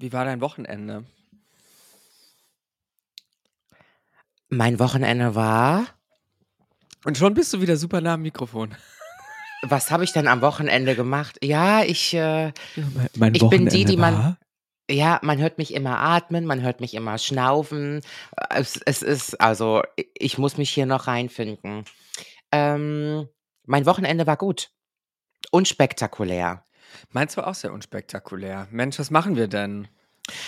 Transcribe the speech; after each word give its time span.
Wie 0.00 0.12
war 0.14 0.24
dein 0.24 0.40
Wochenende? 0.40 1.04
Mein 4.48 4.78
Wochenende 4.78 5.34
war. 5.34 5.86
Und 7.04 7.18
schon 7.18 7.34
bist 7.34 7.52
du 7.52 7.60
wieder 7.60 7.76
super 7.76 8.00
nah 8.00 8.14
am 8.14 8.22
Mikrofon. 8.22 8.74
Was 9.62 9.90
habe 9.90 10.04
ich 10.04 10.12
denn 10.12 10.26
am 10.26 10.40
Wochenende 10.40 10.96
gemacht? 10.96 11.36
Ja, 11.44 11.82
ich, 11.84 12.14
äh, 12.14 12.46
Ja, 12.46 12.52
mein 13.16 13.34
ich 13.34 13.40
bin 13.48 13.66
die, 13.68 13.70
Wochenende 13.70 13.84
die 13.84 13.96
man. 13.98 14.14
war- 14.14 14.38
Ja, 14.90 15.20
man 15.22 15.38
hört 15.38 15.58
mich 15.58 15.74
immer 15.74 15.98
atmen, 15.98 16.46
man 16.46 16.62
hört 16.62 16.80
mich 16.80 16.94
immer 16.94 17.18
schnaufen. 17.18 18.00
Es, 18.48 18.80
es 18.86 19.02
ist, 19.02 19.40
also, 19.40 19.82
ich 20.14 20.38
muss 20.38 20.56
mich 20.56 20.70
hier 20.70 20.86
noch 20.86 21.06
reinfinden. 21.08 21.84
Ähm, 22.50 23.28
mein 23.66 23.84
Wochenende 23.86 24.26
war 24.26 24.36
gut. 24.38 24.70
Unspektakulär. 25.52 26.64
Meins 27.10 27.36
war 27.36 27.46
auch 27.46 27.54
sehr 27.54 27.72
unspektakulär. 27.72 28.68
Mensch, 28.70 28.98
was 28.98 29.10
machen 29.10 29.36
wir 29.36 29.48
denn? 29.48 29.88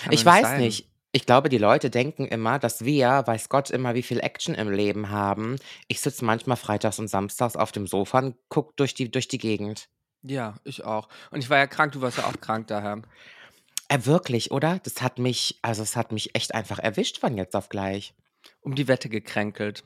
Kann 0.03 0.13
Ich 0.13 0.25
weiß 0.25 0.43
sein. 0.43 0.61
nicht. 0.61 0.89
Ich 1.15 1.27
glaube, 1.27 1.49
die 1.49 1.59
Leute 1.59 1.91
denken 1.91 2.25
immer, 2.25 2.57
dass 2.57 2.85
wir, 2.85 3.23
weiß 3.27 3.49
Gott, 3.49 3.69
immer 3.69 3.93
wie 3.93 4.01
viel 4.01 4.19
Action 4.19 4.55
im 4.55 4.71
Leben 4.71 5.11
haben. 5.11 5.57
Ich 5.87 6.01
sitze 6.01 6.25
manchmal 6.25 6.57
freitags 6.57 6.97
und 6.97 7.07
samstags 7.07 7.55
auf 7.55 7.71
dem 7.71 7.85
Sofa 7.85 8.17
und 8.19 8.35
guck 8.49 8.75
durch 8.77 8.95
die, 8.95 9.11
durch 9.11 9.27
die 9.27 9.37
Gegend. 9.37 9.89
Ja, 10.23 10.55
ich 10.63 10.83
auch. 10.83 11.09
Und 11.29 11.43
ich 11.43 11.49
war 11.51 11.57
ja 11.57 11.67
krank, 11.67 11.91
du 11.91 12.01
warst 12.01 12.17
ja 12.17 12.25
auch 12.25 12.39
krank 12.41 12.67
daher. 12.67 13.03
Äh, 13.89 14.05
wirklich, 14.05 14.49
oder? 14.51 14.79
Das 14.83 15.03
hat 15.03 15.19
mich, 15.19 15.59
also 15.61 15.83
es 15.83 15.95
hat 15.95 16.11
mich 16.11 16.33
echt 16.33 16.55
einfach 16.55 16.79
erwischt 16.79 17.19
von 17.19 17.37
jetzt 17.37 17.55
auf 17.55 17.69
gleich. 17.69 18.15
Um 18.61 18.73
die 18.73 18.87
Wette 18.87 19.07
gekränkelt. 19.07 19.83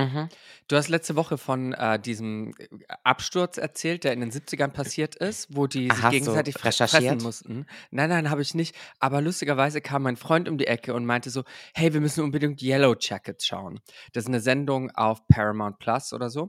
Mhm. 0.00 0.28
Du 0.68 0.76
hast 0.76 0.88
letzte 0.88 1.16
Woche 1.16 1.36
von 1.38 1.72
äh, 1.72 1.98
diesem 1.98 2.54
äh, 2.58 2.68
Absturz 3.04 3.58
erzählt, 3.58 4.04
der 4.04 4.12
in 4.12 4.20
den 4.20 4.30
70ern 4.30 4.68
passiert 4.68 5.16
ist, 5.16 5.48
wo 5.56 5.66
die 5.66 5.90
sich 5.90 6.00
du 6.00 6.10
gegenseitig 6.10 6.54
fre- 6.56 6.86
fressen 6.88 7.18
mussten. 7.22 7.66
Nein, 7.90 8.08
nein, 8.08 8.30
habe 8.30 8.42
ich 8.42 8.54
nicht. 8.54 8.74
Aber 8.98 9.20
lustigerweise 9.20 9.80
kam 9.80 10.02
mein 10.02 10.16
Freund 10.16 10.48
um 10.48 10.58
die 10.58 10.66
Ecke 10.66 10.94
und 10.94 11.06
meinte 11.06 11.30
so, 11.30 11.42
hey, 11.74 11.92
wir 11.92 12.00
müssen 12.00 12.22
unbedingt 12.22 12.62
Yellow 12.62 12.94
Jackets 12.98 13.46
schauen. 13.46 13.80
Das 14.12 14.24
ist 14.24 14.28
eine 14.28 14.40
Sendung 14.40 14.90
auf 14.92 15.26
Paramount 15.28 15.78
Plus 15.78 16.12
oder 16.12 16.30
so. 16.30 16.42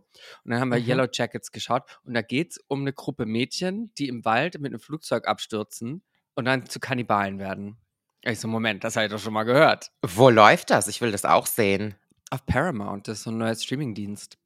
Und 0.44 0.52
dann 0.52 0.60
haben 0.60 0.70
wir 0.70 0.80
Mhm. 0.80 0.88
Yellow 0.88 1.08
Jackets 1.12 1.52
geschaut 1.52 1.84
und 2.04 2.14
da 2.14 2.22
geht 2.22 2.52
es 2.52 2.58
um 2.68 2.82
eine 2.82 2.94
Gruppe 2.94 3.26
Mädchen, 3.26 3.92
die 3.98 4.08
im 4.08 4.24
Wald 4.26 4.60
mit 4.60 4.72
einem 4.72 4.80
Flugzeug 4.80 5.28
abstürzen 5.28 6.04
und 6.36 6.46
dann 6.46 6.68
zu 6.68 6.80
Kannibalen 6.80 7.40
werden. 7.40 7.78
Ich 8.24 8.40
so, 8.40 8.48
Moment, 8.48 8.84
das 8.84 8.96
habe 8.96 9.08
ich 9.08 9.12
doch 9.12 9.18
schon 9.20 9.34
mal 9.34 9.44
gehört. 9.46 9.92
Wo 10.04 10.30
läuft 10.30 10.70
das? 10.70 10.88
Ich 10.88 11.02
will 11.02 11.12
das 11.12 11.26
auch 11.26 11.48
sehen. 11.48 11.96
Auf 12.34 12.46
Paramount, 12.46 13.08
das 13.08 13.20
ist 13.20 13.24
so 13.26 13.30
ein 13.32 13.38
neuer 13.38 13.54
Streamingdienst. 13.56 14.38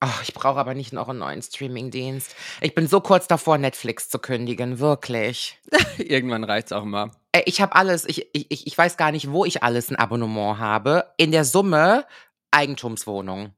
Ach, 0.00 0.22
ich 0.22 0.34
brauche 0.34 0.58
aber 0.58 0.74
nicht 0.74 0.92
noch 0.92 1.08
einen 1.08 1.20
neuen 1.20 1.40
Streamingdienst. 1.40 2.34
Ich 2.60 2.74
bin 2.74 2.88
so 2.88 3.00
kurz 3.00 3.26
davor, 3.28 3.56
Netflix 3.58 4.08
zu 4.10 4.18
kündigen, 4.18 4.80
wirklich. 4.80 5.58
Irgendwann 5.98 6.44
reicht's 6.44 6.72
auch 6.72 6.84
mal. 6.84 7.10
Äh, 7.32 7.42
Ich 7.46 7.60
habe 7.62 7.74
alles, 7.76 8.04
ich, 8.04 8.28
ich, 8.34 8.66
ich 8.66 8.76
weiß 8.76 8.96
gar 8.96 9.12
nicht, 9.12 9.30
wo 9.30 9.44
ich 9.44 9.62
alles 9.62 9.88
ein 9.90 9.96
Abonnement 9.96 10.58
habe. 10.58 11.06
In 11.16 11.30
der 11.30 11.44
Summe 11.44 12.04
Eigentumswohnung. 12.50 13.54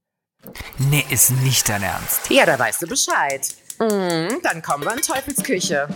Nee, 0.78 1.04
ist 1.10 1.30
nicht 1.42 1.68
dein 1.68 1.82
Ernst. 1.82 2.30
Ja, 2.30 2.44
da 2.46 2.58
weißt 2.58 2.82
du 2.82 2.86
Bescheid. 2.86 3.48
Mhm, 3.80 4.40
dann 4.42 4.62
kommen 4.62 4.84
wir 4.84 4.94
in 4.94 5.00
Teufelsküche. 5.02 5.88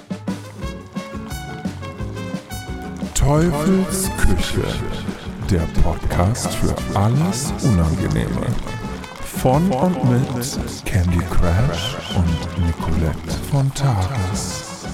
Teufels 3.14 4.10
Küche, 4.16 4.64
der 5.50 5.66
Podcast 5.82 6.54
für 6.54 6.74
alles 6.96 7.52
Unangenehme. 7.64 8.46
Von 9.24 9.68
und 9.72 9.96
mit 10.08 10.22
Candy 10.84 11.18
Crash 11.18 11.96
und 12.14 12.64
Nicolette 12.64 13.32
von 13.50 13.74
Tages. 13.74 14.86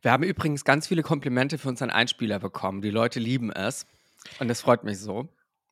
Wir 0.00 0.12
haben 0.12 0.22
übrigens 0.22 0.64
ganz 0.64 0.86
viele 0.88 1.02
Komplimente 1.02 1.58
für 1.58 1.68
unseren 1.68 1.90
Einspieler 1.90 2.38
bekommen. 2.38 2.80
Die 2.80 2.88
Leute 2.88 3.20
lieben 3.20 3.52
es. 3.52 3.84
Und 4.38 4.48
das 4.48 4.62
freut 4.62 4.82
mich 4.82 4.98
so. 4.98 5.28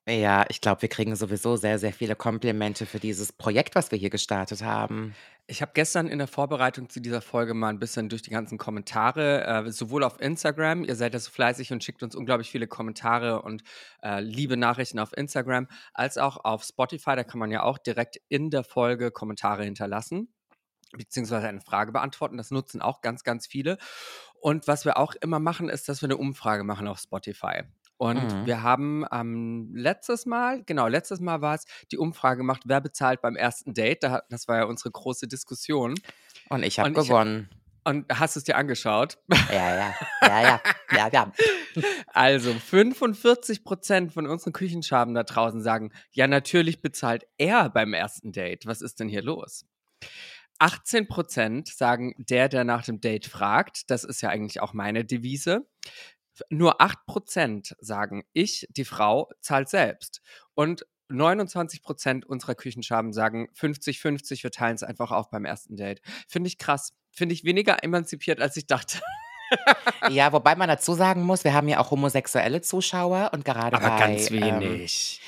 Ja, 0.09 0.43
ich 0.49 0.59
glaube, 0.59 0.81
wir 0.81 0.89
kriegen 0.89 1.15
sowieso 1.15 1.55
sehr, 1.55 1.77
sehr 1.77 1.93
viele 1.93 2.15
Komplimente 2.15 2.87
für 2.87 2.99
dieses 2.99 3.31
Projekt, 3.31 3.75
was 3.75 3.91
wir 3.91 3.99
hier 3.99 4.09
gestartet 4.09 4.63
haben. 4.63 5.13
Ich 5.45 5.61
habe 5.61 5.71
gestern 5.75 6.07
in 6.07 6.17
der 6.17 6.27
Vorbereitung 6.27 6.89
zu 6.89 6.99
dieser 6.99 7.21
Folge 7.21 7.53
mal 7.53 7.69
ein 7.69 7.77
bisschen 7.77 8.09
durch 8.09 8.23
die 8.23 8.31
ganzen 8.31 8.57
Kommentare, 8.57 9.45
äh, 9.45 9.71
sowohl 9.71 10.03
auf 10.03 10.19
Instagram, 10.19 10.83
ihr 10.83 10.95
seid 10.95 11.13
ja 11.13 11.19
so 11.19 11.29
fleißig 11.29 11.71
und 11.73 11.83
schickt 11.83 12.01
uns 12.01 12.15
unglaublich 12.15 12.49
viele 12.49 12.65
Kommentare 12.65 13.43
und 13.43 13.61
äh, 14.01 14.19
liebe 14.19 14.57
Nachrichten 14.57 14.97
auf 14.97 15.15
Instagram, 15.15 15.67
als 15.93 16.17
auch 16.17 16.43
auf 16.43 16.63
Spotify. 16.63 17.15
Da 17.15 17.23
kann 17.23 17.39
man 17.39 17.51
ja 17.51 17.61
auch 17.61 17.77
direkt 17.77 18.19
in 18.29 18.49
der 18.49 18.63
Folge 18.63 19.11
Kommentare 19.11 19.63
hinterlassen, 19.63 20.33
beziehungsweise 20.97 21.47
eine 21.47 21.61
Frage 21.61 21.91
beantworten. 21.91 22.37
Das 22.37 22.49
nutzen 22.49 22.81
auch 22.81 23.01
ganz, 23.01 23.23
ganz 23.23 23.45
viele. 23.45 23.77
Und 24.41 24.67
was 24.67 24.85
wir 24.85 24.97
auch 24.97 25.13
immer 25.21 25.39
machen, 25.39 25.69
ist, 25.69 25.87
dass 25.87 26.01
wir 26.01 26.07
eine 26.07 26.17
Umfrage 26.17 26.63
machen 26.63 26.87
auf 26.87 26.97
Spotify. 26.97 27.63
Und 27.99 28.23
Mhm. 28.23 28.45
wir 28.45 28.63
haben 28.63 29.05
ähm, 29.11 29.71
letztes 29.75 30.25
Mal, 30.25 30.63
genau, 30.63 30.87
letztes 30.87 31.19
Mal 31.19 31.41
war 31.41 31.55
es, 31.55 31.65
die 31.91 31.97
Umfrage 31.97 32.37
gemacht, 32.37 32.61
wer 32.65 32.79
bezahlt 32.79 33.21
beim 33.21 33.35
ersten 33.35 33.73
Date. 33.73 34.03
Da, 34.03 34.23
das 34.29 34.47
war 34.47 34.57
ja 34.57 34.63
unsere 34.63 34.89
große 34.89 35.27
Diskussion. 35.27 35.95
Und 36.47 36.63
ich 36.63 36.79
habe 36.79 36.89
Und 36.89 36.97
ich- 36.97 37.07
gewonnen. 37.09 37.49
Und 37.85 38.05
hast 38.13 38.35
du 38.35 38.39
es 38.39 38.43
dir 38.43 38.55
angeschaut? 38.57 39.17
Ja, 39.51 39.75
ja, 39.75 39.95
ja, 40.21 40.41
ja, 40.41 40.61
ja, 40.91 41.09
ja. 41.11 41.31
Also 42.13 42.53
45 42.53 43.63
Prozent 43.63 44.13
von 44.13 44.27
unseren 44.27 44.53
Küchenschaben 44.53 45.13
da 45.13 45.23
draußen 45.23 45.61
sagen, 45.61 45.91
ja, 46.11 46.27
natürlich 46.27 46.81
bezahlt 46.81 47.25
er 47.37 47.69
beim 47.69 47.93
ersten 47.93 48.31
Date. 48.31 48.65
Was 48.65 48.81
ist 48.81 48.99
denn 48.99 49.07
hier 49.09 49.21
los? 49.23 49.65
18 50.59 51.07
Prozent 51.07 51.67
sagen, 51.69 52.13
der, 52.17 52.49
der 52.49 52.63
nach 52.65 52.83
dem 52.83 52.99
Date 52.99 53.25
fragt. 53.27 53.89
Das 53.89 54.03
ist 54.03 54.21
ja 54.21 54.29
eigentlich 54.29 54.61
auch 54.61 54.73
meine 54.73 55.05
Devise. 55.05 55.65
Nur 56.49 56.81
8 56.81 57.05
Prozent 57.05 57.75
sagen, 57.79 58.23
ich, 58.33 58.67
die 58.69 58.85
Frau, 58.85 59.29
zahlt 59.41 59.69
selbst. 59.69 60.21
Und 60.53 60.85
29 61.09 61.81
Prozent 61.81 62.25
unserer 62.25 62.53
Küchenschaben 62.55 63.13
sagen 63.13 63.49
50-50, 63.59 64.43
wir 64.43 64.51
teilen 64.51 64.75
es 64.75 64.83
einfach 64.83 65.11
auf 65.11 65.29
beim 65.31 65.45
ersten 65.45 65.75
Date. 65.75 66.01
Finde 66.27 66.47
ich 66.47 66.57
krass. 66.59 66.93
Finde 67.11 67.33
ich 67.33 67.43
weniger 67.43 67.83
emanzipiert, 67.83 68.39
als 68.41 68.55
ich 68.57 68.67
dachte. 68.67 68.99
Ja, 70.11 70.31
wobei 70.31 70.55
man 70.55 70.67
dazu 70.69 70.93
sagen 70.93 71.23
muss, 71.23 71.43
wir 71.43 71.53
haben 71.55 71.67
ja 71.67 71.79
auch 71.79 71.89
homosexuelle 71.89 72.61
Zuschauer 72.61 73.31
und 73.33 73.43
gerade 73.43 73.75
Aber 73.77 73.89
bei, 73.89 73.97
ganz 73.97 74.29
ähm, 74.29 74.41
wenig. 74.43 75.21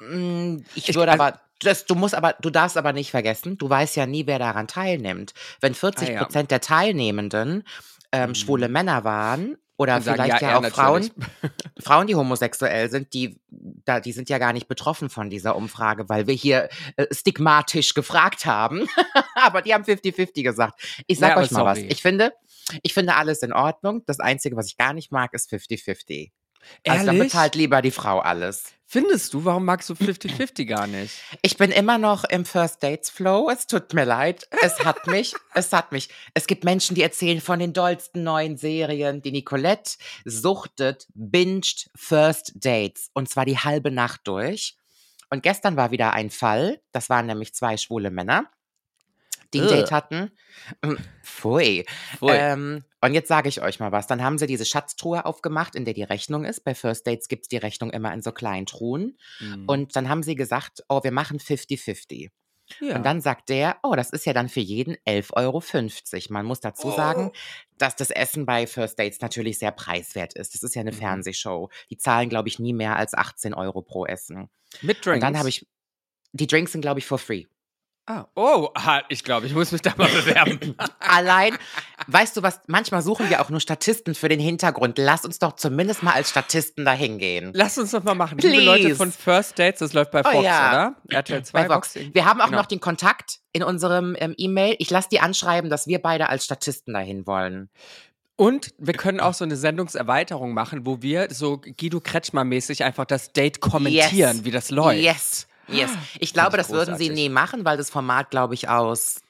Mm, 0.00 0.64
Ich 0.74 0.88
Ich- 0.88 0.94
würde 0.96 1.12
also- 1.12 1.22
aber, 1.22 1.40
das, 1.60 1.84
du 1.86 1.94
musst 1.94 2.14
aber, 2.14 2.34
du 2.40 2.50
darfst 2.50 2.76
aber 2.76 2.92
nicht 2.92 3.10
vergessen, 3.10 3.58
du 3.58 3.68
weißt 3.68 3.96
ja 3.96 4.06
nie, 4.06 4.26
wer 4.26 4.38
daran 4.38 4.68
teilnimmt. 4.68 5.34
Wenn 5.60 5.74
40 5.74 6.08
Ah, 6.08 6.12
ja. 6.12 6.22
Prozent 6.24 6.50
der 6.50 6.60
Teilnehmenden 6.60 7.64
ähm, 8.12 8.30
Mhm. 8.30 8.34
schwule 8.36 8.68
Männer 8.68 9.04
waren 9.04 9.58
oder 9.78 10.00
sagen, 10.00 10.20
vielleicht 10.20 10.42
ja, 10.42 10.50
er 10.50 10.58
auch 10.58 10.66
Frauen, 10.66 11.02
natürlich. 11.02 11.52
Frauen, 11.80 12.06
die 12.08 12.16
homosexuell 12.16 12.90
sind, 12.90 13.14
die, 13.14 13.40
da, 13.48 14.00
die 14.00 14.12
sind 14.12 14.28
ja 14.28 14.38
gar 14.38 14.52
nicht 14.52 14.66
betroffen 14.66 15.08
von 15.08 15.30
dieser 15.30 15.54
Umfrage, 15.54 16.08
weil 16.08 16.26
wir 16.26 16.34
hier 16.34 16.68
äh, 16.96 17.06
stigmatisch 17.12 17.94
gefragt 17.94 18.44
haben. 18.44 18.86
aber 19.36 19.62
die 19.62 19.72
haben 19.72 19.84
50-50 19.84 20.42
gesagt. 20.42 20.80
Ich 21.06 21.20
sag 21.20 21.30
Ja, 21.30 21.38
euch 21.38 21.52
mal 21.52 21.64
was. 21.64 21.78
sorry. 21.78 21.90
Ich 21.92 22.02
finde, 22.02 22.32
ich 22.82 22.92
finde 22.92 23.14
alles 23.14 23.42
in 23.42 23.52
Ordnung. 23.52 24.02
Das 24.06 24.18
Einzige, 24.18 24.56
was 24.56 24.66
ich 24.66 24.76
gar 24.76 24.92
nicht 24.92 25.12
mag, 25.12 25.32
ist 25.32 25.50
50-50. 25.50 26.32
Also 26.86 27.06
Ehrlich? 27.06 27.22
bezahlt 27.24 27.54
lieber 27.54 27.82
die 27.82 27.90
Frau 27.90 28.20
alles. 28.20 28.64
Findest 28.90 29.34
du, 29.34 29.44
warum 29.44 29.66
magst 29.66 29.90
du 29.90 29.92
50-50 29.92 30.64
gar 30.64 30.86
nicht? 30.86 31.12
Ich 31.42 31.58
bin 31.58 31.70
immer 31.70 31.98
noch 31.98 32.24
im 32.24 32.46
First 32.46 32.82
Dates 32.82 33.10
Flow. 33.10 33.50
Es 33.50 33.66
tut 33.66 33.92
mir 33.92 34.06
leid. 34.06 34.48
Es 34.62 34.82
hat 34.82 35.06
mich. 35.06 35.34
es 35.54 35.74
hat 35.74 35.92
mich. 35.92 36.08
Es 36.32 36.46
gibt 36.46 36.64
Menschen, 36.64 36.94
die 36.94 37.02
erzählen 37.02 37.42
von 37.42 37.58
den 37.58 37.74
dollsten 37.74 38.24
neuen 38.24 38.56
Serien. 38.56 39.20
Die 39.20 39.30
Nicolette 39.30 39.98
suchtet, 40.24 41.06
binged 41.12 41.90
First 41.94 42.52
Dates. 42.54 43.10
Und 43.12 43.28
zwar 43.28 43.44
die 43.44 43.58
halbe 43.58 43.90
Nacht 43.90 44.22
durch. 44.24 44.78
Und 45.28 45.42
gestern 45.42 45.76
war 45.76 45.90
wieder 45.90 46.14
ein 46.14 46.30
Fall. 46.30 46.80
Das 46.92 47.10
waren 47.10 47.26
nämlich 47.26 47.54
zwei 47.54 47.76
schwule 47.76 48.10
Männer, 48.10 48.50
die 49.54 49.60
ein. 49.60 49.68
Date 49.68 49.90
hatten. 49.92 50.30
Mm, 50.84 50.94
Pfui. 51.22 51.84
Pfui. 52.16 52.30
Ähm, 52.32 52.84
und 53.00 53.14
jetzt 53.14 53.28
sage 53.28 53.48
ich 53.48 53.62
euch 53.62 53.80
mal 53.80 53.92
was. 53.92 54.06
Dann 54.06 54.22
haben 54.22 54.38
sie 54.38 54.46
diese 54.46 54.64
Schatztruhe 54.64 55.24
aufgemacht, 55.24 55.74
in 55.74 55.84
der 55.84 55.94
die 55.94 56.02
Rechnung 56.02 56.44
ist. 56.44 56.64
Bei 56.64 56.74
First 56.74 57.06
Dates 57.06 57.28
gibt's 57.28 57.48
die 57.48 57.56
Rechnung 57.56 57.90
immer 57.90 58.12
in 58.12 58.22
so 58.22 58.32
kleinen 58.32 58.66
Truhen. 58.66 59.16
Mhm. 59.40 59.64
Und 59.66 59.96
dann 59.96 60.08
haben 60.08 60.22
sie 60.22 60.34
gesagt, 60.34 60.82
oh, 60.88 61.02
wir 61.04 61.12
machen 61.12 61.38
50-50. 61.38 62.30
ja. 62.80 62.96
Und 62.96 63.06
dann 63.06 63.20
sagt 63.22 63.48
der, 63.48 63.76
oh, 63.82 63.94
das 63.94 64.10
ist 64.10 64.26
ja 64.26 64.32
dann 64.34 64.48
für 64.48 64.60
jeden 64.60 64.96
11,50 65.06 65.32
Euro. 65.36 65.62
Man 66.32 66.44
muss 66.46 66.60
dazu 66.60 66.90
sagen, 66.90 67.30
Oh. 67.32 67.36
dass 67.78 67.96
das 67.96 68.10
Essen 68.10 68.44
bei 68.46 68.66
First 68.66 68.98
Dates 68.98 69.20
natürlich 69.20 69.58
sehr 69.58 69.70
preiswert 69.72 70.34
ist. 70.34 70.54
Das 70.54 70.62
ist 70.62 70.74
ja 70.74 70.80
eine 70.80 70.92
Mhm. 70.92 70.96
Fernsehshow. 70.96 71.70
Die 71.90 71.96
zahlen, 71.96 72.28
glaube 72.28 72.48
ich, 72.48 72.58
nie 72.58 72.72
mehr 72.74 72.96
als 72.96 73.14
18 73.14 73.54
Euro 73.54 73.80
pro 73.82 74.04
Essen. 74.06 74.50
mit 74.82 74.98
Drinks. 75.06 75.14
Und 75.16 75.20
dann 75.22 75.38
habe 75.38 75.48
ich, 75.48 75.66
die 76.32 76.46
Drinks 76.46 76.72
sind, 76.72 76.82
glaube 76.82 76.98
ich, 77.00 77.06
for 77.06 77.18
free. 77.18 77.44
Ah, 78.10 78.26
oh, 78.36 78.70
ah, 78.74 79.02
ich 79.10 79.22
glaube, 79.22 79.44
ich 79.46 79.52
muss 79.52 79.70
mich 79.70 79.82
da 79.82 79.92
mal 79.98 80.08
bewerben. 80.08 80.74
Allein, 80.98 81.54
weißt 82.06 82.38
du 82.38 82.42
was, 82.42 82.58
manchmal 82.66 83.02
suchen 83.02 83.28
wir 83.28 83.42
auch 83.42 83.50
nur 83.50 83.60
Statisten 83.60 84.14
für 84.14 84.30
den 84.30 84.40
Hintergrund. 84.40 84.96
Lass 84.96 85.26
uns 85.26 85.38
doch 85.38 85.56
zumindest 85.56 86.02
mal 86.02 86.14
als 86.14 86.30
Statisten 86.30 86.86
da 86.86 86.92
hingehen. 86.92 87.50
Lass 87.54 87.76
uns 87.76 87.90
das 87.90 88.02
mal 88.04 88.14
machen. 88.14 88.38
Liebe 88.38 88.62
Leute 88.62 88.84
Please. 88.84 88.96
von 88.96 89.12
First 89.12 89.58
Dates, 89.58 89.80
das 89.80 89.92
läuft 89.92 90.10
bei 90.12 90.20
Oh 90.20 90.30
Fox, 90.30 90.44
ja. 90.44 90.70
oder? 90.70 90.94
RTL 91.18 91.44
2 91.44 91.64
Bei. 91.68 91.74
Fox. 91.74 91.96
Wir 91.96 92.24
haben 92.24 92.40
auch 92.40 92.46
Genau. 92.46 92.58
noch 92.60 92.66
den 92.66 92.80
Kontakt 92.80 93.40
in 93.52 93.62
unserem 93.62 94.16
ähm, 94.18 94.32
E-Mail. 94.38 94.74
Ich 94.78 94.88
lasse 94.88 95.08
die 95.12 95.20
anschreiben, 95.20 95.68
dass 95.68 95.86
wir 95.86 96.00
beide 96.00 96.30
als 96.30 96.46
Statisten 96.46 96.94
dahin 96.94 97.26
wollen. 97.26 97.68
Und 98.36 98.72
wir 98.78 98.94
können 98.94 99.20
auch 99.20 99.34
so 99.34 99.44
eine 99.44 99.56
Sendungserweiterung 99.56 100.54
machen, 100.54 100.86
wo 100.86 101.02
wir 101.02 101.28
so 101.30 101.58
Guido 101.60 101.98
Kretschmer-mäßig 101.98 102.84
einfach 102.84 103.04
das 103.04 103.32
Date 103.32 103.60
kommentieren, 103.60 104.36
Yes. 104.36 104.44
wie 104.44 104.50
das 104.52 104.70
läuft. 104.70 105.00
Yes, 105.02 105.48
yes. 105.68 105.90
Ich 106.18 106.32
glaube, 106.32 106.56
das 106.56 106.70
würden 106.70 106.96
sie 106.96 107.10
nie 107.10 107.28
machen, 107.28 107.64
weil 107.64 107.76
das 107.76 107.90
Format, 107.90 108.30
glaube 108.30 108.54
ich, 108.54 108.68
aus 108.68 109.20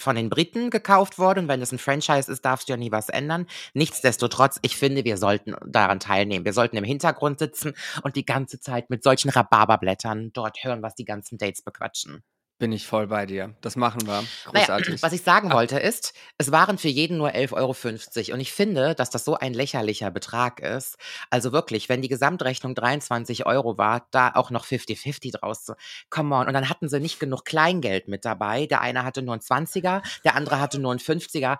von 0.00 0.16
den 0.16 0.30
Briten 0.30 0.70
gekauft 0.70 1.18
wurde. 1.18 1.40
Und 1.40 1.48
wenn 1.48 1.62
es 1.62 1.72
ein 1.72 1.78
Franchise 1.78 2.30
ist, 2.30 2.44
darfst 2.44 2.68
du 2.68 2.72
ja 2.72 2.76
nie 2.76 2.90
was 2.90 3.08
ändern. 3.08 3.46
Nichtsdestotrotz, 3.74 4.58
ich 4.62 4.76
finde, 4.76 5.04
wir 5.04 5.16
sollten 5.16 5.54
daran 5.66 6.00
teilnehmen. 6.00 6.44
Wir 6.44 6.52
sollten 6.52 6.76
im 6.76 6.84
Hintergrund 6.84 7.38
sitzen 7.38 7.74
und 8.02 8.16
die 8.16 8.24
ganze 8.24 8.60
Zeit 8.60 8.90
mit 8.90 9.02
solchen 9.02 9.28
Rhabarberblättern 9.28 10.32
dort 10.32 10.64
hören, 10.64 10.82
was 10.82 10.94
die 10.94 11.04
ganzen 11.04 11.38
Dates 11.38 11.62
bequatschen. 11.62 12.24
Bin 12.60 12.72
ich 12.72 12.86
voll 12.86 13.06
bei 13.06 13.24
dir. 13.24 13.54
Das 13.62 13.74
machen 13.74 14.06
wir. 14.06 14.22
Naja, 14.52 14.66
Großartig. 14.66 15.02
was 15.02 15.14
ich 15.14 15.22
sagen 15.22 15.50
wollte 15.50 15.78
ist, 15.78 16.12
es 16.36 16.52
waren 16.52 16.76
für 16.76 16.88
jeden 16.88 17.16
nur 17.16 17.30
11,50 17.30 17.54
Euro. 17.54 18.34
Und 18.34 18.40
ich 18.40 18.52
finde, 18.52 18.94
dass 18.94 19.08
das 19.08 19.24
so 19.24 19.34
ein 19.34 19.54
lächerlicher 19.54 20.10
Betrag 20.10 20.60
ist. 20.60 20.98
Also 21.30 21.52
wirklich, 21.52 21.88
wenn 21.88 22.02
die 22.02 22.08
Gesamtrechnung 22.08 22.74
23 22.74 23.46
Euro 23.46 23.78
war, 23.78 24.06
da 24.10 24.32
auch 24.34 24.50
noch 24.50 24.66
50-50 24.66 25.38
draus 25.38 25.64
zu. 25.64 25.74
Come 26.10 26.34
on. 26.34 26.48
Und 26.48 26.52
dann 26.52 26.68
hatten 26.68 26.90
sie 26.90 27.00
nicht 27.00 27.18
genug 27.18 27.46
Kleingeld 27.46 28.08
mit 28.08 28.26
dabei. 28.26 28.66
Der 28.66 28.82
eine 28.82 29.04
hatte 29.04 29.22
nur 29.22 29.32
einen 29.32 29.40
20er, 29.40 30.02
der 30.24 30.34
andere 30.34 30.60
hatte 30.60 30.78
nur 30.78 30.90
einen 30.90 31.00
50er. 31.00 31.56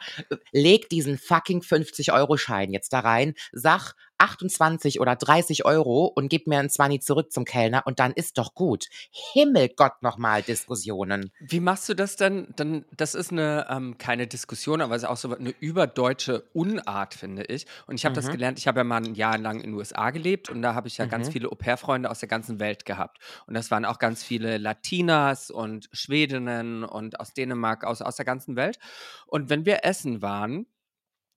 Leg 0.52 0.90
diesen 0.90 1.16
fucking 1.16 1.62
50-Euro-Schein 1.62 2.74
jetzt 2.74 2.92
da 2.92 3.00
rein. 3.00 3.32
Sag 3.52 3.94
28 4.20 5.00
oder 5.00 5.16
30 5.16 5.64
Euro 5.64 6.06
und 6.06 6.28
gib 6.28 6.46
mir 6.46 6.58
einen 6.58 6.70
20 6.70 7.02
zurück 7.02 7.32
zum 7.32 7.44
Kellner 7.44 7.82
und 7.86 7.98
dann 7.98 8.12
ist 8.12 8.38
doch 8.38 8.54
gut. 8.54 8.86
Himmelgott 9.10 10.02
nochmal 10.02 10.42
Diskussionen. 10.42 11.30
Wie 11.40 11.60
machst 11.60 11.88
du 11.88 11.94
das 11.94 12.16
denn? 12.16 12.48
Dann, 12.56 12.84
das 12.96 13.14
ist 13.14 13.32
eine 13.32 13.66
ähm, 13.68 13.98
keine 13.98 14.26
Diskussion, 14.26 14.80
aber 14.80 14.94
es 14.94 15.02
ist 15.02 15.08
auch 15.08 15.16
so 15.16 15.34
eine 15.34 15.54
überdeutsche 15.60 16.44
Unart, 16.52 17.14
finde 17.14 17.44
ich. 17.44 17.66
Und 17.86 17.96
ich 17.96 18.04
habe 18.04 18.14
das 18.14 18.30
gelernt. 18.30 18.58
Ich 18.58 18.68
habe 18.68 18.80
ja 18.80 18.84
mal 18.84 19.02
ein 19.02 19.14
Jahr 19.14 19.38
lang 19.38 19.60
in 19.60 19.70
den 19.70 19.74
USA 19.74 20.10
gelebt 20.10 20.50
und 20.50 20.62
da 20.62 20.74
habe 20.74 20.88
ich 20.88 20.98
ja 20.98 21.06
ganz 21.06 21.28
viele 21.28 21.50
Au-pair-Freunde 21.50 22.10
aus 22.10 22.20
der 22.20 22.28
ganzen 22.28 22.60
Welt 22.60 22.84
gehabt. 22.84 23.18
Und 23.46 23.54
das 23.54 23.70
waren 23.70 23.84
auch 23.84 23.98
ganz 23.98 24.22
viele 24.22 24.58
Latinas 24.58 25.50
und 25.50 25.88
Schwedinnen 25.92 26.84
und 26.84 27.20
aus 27.20 27.32
Dänemark, 27.32 27.84
aus, 27.84 28.02
aus 28.02 28.16
der 28.16 28.24
ganzen 28.24 28.56
Welt. 28.56 28.78
Und 29.26 29.50
wenn 29.50 29.64
wir 29.64 29.84
essen 29.84 30.22
waren, 30.22 30.66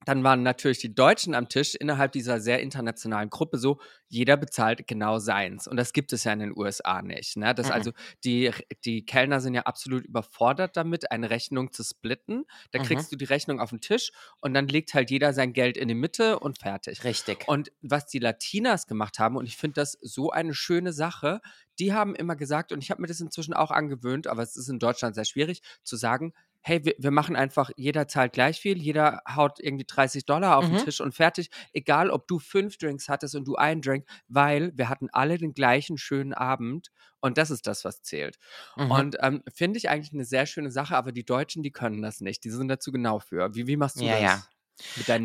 dann 0.05 0.23
waren 0.23 0.43
natürlich 0.43 0.79
die 0.79 0.93
Deutschen 0.93 1.33
am 1.35 1.49
Tisch 1.49 1.75
innerhalb 1.75 2.11
dieser 2.11 2.39
sehr 2.39 2.59
internationalen 2.61 3.29
Gruppe 3.29 3.57
so, 3.57 3.79
jeder 4.09 4.37
bezahlt 4.37 4.87
genau 4.87 5.19
seins. 5.19 5.67
Und 5.67 5.77
das 5.77 5.91
gibt 5.93 6.13
es 6.13 6.23
ja 6.23 6.33
in 6.33 6.39
den 6.39 6.53
USA 6.57 7.01
nicht. 7.01 7.35
Ne? 7.37 7.55
Das 7.55 7.67
Mhm. 7.67 7.73
also, 7.73 7.91
die, 8.23 8.51
die 8.85 9.05
Kellner 9.05 9.39
sind 9.41 9.53
ja 9.55 9.63
absolut 9.63 10.05
überfordert 10.05 10.77
damit, 10.77 11.11
eine 11.11 11.29
Rechnung 11.29 11.71
zu 11.71 11.83
splitten. 11.83 12.45
Da 12.71 12.79
Mhm. 12.79 12.83
kriegst 12.83 13.11
du 13.11 13.15
die 13.15 13.25
Rechnung 13.25 13.59
auf 13.59 13.71
den 13.71 13.81
Tisch 13.81 14.11
und 14.39 14.53
dann 14.53 14.67
legt 14.67 14.93
halt 14.93 15.09
jeder 15.09 15.33
sein 15.33 15.53
Geld 15.53 15.77
in 15.77 15.87
die 15.87 15.95
Mitte 15.95 16.39
und 16.39 16.59
fertig. 16.59 17.03
Richtig. 17.03 17.47
Und 17.47 17.71
was 17.81 18.05
die 18.05 18.19
Latinas 18.19 18.85
gemacht 18.87 19.19
haben, 19.19 19.35
und 19.37 19.45
ich 19.47 19.57
finde 19.57 19.75
das 19.81 19.97
so 20.01 20.29
eine 20.31 20.53
schöne 20.53 20.93
Sache, 20.93 21.41
die 21.79 21.93
haben 21.93 22.13
immer 22.15 22.35
gesagt, 22.35 22.71
und 22.71 22.83
ich 22.83 22.91
habe 22.91 23.01
mir 23.01 23.07
das 23.07 23.19
inzwischen 23.19 23.53
auch 23.53 23.71
angewöhnt, 23.71 24.27
aber 24.27 24.43
es 24.43 24.55
ist 24.55 24.69
in 24.69 24.77
Deutschland 24.79 25.15
sehr 25.15 25.25
schwierig, 25.25 25.61
zu 25.83 25.95
sagen, 25.95 26.33
hey, 26.63 26.83
wir, 26.85 26.95
wir 26.97 27.11
machen 27.11 27.35
einfach, 27.35 27.69
jeder 27.75 28.07
zahlt 28.07 28.33
gleich 28.33 28.59
viel, 28.59 28.81
jeder 28.81 29.21
haut 29.35 29.59
irgendwie 29.59 29.85
30 29.85 30.25
Dollar 30.25 30.57
auf 30.57 30.67
den 30.67 30.77
Mhm. 30.77 30.77
Tisch 30.77 31.01
und 31.01 31.13
fertig, 31.13 31.49
egal 31.73 32.09
ob 32.09 32.27
du 32.27 32.39
fünf 32.39 32.77
Drinks 32.77 33.09
hattest 33.09 33.35
und 33.35 33.45
du 33.47 33.55
einen 33.55 33.81
Drink, 33.81 34.05
weil 34.27 34.71
wir 34.75 34.89
hatten 34.89 35.09
alle 35.11 35.37
den 35.37 35.53
gleichen 35.53 35.97
schönen 35.97 36.33
Abend 36.33 36.89
und 37.19 37.37
das 37.37 37.51
ist 37.51 37.67
das, 37.67 37.85
was 37.85 38.01
zählt. 38.01 38.37
Mhm. 38.77 39.03
Und 39.03 39.17
ähm, 39.21 39.43
finde 39.53 39.77
ich 39.77 39.89
eigentlich 39.89 40.13
eine 40.13 40.25
sehr 40.25 40.45
schöne 40.45 40.71
Sache, 40.71 40.95
aber 40.95 41.11
die 41.11 41.25
Deutschen, 41.25 41.63
die 41.63 41.71
können 41.71 42.01
das 42.01 42.21
nicht, 42.21 42.43
die 42.43 42.49
sind 42.49 42.67
dazu 42.67 42.91
genau 42.91 43.19
für. 43.19 43.53
Wie, 43.55 43.67
wie 43.67 43.77
machst 43.77 44.01
du 44.01 44.07
Ja, 44.07 44.09
das? 44.09 44.47
ja. 44.47 44.52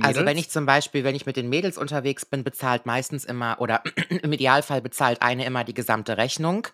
Also 0.03 0.25
wenn 0.25 0.37
ich 0.37 0.51
zum 0.51 0.67
Beispiel, 0.67 1.05
wenn 1.05 1.15
ich 1.15 1.27
mit 1.27 1.37
den 1.37 1.49
Mädels 1.49 1.79
unterwegs 1.79 2.27
bin, 2.27 2.45
bezahlt 2.45 2.87
meistens 2.87 3.25
immer 3.25 3.57
oder 3.61 3.83
im 4.09 4.33
Idealfall 4.33 4.81
bezahlt 4.83 5.23
eine 5.23 5.45
immer 5.45 5.65
die 5.65 5.75
gesamte 5.75 6.17
Rechnung 6.17 6.69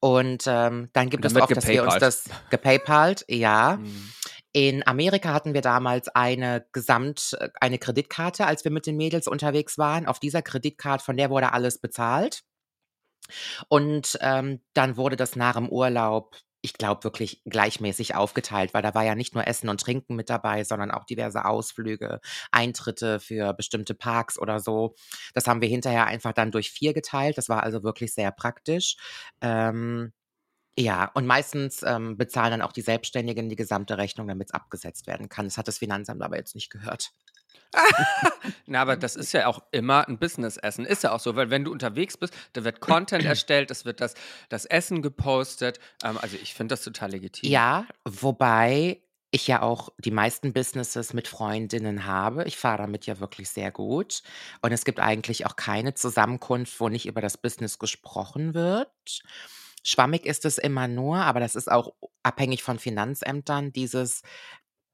und 0.00 0.44
ähm, 0.46 0.88
dann 0.92 1.10
gibt 1.10 1.24
Und 1.24 1.32
es 1.32 1.40
oft, 1.40 1.56
dass 1.56 1.66
wir 1.66 1.82
uns 1.84 1.98
das 1.98 2.24
gepaypalt, 2.50 3.24
ja. 3.28 3.78
Mhm. 3.80 4.12
In 4.54 4.86
Amerika 4.86 5.32
hatten 5.32 5.54
wir 5.54 5.62
damals 5.62 6.08
eine 6.08 6.66
Gesamt, 6.72 7.36
äh, 7.40 7.48
eine 7.60 7.78
Kreditkarte, 7.78 8.46
als 8.46 8.64
wir 8.64 8.70
mit 8.70 8.86
den 8.86 8.96
Mädels 8.96 9.26
unterwegs 9.26 9.78
waren. 9.78 10.06
Auf 10.06 10.20
dieser 10.20 10.42
Kreditkarte, 10.42 11.04
von 11.04 11.16
der 11.16 11.30
wurde 11.30 11.52
alles 11.52 11.78
bezahlt. 11.78 12.42
Und 13.68 14.18
ähm, 14.20 14.60
dann 14.74 14.96
wurde 14.96 15.16
das 15.16 15.36
nach 15.36 15.54
dem 15.54 15.68
Urlaub, 15.70 16.36
ich 16.62 16.74
glaube, 16.74 17.04
wirklich 17.04 17.42
gleichmäßig 17.44 18.14
aufgeteilt, 18.14 18.72
weil 18.72 18.82
da 18.82 18.94
war 18.94 19.04
ja 19.04 19.14
nicht 19.14 19.34
nur 19.34 19.46
Essen 19.46 19.68
und 19.68 19.80
Trinken 19.80 20.14
mit 20.16 20.30
dabei, 20.30 20.64
sondern 20.64 20.90
auch 20.92 21.04
diverse 21.04 21.44
Ausflüge, 21.44 22.20
Eintritte 22.52 23.20
für 23.20 23.52
bestimmte 23.52 23.94
Parks 23.94 24.38
oder 24.38 24.60
so. 24.60 24.94
Das 25.34 25.46
haben 25.46 25.60
wir 25.60 25.68
hinterher 25.68 26.06
einfach 26.06 26.32
dann 26.32 26.52
durch 26.52 26.70
vier 26.70 26.94
geteilt. 26.94 27.36
Das 27.36 27.48
war 27.48 27.62
also 27.64 27.82
wirklich 27.82 28.14
sehr 28.14 28.30
praktisch. 28.30 28.96
Ähm, 29.40 30.12
ja, 30.78 31.10
und 31.14 31.26
meistens 31.26 31.82
ähm, 31.82 32.16
bezahlen 32.16 32.52
dann 32.52 32.62
auch 32.62 32.72
die 32.72 32.80
Selbstständigen 32.80 33.48
die 33.48 33.56
gesamte 33.56 33.98
Rechnung, 33.98 34.26
damit 34.28 34.48
es 34.48 34.54
abgesetzt 34.54 35.06
werden 35.06 35.28
kann. 35.28 35.46
Das 35.46 35.58
hat 35.58 35.68
das 35.68 35.78
Finanzamt 35.78 36.22
aber 36.22 36.36
jetzt 36.36 36.54
nicht 36.54 36.70
gehört. 36.70 37.12
Na, 38.66 38.82
aber 38.82 38.96
das 38.96 39.16
ist 39.16 39.32
ja 39.32 39.46
auch 39.46 39.62
immer 39.70 40.08
ein 40.08 40.18
Business-Essen. 40.18 40.84
Ist 40.84 41.02
ja 41.02 41.12
auch 41.12 41.20
so, 41.20 41.36
weil 41.36 41.50
wenn 41.50 41.64
du 41.64 41.72
unterwegs 41.72 42.16
bist, 42.16 42.34
da 42.54 42.64
wird 42.64 42.80
Content 42.80 43.24
erstellt, 43.26 43.70
es 43.70 43.84
wird 43.84 44.00
das, 44.00 44.14
das 44.48 44.64
Essen 44.64 45.02
gepostet. 45.02 45.78
Ähm, 46.02 46.18
also 46.18 46.36
ich 46.40 46.54
finde 46.54 46.72
das 46.72 46.82
total 46.84 47.10
legitim. 47.10 47.50
Ja, 47.50 47.86
wobei 48.04 49.02
ich 49.34 49.46
ja 49.46 49.62
auch 49.62 49.88
die 49.98 50.10
meisten 50.10 50.52
Businesses 50.52 51.14
mit 51.14 51.26
Freundinnen 51.26 52.06
habe. 52.06 52.44
Ich 52.44 52.58
fahre 52.58 52.78
damit 52.78 53.06
ja 53.06 53.18
wirklich 53.18 53.48
sehr 53.48 53.70
gut. 53.70 54.22
Und 54.60 54.72
es 54.72 54.84
gibt 54.84 55.00
eigentlich 55.00 55.46
auch 55.46 55.56
keine 55.56 55.94
Zusammenkunft, 55.94 56.78
wo 56.80 56.90
nicht 56.90 57.06
über 57.06 57.22
das 57.22 57.38
Business 57.38 57.78
gesprochen 57.78 58.52
wird. 58.52 59.22
Schwammig 59.82 60.26
ist 60.26 60.44
es 60.44 60.58
immer 60.58 60.88
nur, 60.88 61.18
aber 61.18 61.40
das 61.40 61.54
ist 61.54 61.70
auch 61.70 61.94
abhängig 62.22 62.62
von 62.62 62.78
Finanzämtern, 62.78 63.72
dieses 63.72 64.22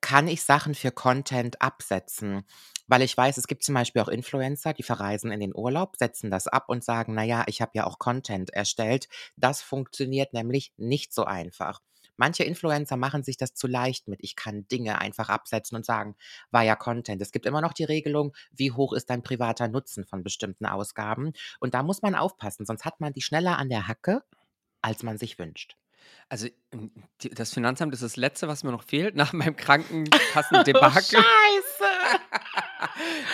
kann 0.01 0.29
ich 0.29 0.43
Sachen 0.43 0.75
für 0.75 0.93
Content 0.93 1.61
absetzen? 1.61 2.45
Weil 2.87 3.03
ich 3.03 3.17
weiß, 3.17 3.37
es 3.37 3.49
gibt 3.49 3.65
zum 3.65 3.75
Beispiel 3.75 4.01
auch 4.01 4.09
Influencer, 4.09 4.73
die 4.73 4.83
verreisen 4.83 5.31
in 5.33 5.41
den 5.41 5.55
Urlaub, 5.55 5.97
setzen 5.97 6.31
das 6.31 6.47
ab 6.47 6.69
und 6.69 6.85
sagen, 6.85 7.15
naja, 7.15 7.45
ich 7.49 7.61
habe 7.61 7.73
ja 7.75 7.85
auch 7.87 7.99
Content 7.99 8.51
erstellt. 8.51 9.09
Das 9.37 9.61
funktioniert 9.61 10.33
nämlich 10.33 10.73
nicht 10.77 11.13
so 11.13 11.25
einfach. 11.25 11.81
Manche 12.17 12.43
Influencer 12.45 12.97
machen 12.97 13.23
sich 13.23 13.37
das 13.37 13.55
zu 13.55 13.69
leicht 13.69 14.09
mit, 14.09 14.21
ich 14.23 14.35
kann 14.35 14.67
Dinge 14.69 14.99
einfach 15.01 15.29
absetzen 15.29 15.77
und 15.77 15.87
sagen, 15.87 16.17
war 16.51 16.63
ja 16.65 16.75
Content. 16.75 17.23
Es 17.23 17.31
gibt 17.31 17.47
immer 17.47 17.61
noch 17.61 17.73
die 17.73 17.85
Regelung, 17.85 18.35
wie 18.51 18.73
hoch 18.73 18.93
ist 18.93 19.11
dein 19.11 19.23
privater 19.23 19.69
Nutzen 19.69 20.05
von 20.05 20.25
bestimmten 20.25 20.67
Ausgaben. 20.67 21.33
Und 21.61 21.75
da 21.75 21.83
muss 21.83 22.03
man 22.03 22.15
aufpassen, 22.17 22.67
sonst 22.67 22.85
hat 22.85 23.01
man 23.01 23.13
die 23.13 23.23
schneller 23.23 23.59
an 23.59 23.69
der 23.69 23.87
Hacke, 23.87 24.25
als 24.83 25.03
man 25.03 25.19
sich 25.19 25.39
wünscht. 25.39 25.77
Also 26.29 26.49
die, 27.23 27.31
das 27.31 27.55
Finanzamt 27.55 27.95
ist 27.95 28.03
das 28.03 28.17
Letzte, 28.17 28.49
was 28.49 28.63
mir 28.63 28.71
noch 28.71 28.83
fehlt 28.83 29.17
nach 29.17 29.33
meinem 29.33 29.57
Krankenkassendebakel. 29.57 31.03
Scheiße! 31.23 31.98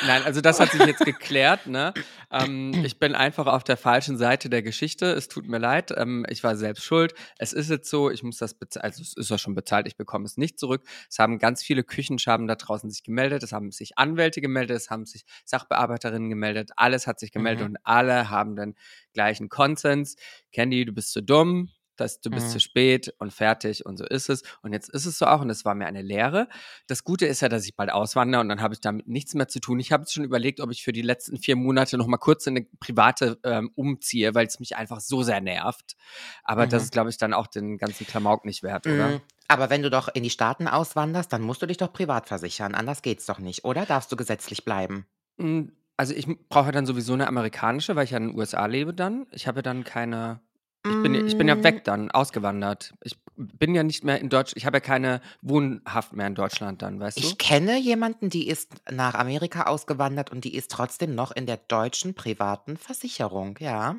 Nein, 0.07 0.23
also 0.25 0.41
das 0.41 0.61
hat 0.61 0.71
sich 0.71 0.85
jetzt 0.85 1.05
geklärt. 1.05 1.67
Ne? 1.67 1.93
Ähm, 2.31 2.73
ich 2.85 2.99
bin 2.99 3.15
einfach 3.15 3.47
auf 3.47 3.65
der 3.65 3.77
falschen 3.77 4.17
Seite 4.17 4.49
der 4.51 4.63
Geschichte. 4.63 5.07
Es 5.13 5.29
tut 5.29 5.47
mir 5.47 5.59
leid. 5.59 5.93
Ähm, 5.97 6.25
ich 6.29 6.43
war 6.45 6.57
selbst 6.57 6.85
schuld. 6.85 7.15
Es 7.39 7.53
ist 7.53 7.71
jetzt 7.71 7.89
so, 7.91 8.11
ich 8.11 8.23
muss 8.23 8.39
das 8.39 8.55
bezahlen. 8.55 8.85
Also 8.85 9.03
es 9.03 9.17
ist 9.17 9.31
ja 9.31 9.39
schon 9.39 9.55
bezahlt, 9.55 9.87
ich 9.87 9.97
bekomme 9.97 10.25
es 10.25 10.37
nicht 10.37 10.59
zurück. 10.59 10.83
Es 11.11 11.19
haben 11.19 11.39
ganz 11.39 11.63
viele 11.63 11.85
Küchenschaben 11.85 12.47
da 12.47 12.55
draußen 12.57 12.91
sich 12.91 13.03
gemeldet. 13.03 13.43
Es 13.43 13.53
haben 13.53 13.71
sich 13.71 13.99
Anwälte 13.99 14.41
gemeldet. 14.41 14.77
Es 14.77 14.91
haben 14.91 15.07
sich 15.07 15.25
Sachbearbeiterinnen 15.45 16.29
gemeldet. 16.31 16.71
Alles 16.77 17.07
hat 17.07 17.21
sich 17.21 17.33
gemeldet 17.33 17.61
Mhm. 17.65 17.71
und 17.71 17.79
alle 17.85 18.31
haben 18.31 18.57
den 18.57 18.75
gleichen 19.13 19.49
Konsens. 19.49 20.17
Candy, 20.53 20.85
du 20.85 20.93
bist 20.93 21.13
zu 21.13 21.23
dumm. 21.23 21.71
Dass 21.97 22.21
du 22.21 22.31
bist 22.31 22.49
Mhm. 22.49 22.53
zu 22.53 22.61
spät 22.61 23.15
und 23.19 23.33
fertig 23.33 23.85
und 23.87 23.97
so 23.97 24.05
ist 24.05 24.29
es. 24.29 24.43
Und 24.63 24.73
jetzt 24.73 24.89
ist 24.91 25.07
es 25.07 25.19
so 25.19 25.27
auch 25.27 25.41
und 25.41 25.51
es 25.51 25.65
war 25.65 25.75
mir 25.75 25.87
eine 25.87 26.03
Lehre. 26.03 26.49
Das 26.87 27.05
Gute 27.05 27.27
ist 27.27 27.41
ja, 27.41 27.49
dass 27.49 27.65
ich 27.67 27.77
bald 27.77 27.91
auswandere 27.93 28.41
und 28.41 28.49
dann 28.49 28.61
habe 28.61 28.75
ich 28.75 28.81
damit 28.81 29.07
nichts 29.09 29.35
mehr 29.35 29.49
zu 29.49 29.61
tun. 29.61 29.79
Ich 29.81 29.93
habe 29.93 30.03
jetzt 30.03 30.13
schon 30.13 30.25
überlegt, 30.25 30.61
ob 30.61 30.71
ich 30.71 30.83
für 30.83 30.93
die 30.93 31.03
letzten 31.03 31.37
vier 31.39 31.57
Monate 31.57 31.97
noch 31.99 32.07
mal 32.07 32.17
kurz 32.19 32.47
in 32.47 32.57
eine 32.57 32.67
private 32.81 33.39
ähm, 33.45 33.71
umziehe, 33.75 34.35
weil 34.35 34.47
es 34.47 34.61
mich 34.61 34.77
einfach 34.77 35.01
so 35.01 35.23
sehr 35.23 35.41
nervt. 35.41 35.97
Aber 36.43 36.67
das 36.67 36.83
Mhm. 36.83 36.85
ist, 36.85 36.93
glaube 36.93 37.11
ich, 37.11 37.19
dann 37.19 37.33
auch 37.35 37.47
den 37.47 37.79
ganzen 37.79 38.07
Klamauk 38.07 38.45
nicht 38.45 38.63
wert, 38.63 38.87
oder? 38.87 39.09
Mm, 39.09 39.21
Aber 39.49 39.69
wenn 39.71 39.83
du 39.83 39.91
doch 39.91 40.09
in 40.09 40.23
die 40.23 40.31
Staaten 40.31 40.67
auswanderst, 40.69 41.33
dann 41.33 41.43
musst 41.43 41.61
du 41.63 41.67
dich 41.67 41.77
doch 41.77 41.93
privat 41.93 42.27
versichern. 42.29 42.75
Anders 42.75 43.03
geht's 43.03 43.27
doch 43.27 43.39
nicht, 43.39 43.65
oder? 43.65 43.85
Darfst 43.87 44.11
du 44.11 44.17
gesetzlich 44.17 44.65
bleiben? 44.65 45.07
Mm, 45.37 45.65
Also 45.97 46.13
ich 46.13 46.27
brauche 46.49 46.73
dann 46.73 46.87
sowieso 46.87 47.13
eine 47.13 47.29
amerikanische, 47.29 47.95
weil 47.95 48.05
ich 48.05 48.11
ja 48.11 48.17
in 48.17 48.29
den 48.29 48.37
USA 48.39 48.67
lebe 48.67 48.93
dann. 48.95 49.27
Ich 49.31 49.47
habe 49.47 49.63
dann 49.63 49.85
keine. 49.85 50.41
Ich 50.87 51.01
bin, 51.01 51.15
ich 51.15 51.37
bin 51.37 51.49
ja 51.49 51.57
Mm. 51.57 51.65
weg 51.65 51.85
dann, 51.85 52.11
ausgewandert. 52.11 52.93
Ich 53.03 53.17
bin 53.37 53.75
ja 53.75 53.83
nicht 53.83 54.05
mehr 54.05 54.21
in 54.21 54.29
Deutschland, 54.29 54.57
ich 54.59 54.67
habe 54.67 54.77
ja 54.77 54.81
keine 54.81 55.21
Wohnhaft 55.41 56.13
mehr 56.13 56.27
in 56.27 56.35
Deutschland 56.35 56.83
dann, 56.83 57.01
weißt 57.01 57.23
du? 57.23 57.23
Ich 57.27 57.39
kenne 57.39 57.77
jemanden, 57.79 58.31
die 58.31 58.47
ist 58.49 58.71
nach 58.91 59.15
Amerika 59.15 59.65
ausgewandert 59.65 60.31
und 60.31 60.45
die 60.45 60.55
ist 60.55 60.71
trotzdem 60.71 61.15
noch 61.15 61.31
in 61.33 61.47
der 61.47 61.57
deutschen 61.57 62.15
privaten 62.15 62.77
Versicherung, 62.77 63.57
ja. 63.61 63.97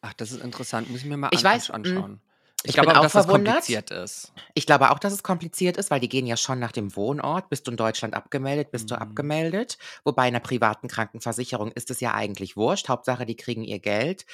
Ach, 0.00 0.12
das 0.14 0.32
ist 0.32 0.42
interessant, 0.42 0.88
muss 0.90 1.00
ich 1.00 1.06
mir 1.06 1.16
mal 1.16 1.30
Ich 1.30 1.40
an, 1.40 1.44
weiß, 1.44 1.68
mm, 1.70 1.74
anschauen. 1.74 2.20
Ich, 2.62 2.72
ich 2.72 2.74
glaube 2.74 2.90
bin 2.90 2.90
aber, 2.90 3.00
auch 3.00 3.06
dass 3.06 3.12
das 3.14 3.26
verwundert. 3.26 3.56
kompliziert 3.56 3.90
ist. 3.90 4.32
Ich 4.54 4.66
glaube 4.66 4.90
auch, 4.90 4.98
dass 4.98 5.12
es 5.12 5.22
kompliziert 5.22 5.76
ist, 5.76 5.90
weil 5.90 6.00
die 6.00 6.08
gehen 6.08 6.26
ja 6.26 6.36
schon 6.36 6.58
nach 6.58 6.72
dem 6.72 6.96
Wohnort. 6.96 7.48
Bist 7.50 7.66
du 7.66 7.72
in 7.72 7.76
Deutschland 7.76 8.14
abgemeldet, 8.14 8.70
bist 8.72 8.90
du 8.90 8.94
Mhm. 8.94 9.00
abgemeldet. 9.00 9.78
Wobei 10.04 10.24
in 10.28 10.34
einer 10.34 10.40
privaten 10.40 10.88
Krankenversicherung 10.88 11.72
ist 11.72 11.90
es 11.90 12.00
ja 12.00 12.14
eigentlich 12.14 12.56
wurscht. 12.56 12.88
Hauptsache, 12.88 13.26
die 13.26 13.36
kriegen 13.36 13.64
ihr 13.64 13.78
Geld. 13.80 14.26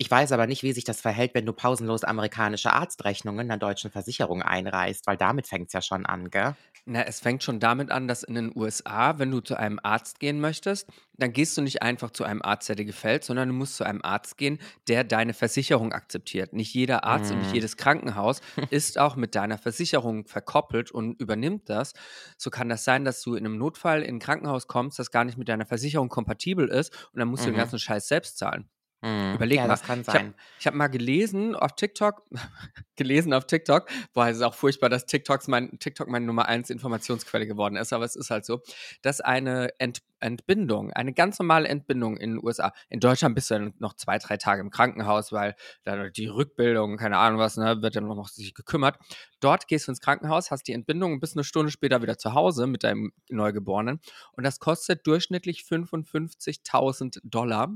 Ich 0.00 0.10
weiß 0.10 0.32
aber 0.32 0.48
nicht, 0.48 0.64
wie 0.64 0.72
sich 0.72 0.82
das 0.82 1.00
verhält, 1.00 1.32
wenn 1.34 1.46
du 1.46 1.52
pausenlos 1.52 2.02
amerikanische 2.02 2.72
Arztrechnungen 2.72 3.48
einer 3.48 3.56
deutschen 3.58 3.90
Versicherung 3.92 4.42
einreißt, 4.42 5.06
weil 5.06 5.16
damit 5.16 5.46
fängt 5.46 5.68
es 5.68 5.72
ja 5.74 5.80
schon 5.82 6.06
an, 6.06 6.28
gell? 6.30 6.56
Na, 6.86 7.02
es 7.02 7.20
fängt 7.20 7.42
schon 7.44 7.60
damit 7.60 7.90
an, 7.90 8.08
dass 8.08 8.22
in 8.22 8.34
den 8.34 8.52
USA, 8.56 9.18
wenn 9.18 9.30
du 9.30 9.40
zu 9.40 9.54
einem 9.56 9.78
Arzt 9.82 10.18
gehen 10.18 10.40
möchtest, 10.40 10.88
dann 11.18 11.32
gehst 11.32 11.56
du 11.56 11.62
nicht 11.62 11.82
einfach 11.82 12.10
zu 12.10 12.24
einem 12.24 12.40
Arzt, 12.42 12.68
der 12.68 12.76
dir 12.76 12.86
gefällt, 12.86 13.22
sondern 13.22 13.48
du 13.50 13.54
musst 13.54 13.76
zu 13.76 13.84
einem 13.84 14.00
Arzt 14.02 14.38
gehen, 14.38 14.58
der 14.88 15.04
deine 15.04 15.34
Versicherung 15.34 15.92
akzeptiert. 15.92 16.52
Nicht 16.54 16.72
jeder 16.74 17.04
Arzt 17.04 17.30
und 17.30 17.38
nicht 17.38 17.52
Mm. 17.52 17.52
jedes 17.52 17.76
Krankenhaus 17.76 18.40
ist 18.70 18.98
auch 18.98 19.14
mit 19.14 19.34
deiner 19.34 19.58
Versicherung 19.58 20.26
verkoppelt 20.26 20.90
und 20.90 21.20
übernimmt 21.20 21.68
das. 21.68 21.92
So 22.38 22.48
kann 22.50 22.70
das 22.70 22.84
sein, 22.84 23.04
dass 23.04 23.20
du 23.22 23.34
in 23.34 23.44
einem 23.44 23.58
Notfall 23.58 24.02
in 24.02 24.16
ein 24.16 24.18
Krankenhaus 24.18 24.66
kommst, 24.66 24.98
das 24.98 25.10
gar 25.10 25.24
nicht 25.24 25.36
mit 25.38 25.48
deiner 25.48 25.66
Versicherung 25.66 26.08
kompatibel 26.08 26.66
ist 26.68 26.94
und 27.12 27.18
dann 27.20 27.28
musst 27.28 27.44
du 27.46 27.50
den 27.50 27.56
Mhm. 27.56 27.58
ganzen 27.58 27.78
Scheiß 27.78 28.08
selbst 28.08 28.38
zahlen. 28.38 28.70
Mhm. 29.02 29.34
Überleg 29.34 29.56
Ja, 29.58 29.62
mal, 29.62 29.68
das 29.68 29.82
kann 29.82 30.02
ich 30.02 30.08
habe 30.08 30.18
sein. 30.18 30.34
ich 30.58 30.66
hab 30.66 30.74
mal 30.74 30.88
gelesen 30.88 31.54
auf 31.54 31.74
TikTok, 31.74 32.22
gelesen 32.96 33.32
auf 33.32 33.46
TikTok, 33.46 33.88
boah, 34.12 34.28
es 34.28 34.36
ist 34.36 34.42
auch 34.42 34.54
furchtbar, 34.54 34.90
dass 34.90 35.06
TikToks 35.06 35.48
mein, 35.48 35.78
TikTok 35.78 36.08
meine 36.08 36.26
Nummer 36.26 36.46
eins 36.46 36.68
Informationsquelle 36.70 37.46
geworden 37.46 37.76
ist, 37.76 37.92
aber 37.92 38.04
es 38.04 38.16
ist 38.16 38.30
halt 38.30 38.44
so, 38.44 38.60
dass 39.02 39.20
eine 39.20 39.70
Ent, 39.78 40.02
Entbindung, 40.20 40.92
eine 40.92 41.12
ganz 41.12 41.38
normale 41.38 41.68
Entbindung 41.68 42.16
in 42.16 42.36
den 42.36 42.44
USA, 42.44 42.72
in 42.88 43.00
Deutschland 43.00 43.34
bist 43.34 43.50
du 43.50 43.54
dann 43.54 43.74
noch 43.78 43.94
zwei, 43.94 44.18
drei 44.18 44.36
Tage 44.36 44.60
im 44.60 44.70
Krankenhaus, 44.70 45.32
weil 45.32 45.54
da 45.82 46.08
die 46.08 46.26
Rückbildung, 46.26 46.96
keine 46.96 47.18
Ahnung 47.18 47.40
was, 47.40 47.56
ne, 47.56 47.82
wird 47.82 47.96
dann 47.96 48.06
noch 48.06 48.28
sich 48.28 48.54
gekümmert. 48.54 48.98
Dort 49.40 49.68
gehst 49.68 49.88
du 49.88 49.92
ins 49.92 50.00
Krankenhaus, 50.00 50.50
hast 50.50 50.68
die 50.68 50.72
Entbindung 50.72 51.14
und 51.14 51.20
bist 51.20 51.36
eine 51.36 51.44
Stunde 51.44 51.72
später 51.72 52.02
wieder 52.02 52.18
zu 52.18 52.34
Hause 52.34 52.66
mit 52.66 52.84
deinem 52.84 53.12
Neugeborenen 53.28 54.00
und 54.32 54.44
das 54.44 54.60
kostet 54.60 55.06
durchschnittlich 55.06 55.62
55.000 55.62 57.20
Dollar. 57.24 57.72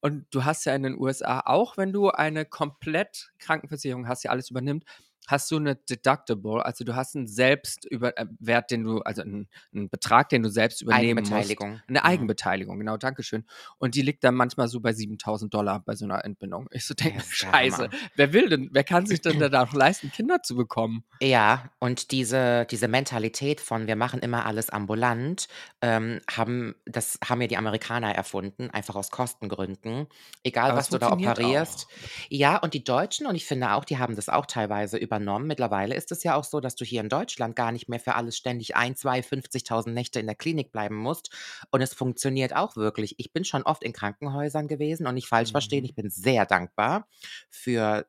Und 0.00 0.26
du 0.30 0.44
hast 0.44 0.64
ja 0.64 0.74
in 0.74 0.82
den 0.82 0.98
USA, 0.98 1.42
auch 1.44 1.76
wenn 1.76 1.92
du 1.92 2.10
eine 2.10 2.44
komplett 2.44 3.32
Krankenversicherung 3.38 4.08
hast, 4.08 4.24
die 4.24 4.28
alles 4.28 4.50
übernimmt, 4.50 4.84
hast 5.26 5.50
du 5.50 5.56
eine 5.56 5.76
Deductible, 5.76 6.64
also 6.64 6.84
du 6.84 6.96
hast 6.96 7.14
einen 7.16 7.26
Selbstwert, 7.28 8.70
den 8.70 8.82
du, 8.84 9.00
also 9.00 9.22
einen, 9.22 9.48
einen 9.74 9.88
Betrag, 9.88 10.28
den 10.28 10.42
du 10.42 10.48
selbst 10.50 10.82
übernehmen 10.82 11.20
musst. 11.28 11.32
Eigenbeteiligung. 11.32 11.80
Eine 11.88 12.00
Mhm. 12.00 12.04
Eigenbeteiligung, 12.06 12.78
genau, 12.78 12.96
Dankeschön. 12.96 13.44
Und 13.78 13.94
die 13.94 14.02
liegt 14.02 14.24
dann 14.24 14.34
manchmal 14.34 14.68
so 14.68 14.80
bei 14.80 14.92
7000 14.92 15.52
Dollar 15.54 15.80
bei 15.84 15.94
so 15.94 16.04
einer 16.04 16.24
Entbindung. 16.24 16.68
Ich 16.72 16.84
so 16.86 16.94
denke, 16.94 17.22
scheiße, 17.28 17.84
Hammer. 17.84 17.90
wer 18.16 18.32
will 18.32 18.48
denn, 18.48 18.70
wer 18.72 18.84
kann 18.84 19.06
sich 19.06 19.20
denn 19.20 19.38
da 19.38 19.48
noch 19.64 19.72
leisten, 19.72 20.10
Kinder 20.10 20.42
zu 20.42 20.56
bekommen? 20.56 21.04
Ja, 21.22 21.70
und 21.78 22.10
diese, 22.10 22.66
diese 22.70 22.88
Mentalität 22.88 23.60
von 23.60 23.86
wir 23.86 23.96
machen 23.96 24.20
immer 24.20 24.46
alles 24.46 24.70
ambulant, 24.70 25.48
ähm, 25.82 26.20
haben, 26.30 26.74
das 26.86 27.18
haben 27.24 27.40
ja 27.40 27.46
die 27.46 27.56
Amerikaner 27.56 28.14
erfunden, 28.14 28.70
einfach 28.70 28.96
aus 28.96 29.10
Kostengründen. 29.10 30.06
Egal, 30.42 30.70
Aber 30.70 30.78
was 30.78 30.88
du 30.88 30.98
da 30.98 31.12
operierst. 31.12 31.86
auch. 31.86 32.28
Ja, 32.30 32.56
und 32.58 32.74
die 32.74 32.84
Deutschen, 32.84 33.26
und 33.26 33.34
ich 33.34 33.44
finde 33.46 33.72
auch, 33.72 33.84
die 33.84 33.98
haben 33.98 34.16
das 34.16 34.28
auch 34.28 34.46
teilweise 34.46 34.98
übernommen. 35.20 35.46
Mittlerweile 35.46 35.94
ist 35.94 36.12
es 36.12 36.22
ja 36.24 36.34
auch 36.34 36.44
so, 36.44 36.60
dass 36.60 36.74
du 36.76 36.84
hier 36.84 37.00
in 37.00 37.08
Deutschland 37.08 37.56
gar 37.56 37.72
nicht 37.72 37.88
mehr 37.88 38.00
für 38.00 38.14
alles 38.14 38.36
ständig 38.36 38.76
ein, 38.76 38.96
zwei, 38.96 39.22
50.000 39.22 39.94
Nächte 39.94 40.20
in 40.20 40.26
der 40.26 40.34
Klinik 40.36 40.72
bleiben 40.72 40.96
musst. 40.96 41.30
Und 41.70 41.80
es 41.80 41.94
funktioniert 41.94 42.54
auch 42.54 42.76
wirklich. 42.76 43.14
Ich 43.18 43.32
bin 43.32 43.44
schon 43.44 43.62
oft 43.62 43.82
in 43.82 43.92
Krankenhäusern 43.92 44.68
gewesen 44.68 45.06
und 45.06 45.14
nicht 45.14 45.28
falsch 45.28 45.50
verstehen, 45.52 45.84
Mhm. 45.84 45.84
ich 45.84 45.94
bin 45.94 46.10
sehr 46.10 46.46
dankbar 46.46 47.06
für 47.50 48.06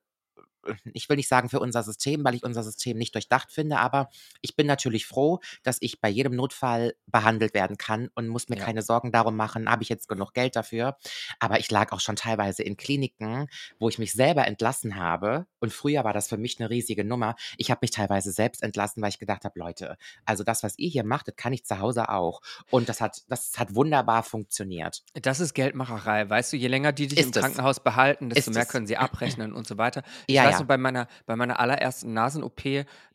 ich 0.94 1.10
will 1.10 1.18
nicht 1.18 1.28
sagen 1.28 1.50
für 1.50 1.60
unser 1.60 1.84
System, 1.84 2.24
weil 2.24 2.36
ich 2.36 2.44
unser 2.44 2.64
System 2.64 2.98
nicht 2.98 3.16
durchdacht 3.16 3.52
finde, 3.52 3.80
aber 3.80 4.10
ich 4.42 4.56
bin 4.56 4.68
natürlich 4.68 5.06
froh, 5.06 5.40
dass 5.64 5.78
ich 5.82 6.00
bei 6.02 6.10
jedem 6.10 6.36
Notfall 6.36 6.94
behandelt 7.08 7.54
werden 7.54 7.78
kann 7.78 8.10
und 8.16 8.28
muss 8.28 8.50
mir 8.50 8.58
Ja. 8.58 8.66
keine 8.66 8.82
Sorgen 8.82 9.12
darum 9.12 9.36
machen, 9.36 9.70
habe 9.70 9.84
ich 9.84 9.90
jetzt 9.90 10.08
genug 10.08 10.34
Geld 10.34 10.56
dafür. 10.56 10.98
Aber 11.40 11.60
ich 11.60 11.70
lag 11.72 11.92
auch 11.92 12.00
schon 12.00 12.16
teilweise 12.16 12.64
in 12.64 12.78
Kliniken, 12.78 13.48
wo 13.80 13.90
ich 13.90 13.98
mich 14.00 14.12
selber 14.14 14.48
entlassen 14.48 14.96
habe. 14.96 15.48
Und 15.60 15.74
früher 15.74 16.04
war 16.04 16.14
das 16.14 16.28
für 16.30 16.38
mich 16.38 16.60
eine 16.60 16.70
riesige 16.70 17.04
Nummer. 17.04 17.36
Ich 17.58 17.70
habe 17.72 17.80
mich 17.82 17.92
teilweise 17.92 18.32
selbst 18.32 18.64
entlassen, 18.64 19.02
weil 19.02 19.10
ich 19.10 19.20
gedacht 19.20 19.46
habe, 19.46 19.60
Leute, 19.60 19.98
also 20.26 20.44
das, 20.44 20.64
was 20.64 20.78
ihr 20.78 20.90
hier 20.90 21.04
macht, 21.04 21.28
das 21.28 21.36
kann 21.36 21.54
ich 21.54 21.66
zu 21.66 21.80
Hause 21.80 22.10
auch. 22.10 22.42
Und 22.70 22.90
das 22.90 23.02
hat, 23.02 23.22
das 23.30 23.58
hat 23.58 23.76
wunderbar 23.76 24.24
funktioniert. 24.24 25.04
Das 25.14 25.40
ist 25.40 25.54
Geldmacherei, 25.54 26.30
weißt 26.30 26.54
du, 26.54 26.58
je 26.58 26.68
länger 26.68 26.92
die 26.92 27.08
dich 27.08 27.20
im 27.20 27.30
Ist 27.30 27.36
es. 27.38 27.42
Krankenhaus 27.44 27.80
behalten, 27.84 28.30
desto 28.30 28.52
Ist 28.52 28.56
mehr 28.56 28.64
es. 28.64 28.70
können 28.70 28.88
sie 28.88 28.98
abrechnen 28.98 29.54
und 29.54 29.68
so 29.68 29.78
weiter. 29.78 30.04
Ich 30.28 30.36
Ja, 30.36 30.44
weiß 30.52 30.56
ja. 30.56 30.60
noch, 30.60 30.68
bei 30.68 30.78
meiner, 30.78 31.08
bei 31.26 31.36
meiner 31.36 31.60
allerersten 31.60 32.14
Nasen-OP, 32.14 32.62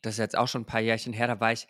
das 0.01 0.13
ist 0.15 0.19
jetzt 0.19 0.37
auch 0.37 0.47
schon 0.47 0.61
ein 0.61 0.65
paar 0.65 0.81
Jährchen 0.81 1.13
her, 1.13 1.27
da 1.27 1.39
war 1.39 1.51
ich 1.51 1.67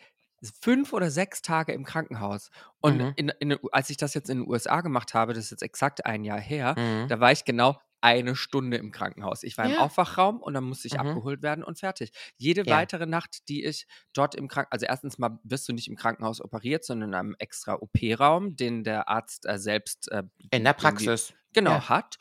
fünf 0.60 0.92
oder 0.92 1.10
sechs 1.10 1.42
Tage 1.42 1.72
im 1.72 1.84
Krankenhaus. 1.84 2.50
Und 2.80 2.98
Mhm. 2.98 3.12
in, 3.16 3.28
in, 3.40 3.58
als 3.72 3.90
ich 3.90 3.96
das 3.96 4.14
jetzt 4.14 4.30
in 4.30 4.38
den 4.38 4.48
USA 4.48 4.80
gemacht 4.82 5.12
habe, 5.14 5.32
das 5.34 5.44
ist 5.46 5.50
jetzt 5.50 5.62
exakt 5.62 6.06
ein 6.06 6.24
Jahr 6.24 6.40
her, 6.40 6.74
Mhm. 6.78 7.08
da 7.08 7.18
war 7.20 7.32
ich 7.32 7.44
genau 7.44 7.80
eine 8.00 8.36
Stunde 8.36 8.76
im 8.76 8.92
Krankenhaus. 8.92 9.42
Ich 9.42 9.58
war 9.58 9.64
im 9.64 9.72
Ja. 9.72 9.78
Aufwachraum 9.80 10.40
und 10.40 10.54
dann 10.54 10.62
musste 10.62 10.86
ich 10.86 10.94
Mhm. 10.94 11.00
abgeholt 11.00 11.42
werden 11.42 11.64
und 11.64 11.80
fertig. 11.80 12.12
Jede 12.36 12.62
Ja. 12.64 12.76
weitere 12.76 13.06
Nacht, 13.06 13.48
die 13.48 13.64
ich 13.64 13.88
dort 14.12 14.36
im 14.36 14.46
Krankenhaus, 14.46 14.70
also 14.74 14.86
erstens 14.86 15.18
mal 15.18 15.40
wirst 15.42 15.68
du 15.68 15.72
nicht 15.72 15.88
im 15.88 15.96
Krankenhaus 15.96 16.40
operiert, 16.40 16.84
sondern 16.84 17.08
in 17.08 17.14
einem 17.16 17.34
extra 17.40 17.74
OP-Raum, 17.74 18.54
den 18.54 18.84
der 18.84 19.08
Arzt 19.08 19.46
äh, 19.46 19.58
selbst 19.58 20.08
äh, 20.12 20.22
In 20.52 20.62
der 20.62 20.74
Praxis. 20.74 21.32
genau 21.52 21.72
Ja. 21.72 21.88
hat. 21.88 22.18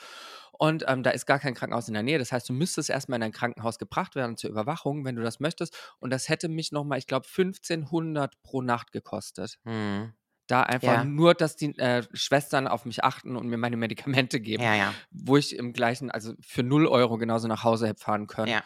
Und 0.60 0.86
ähm, 0.88 1.04
da 1.04 1.12
ist 1.12 1.26
gar 1.26 1.40
kein 1.40 1.54
Krankenhaus 1.54 1.88
in 1.88 1.94
der 1.94 2.04
Nähe. 2.04 2.20
Das 2.20 2.32
heißt, 2.32 2.48
du 2.50 2.54
müsstest 2.54 2.90
erstmal 2.90 3.18
in 3.18 3.24
ein 3.24 3.32
Krankenhaus 3.32 3.78
gebracht 3.80 4.16
werden 4.16 4.38
zur 4.38 4.50
Überwachung, 4.50 5.06
wenn 5.06 5.16
du 5.16 5.22
das 5.22 5.40
möchtest. 5.40 5.78
Und 6.00 6.10
das 6.12 6.30
hätte 6.30 6.50
mich 6.50 6.72
nochmal, 6.72 6.98
ich 6.98 7.08
glaube, 7.08 7.28
1500 7.28 8.42
pro 8.44 8.62
Nacht 8.62 8.92
gekostet. 8.92 9.60
Mhm. 9.64 10.14
Da 10.48 10.64
einfach 10.64 10.88
Ja. 10.94 11.04
nur, 11.04 11.34
dass 11.34 11.58
die 11.58 11.78
äh, 11.78 12.04
Schwestern 12.14 12.68
auf 12.68 12.86
mich 12.86 13.04
achten 13.04 13.36
und 13.36 13.48
mir 13.48 13.58
meine 13.58 13.76
Medikamente 13.78 14.40
geben, 14.40 14.64
Ja, 14.64 14.76
ja. 14.76 14.94
wo 15.12 15.36
ich 15.36 15.56
im 15.56 15.74
gleichen, 15.74 16.10
also 16.10 16.34
für 16.42 16.64
0 16.64 16.88
Euro 16.88 17.18
genauso 17.18 17.48
nach 17.50 17.64
Hause 17.66 17.88
hätte 17.88 18.02
fahren 18.02 18.28
können 18.28 18.48
Ja. 18.54 18.64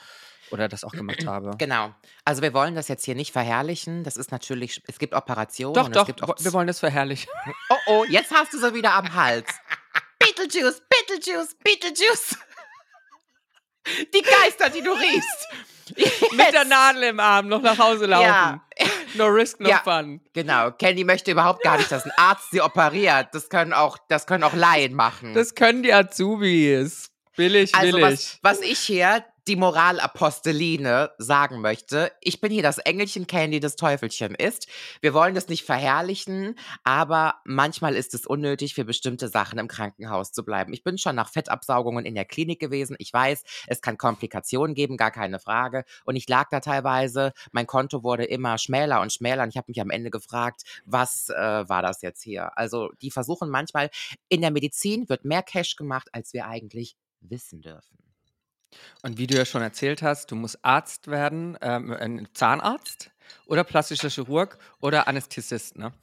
oder 0.51 0.67
das 0.67 0.83
auch 0.83 0.91
gemacht 0.91 1.25
habe. 1.25 1.51
Genau. 1.57 1.91
Also 2.23 2.43
wir 2.43 2.53
wollen 2.53 2.75
das 2.75 2.87
jetzt 2.87 3.03
hier 3.03 3.15
nicht 3.15 3.31
verherrlichen. 3.31 4.03
Das 4.03 4.15
ist 4.15 4.31
natürlich, 4.31 4.83
es 4.87 4.99
gibt 4.99 5.15
Operationen 5.15 5.73
Doch, 5.73 5.89
doch, 5.89 6.07
wir 6.39 6.53
wollen 6.53 6.67
das 6.67 6.79
verherrlichen. 6.79 7.31
Oh 7.71 7.75
oh, 7.87 8.05
jetzt 8.07 8.31
hast 8.31 8.53
du 8.53 8.59
sie 8.59 8.75
wieder 8.75 8.93
am 8.93 9.13
Hals. 9.15 9.47
Beetlejuice, 10.35 10.81
Beetlejuice, 10.89 11.55
Beetlejuice. 11.63 12.37
Die 14.13 14.21
Geister, 14.21 14.69
die 14.69 14.81
du 14.81 14.91
riechst. 14.91 15.47
Mit 16.33 16.53
der 16.53 16.65
Nadel 16.65 17.03
im 17.03 17.19
Arm 17.19 17.47
noch 17.47 17.61
nach 17.61 17.77
Hause 17.77 18.05
laufen. 18.05 18.25
Ja. 18.25 18.65
No 19.13 19.25
risk, 19.25 19.59
no 19.59 19.67
Ja. 19.67 19.79
fun. 19.83 20.21
Genau. 20.31 20.71
Candy 20.71 21.03
möchte 21.03 21.31
überhaupt 21.31 21.63
gar 21.63 21.77
nicht, 21.77 21.91
dass 21.91 22.05
ein 22.05 22.13
Arzt 22.15 22.49
sie 22.51 22.61
operiert. 22.61 23.27
Das 23.33 23.49
können 23.49 23.73
auch, 23.73 23.97
das 24.07 24.25
können 24.25 24.45
auch 24.45 24.53
Laien 24.53 24.93
machen. 24.93 25.33
Das 25.33 25.53
können 25.53 25.83
die 25.83 25.91
Azubis. 25.93 27.11
Billig, 27.35 27.75
also 27.75 27.97
billig. 27.97 28.39
was, 28.41 28.59
was 28.59 28.61
ich 28.61 28.79
hier, 28.79 29.25
die 29.47 29.55
Moralaposteline, 29.55 31.11
sagen 31.17 31.61
möchte, 31.61 32.11
ich 32.21 32.41
bin 32.41 32.51
hier 32.51 32.61
das 32.61 32.77
Engelchen 32.77 33.25
Candy, 33.25 33.59
das 33.59 33.75
Teufelchen 33.75 34.35
ist. 34.35 34.67
Wir 35.01 35.13
wollen 35.13 35.33
das 35.33 35.47
nicht 35.47 35.65
verherrlichen, 35.65 36.57
aber 36.83 37.35
manchmal 37.43 37.95
ist 37.95 38.13
es 38.13 38.25
unnötig, 38.25 38.75
für 38.75 38.85
bestimmte 38.85 39.27
Sachen 39.29 39.57
im 39.57 39.67
Krankenhaus 39.67 40.31
zu 40.31 40.45
bleiben. 40.45 40.73
Ich 40.73 40.83
bin 40.83 40.97
schon 40.97 41.15
nach 41.15 41.29
Fettabsaugungen 41.29 42.05
in 42.05 42.13
der 42.13 42.25
Klinik 42.25 42.59
gewesen. 42.59 42.95
Ich 42.99 43.11
weiß, 43.11 43.43
es 43.67 43.81
kann 43.81 43.97
Komplikationen 43.97 44.75
geben, 44.75 44.97
gar 44.97 45.11
keine 45.11 45.39
Frage. 45.39 45.85
Und 46.05 46.15
ich 46.15 46.29
lag 46.29 46.49
da 46.49 46.59
teilweise, 46.59 47.33
mein 47.51 47.67
Konto 47.67 48.03
wurde 48.03 48.25
immer 48.25 48.57
schmäler 48.57 49.01
und 49.01 49.11
schmäler 49.11 49.43
und 49.43 49.49
ich 49.49 49.57
habe 49.57 49.69
mich 49.69 49.81
am 49.81 49.89
Ende 49.89 50.11
gefragt, 50.11 50.63
was 50.85 51.29
äh, 51.29 51.33
war 51.67 51.81
das 51.81 52.01
jetzt 52.01 52.21
hier? 52.21 52.57
Also 52.57 52.89
die 53.01 53.11
versuchen 53.11 53.49
manchmal, 53.49 53.89
in 54.29 54.41
der 54.41 54.51
Medizin 54.51 55.09
wird 55.09 55.25
mehr 55.25 55.41
Cash 55.41 55.75
gemacht, 55.75 56.09
als 56.11 56.33
wir 56.33 56.47
eigentlich 56.47 56.95
wissen 57.21 57.61
dürfen. 57.61 58.10
Und 59.01 59.17
wie 59.17 59.27
du 59.27 59.35
ja 59.35 59.45
schon 59.45 59.61
erzählt 59.61 60.01
hast, 60.01 60.31
du 60.31 60.35
musst 60.35 60.63
Arzt 60.63 61.07
werden, 61.07 61.57
ähm, 61.61 61.91
ein 61.91 62.27
Zahnarzt 62.33 63.11
oder 63.45 63.63
plastischer 63.63 64.09
Chirurg 64.09 64.57
oder 64.79 65.07
Anästhesist, 65.07 65.77
ne? 65.77 65.93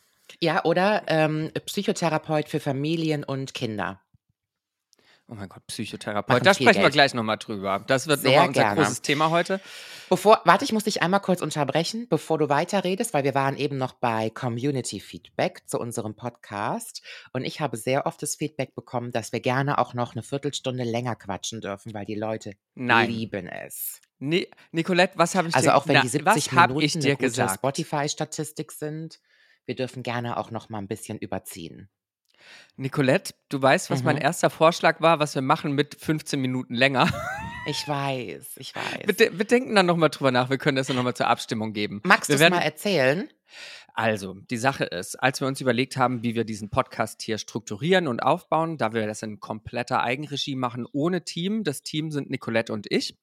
Ja, 0.40 0.64
oder 0.64 1.04
ähm, 1.06 1.50
Psychotherapeut 1.66 2.48
für 2.48 2.60
Familien 2.60 3.24
und 3.24 3.54
Kinder. 3.54 4.00
Oh 5.30 5.34
mein 5.34 5.48
Gott, 5.50 5.66
Psychotherapeut. 5.66 6.44
Da 6.44 6.54
sprechen 6.54 6.76
wir 6.76 6.82
Geld. 6.84 6.94
gleich 6.94 7.12
nochmal 7.12 7.36
drüber. 7.36 7.84
Das 7.86 8.06
wird 8.06 8.24
nochmal 8.24 8.48
unser 8.48 8.62
gerne. 8.62 8.80
großes 8.80 9.02
Thema 9.02 9.28
heute. 9.28 9.60
Bevor, 10.08 10.40
warte, 10.46 10.64
ich 10.64 10.72
muss 10.72 10.84
dich 10.84 11.02
einmal 11.02 11.20
kurz 11.20 11.42
unterbrechen, 11.42 12.06
bevor 12.08 12.38
du 12.38 12.48
weiterredest, 12.48 13.12
weil 13.12 13.24
wir 13.24 13.34
waren 13.34 13.54
eben 13.58 13.76
noch 13.76 13.92
bei 13.92 14.30
Community 14.30 15.00
Feedback 15.00 15.64
zu 15.66 15.78
unserem 15.78 16.16
Podcast 16.16 17.02
und 17.34 17.44
ich 17.44 17.60
habe 17.60 17.76
sehr 17.76 18.06
oft 18.06 18.22
das 18.22 18.36
Feedback 18.36 18.74
bekommen, 18.74 19.12
dass 19.12 19.30
wir 19.32 19.40
gerne 19.40 19.76
auch 19.76 19.92
noch 19.92 20.12
eine 20.14 20.22
Viertelstunde 20.22 20.84
länger 20.84 21.14
quatschen 21.14 21.60
dürfen, 21.60 21.92
weil 21.92 22.06
die 22.06 22.14
Leute 22.14 22.52
Nein. 22.74 23.10
lieben 23.10 23.46
es. 23.48 24.00
Nee, 24.18 24.48
Nicolette, 24.72 25.18
was 25.18 25.34
habe 25.34 25.48
ich 25.48 25.54
Also 25.54 25.68
dir 25.68 25.76
auch 25.76 25.86
wenn 25.86 25.96
na, 25.96 26.00
die 26.00 26.08
70 26.08 26.26
was 26.26 26.52
habe 26.52 26.72
Minuten 26.72 26.86
ich 26.86 26.96
eine 27.06 27.16
gute? 27.16 27.48
Spotify-Statistik 27.50 28.72
sind, 28.72 29.20
wir 29.66 29.74
dürfen 29.74 30.02
gerne 30.02 30.38
auch 30.38 30.50
noch 30.50 30.70
mal 30.70 30.78
ein 30.78 30.88
bisschen 30.88 31.18
überziehen. 31.18 31.90
Nicolette, 32.76 33.34
du 33.48 33.60
weißt, 33.60 33.90
was 33.90 34.02
mein 34.02 34.16
Mhm. 34.16 34.22
erster 34.22 34.50
Vorschlag 34.50 35.00
war, 35.00 35.18
was 35.18 35.34
wir 35.34 35.42
machen 35.42 35.72
mit 35.72 35.96
15 35.96 36.40
Minuten 36.40 36.74
länger. 36.74 37.08
Ich 37.66 37.86
weiß, 37.86 38.56
ich 38.56 38.74
weiß. 38.74 39.18
Wir, 39.18 39.38
wir 39.38 39.44
denken 39.44 39.74
dann 39.74 39.86
nochmal 39.86 40.10
drüber 40.10 40.30
nach. 40.30 40.48
Wir 40.48 40.58
können 40.58 40.76
das 40.76 40.86
dann 40.86 40.96
nochmal 40.96 41.14
zur 41.14 41.26
Abstimmung 41.26 41.72
geben. 41.72 42.00
Magst 42.04 42.30
du 42.30 42.34
es 42.34 42.40
mal 42.50 42.58
erzählen? 42.60 43.28
Also, 43.94 44.34
die 44.48 44.56
Sache 44.58 44.84
ist, 44.84 45.16
als 45.16 45.40
wir 45.40 45.48
uns 45.48 45.60
überlegt 45.60 45.96
haben, 45.96 46.22
wie 46.22 46.36
wir 46.36 46.44
diesen 46.44 46.70
Podcast 46.70 47.20
hier 47.22 47.36
strukturieren 47.36 48.06
und 48.06 48.20
aufbauen, 48.22 48.78
da 48.78 48.92
wir 48.92 49.06
das 49.08 49.22
in 49.22 49.40
kompletter 49.40 50.02
Eigenregie 50.02 50.54
machen, 50.54 50.86
ohne 50.92 51.24
Team, 51.24 51.64
das 51.64 51.82
Team 51.82 52.12
sind 52.12 52.30
Nicolette 52.30 52.72
und 52.72 52.86
ich. 52.90 53.16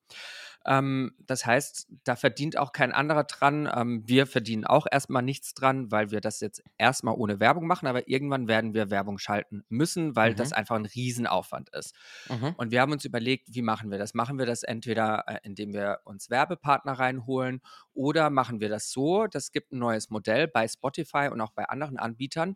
Ähm, 0.65 1.15
das 1.19 1.45
heißt, 1.45 1.87
da 2.03 2.15
verdient 2.15 2.57
auch 2.57 2.71
kein 2.71 2.91
anderer 2.91 3.23
dran. 3.25 3.69
Ähm, 3.73 4.03
wir 4.07 4.25
verdienen 4.27 4.65
auch 4.65 4.87
erstmal 4.91 5.21
nichts 5.21 5.53
dran, 5.53 5.91
weil 5.91 6.11
wir 6.11 6.21
das 6.21 6.39
jetzt 6.39 6.63
erstmal 6.77 7.15
ohne 7.15 7.39
Werbung 7.39 7.67
machen, 7.67 7.87
aber 7.87 8.07
irgendwann 8.07 8.47
werden 8.47 8.73
wir 8.73 8.89
Werbung 8.89 9.17
schalten 9.19 9.63
müssen, 9.69 10.15
weil 10.15 10.33
Mhm. 10.33 10.35
das 10.35 10.53
einfach 10.53 10.75
ein 10.75 10.85
Riesenaufwand 10.85 11.69
ist. 11.75 11.95
Mhm. 12.29 12.55
Und 12.57 12.71
wir 12.71 12.81
haben 12.81 12.91
uns 12.91 13.05
überlegt, 13.05 13.53
wie 13.53 13.61
machen 13.61 13.91
wir 13.91 13.97
das? 13.97 14.13
Machen 14.13 14.37
wir 14.39 14.45
das 14.45 14.63
entweder, 14.63 15.23
äh, 15.27 15.39
indem 15.43 15.73
wir 15.73 15.99
uns 16.05 16.29
Werbepartner 16.29 16.93
reinholen 16.93 17.61
oder 17.93 18.29
machen 18.29 18.59
wir 18.59 18.69
das 18.69 18.89
so, 18.91 19.27
das 19.27 19.51
gibt 19.51 19.71
ein 19.71 19.79
neues 19.79 20.09
Modell 20.09 20.47
bei 20.47 20.67
Spotify 20.67 21.29
und 21.31 21.41
auch 21.41 21.51
bei 21.51 21.65
anderen 21.65 21.97
Anbietern. 21.99 22.55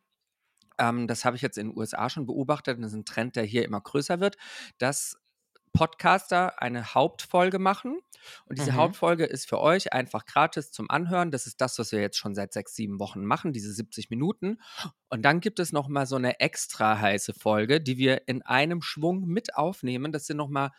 Ähm, 0.80 1.08
das 1.08 1.26
habe 1.26 1.36
ich 1.36 1.42
jetzt 1.42 1.58
in 1.58 1.70
den 1.70 1.78
USA 1.78 2.10
schon 2.10 2.26
beobachtet 2.26 2.78
und 2.78 2.84
das 2.84 2.94
ist 2.94 2.98
ein 3.00 3.06
Trend, 3.06 3.36
der 3.36 3.44
hier 3.44 3.66
immer 3.66 3.82
größer 3.82 4.20
wird, 4.22 4.38
dass 4.78 5.18
Podcaster 5.74 6.62
eine 6.62 6.94
Hauptfolge 6.94 7.60
machen. 7.60 8.00
Und 8.46 8.58
diese 8.60 8.72
Mhm. 8.72 8.78
Hauptfolge 8.78 9.26
ist 9.26 9.48
für 9.48 9.60
euch 9.60 9.94
einfach 9.94 10.26
gratis 10.26 10.72
zum 10.72 10.90
Anhören. 10.90 11.32
Das 11.32 11.48
ist 11.48 11.62
das, 11.62 11.80
was 11.80 11.92
wir 11.92 12.02
jetzt 12.02 12.18
schon 12.18 12.36
seit 12.36 12.54
sechs, 12.54 12.76
sieben 12.76 13.00
Wochen 13.00 13.24
machen, 13.24 13.54
diese 13.54 13.72
70 13.74 14.10
Minuten. 14.10 14.60
Und 15.10 15.24
dann 15.24 15.40
gibt 15.40 15.60
es 15.60 15.72
noch 15.72 15.88
mal 15.88 16.06
so 16.06 16.16
eine 16.18 16.40
extra 16.40 17.00
heiße 17.00 17.34
Folge, 17.34 17.82
die 17.82 17.98
wir 17.98 18.28
in 18.28 18.42
einem 18.42 18.82
Schwung 18.82 19.26
mit 19.26 19.56
aufnehmen. 19.56 20.12
Das 20.12 20.26
sind 20.28 20.38
noch 20.38 20.50
mal 20.50 20.72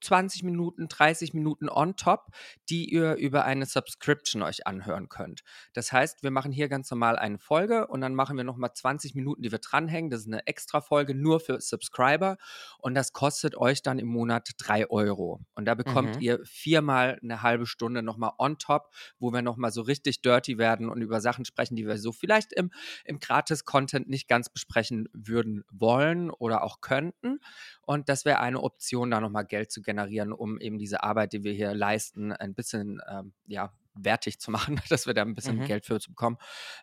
20 0.00 0.42
Minuten, 0.42 0.88
30 0.88 1.34
Minuten 1.34 1.68
on 1.68 1.96
top, 1.96 2.26
die 2.68 2.92
ihr 2.92 3.14
über 3.14 3.44
eine 3.44 3.66
Subscription 3.66 4.42
euch 4.42 4.66
anhören 4.66 5.08
könnt. 5.08 5.42
Das 5.72 5.92
heißt, 5.92 6.22
wir 6.22 6.30
machen 6.30 6.52
hier 6.52 6.68
ganz 6.68 6.90
normal 6.90 7.16
eine 7.18 7.38
Folge 7.38 7.86
und 7.86 8.00
dann 8.00 8.14
machen 8.14 8.36
wir 8.36 8.44
nochmal 8.44 8.72
20 8.74 9.14
Minuten, 9.14 9.42
die 9.42 9.52
wir 9.52 9.58
dranhängen. 9.58 10.10
Das 10.10 10.20
ist 10.20 10.26
eine 10.26 10.46
extra 10.46 10.80
Folge 10.80 11.14
nur 11.14 11.40
für 11.40 11.60
Subscriber 11.60 12.36
und 12.78 12.94
das 12.94 13.12
kostet 13.12 13.56
euch 13.56 13.82
dann 13.82 13.98
im 13.98 14.08
Monat 14.08 14.50
3 14.58 14.90
Euro. 14.90 15.40
Und 15.54 15.64
da 15.66 15.74
bekommt 15.74 16.16
Mhm. 16.16 16.20
ihr 16.20 16.40
viermal 16.44 17.18
eine 17.22 17.42
halbe 17.42 17.66
Stunde 17.66 18.02
nochmal 18.02 18.32
on 18.38 18.58
top, 18.58 18.90
wo 19.18 19.32
wir 19.32 19.42
nochmal 19.42 19.70
so 19.72 19.82
richtig 19.82 20.22
dirty 20.22 20.58
werden 20.58 20.88
und 20.88 21.02
über 21.02 21.20
Sachen 21.20 21.44
sprechen, 21.44 21.76
die 21.76 21.86
wir 21.86 21.98
so 21.98 22.12
vielleicht 22.12 22.52
im, 22.52 22.70
im 23.04 23.18
Gratis-Content 23.18 24.08
nicht 24.08 24.28
ganz 24.28 24.48
besprechen 24.48 25.08
würden 25.12 25.64
wollen 25.70 26.30
oder 26.30 26.62
auch 26.62 26.80
könnten. 26.80 27.40
Und 27.86 28.08
das 28.08 28.24
wäre 28.24 28.40
eine 28.40 28.60
Option, 28.62 29.10
da 29.10 29.20
nochmal 29.20 29.46
Geld 29.46 29.70
zu 29.72 29.80
generieren, 29.80 30.32
um 30.32 30.60
eben 30.60 30.76
diese 30.78 31.02
Arbeit, 31.02 31.32
die 31.32 31.44
wir 31.44 31.52
hier 31.52 31.72
leisten, 31.74 32.32
ein 32.32 32.54
bisschen 32.54 33.00
ähm, 33.08 33.32
ja, 33.46 33.72
wertig 33.94 34.40
zu 34.40 34.50
machen, 34.76 34.78
dass 34.90 35.06
wir 35.06 35.14
da 35.14 35.22
ein 35.22 35.34
bisschen 35.34 35.56
Mhm. 35.60 35.64
Geld 35.64 35.86
für 35.86 35.98
zu 36.00 36.10
bekommen. 36.10 36.36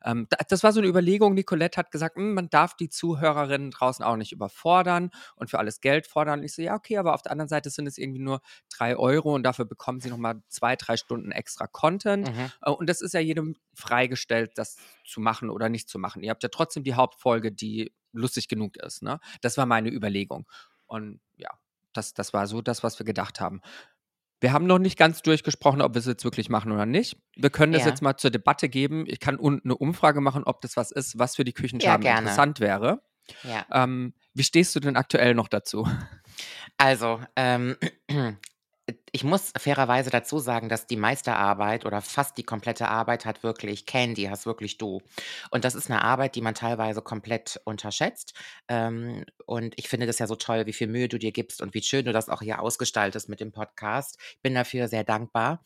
Ähm, 0.04 0.26
da, 0.30 0.38
das 0.50 0.64
war 0.64 0.72
so 0.72 0.80
eine 0.80 0.88
Überlegung. 0.90 1.34
Nicolette 1.36 1.78
hat 1.78 1.92
gesagt, 1.92 2.16
"Hm, 2.16 2.34
man 2.34 2.50
darf 2.50 2.76
die 2.76 2.90
Zuhörerinnen 2.90 3.70
draußen 3.70 4.04
auch 4.04 4.16
nicht 4.16 4.32
überfordern 4.32 5.12
und 5.36 5.50
für 5.52 5.60
alles 5.60 5.80
Geld 5.82 6.08
fordern. 6.08 6.42
Ich 6.42 6.54
so, 6.54 6.62
ja, 6.64 6.74
okay, 6.76 6.98
aber 6.98 7.14
auf 7.14 7.22
der 7.22 7.32
anderen 7.34 7.50
Seite 7.50 7.70
sind 7.70 7.86
es 7.86 7.98
irgendwie 8.00 8.22
nur 8.22 8.42
drei 8.76 8.96
Euro 8.98 9.36
und 9.36 9.44
dafür 9.44 9.66
bekommen 9.66 10.00
sie 10.00 10.10
nochmal 10.10 10.42
zwei, 10.48 10.76
drei 10.76 10.98
Stunden 10.98 11.32
extra 11.32 11.68
Content. 11.68 12.28
Mhm. 12.34 12.52
Äh, 12.62 12.72
Und 12.72 12.90
das 12.90 13.02
ist 13.02 13.14
ja 13.14 13.20
jedem 13.20 13.56
freigestellt, 13.76 14.54
das 14.56 14.78
zu 15.06 15.20
machen 15.22 15.50
oder 15.50 15.70
nicht 15.70 15.90
zu 15.90 16.00
machen. 16.00 16.24
Ihr 16.24 16.32
habt 16.32 16.44
ja 16.44 16.50
trotzdem 16.50 16.84
die 16.84 16.94
Hauptfolge, 16.96 17.52
die 17.52 17.94
lustig 18.14 18.48
genug 18.48 18.78
ist. 18.78 19.02
Ne? 19.04 19.20
Das 19.42 19.58
war 19.58 19.66
meine 19.66 19.90
Überlegung. 19.90 20.48
Und 20.94 21.20
ja, 21.38 21.50
das, 21.94 22.14
das 22.14 22.34
war 22.34 22.46
so 22.46 22.62
das, 22.62 22.84
was 22.84 23.00
wir 23.00 23.06
gedacht 23.06 23.40
haben. 23.42 23.62
Wir 24.40 24.54
haben 24.54 24.68
noch 24.68 24.78
nicht 24.78 24.98
ganz 24.98 25.22
durchgesprochen, 25.24 25.82
ob 25.82 25.96
wir 25.96 26.00
es 26.00 26.06
jetzt 26.06 26.24
wirklich 26.24 26.50
machen 26.50 26.72
oder 26.72 26.86
nicht. 26.86 27.18
Wir 27.36 27.50
können 27.50 27.72
das 27.74 27.84
Ja. 27.84 27.88
jetzt 27.90 28.02
mal 28.02 28.16
zur 28.18 28.30
Debatte 28.30 28.70
geben. 28.70 29.06
Ich 29.08 29.20
kann 29.20 29.38
unten 29.38 29.70
eine 29.70 29.76
Umfrage 29.78 30.22
machen, 30.22 30.44
ob 30.44 30.62
das 30.62 30.78
was 30.78 30.92
ist, 30.92 31.18
was 31.18 31.36
für 31.36 31.44
die 31.44 31.54
Küchenschaben 31.54 32.04
gerne. 32.04 32.20
interessant 32.20 32.60
wäre. 32.60 33.02
Ja. 33.44 33.66
Ähm, 33.72 34.14
wie 34.36 34.44
stehst 34.44 34.76
du 34.76 34.80
denn 34.82 34.98
aktuell 34.98 35.34
noch 35.34 35.48
dazu? 35.48 35.88
Also, 36.78 37.22
ähm, 37.38 37.76
ich 39.12 39.24
muss 39.24 39.54
fairerweise 39.58 40.10
dazu 40.10 40.40
sagen, 40.40 40.68
dass 40.68 40.88
die 40.88 40.98
meiste 40.98 41.36
Arbeit 41.36 41.86
oder 41.86 42.02
fast 42.02 42.38
die 42.38 42.44
komplette 42.44 42.90
Arbeit 42.90 43.26
hat 43.26 43.44
wirklich 43.44 43.86
Candy, 43.86 44.24
hast 44.24 44.46
wirklich 44.46 44.78
du. 44.78 45.02
Und 45.52 45.64
das 45.64 45.76
ist 45.76 45.90
eine 45.90 46.04
Arbeit, 46.04 46.36
die 46.36 46.42
man 46.42 46.56
teilweise 46.56 47.02
komplett 47.02 47.62
unterschätzt. 47.64 48.34
Ähm, 48.68 49.24
und 49.46 49.74
ich 49.78 49.88
finde 49.88 50.06
das 50.08 50.20
ja 50.20 50.28
so 50.28 50.36
toll, 50.36 50.66
wie 50.66 50.74
viel 50.74 50.88
Mühe 50.88 51.08
du 51.08 51.18
dir 51.18 51.32
gibst 51.32 51.62
und 51.62 51.74
wie 51.74 51.82
schön 51.82 52.06
du 52.06 52.12
das 52.12 52.28
auch 52.30 52.42
hier 52.42 52.62
ausgestaltest 52.62 53.30
mit 53.30 53.40
dem 53.40 53.52
Podcast. 53.54 54.18
Ich 54.36 54.42
bin 54.42 54.54
dafür 54.54 54.88
sehr 54.88 55.04
dankbar. 55.06 55.62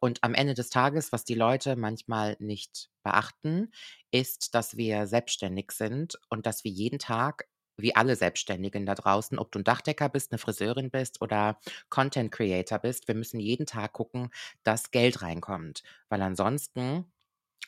Und 0.00 0.22
am 0.22 0.34
Ende 0.34 0.54
des 0.54 0.68
Tages, 0.68 1.12
was 1.12 1.24
die 1.24 1.34
Leute 1.34 1.76
manchmal 1.76 2.36
nicht 2.38 2.90
beachten, 3.02 3.70
ist, 4.10 4.54
dass 4.54 4.76
wir 4.76 5.06
selbstständig 5.06 5.72
sind 5.72 6.18
und 6.28 6.46
dass 6.46 6.64
wir 6.64 6.70
jeden 6.70 6.98
Tag 6.98 7.46
wie 7.76 7.94
alle 7.96 8.16
Selbstständigen 8.16 8.86
da 8.86 8.94
draußen, 8.94 9.38
ob 9.38 9.52
du 9.52 9.58
ein 9.60 9.64
Dachdecker 9.64 10.08
bist, 10.08 10.32
eine 10.32 10.38
Friseurin 10.38 10.90
bist 10.90 11.20
oder 11.22 11.58
Content 11.88 12.32
Creator 12.32 12.78
bist, 12.78 13.08
wir 13.08 13.14
müssen 13.14 13.40
jeden 13.40 13.66
Tag 13.66 13.92
gucken, 13.92 14.30
dass 14.64 14.90
Geld 14.90 15.22
reinkommt, 15.22 15.82
weil 16.08 16.22
ansonsten 16.22 17.06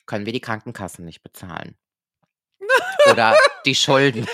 können 0.07 0.27
wir 0.27 0.33
die 0.33 0.40
Krankenkassen 0.40 1.05
nicht 1.05 1.23
bezahlen. 1.23 1.77
Oder 3.11 3.37
die 3.65 3.75
Schulden. 3.75 4.27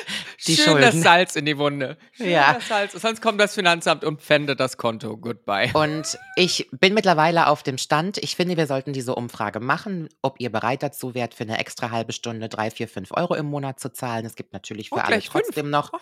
Die 0.47 0.57
Schön 0.57 0.75
das 0.77 0.91
Schulden. 0.93 1.03
Salz 1.03 1.37
in 1.37 1.45
die 1.47 1.57
Wunde. 1.57 1.97
Schön 2.13 2.31
Ja. 2.31 2.55
das 2.55 2.69
Salz. 2.69 2.93
Sonst 2.93 3.23
kommt 3.23 3.41
das 3.41 3.55
Finanzamt 3.55 4.05
und 4.05 4.21
pfändet 4.21 4.61
das 4.61 4.77
Konto. 4.77 5.17
Goodbye. 5.17 5.71
Und 5.73 6.19
ich 6.37 6.69
bin 6.73 6.93
mittlerweile 6.95 7.47
auf 7.47 7.63
dem 7.63 7.79
Stand. 7.79 8.19
Ich 8.19 8.37
finde, 8.37 8.57
wir 8.57 8.67
sollten 8.67 8.93
diese 8.93 9.15
Umfrage 9.15 9.61
machen, 9.61 10.09
ob 10.23 10.41
ihr 10.41 10.51
bereit 10.51 10.83
dazu 10.83 11.15
wärt, 11.15 11.35
für 11.35 11.45
eine 11.45 11.59
extra 11.59 11.91
halbe 11.91 12.13
Stunde 12.13 12.49
drei, 12.49 12.71
vier, 12.71 12.89
fünf 12.89 13.11
Euro 13.13 13.35
im 13.35 13.47
Monat 13.47 13.81
zu 13.81 13.91
zahlen. 13.93 14.27
Es 14.27 14.35
gibt 14.35 14.53
natürlich 14.53 14.89
für 14.91 14.97
Oh, 14.97 14.99
alle 14.99 15.09
gleich 15.09 15.31
fünf. 15.31 15.45
trotzdem 15.47 15.71
noch 15.71 15.93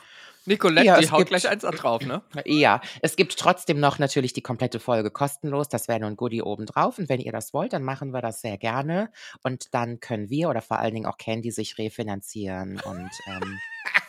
Nicolette, 0.45 0.87
Ja, 0.87 0.99
die 1.01 1.11
haut 1.11 1.19
gibt- 1.19 1.29
gleich 1.31 1.49
eins 1.49 1.63
drauf, 1.63 2.03
ne? 2.05 2.23
Ja, 2.45 2.81
es 3.01 3.17
gibt 3.17 3.39
trotzdem 3.39 3.79
noch 3.79 3.99
natürlich 3.99 4.33
die 4.33 4.43
komplette 4.43 4.81
Folge 4.81 5.11
kostenlos. 5.11 5.69
Das 5.69 5.87
wäre 5.89 6.01
nur 6.01 6.11
ein 6.11 6.17
Goodie 6.17 6.43
obendrauf. 6.43 6.99
Und 6.99 7.09
wenn 7.09 7.21
ihr 7.21 7.33
das 7.33 7.55
wollt, 7.55 7.73
dann 7.73 7.85
machen 7.85 8.11
wir 8.13 8.21
das 8.23 8.41
sehr 8.41 8.59
gerne. 8.59 9.11
Und 9.45 9.73
dann 9.75 10.01
können 10.01 10.31
wir 10.31 10.49
oder 10.49 10.61
vor 10.61 10.79
allen 10.81 10.95
Dingen 10.95 11.07
auch 11.07 11.17
Candy 11.17 11.51
sich 11.53 11.79
refinanzieren. 11.79 12.81
Und 12.81 13.11
ähm, 13.29 13.59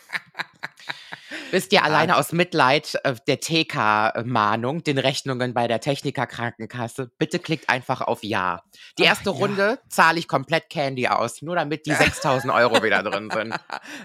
wisst 1.54 1.72
ihr, 1.72 1.84
alleine 1.84 2.18
aus 2.18 2.34
Mitleid 2.34 3.00
äh, 3.04 3.16
der 3.28 3.40
TK-Mahnung, 3.40 4.84
den 4.84 4.98
Rechnungen 4.98 5.54
bei 5.54 5.68
der 5.68 5.80
Techniker 5.80 6.26
Krankenkasse, 6.26 7.12
bitte 7.18 7.40
klickt 7.40 7.70
einfach 7.70 8.02
auf 8.02 8.24
Ja. 8.24 8.64
Die 8.98 9.04
Ach, 9.04 9.10
erste 9.10 9.30
ja. 9.30 9.36
Runde 9.38 9.80
zahle 9.88 10.20
ich 10.20 10.28
komplett 10.28 10.70
Candy 10.70 11.08
aus, 11.08 11.42
nur 11.42 11.56
damit 11.56 11.86
die 11.86 11.94
6000 11.94 12.52
Euro 12.52 12.84
wieder 12.84 13.04
drin 13.04 13.30
sind. 13.32 13.54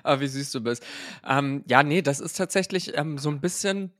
Aber 0.04 0.20
wie 0.20 0.28
süß 0.28 0.52
du 0.52 0.60
bist. 0.60 0.84
Ähm, 1.26 1.64
ja, 1.66 1.82
nee, 1.82 2.02
das 2.02 2.20
ist 2.20 2.36
tatsächlich 2.36 2.96
ähm, 2.96 3.18
so 3.18 3.30
ein 3.30 3.40
bisschen. 3.40 3.92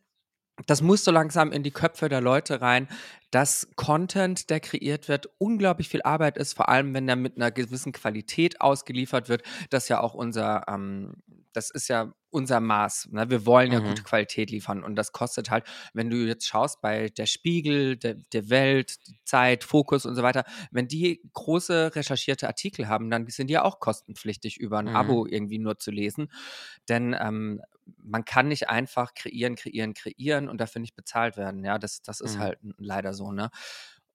Das 0.66 0.82
muss 0.82 1.04
so 1.04 1.12
langsam 1.12 1.52
in 1.52 1.62
die 1.62 1.70
Köpfe 1.70 2.08
der 2.08 2.20
Leute 2.20 2.60
rein, 2.60 2.88
dass 3.30 3.68
Content, 3.76 4.50
der 4.50 4.58
kreiert 4.58 5.08
wird, 5.08 5.30
unglaublich 5.38 5.88
viel 5.88 6.02
Arbeit 6.02 6.36
ist, 6.36 6.54
vor 6.54 6.68
allem 6.68 6.94
wenn 6.94 7.06
der 7.06 7.14
mit 7.14 7.36
einer 7.36 7.52
gewissen 7.52 7.92
Qualität 7.92 8.60
ausgeliefert 8.60 9.28
wird. 9.28 9.42
Das 9.70 9.84
ist 9.84 9.88
ja 9.88 10.00
auch 10.00 10.14
unser, 10.14 10.64
ähm, 10.66 11.14
das 11.58 11.70
ist 11.70 11.88
ja 11.88 12.12
unser 12.30 12.60
Maß. 12.60 13.08
Ne? 13.12 13.30
Wir 13.30 13.46
wollen 13.46 13.72
ja 13.72 13.80
Mhm. 13.80 13.84
gute 13.86 14.02
Qualität 14.02 14.50
liefern 14.50 14.84
und 14.84 14.96
das 14.96 15.12
kostet 15.12 15.50
halt, 15.50 15.64
wenn 15.94 16.10
du 16.10 16.16
jetzt 16.18 16.46
schaust 16.46 16.80
bei 16.80 17.08
der 17.08 17.26
Spiegel, 17.26 17.96
der, 17.96 18.14
der 18.32 18.50
Welt, 18.50 18.98
Zeit, 19.24 19.64
Fokus 19.64 20.06
und 20.06 20.14
so 20.14 20.22
weiter, 20.22 20.44
wenn 20.70 20.88
die 20.88 21.20
große 21.32 21.94
recherchierte 21.96 22.46
Artikel 22.46 22.88
haben, 22.88 23.10
dann 23.10 23.26
sind 23.28 23.48
die 23.48 23.54
ja 23.54 23.64
auch 23.64 23.80
kostenpflichtig 23.80 24.58
über 24.58 24.78
ein 24.78 24.88
Mhm. 24.88 24.94
Abo 24.94 25.26
irgendwie 25.26 25.58
nur 25.58 25.78
zu 25.78 25.90
lesen. 25.90 26.30
Denn 26.88 27.16
ähm, 27.18 27.60
man 27.96 28.24
kann 28.24 28.48
nicht 28.48 28.68
einfach 28.68 29.14
kreieren, 29.14 29.56
kreieren, 29.56 29.94
kreieren 29.94 30.48
und 30.48 30.60
dafür 30.60 30.80
nicht 30.80 30.94
bezahlt 30.96 31.36
werden. 31.38 31.64
Ja, 31.64 31.78
das, 31.78 32.02
das 32.02 32.20
ist 32.20 32.36
Mhm. 32.36 32.40
halt 32.40 32.58
leider 32.78 33.14
so, 33.14 33.32
ne? 33.32 33.50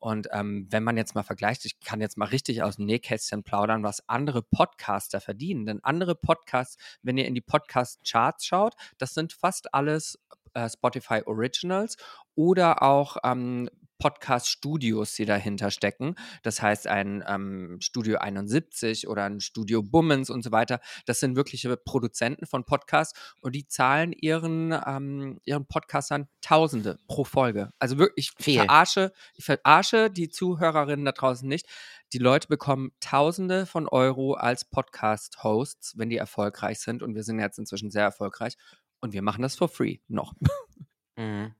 Und 0.03 0.27
ähm, 0.33 0.67
wenn 0.69 0.83
man 0.83 0.97
jetzt 0.97 1.15
mal 1.15 1.23
vergleicht, 1.23 1.63
ich 1.63 1.79
kann 1.79 2.01
jetzt 2.01 2.17
mal 2.17 2.25
richtig 2.25 2.61
aus 2.61 2.75
dem 2.75 2.87
Nähkästchen 2.87 3.41
plaudern, 3.43 3.83
was 3.83 4.09
andere 4.09 4.41
Podcaster 4.41 5.21
verdienen. 5.21 5.65
Denn 5.65 5.81
andere 5.81 6.13
Podcasts, 6.13 6.75
wenn 7.03 7.17
ihr 7.17 7.25
in 7.25 7.33
die 7.33 7.39
Podcast-Charts 7.39 8.45
schaut, 8.45 8.75
das 8.97 9.13
sind 9.13 9.31
fast 9.31 9.73
alles 9.73 10.19
äh, 10.55 10.67
Spotify 10.69 11.21
Originals 11.25 11.95
oder 12.35 12.83
auch 12.83 13.15
ähm, 13.23 13.69
Podcast-Studios, 14.03 15.13
die 15.13 15.23
dahinter 15.23 15.71
stecken. 15.71 16.15
Das 16.41 16.61
heißt, 16.61 16.87
ein 16.87 17.23
ähm, 17.25 17.77
Studio 17.79 18.17
71 18.17 19.07
oder 19.07 19.23
ein 19.23 19.39
Studio 19.39 19.81
Bummens 19.81 20.29
und 20.29 20.43
so 20.43 20.51
weiter. 20.51 20.81
Das 21.05 21.21
sind 21.21 21.37
wirkliche 21.37 21.77
Produzenten 21.77 22.45
von 22.45 22.65
Podcasts 22.65 23.17
und 23.39 23.55
die 23.55 23.65
zahlen 23.65 24.11
ihren, 24.11 24.77
ähm, 24.85 25.39
ihren 25.45 25.65
Podcastern 25.65 26.27
Tausende 26.41 26.99
pro 27.07 27.23
Folge. 27.23 27.69
Also 27.79 27.97
wirklich, 27.97 28.33
ich 28.37 28.43
Viel. 28.43 28.59
verarsche, 28.59 29.13
ich 29.35 29.45
verarsche 29.45 30.11
die 30.11 30.27
Zuhörerinnen 30.27 31.05
da 31.05 31.13
draußen 31.13 31.47
nicht. 31.47 31.65
Die 32.11 32.17
Leute 32.17 32.49
bekommen 32.49 32.91
Tausende 32.99 33.65
von 33.65 33.87
Euro 33.87 34.33
als 34.33 34.65
Podcast-Hosts, 34.65 35.97
wenn 35.97 36.09
die 36.09 36.17
erfolgreich 36.17 36.81
sind. 36.81 37.03
Und 37.03 37.15
wir 37.15 37.23
sind 37.23 37.39
jetzt 37.39 37.57
inzwischen 37.57 37.89
sehr 37.89 38.03
erfolgreich. 38.03 38.57
Und 38.99 39.13
wir 39.13 39.21
machen 39.21 39.43
das 39.43 39.55
for 39.55 39.69
free 39.69 39.99
noch. 40.09 40.33
Mhm. 41.17 41.53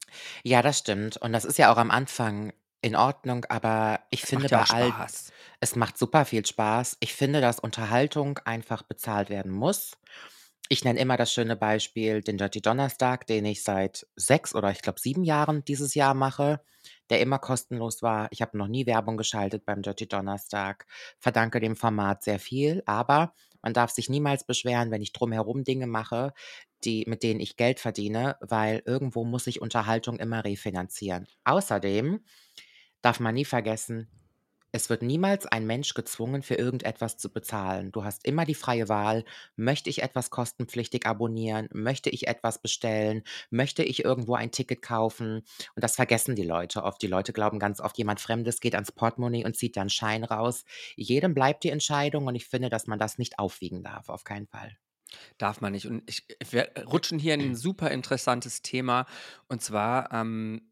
Ja, 0.44 0.62
das 0.62 0.80
stimmt. 0.80 1.18
Und 1.18 1.34
das 1.34 1.46
ist 1.46 1.58
ja 1.58 1.72
auch 1.72 1.78
am 1.78 1.92
Anfang 1.92 2.54
in 2.82 2.96
Ordnung, 2.96 3.46
aber 3.46 4.02
ich 4.10 4.24
Das 4.24 4.34
finde 4.34 4.50
macht 4.50 4.52
ja 4.52 4.60
bei 4.60 4.64
auch 4.64 4.66
all 4.68 4.94
Spaß. 4.94 5.34
es 5.62 5.76
macht 5.76 5.98
super 5.98 6.26
viel 6.26 6.46
Spaß. 6.46 6.98
Ich 7.00 7.14
finde, 7.14 7.42
dass 7.42 7.60
Unterhaltung 7.60 8.40
einfach 8.40 8.84
bezahlt 8.84 9.30
werden 9.30 9.52
muss. 9.52 9.94
Ich 10.70 10.84
nenne 10.86 11.00
immer 11.00 11.18
das 11.18 11.34
schöne 11.34 11.56
Beispiel 11.58 12.22
den 12.22 12.38
Dirty 12.38 12.62
Donnerstag, 12.62 13.28
den 13.28 13.46
ich 13.46 13.64
seit 13.64 14.08
6 14.16 14.56
oder 14.56 14.72
ich 14.72 14.82
glaube 14.82 15.00
7 15.00 15.24
Jahren 15.24 15.66
dieses 15.66 15.96
Jahr 15.96 16.14
mache, 16.16 16.62
der 17.10 17.22
immer 17.22 17.40
kostenlos 17.40 18.02
war. 18.04 18.28
Ich 18.32 18.42
habe 18.42 18.58
noch 18.58 18.68
nie 18.68 18.86
Werbung 18.88 19.18
geschaltet 19.18 19.66
beim 19.66 19.82
Dirty 19.84 20.08
Donnerstag, 20.08 20.88
verdanke 21.20 21.60
dem 21.60 21.76
Format 21.76 22.24
sehr 22.24 22.40
viel, 22.40 22.84
aber 22.86 23.34
man 23.62 23.74
darf 23.74 23.92
sich 23.92 24.10
niemals 24.10 24.46
beschweren, 24.46 24.92
wenn 24.92 25.02
ich 25.02 25.14
drumherum 25.14 25.64
Dinge 25.64 25.88
mache, 25.88 26.34
die 26.86 27.06
mit 27.08 27.24
denen 27.24 27.40
ich 27.40 27.58
Geld 27.58 27.80
verdiene, 27.80 28.38
weil 28.42 28.84
irgendwo 28.86 29.24
muss 29.24 29.48
ich 29.48 29.62
Unterhaltung 29.62 30.18
immer 30.20 30.44
refinanzieren. 30.44 31.28
Außerdem 31.44 32.22
darf 33.02 33.20
man 33.20 33.36
nie 33.36 33.46
vergessen, 33.46 34.08
es 34.76 34.90
wird 34.90 35.04
niemals 35.04 35.46
ein 35.46 35.68
Mensch 35.68 35.94
gezwungen, 35.94 36.42
für 36.42 36.56
irgendetwas 36.56 37.18
zu 37.18 37.32
bezahlen. 37.32 37.92
Du 37.92 38.04
hast 38.04 38.26
immer 38.26 38.44
die 38.44 38.56
freie 38.56 38.90
Wahl, 38.90 39.24
möchte 39.56 39.92
ich 39.92 40.02
etwas 40.02 40.32
kostenpflichtig 40.32 41.06
abonnieren, 41.06 41.70
möchte 41.74 42.10
ich 42.10 42.28
etwas 42.28 42.60
bestellen, 42.60 43.22
möchte 43.52 43.84
ich 43.84 44.04
irgendwo 44.04 44.34
ein 44.34 44.50
Ticket 44.50 44.82
kaufen. 44.82 45.44
Und 45.76 45.84
das 45.84 45.96
vergessen 45.96 46.36
die 46.36 46.44
Leute 46.44 46.84
oft. 46.84 47.04
Die 47.04 47.08
Leute 47.08 47.34
glauben 47.34 47.60
ganz 47.60 47.82
oft, 47.82 48.00
jemand 48.00 48.20
Fremdes 48.20 48.62
geht 48.62 48.74
ans 48.74 48.92
Portemonnaie 48.92 49.46
und 49.46 49.56
zieht 49.56 49.78
dann 49.78 49.92
Schein 49.92 50.24
raus. 50.24 50.66
Jedem 50.96 51.36
bleibt 51.36 51.64
die 51.64 51.70
Entscheidung 51.70 52.26
und 52.26 52.34
ich 52.34 52.48
finde, 52.48 52.70
dass 52.70 52.88
man 52.88 52.98
das 52.98 53.20
nicht 53.20 53.38
aufwiegen 53.38 53.84
darf, 53.84 54.10
auf 54.10 54.24
keinen 54.24 54.48
Fall. 54.48 54.76
Darf 55.38 55.62
man 55.62 55.72
nicht. 55.74 55.88
Und 55.88 56.04
ich, 56.10 56.26
wir 56.50 56.72
rutschen 56.86 57.20
hier 57.20 57.34
in 57.34 57.52
ein 57.52 57.56
super 57.56 57.92
interessantes 57.92 58.62
Thema. 58.62 59.06
Und 59.48 59.62
zwar 59.62 60.12
ähm, 60.12 60.72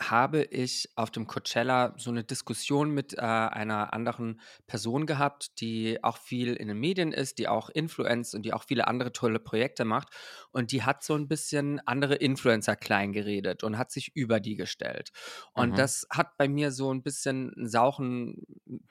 habe 0.00 0.42
ich 0.42 0.90
auf 0.96 1.10
dem 1.10 1.26
Coachella 1.26 1.94
so 1.96 2.10
eine 2.10 2.24
Diskussion 2.24 2.90
mit 2.90 3.14
äh, 3.14 3.20
einer 3.20 3.92
anderen 3.92 4.40
Person 4.66 5.06
gehabt, 5.06 5.60
die 5.60 6.02
auch 6.02 6.16
viel 6.16 6.54
in 6.54 6.68
den 6.68 6.78
Medien 6.78 7.12
ist, 7.12 7.38
die 7.38 7.46
auch 7.46 7.68
Influencer 7.70 8.36
und 8.36 8.42
die 8.42 8.52
auch 8.52 8.64
viele 8.64 8.88
andere 8.88 9.12
tolle 9.12 9.38
Projekte 9.38 9.84
macht. 9.84 10.08
Und 10.50 10.72
die 10.72 10.82
hat 10.82 11.04
so 11.04 11.14
ein 11.14 11.28
bisschen 11.28 11.80
andere 11.86 12.14
Influencer 12.16 12.74
klein 12.76 13.12
geredet 13.12 13.62
und 13.62 13.78
hat 13.78 13.92
sich 13.92 14.10
über 14.16 14.40
die 14.40 14.56
gestellt. 14.56 15.10
Und 15.52 15.72
Mhm. 15.72 15.76
das 15.78 16.06
hat 16.10 16.36
bei 16.36 16.48
mir 16.48 16.72
so 16.72 16.92
ein 16.92 17.02
bisschen 17.02 17.52
einen 17.54 17.68
sauren 17.68 18.42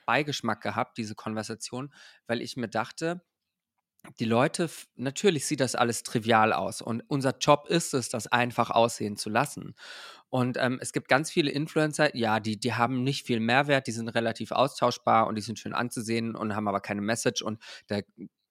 Beigeschmack 0.05 0.61
gehabt, 0.61 0.97
diese 0.97 1.15
Konversation, 1.15 1.93
weil 2.27 2.41
ich 2.41 2.57
mir 2.57 2.69
dachte, 2.69 3.21
die 4.19 4.25
Leute, 4.25 4.69
natürlich 4.95 5.45
sieht 5.45 5.59
das 5.59 5.75
alles 5.75 6.03
trivial 6.03 6.53
aus 6.53 6.81
und 6.81 7.03
unser 7.07 7.37
Job 7.37 7.67
ist 7.67 7.93
es, 7.93 8.09
das 8.09 8.27
einfach 8.27 8.69
aussehen 8.69 9.15
zu 9.15 9.29
lassen. 9.29 9.75
Und 10.29 10.57
ähm, 10.57 10.79
es 10.81 10.93
gibt 10.93 11.07
ganz 11.07 11.29
viele 11.29 11.51
Influencer, 11.51 12.15
ja, 12.15 12.39
die, 12.39 12.57
die 12.57 12.73
haben 12.73 13.03
nicht 13.03 13.25
viel 13.25 13.39
Mehrwert, 13.39 13.87
die 13.87 13.91
sind 13.91 14.07
relativ 14.09 14.51
austauschbar 14.51 15.27
und 15.27 15.35
die 15.35 15.41
sind 15.41 15.59
schön 15.59 15.73
anzusehen 15.73 16.35
und 16.35 16.55
haben 16.55 16.67
aber 16.67 16.79
keine 16.79 17.01
Message 17.01 17.41
und 17.41 17.61
der, 17.89 18.03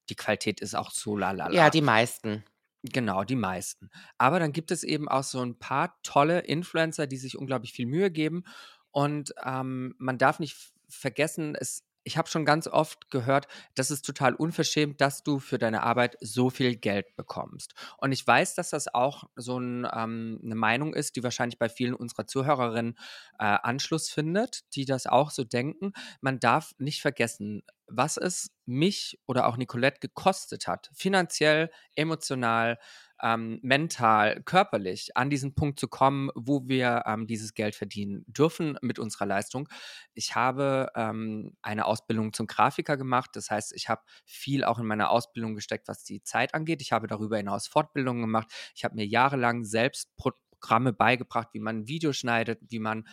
die 0.09 0.15
Qualität 0.15 0.61
ist 0.61 0.75
auch 0.75 0.91
so 0.91 1.17
lalala. 1.17 1.55
Ja, 1.55 1.71
die 1.71 1.81
meisten. 1.81 2.45
Genau, 2.83 3.25
die 3.25 3.37
meisten. 3.37 3.91
Aber 4.19 4.41
dann 4.41 4.53
gibt 4.53 4.71
es 4.71 4.85
eben 4.85 5.09
auch 5.09 5.23
so 5.23 5.41
ein 5.43 5.59
paar 5.59 5.99
tolle 6.03 6.41
Influencer, 6.41 7.07
die 7.07 7.19
sich 7.19 7.37
unglaublich 7.37 7.73
viel 7.73 7.87
Mühe 7.87 8.11
geben. 8.11 8.45
Und 8.91 9.35
ähm, 9.45 9.95
man 9.99 10.19
darf 10.19 10.39
nicht 10.39 10.57
vergessen, 10.89 11.55
es, 11.55 11.85
ich 12.05 12.17
habe 12.17 12.29
schon 12.29 12.45
ganz 12.45 12.67
oft 12.67 13.11
gehört, 13.11 13.47
das 13.75 13.91
ist 13.91 14.05
total 14.05 14.35
unverschämt, 14.35 15.01
dass 15.01 15.23
du 15.23 15.39
für 15.39 15.59
deine 15.59 15.83
Arbeit 15.83 16.17
so 16.21 16.51
viel 16.51 16.77
Geld 16.77 17.15
bekommst. 17.17 17.75
Und 17.99 18.13
ich 18.13 18.27
weiß, 18.27 18.55
dass 18.55 18.71
das 18.71 18.93
auch 18.93 19.25
so 19.37 19.59
ein, 19.59 19.87
ähm, 19.93 20.41
eine 20.43 20.55
Meinung 20.55 20.95
ist, 20.95 21.17
die 21.17 21.23
wahrscheinlich 21.23 21.59
bei 21.59 21.69
vielen 21.69 21.95
unserer 21.95 22.27
Zuhörerinnen 22.27 22.97
äh, 23.39 23.45
Anschluss 23.45 24.09
findet, 24.11 24.63
die 24.75 24.85
das 24.85 25.07
auch 25.07 25.31
so 25.31 25.45
denken. 25.45 25.93
Man 26.21 26.41
darf 26.41 26.73
nicht 26.79 27.03
vergessen, 27.03 27.63
was 27.87 28.17
es 28.17 28.51
mich 28.67 29.21
oder 29.27 29.47
auch 29.47 29.57
Nicolette 29.57 30.01
gekostet 30.01 30.69
hat, 30.69 30.91
finanziell, 30.95 31.71
emotional, 31.97 32.79
ähm, 33.23 33.59
mental, 33.63 34.43
körperlich 34.43 35.17
an 35.17 35.31
diesen 35.31 35.55
Punkt 35.55 35.81
zu 35.81 35.89
kommen, 35.89 36.31
wo 36.35 36.69
wir 36.69 37.05
ähm, 37.07 37.27
dieses 37.27 37.55
Geld 37.55 37.75
verdienen 37.75 38.25
dürfen 38.27 38.79
mit 38.83 38.99
unserer 38.99 39.27
Leistung. 39.27 39.69
Ich 40.15 40.35
habe 40.35 40.89
ähm, 40.95 41.57
eine 41.63 41.87
Ausbildung 41.87 42.33
zum 42.33 42.47
Grafiker 42.47 42.97
gemacht. 42.97 43.31
Das 43.35 43.51
heißt, 43.51 43.73
ich 43.75 43.89
habe 43.89 44.03
viel 44.25 44.65
auch 44.65 44.79
in 44.79 44.87
meine 44.87 45.11
Ausbildung 45.11 45.55
gesteckt, 45.55 45.89
was 45.89 46.05
die 46.05 46.23
Zeit 46.23 46.55
angeht. 46.55 46.83
Ich 46.83 46.93
habe 46.93 47.07
darüber 47.07 47.37
hinaus 47.37 47.67
Fortbildungen 47.67 48.23
gemacht. 48.23 48.51
Ich 48.75 48.85
habe 48.85 48.95
mir 48.95 49.07
jahrelang 49.07 49.65
selbst 49.65 50.11
Programme 50.17 50.93
beigebracht, 50.93 51.49
wie 51.53 51.61
man 51.61 51.81
ein 51.81 51.89
Video 51.89 52.13
schneidet, 52.13 52.61
wie 52.69 52.79
man 52.79 53.05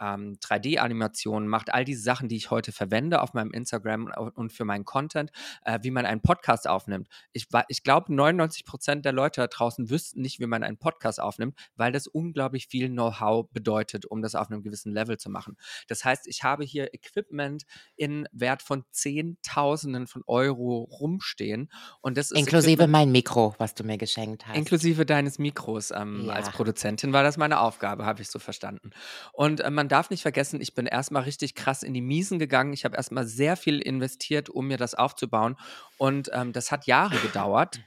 ähm, 0.00 0.36
3D-Animationen 0.40 1.48
macht, 1.48 1.72
all 1.72 1.84
diese 1.84 2.02
Sachen, 2.02 2.28
die 2.28 2.36
ich 2.36 2.50
heute 2.50 2.72
verwende 2.72 3.22
auf 3.22 3.34
meinem 3.34 3.50
Instagram 3.52 4.12
und 4.34 4.52
für 4.52 4.64
meinen 4.64 4.84
Content, 4.84 5.30
äh, 5.64 5.78
wie 5.82 5.90
man 5.90 6.06
einen 6.06 6.20
Podcast 6.20 6.68
aufnimmt. 6.68 7.08
Ich, 7.32 7.46
ich 7.68 7.82
glaube, 7.82 8.14
99 8.14 8.64
Prozent 8.64 9.04
der 9.04 9.12
Leute 9.12 9.40
da 9.40 9.46
draußen 9.46 9.90
wüssten 9.90 10.20
nicht, 10.20 10.40
wie 10.40 10.46
man 10.46 10.62
einen 10.62 10.78
Podcast 10.78 11.20
aufnimmt, 11.20 11.58
weil 11.76 11.92
das 11.92 12.06
unglaublich 12.06 12.66
viel 12.68 12.88
Know-how 12.88 13.48
bedeutet, 13.50 14.06
um 14.06 14.22
das 14.22 14.34
auf 14.34 14.50
einem 14.50 14.62
gewissen 14.62 14.92
Level 14.92 15.16
zu 15.16 15.30
machen. 15.30 15.56
Das 15.88 16.04
heißt, 16.04 16.26
ich 16.26 16.42
habe 16.42 16.64
hier 16.64 16.92
Equipment 16.94 17.64
in 17.96 18.28
Wert 18.32 18.62
von 18.62 18.84
Zehntausenden 18.90 20.06
von 20.06 20.22
Euro 20.26 20.82
rumstehen 20.82 21.70
und 22.00 22.16
das 22.16 22.30
ist 22.30 22.38
Inklusive 22.38 22.72
Equipment- 22.72 22.92
mein 22.92 23.12
Mikro, 23.12 23.54
was 23.58 23.74
du 23.74 23.84
mir 23.84 23.98
geschenkt 23.98 24.46
hast. 24.46 24.56
Inklusive 24.56 25.06
deines 25.06 25.38
Mikros. 25.38 25.90
Ähm, 25.90 26.30
Als 26.30 26.46
Ja. 26.46 26.52
Produzentin 26.52 27.12
war 27.12 27.22
das 27.22 27.36
meine 27.36 27.60
Aufgabe, 27.60 28.04
habe 28.06 28.22
ich 28.22 28.28
so 28.28 28.38
verstanden. 28.38 28.90
Und 29.32 29.60
äh, 29.60 29.70
man 29.70 29.83
darf 29.88 30.10
nicht 30.10 30.22
vergessen, 30.22 30.60
ich 30.60 30.74
bin 30.74 30.86
erstmal 30.86 31.22
richtig 31.22 31.54
krass 31.54 31.82
in 31.82 31.94
die 31.94 32.00
Miesen 32.00 32.38
gegangen. 32.38 32.72
Ich 32.72 32.84
habe 32.84 32.96
erstmal 32.96 33.26
sehr 33.26 33.56
viel 33.56 33.80
investiert, 33.80 34.48
um 34.48 34.66
mir 34.66 34.76
das 34.76 34.94
aufzubauen. 34.94 35.56
Und 35.98 36.30
ähm, 36.32 36.52
das 36.52 36.70
hat 36.70 36.86
Jahre 36.86 37.18
gedauert. 37.18 37.80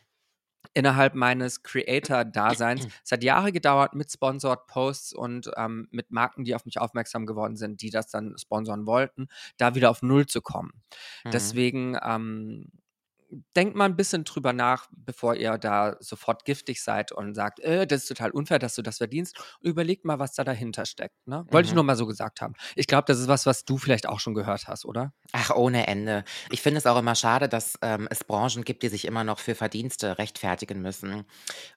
Innerhalb 0.73 1.15
meines 1.15 1.63
Creator-Daseins. 1.63 2.88
Es 3.03 3.12
hat 3.12 3.23
Jahre 3.23 3.51
gedauert 3.51 3.95
mit 3.95 4.12
Sponsored 4.12 4.67
Posts 4.67 5.13
und 5.13 5.49
ähm, 5.55 5.88
mit 5.91 6.12
Marken, 6.12 6.43
die 6.43 6.53
auf 6.53 6.65
mich 6.65 6.79
aufmerksam 6.79 7.25
geworden 7.25 7.55
sind, 7.55 7.81
die 7.81 7.89
das 7.89 8.10
dann 8.10 8.38
sponsoren 8.38 8.86
wollten, 8.86 9.27
da 9.57 9.75
wieder 9.75 9.89
auf 9.89 10.03
Null 10.03 10.25
zu 10.25 10.41
kommen. 10.41 10.83
Mhm. 11.23 11.31
Deswegen 11.31 11.97
ähm, 12.03 12.71
denkt 13.55 13.75
mal 13.75 13.85
ein 13.85 13.95
bisschen 13.95 14.23
drüber 14.23 14.53
nach, 14.53 14.87
bevor 14.91 15.35
ihr 15.35 15.57
da 15.57 15.97
sofort 15.99 16.45
giftig 16.45 16.81
seid 16.81 17.11
und 17.11 17.33
sagt, 17.33 17.59
äh, 17.59 17.85
das 17.85 18.03
ist 18.03 18.07
total 18.07 18.31
unfair, 18.31 18.59
dass 18.59 18.75
du 18.75 18.81
das 18.81 18.97
verdienst. 18.97 19.37
Und 19.61 19.69
überlegt 19.69 20.05
mal, 20.05 20.19
was 20.19 20.33
da 20.33 20.43
dahinter 20.43 20.85
steckt. 20.85 21.15
Ne? 21.27 21.45
Wollte 21.51 21.65
ich 21.67 21.71
Mhm. 21.71 21.75
nur 21.75 21.83
mal 21.83 21.95
so 21.97 22.05
gesagt 22.05 22.41
haben. 22.41 22.53
Ich 22.75 22.87
glaube, 22.87 23.05
das 23.07 23.19
ist 23.19 23.27
was, 23.27 23.45
was 23.45 23.65
du 23.65 23.77
vielleicht 23.77 24.07
auch 24.07 24.19
schon 24.19 24.33
gehört 24.33 24.67
hast, 24.67 24.85
oder? 24.85 25.13
Ach, 25.33 25.51
ohne 25.55 25.87
Ende. 25.87 26.23
Ich 26.51 26.61
finde 26.61 26.77
es 26.77 26.85
auch 26.85 26.97
immer 26.97 27.15
schade, 27.15 27.49
dass 27.49 27.77
ähm, 27.81 28.07
es 28.09 28.23
Branchen 28.23 28.63
gibt, 28.63 28.83
die 28.83 28.87
sich 28.89 29.05
immer 29.05 29.23
noch 29.23 29.39
für 29.39 29.55
Verdienste 29.55 30.17
rechtfertigen 30.17 30.81
müssen. 30.81 31.25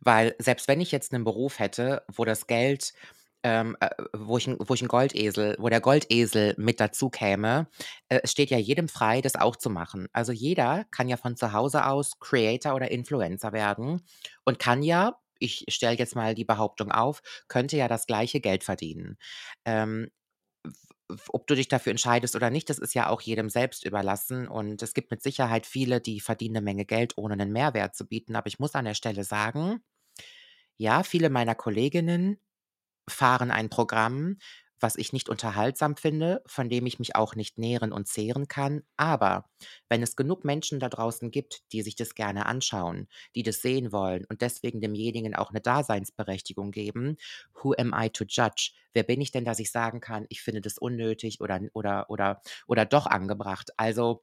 Weil 0.01 0.35
selbst 0.39 0.69
wenn 0.69 0.81
ich 0.81 0.93
jetzt 0.93 1.13
einen 1.13 1.25
Beruf 1.25 1.59
hätte, 1.59 2.05
wo 2.13 2.25
das 2.25 2.47
Geld, 2.47 2.93
ähm, 3.43 3.77
äh, 3.81 3.91
wo, 4.13 4.39
ich, 4.39 4.49
wo 4.59 4.75
ich 4.75 4.83
ein 4.83 4.89
Goldesel, 4.89 5.57
wo 5.59 5.69
der 5.69 5.81
Goldesel 5.81 6.55
mit 6.59 6.81
dazu 6.81 7.11
käme, 7.11 7.69
äh, 8.09 8.21
es 8.23 8.33
steht 8.33 8.51
ja 8.51 8.59
jedem 8.59 8.89
frei, 8.89 9.21
das 9.21 9.37
auch 9.37 9.57
zu 9.57 9.71
machen. 9.71 10.09
Also 10.13 10.33
jeder 10.33 10.85
kann 10.91 11.09
ja 11.09 11.17
von 11.17 11.37
zu 11.37 11.53
Hause 11.53 11.87
aus 11.87 12.19
Creator 12.21 12.75
oder 12.75 12.91
Influencer 12.91 13.53
werden 13.53 14.03
und 14.45 14.59
kann 14.59 14.83
ja, 14.83 15.19
ich 15.39 15.65
stelle 15.69 15.97
jetzt 15.97 16.17
mal 16.17 16.35
die 16.35 16.45
Behauptung 16.45 16.91
auf, 16.91 17.23
könnte 17.49 17.77
ja 17.77 17.89
das 17.89 18.07
gleiche 18.07 18.41
Geld 18.41 18.65
verdienen. 18.65 19.17
Ähm, 19.65 20.11
ob 21.29 21.47
du 21.47 21.55
dich 21.55 21.69
dafür 21.69 21.91
entscheidest 21.91 22.37
oder 22.37 22.51
nicht, 22.51 22.71
das 22.71 22.79
ist 22.79 22.95
ja 22.95 23.09
auch 23.09 23.21
jedem 23.21 23.49
selbst 23.51 23.85
überlassen. 23.85 24.49
Und 24.49 24.83
es 24.83 24.95
gibt 24.95 25.11
mit 25.11 25.23
Sicherheit 25.23 25.67
viele, 25.67 26.01
die 26.01 26.21
verdienen 26.21 26.59
eine 26.59 26.65
Menge 26.65 26.85
Geld, 26.85 27.17
ohne 27.17 27.35
einen 27.35 27.53
Mehrwert 27.53 27.97
zu 27.97 28.07
bieten. 28.07 28.37
Aber 28.37 28.47
ich 28.47 28.59
muss 28.59 28.75
an 28.75 28.85
der 28.85 28.95
Stelle 28.95 29.25
sagen, 29.25 29.83
ja, 30.77 31.03
viele 31.03 31.31
meiner 31.31 31.55
Kolleginnen 31.55 32.39
fahren 33.11 33.51
ein 33.51 33.71
Programm, 33.71 34.39
was 34.83 34.97
ich 34.97 35.13
nicht 35.13 35.29
unterhaltsam 35.29 35.95
finde, 35.97 36.43
von 36.47 36.71
dem 36.71 36.87
ich 36.87 36.99
mich 36.99 37.15
auch 37.15 37.35
nicht 37.35 37.59
nähren 37.59 37.93
und 37.93 38.09
zehren 38.09 38.49
kann. 38.49 38.83
Aber 38.97 39.45
wenn 39.91 40.03
es 40.03 40.17
genug 40.17 40.43
Menschen 40.45 40.81
da 40.81 40.89
draußen 40.89 41.31
gibt, 41.31 41.61
die 41.73 41.83
sich 41.83 41.97
das 41.97 42.15
gerne 42.15 42.47
anschauen, 42.47 43.07
die 43.35 43.43
das 43.43 43.61
sehen 43.61 43.93
wollen 43.93 44.25
und 44.25 44.41
deswegen 44.41 44.81
demjenigen 44.81 45.35
auch 45.35 45.51
eine 45.51 45.61
Daseinsberechtigung 45.61 46.71
geben, 46.71 47.17
who 47.63 47.75
am 47.79 47.95
I 47.95 48.09
to 48.09 48.25
judge? 48.27 48.71
Wer 48.95 49.03
bin 49.03 49.21
ich 49.21 49.33
denn, 49.33 49.45
dass 49.45 49.59
ich 49.59 49.71
sagen 49.71 50.01
kann, 50.01 50.25
ich 50.31 50.41
finde 50.43 50.63
das 50.63 50.79
unnötig 50.79 51.41
oder, 51.43 51.61
oder, 51.75 52.09
oder, 52.09 52.41
oder 52.67 52.87
doch 52.87 53.07
angebracht? 53.07 53.71
Also, 53.77 54.23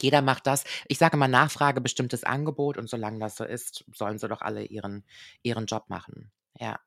jeder 0.00 0.22
macht 0.22 0.46
das. 0.46 0.64
Ich 0.88 0.98
sage 0.98 1.16
mal, 1.16 1.28
Nachfrage 1.28 1.80
bestimmtes 1.80 2.24
Angebot 2.24 2.78
und 2.78 2.88
solange 2.90 3.20
das 3.20 3.36
so 3.36 3.44
ist, 3.44 3.84
sollen 3.94 4.18
sie 4.18 4.28
doch 4.28 4.42
alle 4.42 4.64
ihren, 4.64 5.04
ihren 5.42 5.66
Job 5.66 5.84
machen. 5.88 6.32
Ja. 6.60 6.80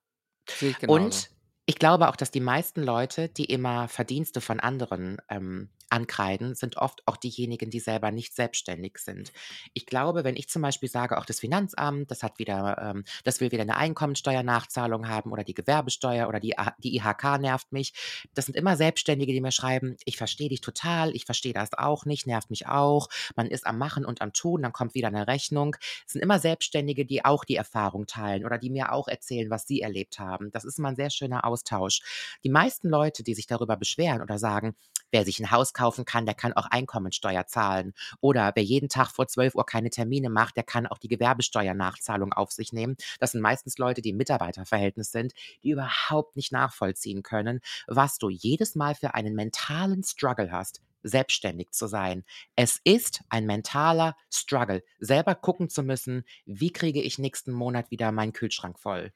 Sehe 0.49 0.71
ich 0.71 0.79
genauso. 0.79 1.03
Und 1.03 1.29
ich 1.65 1.79
glaube 1.79 2.07
auch, 2.07 2.15
dass 2.15 2.31
die 2.31 2.39
meisten 2.39 2.81
Leute, 2.81 3.29
die 3.29 3.45
immer 3.45 3.88
Verdienste 3.88 4.41
von 4.41 4.60
anderen 4.60 5.17
ähm, 5.29 5.69
ankreiden, 5.89 6.56
sind 6.56 6.78
oft 6.78 7.02
auch 7.06 7.17
diejenigen, 7.17 7.69
die 7.69 7.80
selber 7.80 8.12
nicht 8.12 8.36
selbstständig 8.36 8.97
sind. 8.97 9.32
Ich 9.73 9.86
glaube, 9.86 10.23
wenn 10.23 10.36
ich 10.36 10.50
zum 10.50 10.62
Beispiel 10.62 10.89
sage, 10.89 11.17
auch 11.17 11.26
das 11.26 11.39
Finanzamt, 11.39 12.12
das 12.12 12.23
hat 12.23 12.39
wieder, 12.39 12.78
ähm, 12.82 13.04
das 13.23 13.39
will 13.41 13.52
wieder 13.52 13.63
eine 13.63 13.78
Einkommensteuernachzahlung 13.78 15.08
haben 15.08 15.32
oder 15.32 15.43
die 15.43 15.54
Gewerbesteuer 15.54 16.28
oder 16.28 16.39
die, 16.39 16.56
die 16.80 16.95
IHK 16.95 17.39
nervt 17.39 17.71
mich. 17.71 17.93
Das 18.34 18.45
sind 18.45 18.56
immer 18.56 18.76
Selbstständige, 18.76 19.34
die 19.34 19.41
mir 19.41 19.52
schreiben, 19.52 19.97
ich 20.06 20.17
verstehe 20.17 20.50
dich 20.50 20.62
total, 20.62 21.15
ich 21.15 21.26
verstehe 21.26 21.54
das 21.54 21.73
auch 21.73 22.06
nicht, 22.06 22.28
nervt 22.28 22.50
mich 22.50 22.67
auch. 22.67 23.10
Man 23.36 23.47
ist 23.47 23.65
am 23.65 23.78
Machen 23.78 24.06
und 24.06 24.21
am 24.21 24.34
Tun, 24.34 24.62
dann 24.62 24.73
kommt 24.73 24.93
wieder 24.93 25.08
eine 25.08 25.28
Rechnung. 25.28 25.76
Es 26.06 26.13
sind 26.13 26.21
immer 26.21 26.39
Selbstständige, 26.39 27.06
die 27.06 27.26
auch 27.26 27.43
die 27.43 27.56
Erfahrung 27.56 28.08
teilen 28.08 28.45
oder 28.45 28.58
die 28.58 28.69
mir 28.69 28.91
auch 28.91 29.08
erzählen, 29.08 29.50
was 29.50 29.67
sie 29.67 29.82
erlebt 29.82 30.19
haben. 30.19 30.52
Das 30.52 30.65
ist 30.65 30.80
immer 30.80 30.89
ein 30.89 30.95
sehr 30.95 31.10
schöner 31.10 31.45
Austausch. 31.45 32.02
Die 32.43 32.50
meisten 32.50 32.89
Leute, 32.89 33.23
die 33.23 33.34
sich 33.34 33.47
darüber 33.47 33.78
beschweren 33.78 34.21
oder 34.21 34.38
sagen, 34.39 34.76
wer 35.12 35.26
sich 35.26 35.39
ein 35.39 35.52
Haus 35.52 35.74
kaufen 35.74 36.06
kann, 36.06 36.26
der 36.26 36.36
kann 36.36 36.54
auch 36.54 36.65
Einkommensteuer 36.65 37.48
zahlen. 37.48 37.93
Oder 38.22 38.52
wer 38.56 38.63
jeden 38.63 38.89
Tag 38.89 39.10
vor 39.12 39.28
12 39.28 39.56
Uhr 39.56 39.65
keine 39.65 39.89
Termine 39.89 40.30
macht, 40.30 40.56
der 40.56 40.63
kann 40.63 40.88
auch 40.88 40.98
die 40.98 41.08
Gewerbesteuernachzahlung 41.08 42.34
auf 42.34 42.52
sich 42.52 42.74
nehmen. 42.74 42.98
Das 43.20 43.32
sind 43.32 43.41
meistens 43.41 43.78
Leute, 43.78 44.02
die 44.02 44.10
im 44.10 44.17
Mitarbeiterverhältnis 44.17 45.12
sind, 45.12 45.34
die 45.63 45.72
überhaupt 45.72 46.36
nicht 46.36 46.52
nachvollziehen 46.52 47.24
können, 47.24 47.62
was 47.88 48.17
du 48.17 48.30
jedes 48.30 48.76
Mal 48.76 48.96
für 48.96 49.13
einen 49.13 49.36
mentalen 49.36 50.04
Struggle 50.04 50.52
hast 50.52 50.82
selbstständig 51.04 51.72
zu 51.72 51.88
sein. 51.88 52.24
Es 52.56 52.80
ist 52.84 53.22
ein 53.30 53.46
mentaler 53.46 54.15
Struggle, 54.32 54.84
selber 55.00 55.36
gucken 55.36 55.70
zu 55.70 55.84
müssen, 55.84 56.24
wie 56.46 56.72
kriege 56.72 57.02
ich 57.02 57.17
nächsten 57.17 57.52
Monat 57.52 57.91
wieder 57.91 58.12
meinen 58.12 58.34
Kühlschrank 58.34 58.80
voll. 58.80 59.13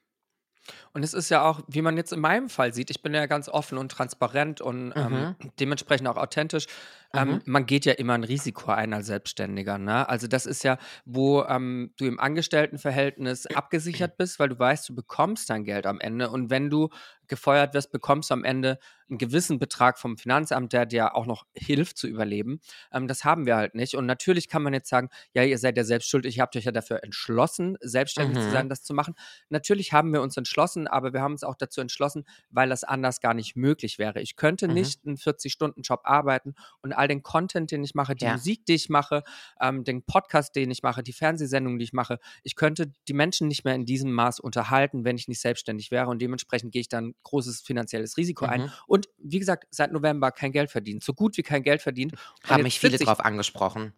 Und 0.92 1.02
es 1.02 1.14
ist 1.14 1.28
ja 1.28 1.42
auch, 1.44 1.60
wie 1.68 1.82
man 1.82 1.96
jetzt 1.96 2.12
in 2.12 2.20
meinem 2.20 2.48
Fall 2.48 2.72
sieht, 2.72 2.90
ich 2.90 3.02
bin 3.02 3.14
ja 3.14 3.26
ganz 3.26 3.48
offen 3.48 3.78
und 3.78 3.90
transparent 3.90 4.60
und 4.60 4.92
ähm, 4.96 5.12
Mhm. 5.12 5.34
dementsprechend 5.58 6.06
auch 6.08 6.16
authentisch. 6.16 6.66
Ähm, 7.14 7.36
Mhm. 7.36 7.42
man 7.44 7.66
geht 7.66 7.84
ja 7.84 7.92
immer 7.92 8.14
ein 8.14 8.24
Risiko 8.24 8.70
ein 8.70 8.94
als 8.94 9.06
Selbstständiger. 9.06 9.76
Ne? 9.78 10.08
Also 10.08 10.26
das 10.28 10.46
ist 10.46 10.64
ja, 10.64 10.78
wo 11.04 11.42
ähm, 11.44 11.92
du 11.98 12.06
im 12.06 12.18
Angestelltenverhältnis 12.18 13.46
abgesichert 13.46 14.16
bist, 14.16 14.38
weil 14.38 14.48
du 14.48 14.58
weißt, 14.58 14.88
du 14.88 14.94
bekommst 14.94 15.50
dein 15.50 15.64
Geld 15.64 15.86
am 15.86 16.00
Ende. 16.00 16.30
Und 16.30 16.48
wenn 16.50 16.70
du 16.70 16.88
gefeuert 17.28 17.74
wirst, 17.74 17.92
bekommst 17.92 18.30
du 18.30 18.34
am 18.34 18.44
Ende 18.44 18.78
einen 19.08 19.18
gewissen 19.18 19.58
Betrag 19.58 19.98
vom 19.98 20.16
Finanzamt, 20.16 20.72
der 20.72 20.86
dir 20.86 21.14
auch 21.14 21.26
noch 21.26 21.44
hilft 21.54 21.98
zu 21.98 22.06
überleben. 22.08 22.60
Ähm, 22.92 23.08
das 23.08 23.24
haben 23.24 23.44
wir 23.46 23.56
halt 23.56 23.74
nicht. 23.74 23.94
Und 23.94 24.06
natürlich 24.06 24.48
kann 24.48 24.62
man 24.62 24.72
jetzt 24.72 24.88
sagen, 24.88 25.10
ja, 25.34 25.42
ihr 25.42 25.58
seid 25.58 25.76
ja 25.76 25.84
selbst 25.84 26.08
schuld, 26.08 26.24
ich 26.24 26.40
habt 26.40 26.56
euch 26.56 26.64
ja 26.64 26.72
dafür 26.72 27.02
entschlossen, 27.04 27.76
selbstständig 27.82 28.40
zu 28.40 28.48
Mhm. 28.48 28.50
sein, 28.50 28.68
das 28.70 28.82
zu 28.84 28.94
machen. 28.94 29.14
Natürlich 29.48 29.92
haben 29.92 30.12
wir 30.12 30.22
uns 30.22 30.36
entschlossen, 30.36 30.86
aber 30.88 31.12
wir 31.12 31.20
haben 31.20 31.32
uns 31.32 31.44
auch 31.44 31.56
dazu 31.56 31.80
entschlossen, 31.80 32.24
weil 32.50 32.68
das 32.68 32.84
anders 32.84 33.20
gar 33.20 33.34
nicht 33.34 33.56
möglich 33.56 33.98
wäre. 33.98 34.20
Ich 34.20 34.36
könnte 34.36 34.68
Mhm. 34.68 34.68
nicht 34.68 35.04
einen 35.06 35.16
40-Stunden-Job 35.16 36.00
arbeiten 36.04 36.54
und 36.80 36.92
all 37.02 37.08
den 37.08 37.22
Content, 37.22 37.70
den 37.70 37.82
ich 37.82 37.94
mache, 37.94 38.14
die 38.14 38.24
Ja. 38.24 38.32
Musik, 38.34 38.64
die 38.66 38.74
ich 38.74 38.88
mache, 38.88 39.24
ähm, 39.60 39.82
den 39.84 40.04
Podcast, 40.04 40.54
den 40.54 40.70
ich 40.70 40.82
mache, 40.82 41.02
die 41.02 41.12
Fernsehsendungen, 41.12 41.78
die 41.78 41.84
ich 41.84 41.92
mache, 41.92 42.18
ich 42.44 42.54
könnte 42.54 42.92
die 43.08 43.12
Menschen 43.12 43.48
nicht 43.48 43.64
mehr 43.64 43.74
in 43.74 43.84
diesem 43.84 44.12
Maß 44.12 44.38
unterhalten, 44.40 45.04
wenn 45.04 45.16
ich 45.16 45.26
nicht 45.26 45.40
selbstständig 45.40 45.90
wäre. 45.90 46.06
Und 46.08 46.22
dementsprechend 46.22 46.72
gehe 46.72 46.80
ich 46.80 46.88
dann 46.88 47.14
großes 47.24 47.60
finanzielles 47.62 48.16
Risiko 48.16 48.44
ein. 48.44 48.62
Mhm. 48.62 48.72
Und 48.86 49.08
wie 49.18 49.40
gesagt, 49.40 49.66
seit 49.70 49.92
November 49.92 50.30
kein 50.30 50.52
Geld 50.52 50.70
verdient. 50.70 51.02
So 51.02 51.12
gut 51.12 51.36
wie 51.36 51.42
kein 51.42 51.62
Geld 51.62 51.82
verdient. 51.82 52.14
Haben 52.44 52.62
mich 52.62 52.78
viele 52.78 52.98
drauf 52.98 53.20
angesprochen. 53.20 53.92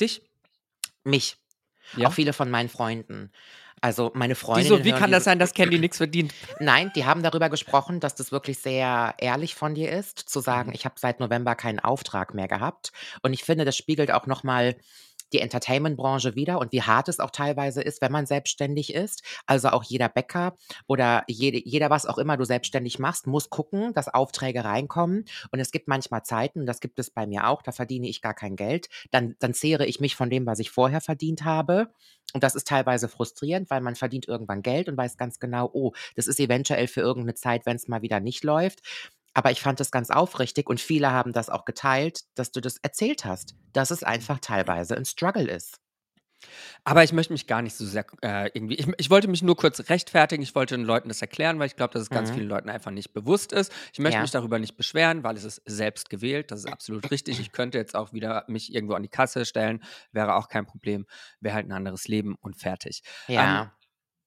Dich? 0.00 0.22
Mich. 1.04 1.38
Ja. 1.96 2.08
Auch 2.08 2.12
viele 2.12 2.32
von 2.32 2.50
meinen 2.50 2.68
Freunden. 2.68 3.32
Also 3.82 4.10
meine 4.14 4.34
Freunde. 4.34 4.64
Wieso? 4.64 4.84
Wie 4.84 4.92
kann 4.92 5.10
das 5.10 5.24
sein, 5.24 5.38
dass 5.38 5.54
Candy 5.54 5.78
nichts 5.78 5.96
verdient? 5.96 6.34
Nein, 6.58 6.92
die 6.94 7.06
haben 7.06 7.22
darüber 7.22 7.48
gesprochen, 7.48 7.98
dass 7.98 8.14
das 8.14 8.30
wirklich 8.30 8.58
sehr 8.58 9.14
ehrlich 9.18 9.54
von 9.54 9.74
dir 9.74 9.90
ist, 9.90 10.18
zu 10.18 10.40
sagen, 10.40 10.68
Mhm. 10.68 10.74
ich 10.74 10.84
habe 10.84 10.96
seit 10.98 11.18
November 11.20 11.54
keinen 11.54 11.80
Auftrag 11.80 12.34
mehr 12.34 12.48
gehabt. 12.48 12.92
Und 13.22 13.32
ich 13.32 13.42
finde, 13.44 13.64
das 13.64 13.76
spiegelt 13.76 14.10
auch 14.10 14.26
nochmal 14.26 14.76
die 15.32 15.40
Entertainment-Branche 15.40 16.34
wieder 16.34 16.58
und 16.58 16.72
wie 16.72 16.82
hart 16.82 17.08
es 17.08 17.20
auch 17.20 17.30
teilweise 17.30 17.82
ist, 17.82 18.00
wenn 18.00 18.12
man 18.12 18.26
selbstständig 18.26 18.94
ist. 18.94 19.22
Also 19.46 19.68
auch 19.68 19.84
jeder 19.84 20.08
Bäcker 20.08 20.56
oder 20.86 21.24
jede, 21.28 21.60
jeder, 21.64 21.90
was 21.90 22.06
auch 22.06 22.18
immer 22.18 22.36
du 22.36 22.44
selbstständig 22.44 22.98
machst, 22.98 23.26
muss 23.26 23.50
gucken, 23.50 23.92
dass 23.94 24.08
Aufträge 24.08 24.64
reinkommen. 24.64 25.24
Und 25.50 25.60
es 25.60 25.70
gibt 25.70 25.88
manchmal 25.88 26.22
Zeiten, 26.24 26.66
das 26.66 26.80
gibt 26.80 26.98
es 26.98 27.10
bei 27.10 27.26
mir 27.26 27.48
auch, 27.48 27.62
da 27.62 27.72
verdiene 27.72 28.08
ich 28.08 28.22
gar 28.22 28.34
kein 28.34 28.56
Geld. 28.56 28.88
Dann, 29.10 29.36
dann 29.38 29.54
zehre 29.54 29.86
ich 29.86 30.00
mich 30.00 30.16
von 30.16 30.30
dem, 30.30 30.46
was 30.46 30.58
ich 30.58 30.70
vorher 30.70 31.00
verdient 31.00 31.44
habe. 31.44 31.90
Und 32.32 32.44
das 32.44 32.54
ist 32.54 32.68
teilweise 32.68 33.08
frustrierend, 33.08 33.70
weil 33.70 33.80
man 33.80 33.96
verdient 33.96 34.28
irgendwann 34.28 34.62
Geld 34.62 34.88
und 34.88 34.96
weiß 34.96 35.16
ganz 35.16 35.40
genau, 35.40 35.68
oh, 35.72 35.92
das 36.14 36.26
ist 36.28 36.38
eventuell 36.38 36.86
für 36.86 37.00
irgendeine 37.00 37.34
Zeit, 37.34 37.66
wenn 37.66 37.76
es 37.76 37.88
mal 37.88 38.02
wieder 38.02 38.20
nicht 38.20 38.44
läuft. 38.44 38.80
Aber 39.34 39.50
ich 39.50 39.60
fand 39.60 39.80
das 39.80 39.90
ganz 39.90 40.10
aufrichtig 40.10 40.68
und 40.68 40.80
viele 40.80 41.10
haben 41.12 41.32
das 41.32 41.50
auch 41.50 41.64
geteilt, 41.64 42.22
dass 42.34 42.52
du 42.52 42.60
das 42.60 42.78
erzählt 42.78 43.24
hast, 43.24 43.54
dass 43.72 43.90
es 43.90 44.02
einfach 44.02 44.38
teilweise 44.40 44.96
ein 44.96 45.04
Struggle 45.04 45.48
ist. 45.50 45.78
Aber 46.84 47.04
ich 47.04 47.12
möchte 47.12 47.32
mich 47.32 47.46
gar 47.46 47.62
nicht 47.62 47.74
so 47.74 47.84
sehr 47.84 48.06
äh, 48.22 48.50
irgendwie. 48.54 48.74
Ich, 48.76 48.86
ich 48.98 49.10
wollte 49.10 49.28
mich 49.28 49.42
nur 49.42 49.56
kurz 49.56 49.88
rechtfertigen. 49.88 50.42
Ich 50.42 50.54
wollte 50.54 50.76
den 50.76 50.84
Leuten 50.84 51.08
das 51.08 51.20
erklären, 51.20 51.58
weil 51.58 51.66
ich 51.66 51.76
glaube, 51.76 51.92
dass 51.92 52.02
es 52.02 52.10
ganz 52.10 52.30
Mhm. 52.30 52.34
vielen 52.34 52.48
Leuten 52.48 52.68
einfach 52.70 52.90
nicht 52.90 53.12
bewusst 53.12 53.52
ist. 53.52 53.72
Ich 53.92 53.98
möchte 53.98 54.16
Ja. 54.16 54.22
mich 54.22 54.30
darüber 54.30 54.58
nicht 54.58 54.76
beschweren, 54.76 55.22
weil 55.24 55.36
es 55.36 55.44
ist 55.44 55.62
selbst 55.66 56.10
gewählt. 56.10 56.50
Das 56.50 56.60
ist 56.60 56.66
absolut 56.66 57.10
richtig. 57.10 57.40
Ich 57.40 57.52
könnte 57.52 57.78
jetzt 57.78 57.94
auch 57.94 58.12
wieder 58.12 58.44
mich 58.48 58.74
irgendwo 58.74 58.94
an 58.94 59.02
die 59.02 59.08
Kasse 59.08 59.44
stellen, 59.44 59.82
wäre 60.12 60.34
auch 60.36 60.48
kein 60.48 60.66
Problem. 60.66 61.06
Wäre 61.40 61.54
halt 61.54 61.66
ein 61.66 61.72
anderes 61.72 62.08
Leben 62.08 62.34
und 62.40 62.56
fertig. 62.58 63.02
Ja. 63.26 63.72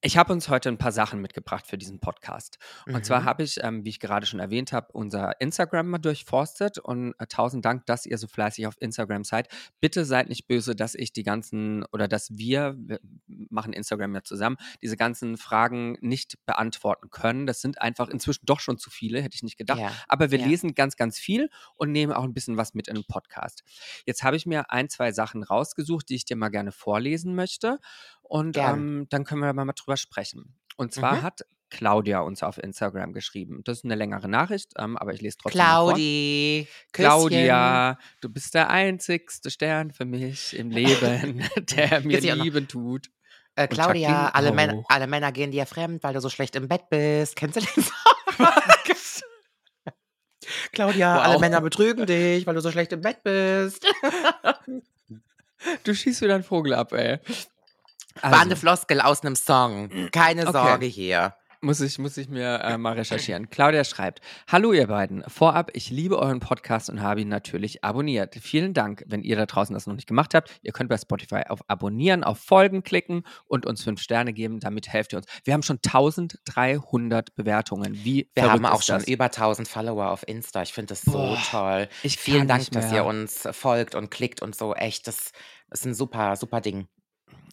Ich 0.06 0.18
habe 0.18 0.34
uns 0.34 0.50
heute 0.50 0.68
ein 0.68 0.76
paar 0.76 0.92
Sachen 0.92 1.22
mitgebracht 1.22 1.66
für 1.66 1.78
diesen 1.78 1.98
Podcast. 1.98 2.58
Und 2.84 3.06
zwar 3.06 3.20
Mhm. 3.20 3.24
habe 3.24 3.42
ich, 3.42 3.56
ähm, 3.64 3.86
wie 3.86 3.88
ich 3.88 4.00
gerade 4.00 4.26
schon 4.26 4.38
erwähnt 4.38 4.70
habe, 4.74 4.88
unser 4.92 5.40
Instagram 5.40 5.88
mal 5.88 5.96
durchforstet 5.96 6.78
und 6.78 7.14
äh, 7.18 7.26
tausend 7.26 7.64
Dank, 7.64 7.86
dass 7.86 8.04
ihr 8.04 8.18
so 8.18 8.26
fleißig 8.26 8.66
auf 8.66 8.74
Instagram 8.80 9.24
seid. 9.24 9.48
Bitte 9.80 10.04
seid 10.04 10.28
nicht 10.28 10.46
böse, 10.46 10.76
dass 10.76 10.94
ich 10.94 11.14
die 11.14 11.22
ganzen 11.22 11.86
oder 11.90 12.06
dass 12.06 12.36
wir, 12.36 12.74
wir 12.76 13.00
machen 13.26 13.72
Instagram 13.72 14.14
ja 14.14 14.22
zusammen, 14.22 14.58
diese 14.82 14.98
ganzen 14.98 15.38
Fragen 15.38 15.96
nicht 16.02 16.34
beantworten 16.44 17.08
können. 17.08 17.46
Das 17.46 17.62
sind 17.62 17.80
einfach 17.80 18.10
inzwischen 18.10 18.44
doch 18.44 18.60
schon 18.60 18.76
zu 18.76 18.90
viele, 18.90 19.22
hätte 19.22 19.36
ich 19.36 19.42
nicht 19.42 19.56
gedacht. 19.56 19.80
Ja. 19.80 19.90
Aber 20.06 20.30
wir 20.30 20.38
Ja. 20.38 20.46
lesen 20.46 20.74
ganz, 20.74 20.96
ganz 20.96 21.18
viel 21.18 21.48
und 21.76 21.92
nehmen 21.92 22.12
auch 22.12 22.24
ein 22.24 22.34
bisschen 22.34 22.58
was 22.58 22.74
mit 22.74 22.88
in 22.88 22.96
den 22.96 23.04
Podcast. 23.06 23.62
Jetzt 24.04 24.22
habe 24.22 24.36
ich 24.36 24.44
mir 24.44 24.70
ein, 24.70 24.90
zwei 24.90 25.12
Sachen 25.12 25.42
rausgesucht, 25.42 26.10
die 26.10 26.16
ich 26.16 26.26
dir 26.26 26.36
mal 26.36 26.50
gerne 26.50 26.72
vorlesen 26.72 27.34
möchte. 27.34 27.78
Und 28.34 28.56
ähm, 28.56 29.06
dann 29.10 29.22
können 29.24 29.42
wir 29.42 29.52
mal 29.52 29.64
drüber 29.74 29.96
sprechen. 29.96 30.56
Und 30.76 30.92
zwar 30.92 31.18
Mhm. 31.18 31.22
hat 31.22 31.42
Claudia 31.70 32.18
uns 32.18 32.42
auf 32.42 32.58
Instagram 32.58 33.12
geschrieben. 33.12 33.60
Das 33.64 33.78
ist 33.78 33.84
eine 33.84 33.94
längere 33.94 34.28
Nachricht, 34.28 34.72
ähm, 34.76 34.96
aber 34.96 35.12
ich 35.14 35.20
lese 35.20 35.36
trotzdem. 35.40 35.60
Claudi. 35.60 36.66
Claudia, 36.92 37.96
du 38.20 38.28
bist 38.28 38.54
der 38.54 38.70
einzigste 38.70 39.52
Stern 39.52 39.92
für 39.92 40.04
mich 40.04 40.56
im 40.58 40.70
Leben, 40.70 41.44
der 41.76 42.00
mir. 42.00 42.20
Lieben 42.34 42.66
tut. 42.66 43.08
Äh, 43.54 43.68
Claudia, 43.68 44.30
alle, 44.30 44.50
Männer, 44.50 44.78
auch. 44.78 44.84
alle 44.88 45.06
Männer 45.06 45.30
gehen 45.30 45.52
dir 45.52 45.64
fremd, 45.64 46.02
weil 46.02 46.12
du 46.14 46.20
so 46.20 46.28
schlecht 46.28 46.56
im 46.56 46.66
Bett 46.66 46.88
bist. 46.90 47.36
Kennst 47.36 47.54
du 47.54 47.60
den 47.60 47.84
Song? 47.84 48.48
Claudia, 50.72 51.20
alle 51.20 51.34
Wow. 51.34 51.40
Männer 51.40 51.60
betrügen 51.60 52.04
dich, 52.04 52.46
weil 52.48 52.54
du 52.56 52.60
so 52.60 52.72
schlecht 52.72 52.92
im 52.92 53.00
Bett 53.00 53.22
bist. 53.22 53.86
Du 55.84 55.94
schießt 55.94 56.20
wieder 56.22 56.34
einen 56.34 56.42
Vogel 56.44 56.74
ab, 56.74 56.92
ey. 56.92 57.20
War 58.22 58.32
eine 58.32 58.40
Also, 58.52 58.56
Floskel 58.56 59.00
aus 59.00 59.22
einem 59.22 59.36
Song. 59.36 59.88
Keine 60.12 60.42
Okay. 60.42 60.52
Sorge 60.52 60.86
hier. 60.86 61.34
muss 61.60 61.80
ich, 61.80 61.98
muss 61.98 62.16
ich 62.18 62.28
mir 62.28 62.60
äh, 62.62 62.76
mal 62.76 62.92
recherchieren. 62.92 63.48
Claudia 63.48 63.84
schreibt, 63.84 64.20
Hallo 64.48 64.72
ihr 64.74 64.86
beiden. 64.88 65.24
Vorab, 65.28 65.70
ich 65.72 65.88
liebe 65.90 66.18
euren 66.18 66.38
Podcast 66.38 66.90
und 66.90 67.00
habe 67.00 67.22
ihn 67.22 67.28
natürlich 67.28 67.82
abonniert. 67.82 68.34
Vielen 68.36 68.74
Dank, 68.74 69.02
wenn 69.06 69.22
ihr 69.22 69.34
da 69.36 69.46
draußen 69.46 69.72
das 69.72 69.86
noch 69.86 69.94
nicht 69.94 70.06
gemacht 70.06 70.34
habt. 70.34 70.50
Ihr 70.62 70.72
könnt 70.72 70.90
bei 70.90 70.98
Spotify 70.98 71.42
auf 71.48 71.60
Abonnieren, 71.68 72.22
auf 72.22 72.38
Folgen 72.38 72.82
klicken 72.82 73.22
und 73.46 73.64
uns 73.64 73.82
fünf 73.82 74.00
Sterne 74.02 74.34
geben. 74.34 74.60
Damit 74.60 74.88
helft 74.88 75.14
ihr 75.14 75.16
uns. 75.16 75.26
Wir 75.44 75.54
haben 75.54 75.62
schon 75.62 75.78
1300 75.84 77.34
Bewertungen. 77.34 77.94
Wie 78.04 78.30
Wir 78.34 78.50
haben 78.52 78.66
auch 78.66 78.82
schon 78.82 78.96
das? 78.98 79.08
über 79.08 79.24
1000 79.24 79.66
Follower 79.66 80.10
auf 80.10 80.26
Insta. 80.28 80.62
Ich 80.62 80.72
finde 80.72 80.88
das 80.88 81.02
so 81.02 81.12
Boah, 81.12 81.38
toll. 81.50 81.88
ich 82.02 82.18
Vielen 82.18 82.46
Dank, 82.48 82.70
dass 82.72 82.92
ihr 82.92 83.04
uns 83.04 83.48
folgt 83.52 83.94
und 83.94 84.10
klickt 84.10 84.42
und 84.42 84.54
so. 84.54 84.74
Echt, 84.74 85.06
das 85.06 85.32
ist 85.70 85.86
ein 85.86 85.94
super, 85.94 86.36
super 86.36 86.60
Ding. 86.60 86.88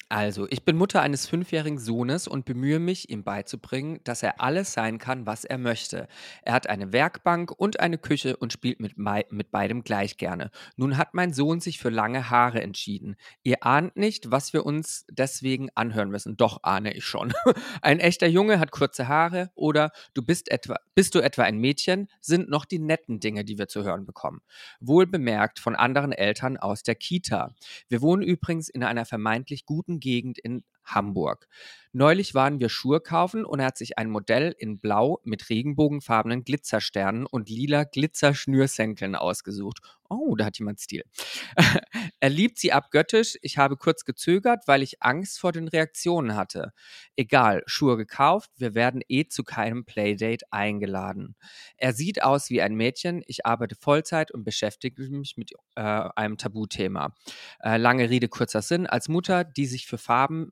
Also, 0.10 0.46
ich 0.50 0.66
bin 0.66 0.76
Mutter 0.76 1.02
eines 1.02 1.26
fünfjährigen 1.26 1.80
Sohnes 1.80 2.28
und 2.28 2.44
bemühe 2.44 2.80
mich, 2.80 3.10
ihm 3.10 3.24
beizubringen, 3.24 4.02
dass 4.04 4.24
er 4.24 4.42
alles 4.42 4.74
sein 4.74 4.98
kann, 4.98 5.26
was 5.26 5.46
er 5.46 5.58
möchte. 5.58 6.10
Er 6.42 6.54
hat 6.54 6.68
eine 6.68 6.92
Werkbank 6.92 7.52
und 7.52 7.80
eine 7.80 7.98
Küche 7.98 8.36
und 8.36 8.52
spielt 8.52 8.82
mit, 8.82 8.98
mit 8.98 9.52
beidem 9.52 9.84
gleich 9.84 10.18
gerne. 10.18 10.52
Nun 10.76 10.98
hat 10.98 11.14
mein 11.14 11.34
Sohn 11.34 11.62
sich 11.62 11.80
für 11.80 11.90
lange 11.90 12.30
Haare 12.30 12.62
entschieden. 12.62 13.16
Ihr 13.44 13.64
ahnt 13.66 13.96
nicht, 13.96 14.32
was 14.32 14.52
wir 14.52 14.66
uns 14.66 15.06
deswegen 15.10 15.70
anhören 15.76 16.10
müssen. 16.10 16.36
Doch 16.36 16.64
ahne 16.64 16.94
ich 16.94 17.06
schon. 17.06 17.32
Ein 17.82 18.02
echter 18.02 18.28
Junge 18.28 18.60
hat 18.60 18.72
kurze 18.72 19.08
Haare 19.08 19.50
oder 19.56 19.92
du 20.14 20.24
bist 20.24 20.52
etwa, 20.52 20.76
bist 20.94 21.16
du 21.16 21.20
etwa 21.20 21.44
ein 21.44 21.58
Mädchen, 21.58 22.10
sind 22.20 22.50
noch 22.50 22.66
die 22.66 22.80
netten 22.80 23.20
Dinge, 23.20 23.46
die 23.46 23.58
wir 23.58 23.68
zu 23.70 23.84
hören 23.84 24.06
bekommen. 24.06 24.42
Wohl 24.82 25.08
bemerkt 25.08 25.60
von 25.60 25.76
anderen 25.76 26.12
Eltern 26.12 26.58
aus 26.58 26.84
der 26.84 26.96
Kita. 26.96 27.54
Wir 27.88 28.02
wohnen 28.02 28.24
übrigens 28.24 28.68
in 28.68 28.84
einer 28.84 29.06
vermeintlich 29.06 29.66
guten 29.66 29.91
Gegend 30.00 30.40
in 30.40 30.64
Hamburg. 30.86 31.48
Neulich 31.94 32.34
waren 32.34 32.62
wir 32.62 32.70
Schuhe 32.70 33.02
kaufen 33.02 33.44
und 33.44 33.60
er 33.60 33.66
hat 33.66 33.78
sich 33.78 33.98
ein 33.98 34.10
Modell 34.10 34.56
in 34.58 34.80
Blau 34.80 35.20
mit 35.26 35.50
regenbogenfarbenen 35.50 36.46
Glitzersternen 36.46 37.26
und 37.26 37.50
lila 37.50 37.84
Glitzerschnürsenkeln 37.84 39.16
ausgesucht. 39.16 39.80
Oh, 40.08 40.36
da 40.36 40.46
hat 40.46 40.58
jemand 40.58 40.80
Stil. 40.80 41.04
er 42.22 42.30
liebt 42.30 42.60
sie 42.60 42.72
abgöttisch. 42.72 43.38
Ich 43.42 43.58
habe 43.58 43.76
kurz 43.76 44.06
gezögert, 44.06 44.68
weil 44.68 44.84
ich 44.84 45.04
Angst 45.04 45.40
vor 45.40 45.52
den 45.52 45.68
Reaktionen 45.68 46.36
hatte. 46.36 46.72
Egal, 47.18 47.62
Schuhe 47.66 47.98
gekauft, 47.98 48.52
wir 48.56 48.74
werden 48.74 49.02
eh 49.10 49.28
zu 49.28 49.44
keinem 49.44 49.84
Playdate 49.84 50.46
eingeladen. 50.50 51.36
Er 51.76 51.92
sieht 51.92 52.24
aus 52.24 52.50
wie 52.50 52.62
ein 52.62 52.76
Mädchen. 52.76 53.22
Ich 53.28 53.46
arbeite 53.46 53.76
Vollzeit 53.76 54.32
und 54.32 54.46
beschäftige 54.46 55.10
mich 55.10 55.36
mit 55.36 55.52
äh, 55.76 55.82
einem 55.82 56.38
Tabuthema. 56.38 57.14
Äh, 57.60 57.76
lange 57.76 58.10
Rede, 58.10 58.30
kurzer 58.30 58.62
Sinn. 58.62 58.88
Als 58.88 59.10
Mutter, 59.10 59.44
die 59.44 59.66
sich 59.66 59.88
für 59.88 59.98
Farben 59.98 60.52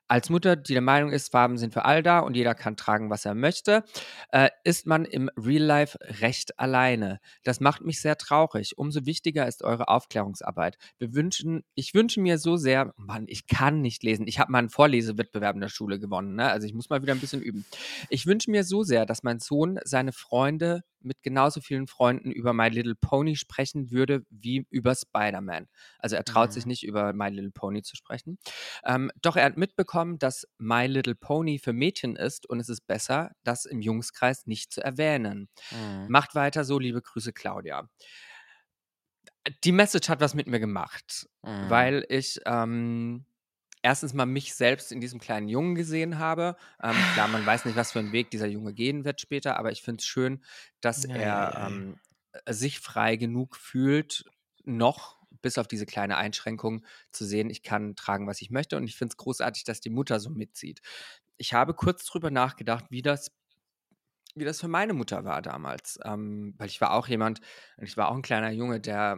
als 0.11 0.29
Mutter, 0.29 0.57
die 0.57 0.73
der 0.73 0.81
Meinung 0.81 1.13
ist, 1.13 1.31
Farben 1.31 1.57
sind 1.57 1.71
für 1.71 1.85
all 1.85 2.03
da 2.03 2.19
und 2.19 2.35
jeder 2.35 2.53
kann 2.53 2.75
tragen, 2.75 3.09
was 3.09 3.23
er 3.23 3.33
möchte, 3.33 3.85
äh, 4.33 4.49
ist 4.65 4.85
man 4.85 5.05
im 5.05 5.29
Real 5.37 5.63
Life 5.63 5.97
recht 6.19 6.59
alleine. 6.59 7.21
Das 7.45 7.61
macht 7.61 7.81
mich 7.81 8.01
sehr 8.01 8.17
traurig. 8.17 8.77
Umso 8.77 9.05
wichtiger 9.05 9.47
ist 9.47 9.63
eure 9.63 9.87
Aufklärungsarbeit. 9.87 10.77
Wir 10.97 11.13
wünschen, 11.13 11.63
ich 11.75 11.93
wünsche 11.93 12.19
mir 12.19 12.39
so 12.39 12.57
sehr, 12.57 12.93
Mann, 12.97 13.23
ich 13.27 13.47
kann 13.47 13.79
nicht 13.79 14.03
lesen. 14.03 14.27
Ich 14.27 14.37
habe 14.37 14.51
mal 14.51 14.59
einen 14.59 14.69
Vorlesewettbewerb 14.69 15.55
in 15.55 15.61
der 15.61 15.69
Schule 15.69 15.97
gewonnen, 15.97 16.35
ne? 16.35 16.51
also 16.51 16.67
ich 16.67 16.73
muss 16.73 16.89
mal 16.89 17.01
wieder 17.01 17.13
ein 17.13 17.21
bisschen 17.21 17.41
üben. 17.41 17.63
Ich 18.09 18.25
wünsche 18.25 18.51
mir 18.51 18.65
so 18.65 18.83
sehr, 18.83 19.05
dass 19.05 19.23
mein 19.23 19.39
Sohn 19.39 19.79
seine 19.85 20.11
Freunde 20.11 20.83
mit 21.03 21.23
genauso 21.23 21.61
vielen 21.61 21.87
Freunden 21.87 22.31
über 22.31 22.53
My 22.53 22.69
Little 22.69 22.95
Pony 22.95 23.35
sprechen 23.35 23.91
würde 23.91 24.23
wie 24.29 24.67
über 24.69 24.93
Spider-Man. 24.95 25.67
Also 25.99 26.15
er 26.15 26.23
traut 26.23 26.53
sich 26.53 26.65
Mhm. 26.65 26.69
nicht 26.69 26.83
über 26.83 27.13
My 27.13 27.29
Little 27.29 27.51
Pony 27.51 27.81
zu 27.81 27.95
sprechen. 27.95 28.37
Ähm, 28.85 29.11
doch 29.21 29.35
er 29.35 29.45
hat 29.45 29.57
mitbekommen, 29.57 30.00
dass 30.19 30.47
My 30.57 30.85
Little 30.87 31.15
Pony 31.15 31.59
für 31.59 31.73
Mädchen 31.73 32.15
ist 32.15 32.47
und 32.49 32.59
es 32.59 32.69
ist 32.69 32.87
besser, 32.87 33.31
das 33.43 33.65
im 33.65 33.81
Jungskreis 33.81 34.45
nicht 34.47 34.71
zu 34.73 34.83
erwähnen. 34.83 35.49
Mhm. 35.71 36.07
Macht 36.07 36.35
weiter 36.35 36.63
so, 36.65 36.79
liebe 36.79 37.01
Grüße, 37.01 37.33
Claudia. 37.33 37.89
Die 39.63 39.71
Message 39.71 40.09
hat 40.09 40.19
was 40.21 40.33
mit 40.33 40.47
mir 40.47 40.59
gemacht, 40.59 41.27
Mhm. 41.43 41.51
weil 41.57 42.05
ich 42.09 42.39
ähm, 42.45 43.25
erstens 43.81 44.13
mal 44.13 44.25
mich 44.25 44.53
selbst 44.55 44.91
in 44.91 45.01
diesem 45.01 45.19
kleinen 45.19 45.47
Jungen 45.47 45.75
gesehen 45.75 46.19
habe. 46.19 46.55
Ähm, 46.81 47.05
klar, 47.05 47.27
man 47.27 47.45
weiß 47.45 47.65
nicht, 47.65 47.75
was 47.75 47.91
für 47.91 47.99
einen 47.99 48.11
Weg 48.11 48.31
dieser 48.31 48.47
Junge 48.47 48.73
gehen 48.73 49.03
wird 49.05 49.21
später, 49.21 49.57
aber 49.57 49.71
ich 49.71 49.81
finde 49.81 50.01
es 50.01 50.05
schön, 50.05 50.43
dass 50.81 51.05
Ja, 51.05 51.15
er 51.15 51.53
ja, 51.53 51.67
ja. 51.67 51.67
ähm, 51.67 51.99
äh, 52.45 52.53
sich 52.53 52.79
frei 52.79 53.15
genug 53.15 53.55
fühlt, 53.55 54.25
noch 54.63 55.20
bis 55.41 55.57
auf 55.57 55.67
diese 55.67 55.85
kleine 55.85 56.17
Einschränkung 56.17 56.85
zu 57.11 57.25
sehen, 57.25 57.49
ich 57.49 57.63
kann 57.63 57.95
tragen, 57.95 58.27
was 58.27 58.41
ich 58.41 58.49
möchte. 58.51 58.77
Und 58.77 58.83
ich 58.85 58.95
finde 58.95 59.13
es 59.13 59.17
großartig, 59.17 59.63
dass 59.63 59.81
die 59.81 59.89
Mutter 59.89 60.19
so 60.19 60.29
mitzieht. 60.29 60.81
Ich 61.37 61.53
habe 61.53 61.73
kurz 61.73 62.05
drüber 62.05 62.31
nachgedacht, 62.31 62.85
wie 62.89 63.01
das 63.01 63.31
wie 64.35 64.45
das 64.45 64.59
für 64.61 64.67
meine 64.67 64.93
Mutter 64.93 65.25
war 65.25 65.41
damals. 65.41 65.99
Ähm, 66.03 66.53
weil 66.57 66.67
ich 66.67 66.81
war 66.81 66.91
auch 66.93 67.07
jemand, 67.07 67.41
ich 67.77 67.97
war 67.97 68.09
auch 68.09 68.15
ein 68.15 68.21
kleiner 68.21 68.51
Junge, 68.51 68.79
der 68.79 69.17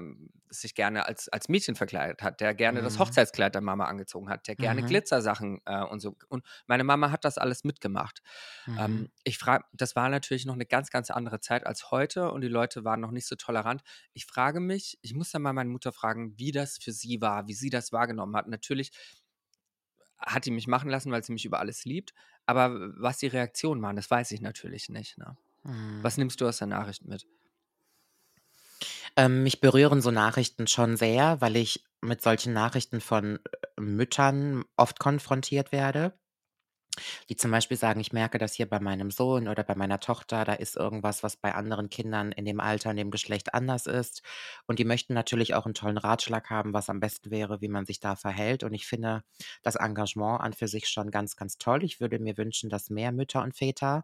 sich 0.50 0.76
gerne 0.76 1.08
als, 1.08 1.30
als 1.30 1.50
Mädchen 1.50 1.76
verkleidet 1.76 2.22
hat, 2.22 2.40
der 2.40 2.54
gerne 2.54 2.82
das 2.84 2.98
Mhm. 2.98 3.00
Hochzeitskleid 3.00 3.56
der 3.56 3.62
Mama 3.62 3.86
angezogen 3.86 4.30
hat, 4.30 4.48
der 4.48 4.56
gerne 4.56 4.84
Mhm. 4.84 4.84
Glitzersachen 4.84 5.62
äh, 5.66 5.84
und 5.84 6.00
so. 6.00 6.16
Und 6.30 6.46
meine 6.68 6.84
Mama 6.84 7.10
hat 7.12 7.26
das 7.26 7.38
alles 7.40 7.64
mitgemacht. 7.64 8.22
Mhm. 8.68 8.78
Ähm, 8.78 9.10
ich 9.24 9.38
frage, 9.38 9.66
das 9.74 9.96
war 9.96 10.10
natürlich 10.10 10.46
noch 10.46 10.54
eine 10.54 10.66
ganz, 10.66 10.90
ganz 10.90 11.12
andere 11.12 11.40
Zeit 11.40 11.66
als 11.66 11.92
heute 11.92 12.32
und 12.32 12.42
die 12.42 12.48
Leute 12.48 12.84
waren 12.84 13.00
noch 13.00 13.12
nicht 13.12 13.28
so 13.28 13.36
tolerant. 13.36 13.82
Ich 14.14 14.26
frage 14.26 14.60
mich, 14.60 14.98
ich 15.02 15.14
muss 15.14 15.32
dann 15.32 15.42
mal 15.42 15.54
meine 15.54 15.70
Mutter 15.70 15.92
fragen, 15.92 16.38
wie 16.38 16.52
das 16.52 16.78
für 16.78 16.92
sie 16.92 17.22
war, 17.22 17.48
wie 17.48 17.54
sie 17.54 17.70
das 17.70 17.92
wahrgenommen 17.92 18.36
hat. 18.36 18.48
Natürlich 18.48 18.92
hat 20.26 20.46
die 20.46 20.52
mich 20.52 20.68
machen 20.68 20.90
lassen, 20.90 21.12
weil 21.12 21.24
sie 21.24 21.34
mich 21.34 21.46
über 21.46 21.60
alles 21.60 21.86
liebt. 21.86 22.14
Aber 22.46 22.72
was 22.98 23.18
die 23.18 23.28
Reaktionen 23.28 23.82
waren, 23.82 23.96
das 23.96 24.10
weiß 24.10 24.32
ich 24.32 24.42
natürlich 24.42 24.90
nicht. 24.90 25.18
Ne? 25.18 25.38
Mhm. 25.64 26.04
Was 26.04 26.18
nimmst 26.18 26.42
du 26.42 26.48
aus 26.48 26.58
der 26.58 26.68
Nachricht 26.68 27.06
mit? 27.06 27.26
Ähm, 29.16 29.44
mich 29.44 29.62
berühren 29.62 30.02
so 30.02 30.12
Nachrichten 30.12 30.68
schon 30.68 30.98
sehr, 30.98 31.40
weil 31.40 31.56
ich 31.56 31.86
mit 32.02 32.22
solchen 32.22 32.54
Nachrichten 32.54 33.00
von 33.00 33.40
äh, 33.78 33.82
Müttern 33.82 34.66
oft 34.76 35.00
konfrontiert 35.00 35.72
werde, 35.72 36.18
die 37.30 37.36
zum 37.36 37.52
Beispiel 37.52 37.78
sagen, 37.78 38.00
ich 38.00 38.14
merke 38.14 38.38
das 38.38 38.54
hier 38.54 38.70
bei 38.70 38.80
meinem 38.80 39.12
Sohn 39.12 39.48
oder 39.48 39.64
bei 39.64 39.76
meiner 39.76 40.00
Tochter, 40.00 40.46
da 40.46 40.54
ist 40.54 40.76
irgendwas, 40.76 41.24
was 41.24 41.38
bei 41.38 41.54
anderen 41.56 41.90
Kindern 41.90 42.32
in 42.32 42.46
dem 42.46 42.60
Alter, 42.60 42.92
in 42.92 42.98
dem 42.98 43.12
Geschlecht 43.12 43.54
anders 43.54 43.88
ist. 43.88 44.22
Und 44.68 44.80
die 44.80 44.86
möchten 44.86 45.14
natürlich 45.14 45.54
auch 45.56 45.66
einen 45.66 45.74
tollen 45.74 45.98
Ratschlag 45.98 46.50
haben, 46.50 46.74
was 46.74 46.90
am 46.90 47.00
besten 47.00 47.32
wäre, 47.32 47.62
wie 47.62 47.68
man 47.68 47.86
sich 47.86 48.00
da 48.00 48.16
verhält. 48.16 48.64
Und 48.64 48.74
ich 48.74 48.86
finde 48.86 49.24
das 49.64 49.76
Engagement 49.76 50.42
an 50.42 50.54
für 50.54 50.68
sich 50.68 50.88
schon 50.88 51.12
ganz, 51.12 51.36
ganz 51.36 51.58
toll. 51.58 51.84
Ich 51.84 52.00
würde 52.00 52.20
mir 52.20 52.38
wünschen, 52.38 52.70
dass 52.70 52.90
mehr 52.90 53.12
Mütter 53.12 53.42
und 53.42 53.56
Väter 53.56 54.04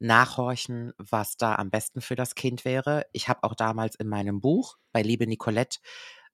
nachhorchen, 0.00 0.92
was 0.98 1.36
da 1.36 1.56
am 1.56 1.70
besten 1.70 2.00
für 2.00 2.14
das 2.16 2.34
Kind 2.34 2.64
wäre. 2.64 3.06
Ich 3.12 3.28
habe 3.28 3.42
auch 3.42 3.54
damals 3.54 3.96
in 3.96 4.08
meinem 4.08 4.40
Buch 4.40 4.78
bei 4.92 5.02
Liebe 5.02 5.26
Nicolette 5.26 5.80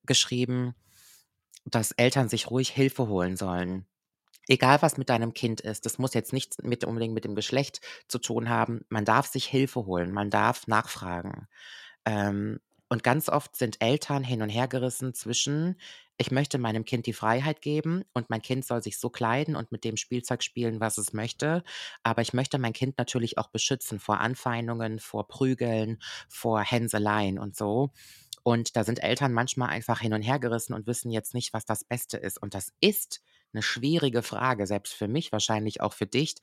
geschrieben, 0.04 0.74
dass 1.64 1.92
Eltern 1.92 2.28
sich 2.28 2.50
ruhig 2.50 2.70
Hilfe 2.70 3.08
holen 3.08 3.36
sollen. 3.36 3.86
Egal, 4.48 4.82
was 4.82 4.98
mit 4.98 5.08
deinem 5.08 5.32
Kind 5.34 5.60
ist, 5.60 5.86
das 5.86 5.98
muss 5.98 6.14
jetzt 6.14 6.32
nichts 6.32 6.58
mit 6.62 6.84
unbedingt 6.84 7.14
mit 7.14 7.24
dem 7.24 7.34
Geschlecht 7.34 7.80
zu 8.08 8.18
tun 8.18 8.48
haben. 8.48 8.84
Man 8.88 9.04
darf 9.04 9.26
sich 9.26 9.46
Hilfe 9.46 9.86
holen, 9.86 10.12
man 10.12 10.30
darf 10.30 10.66
nachfragen. 10.66 11.48
Ähm, 12.04 12.60
und 12.88 13.02
ganz 13.02 13.28
oft 13.28 13.56
sind 13.56 13.80
Eltern 13.80 14.22
hin 14.24 14.42
und 14.42 14.50
her 14.50 14.68
gerissen 14.68 15.14
zwischen, 15.14 15.76
ich 16.18 16.30
möchte 16.30 16.58
meinem 16.58 16.84
Kind 16.84 17.06
die 17.06 17.12
Freiheit 17.14 17.62
geben 17.62 18.04
und 18.12 18.30
mein 18.30 18.42
Kind 18.42 18.64
soll 18.64 18.82
sich 18.82 18.98
so 18.98 19.10
kleiden 19.10 19.56
und 19.56 19.72
mit 19.72 19.84
dem 19.84 19.96
Spielzeug 19.96 20.42
spielen, 20.44 20.80
was 20.80 20.98
es 20.98 21.12
möchte. 21.12 21.64
Aber 22.04 22.22
ich 22.22 22.32
möchte 22.34 22.58
mein 22.58 22.72
Kind 22.72 22.98
natürlich 22.98 23.38
auch 23.38 23.48
beschützen 23.48 23.98
vor 23.98 24.20
Anfeindungen, 24.20 25.00
vor 25.00 25.26
Prügeln, 25.26 25.98
vor 26.28 26.60
Hänseleien 26.62 27.38
und 27.38 27.56
so. 27.56 27.90
Und 28.42 28.76
da 28.76 28.84
sind 28.84 29.02
Eltern 29.02 29.32
manchmal 29.32 29.70
einfach 29.70 30.00
hin 30.00 30.12
und 30.12 30.22
her 30.22 30.38
gerissen 30.38 30.74
und 30.74 30.86
wissen 30.86 31.10
jetzt 31.10 31.34
nicht, 31.34 31.52
was 31.54 31.64
das 31.64 31.82
Beste 31.84 32.18
ist. 32.18 32.40
Und 32.40 32.54
das 32.54 32.72
ist 32.80 33.22
eine 33.54 33.62
schwierige 33.62 34.22
Frage, 34.22 34.66
selbst 34.66 34.94
für 34.94 35.08
mich, 35.08 35.32
wahrscheinlich 35.32 35.80
auch 35.80 35.92
für 35.94 36.06
dich, 36.06 36.34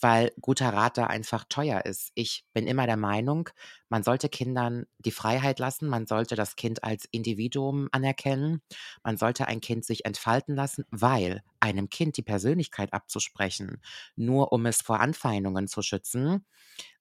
weil 0.00 0.32
guter 0.40 0.70
Rat 0.72 0.98
da 0.98 1.06
einfach 1.06 1.44
teuer 1.48 1.84
ist. 1.84 2.10
Ich 2.14 2.44
bin 2.54 2.66
immer 2.66 2.86
der 2.86 2.96
Meinung, 2.96 3.48
man 3.88 4.02
sollte 4.02 4.28
Kindern 4.28 4.86
die 4.98 5.10
Freiheit 5.10 5.58
lassen, 5.58 5.88
man 5.88 6.06
sollte 6.06 6.36
das 6.36 6.56
Kind 6.56 6.84
als 6.84 7.06
Individuum 7.10 7.88
anerkennen, 7.92 8.62
man 9.02 9.16
sollte 9.16 9.48
ein 9.48 9.60
Kind 9.60 9.84
sich 9.84 10.04
entfalten 10.04 10.54
lassen, 10.54 10.84
weil 10.90 11.42
einem 11.60 11.88
Kind 11.90 12.16
die 12.16 12.22
Persönlichkeit 12.22 12.92
abzusprechen, 12.92 13.82
nur 14.16 14.52
um 14.52 14.66
es 14.66 14.82
vor 14.82 15.00
Anfeindungen 15.00 15.68
zu 15.68 15.82
schützen, 15.82 16.44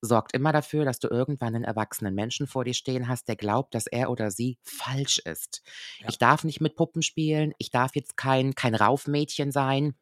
sorgt 0.01 0.33
immer 0.33 0.51
dafür, 0.51 0.85
dass 0.85 0.99
du 0.99 1.07
irgendwann 1.07 1.55
einen 1.55 1.63
erwachsenen 1.63 2.15
Menschen 2.15 2.47
vor 2.47 2.63
dir 2.63 2.73
stehen 2.73 3.07
hast, 3.07 3.27
der 3.27 3.35
glaubt, 3.35 3.75
dass 3.75 3.87
er 3.87 4.09
oder 4.09 4.31
sie 4.31 4.57
falsch 4.63 5.19
ist. 5.19 5.63
Ja. 5.99 6.07
Ich 6.09 6.17
darf 6.17 6.43
nicht 6.43 6.61
mit 6.61 6.75
Puppen 6.75 7.01
spielen, 7.01 7.53
ich 7.57 7.71
darf 7.71 7.95
jetzt 7.95 8.17
kein, 8.17 8.55
kein 8.55 8.75
Raufmädchen 8.75 9.51
sein. 9.51 9.95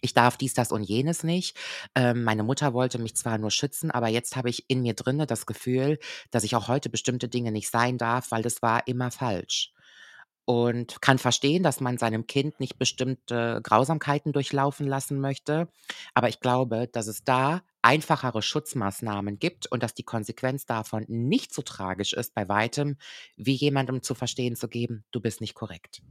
Ich 0.00 0.14
darf 0.14 0.36
dies, 0.36 0.54
das 0.54 0.72
und 0.72 0.82
jenes 0.82 1.24
nicht. 1.24 1.56
Ähm, 1.94 2.24
meine 2.24 2.42
Mutter 2.42 2.72
wollte 2.74 2.98
mich 2.98 3.16
zwar 3.16 3.38
nur 3.38 3.50
schützen, 3.50 3.90
aber 3.90 4.08
jetzt 4.08 4.36
habe 4.36 4.48
ich 4.50 4.64
in 4.68 4.82
mir 4.82 4.94
drinne 4.94 5.26
das 5.26 5.46
Gefühl, 5.46 5.98
dass 6.30 6.44
ich 6.44 6.56
auch 6.56 6.68
heute 6.68 6.88
bestimmte 6.90 7.28
Dinge 7.28 7.52
nicht 7.52 7.70
sein 7.70 7.98
darf, 7.98 8.30
weil 8.30 8.42
das 8.42 8.62
war 8.62 8.86
immer 8.86 9.10
falsch. 9.10 9.72
Und 10.46 11.00
kann 11.00 11.18
verstehen, 11.18 11.62
dass 11.62 11.80
man 11.80 11.96
seinem 11.98 12.26
Kind 12.26 12.58
nicht 12.58 12.78
bestimmte 12.78 13.60
Grausamkeiten 13.62 14.32
durchlaufen 14.32 14.86
lassen 14.86 15.20
möchte. 15.20 15.68
Aber 16.14 16.28
ich 16.28 16.40
glaube, 16.40 16.88
dass 16.88 17.06
es 17.06 17.22
da 17.22 17.62
einfachere 17.82 18.42
Schutzmaßnahmen 18.42 19.38
gibt 19.38 19.68
und 19.70 19.82
dass 19.82 19.94
die 19.94 20.02
Konsequenz 20.02 20.66
davon 20.66 21.04
nicht 21.08 21.54
so 21.54 21.62
tragisch 21.62 22.14
ist, 22.14 22.34
bei 22.34 22.48
weitem, 22.48 22.96
wie 23.36 23.54
jemandem 23.54 24.02
zu 24.02 24.14
verstehen 24.14 24.56
zu 24.56 24.68
geben, 24.68 25.04
du 25.12 25.20
bist 25.20 25.40
nicht 25.40 25.54
korrekt. 25.54 26.02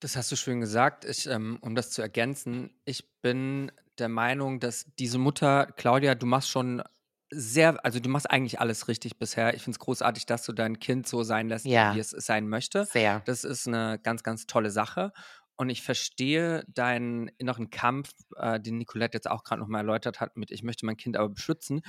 Das 0.00 0.16
hast 0.16 0.30
du 0.30 0.36
schön 0.36 0.60
gesagt. 0.60 1.04
Ich, 1.04 1.26
ähm, 1.26 1.58
um 1.60 1.74
das 1.74 1.90
zu 1.90 2.02
ergänzen, 2.02 2.70
ich 2.84 3.20
bin 3.20 3.72
der 3.98 4.08
Meinung, 4.08 4.60
dass 4.60 4.86
diese 4.98 5.18
Mutter, 5.18 5.66
Claudia, 5.76 6.14
du 6.14 6.26
machst 6.26 6.50
schon 6.50 6.82
sehr, 7.30 7.84
also 7.84 7.98
du 7.98 8.08
machst 8.08 8.30
eigentlich 8.30 8.60
alles 8.60 8.88
richtig 8.88 9.18
bisher. 9.18 9.54
Ich 9.54 9.62
finde 9.62 9.74
es 9.74 9.80
großartig, 9.80 10.24
dass 10.26 10.44
du 10.44 10.52
dein 10.52 10.78
Kind 10.78 11.06
so 11.08 11.24
sein 11.24 11.48
lässt, 11.48 11.66
Ja. 11.66 11.94
wie 11.94 11.98
es 11.98 12.10
sein 12.10 12.48
möchte. 12.48 12.84
Sehr. 12.86 13.20
Das 13.26 13.44
ist 13.44 13.66
eine 13.66 13.98
ganz, 14.02 14.22
ganz 14.22 14.46
tolle 14.46 14.70
Sache. 14.70 15.12
und 15.60 15.70
ich 15.70 15.82
verstehe 15.82 16.62
deinen 16.68 17.26
inneren 17.36 17.68
Kampf, 17.68 18.10
äh, 18.36 18.60
den 18.60 18.78
Nicolette 18.78 19.16
jetzt 19.16 19.28
auch 19.28 19.42
gerade 19.42 19.60
nochmal 19.60 19.80
erläutert 19.80 20.20
hat, 20.20 20.36
mit 20.36 20.52
ich 20.52 20.62
möchte 20.62 20.86
mein 20.86 20.96
Kind 20.96 21.16
aber 21.16 21.30
beschützen. 21.30 21.80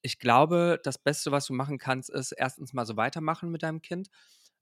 Ich 0.00 0.18
glaube, 0.18 0.80
das 0.82 0.96
Beste, 0.96 1.30
was 1.30 1.44
du 1.44 1.52
machen 1.52 1.76
kannst, 1.76 2.08
ist 2.08 2.32
erstens 2.32 2.72
mal 2.72 2.86
so 2.86 2.96
weitermachen 2.96 3.50
mit 3.50 3.62
deinem 3.64 3.82
Kind, 3.82 4.08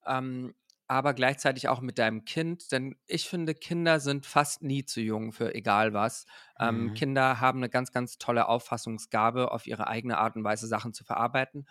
ähm, 0.05 0.53
aber 0.91 1.15
gleichzeitig 1.15 1.69
auch 1.69 1.81
mit 1.81 1.99
deinem 1.99 2.25
Kind, 2.25 2.73
denn 2.73 2.97
ich 3.07 3.29
finde, 3.29 3.55
Kinder 3.55 4.01
sind 4.01 4.27
fast 4.27 4.63
nie 4.63 4.85
zu 4.85 5.01
jung 5.01 5.33
für 5.33 5.55
egal 5.55 5.95
was. 5.95 6.27
Ähm, 6.59 6.91
Mhm. 6.91 6.95
Kinder 6.95 7.41
haben 7.41 7.61
eine 7.61 7.71
ganz, 7.71 7.93
ganz 7.93 8.19
tolle 8.19 8.49
Auffassungsgabe, 8.49 9.53
auf 9.53 9.67
ihre 9.69 9.87
eigene 9.87 10.19
Art 10.19 10.37
und 10.37 10.45
Weise 10.45 10.67
Sachen 10.67 10.93
zu 10.93 11.05
verarbeiten. 11.05 11.67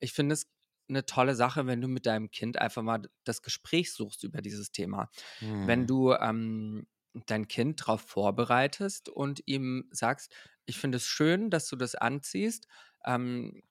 Ich 0.00 0.12
finde 0.12 0.34
es 0.34 0.50
eine 0.88 1.06
tolle 1.06 1.34
Sache, 1.36 1.66
wenn 1.66 1.80
du 1.80 1.88
mit 1.88 2.04
deinem 2.06 2.30
Kind 2.30 2.58
einfach 2.58 2.82
mal 2.82 3.02
das 3.24 3.42
Gespräch 3.42 3.92
suchst 3.92 4.24
über 4.24 4.42
dieses 4.42 4.72
Thema. 4.72 5.08
Wenn 5.60 5.86
Mhm. 5.86 5.88
du 5.88 6.12
ähm, 6.14 6.86
dein 7.26 7.48
Kind 7.48 7.80
darauf 7.82 8.02
vorbereitest 8.02 9.08
und 9.08 9.42
ihm 9.46 9.88
sagst, 9.90 10.34
ich 10.66 10.78
finde 10.78 10.96
es 10.96 11.06
schön, 11.06 11.50
dass 11.50 11.68
du 11.68 11.76
das 11.76 11.94
anziehst. 11.94 12.66
Ähm, 13.04 13.62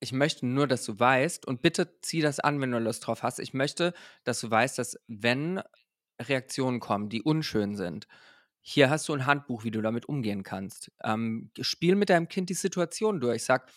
ich 0.00 0.12
möchte 0.12 0.46
nur, 0.46 0.66
dass 0.66 0.84
du 0.84 0.98
weißt, 0.98 1.46
und 1.46 1.62
bitte 1.62 2.00
zieh 2.00 2.20
das 2.20 2.40
an, 2.40 2.60
wenn 2.60 2.70
du 2.70 2.78
Lust 2.78 3.06
drauf 3.06 3.22
hast. 3.22 3.38
Ich 3.38 3.54
möchte, 3.54 3.94
dass 4.24 4.40
du 4.40 4.50
weißt, 4.50 4.78
dass 4.78 4.98
wenn 5.08 5.62
Reaktionen 6.20 6.80
kommen, 6.80 7.08
die 7.08 7.22
unschön 7.22 7.76
sind, 7.76 8.06
hier 8.60 8.90
hast 8.90 9.08
du 9.08 9.12
ein 9.14 9.26
Handbuch, 9.26 9.64
wie 9.64 9.70
du 9.70 9.80
damit 9.80 10.06
umgehen 10.06 10.42
kannst. 10.42 10.90
Ähm, 11.04 11.50
spiel 11.60 11.94
mit 11.94 12.10
deinem 12.10 12.28
Kind 12.28 12.50
die 12.50 12.54
Situation 12.54 13.20
durch. 13.20 13.44
Sag, 13.44 13.70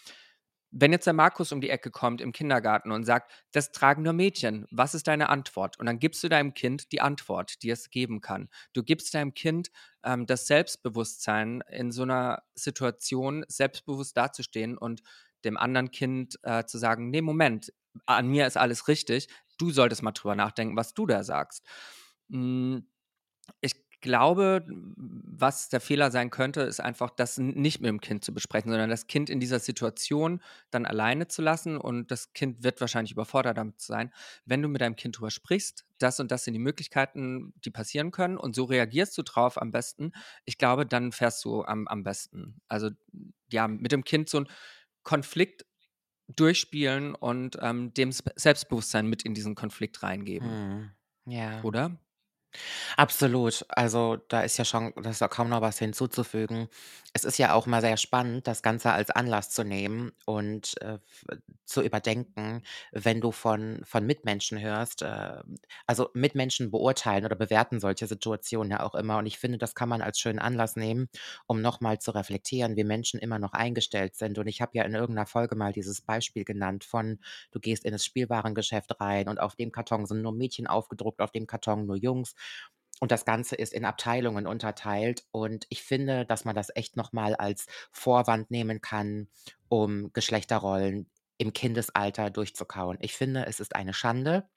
wenn 0.72 0.92
jetzt 0.92 1.06
der 1.06 1.14
Markus 1.14 1.52
um 1.52 1.62
die 1.62 1.70
Ecke 1.70 1.92
kommt 1.92 2.22
im 2.22 2.32
Kindergarten 2.32 2.92
und 2.92 3.04
sagt, 3.04 3.32
das 3.52 3.72
tragen 3.72 4.04
nur 4.04 4.14
Mädchen, 4.14 4.66
was 4.72 4.94
ist 4.94 5.08
deine 5.08 5.30
Antwort? 5.30 5.80
Und 5.80 5.86
dann 5.86 6.00
gibst 6.00 6.24
du 6.24 6.30
deinem 6.30 6.54
Kind 6.54 6.92
die 6.92 7.02
Antwort, 7.02 7.64
die 7.64 7.70
es 7.70 7.90
geben 7.90 8.22
kann. 8.22 8.50
Du 8.74 8.84
gibst 8.84 9.14
deinem 9.14 9.34
Kind 9.34 9.72
ähm, 10.04 10.26
das 10.26 10.48
Selbstbewusstsein, 10.48 11.64
in 11.70 11.92
so 11.92 12.04
einer 12.04 12.44
Situation 12.56 13.46
selbstbewusst 13.48 14.16
dazustehen 14.18 14.78
und 14.78 15.02
dem 15.46 15.58
anderen 15.58 15.92
Kind 15.92 16.40
äh, 16.44 16.66
zu 16.66 16.78
sagen, 16.78 17.10
nee, 17.10 17.22
Moment, 17.22 17.74
an 18.06 18.28
mir 18.28 18.48
ist 18.48 18.58
alles 18.58 18.88
richtig, 18.88 19.28
du 19.58 19.72
solltest 19.72 20.04
mal 20.04 20.12
drüber 20.12 20.36
nachdenken, 20.36 20.76
was 20.78 20.94
du 20.94 21.06
da 21.06 21.24
sagst. 21.24 21.66
Mm, 22.30 22.80
Ich 23.62 23.76
glaube, 24.02 24.66
was 24.98 25.68
der 25.68 25.82
Fehler 25.82 26.10
sein 26.12 26.30
könnte, 26.30 26.62
ist 26.62 26.80
einfach, 26.80 27.10
das 27.10 27.38
nicht 27.38 27.82
mit 27.82 27.90
dem 27.90 28.00
Kind 28.00 28.24
zu 28.24 28.34
besprechen, 28.34 28.72
sondern 28.72 28.90
das 28.90 29.08
Kind 29.08 29.30
in 29.30 29.42
dieser 29.42 29.60
Situation 29.60 30.42
dann 30.72 30.86
alleine 30.86 31.28
zu 31.28 31.42
lassen 31.42 31.78
und 31.78 32.10
das 32.10 32.32
Kind 32.32 32.64
wird 32.64 32.80
wahrscheinlich 32.80 33.12
überfordert 33.12 33.58
damit 33.58 33.82
sein. 33.82 34.14
Wenn 34.46 34.62
du 34.62 34.70
mit 34.70 34.80
deinem 34.80 34.96
Kind 34.96 35.18
drüber 35.18 35.32
sprichst, 35.32 35.86
das 35.98 36.22
und 36.22 36.32
das 36.32 36.46
sind 36.46 36.54
die 36.54 36.60
Möglichkeiten, 36.62 37.54
die 37.66 37.72
passieren 37.72 38.12
können 38.12 38.38
und 38.38 38.56
so 38.56 38.64
reagierst 38.64 39.18
du 39.18 39.22
drauf 39.24 39.62
am 39.62 39.72
besten. 39.72 40.14
Ich 40.46 40.58
glaube, 40.58 40.86
dann 40.86 41.12
fährst 41.12 41.44
du 41.44 41.66
am, 41.66 41.86
am 41.88 42.04
besten. 42.04 42.62
Also 42.70 42.92
ja, 43.52 43.68
mit 43.68 43.92
dem 43.92 44.04
Kind 44.04 44.30
so 44.30 44.38
einen 44.38 44.48
Konflikt 45.10 45.66
durchspielen 46.28 47.16
und 47.16 47.58
ähm, 47.64 47.92
dem 47.96 48.12
Selbstbewusstsein 48.12 49.08
mit 49.08 49.24
in 49.24 49.34
diesen 49.34 49.56
Konflikt 49.56 50.04
reingeben, 50.04 50.50
Mhm. 51.26 51.34
Ja. 51.34 51.64
oder? 51.64 52.00
Absolut. 52.98 53.66
Also, 53.70 54.18
da 54.28 54.42
ist 54.42 54.58
ja 54.58 54.66
schon 54.66 54.94
da 55.02 55.10
ist 55.10 55.22
ja 55.22 55.28
kaum 55.28 55.50
noch 55.50 55.62
was 55.62 55.80
hinzuzufügen. 55.80 56.68
Es 57.14 57.24
ist 57.24 57.38
ja 57.38 57.54
auch 57.54 57.66
mal 57.66 57.82
sehr 57.82 57.98
spannend, 57.98 58.46
das 58.48 58.62
Ganze 58.62 58.92
als 58.92 59.10
Anlass 59.10 59.50
zu 59.50 59.64
nehmen 59.64 60.12
und, 60.26 60.80
äh, 60.82 61.00
zu 61.66 61.82
überdenken, 61.82 62.64
wenn 62.92 63.22
du 63.22 63.32
von 63.32 63.82
von 63.86 64.06
Mitmenschen 64.06 64.60
hörst, 64.60 65.02
äh 65.04 65.42
also, 65.88 66.10
Mitmenschen 66.14 66.72
beurteilen 66.72 67.26
oder 67.26 67.36
bewerten 67.36 67.80
solche 67.80 68.08
Situationen 68.08 68.72
ja 68.72 68.82
auch 68.84 68.96
immer 68.96 69.18
und 69.18 69.26
ich 69.26 69.38
finde, 69.40 69.58
das 69.58 69.76
kann 69.76 69.90
man 69.90 70.02
als 70.02 70.20
schönen 70.20 70.40
Anlass 70.40 70.76
nehmen, 70.76 71.10
um 71.48 71.62
noch 71.62 71.82
mal 71.82 72.00
zu 72.00 72.12
reflektieren, 72.12 72.76
wie 72.76 72.84
Menschen 72.84 73.20
immer 73.20 73.40
noch 73.40 73.54
eingestellt 73.54 74.16
sind 74.16 74.38
und 74.40 74.48
ich 74.48 74.62
habe 74.62 74.72
ja 74.78 74.84
in 74.84 74.94
irgendeiner 74.96 75.26
Folge 75.28 75.56
mal 75.56 75.72
dieses 75.74 76.02
Beispiel 76.02 76.44
genannt 76.46 76.84
von, 76.84 77.20
du 77.52 77.60
gehst 77.60 77.86
in 77.86 77.92
das 77.92 78.06
Spielwarengeschäft 78.06 79.00
rein 79.00 79.28
und 79.30 79.40
auf 79.40 79.56
dem 79.56 79.72
Karton 79.72 80.06
sind 80.06 80.22
nur 80.22 80.34
Mädchen 80.34 80.68
aufgedruckt, 80.68 81.22
auf 81.22 81.32
dem 81.32 81.48
Karton 81.48 81.86
nur 81.86 81.96
Jungs. 81.98 82.34
Und 83.00 83.12
das 83.12 83.26
Ganze 83.26 83.56
ist 83.56 83.74
in 83.74 83.86
Abteilungen 83.86 84.46
unterteilt. 84.48 85.24
Und 85.32 85.66
ich 85.70 85.84
finde, 85.84 86.26
dass 86.26 86.46
man 86.46 86.56
das 86.56 86.70
echt 86.76 86.98
noch 86.98 87.14
mal 87.14 87.36
als 87.36 87.66
Vorwand 87.92 88.52
nehmen 88.52 88.82
kann, 88.82 89.30
um 89.70 90.12
Geschlechterrollen 90.14 91.10
im 91.38 91.54
Kindesalter 91.54 92.30
durchzukauen. 92.30 92.98
Ich 93.02 93.14
finde, 93.16 93.46
es 93.46 93.60
ist 93.62 93.76
eine 93.76 93.94
Schande 93.94 94.50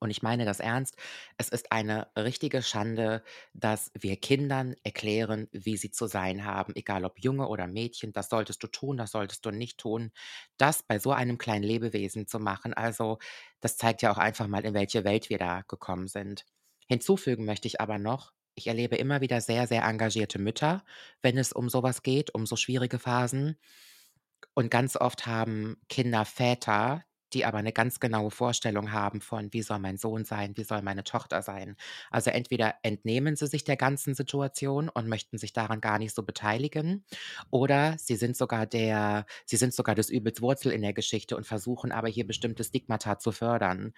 und 0.00 0.10
ich 0.10 0.22
meine 0.22 0.46
das 0.46 0.60
ernst. 0.60 0.96
Es 1.36 1.50
ist 1.50 1.72
eine 1.72 2.08
richtige 2.16 2.62
Schande, 2.62 3.22
dass 3.52 3.90
wir 3.98 4.16
Kindern 4.16 4.74
erklären, 4.82 5.48
wie 5.52 5.76
sie 5.76 5.90
zu 5.90 6.06
sein 6.06 6.44
haben, 6.46 6.74
egal 6.74 7.04
ob 7.04 7.18
Junge 7.20 7.48
oder 7.48 7.66
Mädchen. 7.66 8.12
Das 8.12 8.30
solltest 8.30 8.62
du 8.62 8.66
tun, 8.68 8.96
das 8.96 9.10
solltest 9.12 9.44
du 9.44 9.50
nicht 9.50 9.78
tun. 9.78 10.10
Das 10.56 10.82
bei 10.82 10.98
so 10.98 11.12
einem 11.12 11.36
kleinen 11.38 11.64
Lebewesen 11.64 12.26
zu 12.26 12.38
machen, 12.40 12.72
also 12.74 13.18
das 13.60 13.76
zeigt 13.76 14.02
ja 14.02 14.10
auch 14.12 14.18
einfach 14.18 14.46
mal, 14.46 14.64
in 14.64 14.74
welche 14.74 15.04
Welt 15.04 15.28
wir 15.30 15.38
da 15.38 15.62
gekommen 15.68 16.08
sind. 16.08 16.46
Hinzufügen 16.90 17.44
möchte 17.46 17.68
ich 17.68 17.80
aber 17.80 17.98
noch, 17.98 18.32
ich 18.54 18.66
erlebe 18.66 18.96
immer 18.96 19.20
wieder 19.22 19.40
sehr, 19.40 19.66
sehr 19.66 19.84
engagierte 19.84 20.38
Mütter, 20.38 20.84
wenn 21.22 21.38
es 21.38 21.52
um 21.52 21.68
sowas 21.70 22.02
geht, 22.02 22.34
um 22.34 22.46
so 22.46 22.56
schwierige 22.56 22.98
Phasen. 22.98 23.56
Und 24.54 24.70
ganz 24.70 24.96
oft 24.96 25.26
haben 25.26 25.76
Kinder 25.88 26.24
Väter, 26.24 27.04
die 27.32 27.44
aber 27.44 27.58
eine 27.58 27.72
ganz 27.72 28.00
genaue 28.00 28.32
Vorstellung 28.32 28.90
haben 28.92 29.20
von: 29.20 29.52
„Wie 29.52 29.62
soll 29.62 29.78
mein 29.78 29.96
Sohn 29.98 30.24
sein? 30.24 30.56
Wie 30.56 30.64
soll 30.64 30.82
meine 30.82 31.04
Tochter 31.04 31.42
sein?“ 31.42 31.76
Also, 32.10 32.30
entweder 32.30 32.74
entnehmen 32.82 33.36
sie 33.36 33.46
sich 33.46 33.62
der 33.64 33.76
ganzen 33.76 34.14
Situation 34.14 34.88
und 34.88 35.08
möchten 35.08 35.38
sich 35.38 35.52
daran 35.52 35.80
gar 35.80 35.98
nicht 36.00 36.14
so 36.14 36.24
beteiligen 36.24 37.04
oder 37.50 37.96
sie 37.98 38.16
sind 38.16 38.36
sogar 38.36 38.66
der 38.66 39.26
sie 39.46 39.56
sind 39.56 39.72
sogar 39.74 39.94
des 39.94 40.10
Übels 40.10 40.42
Wurzel 40.42 40.72
in 40.72 40.82
der 40.82 40.92
Geschichte 40.94 41.36
und 41.36 41.46
versuchen 41.46 41.92
aber 41.92 42.08
hier 42.08 42.26
bestimmte 42.26 42.64
Stigmata 42.64 43.18
zu 43.20 43.30
fördern. 43.32 43.92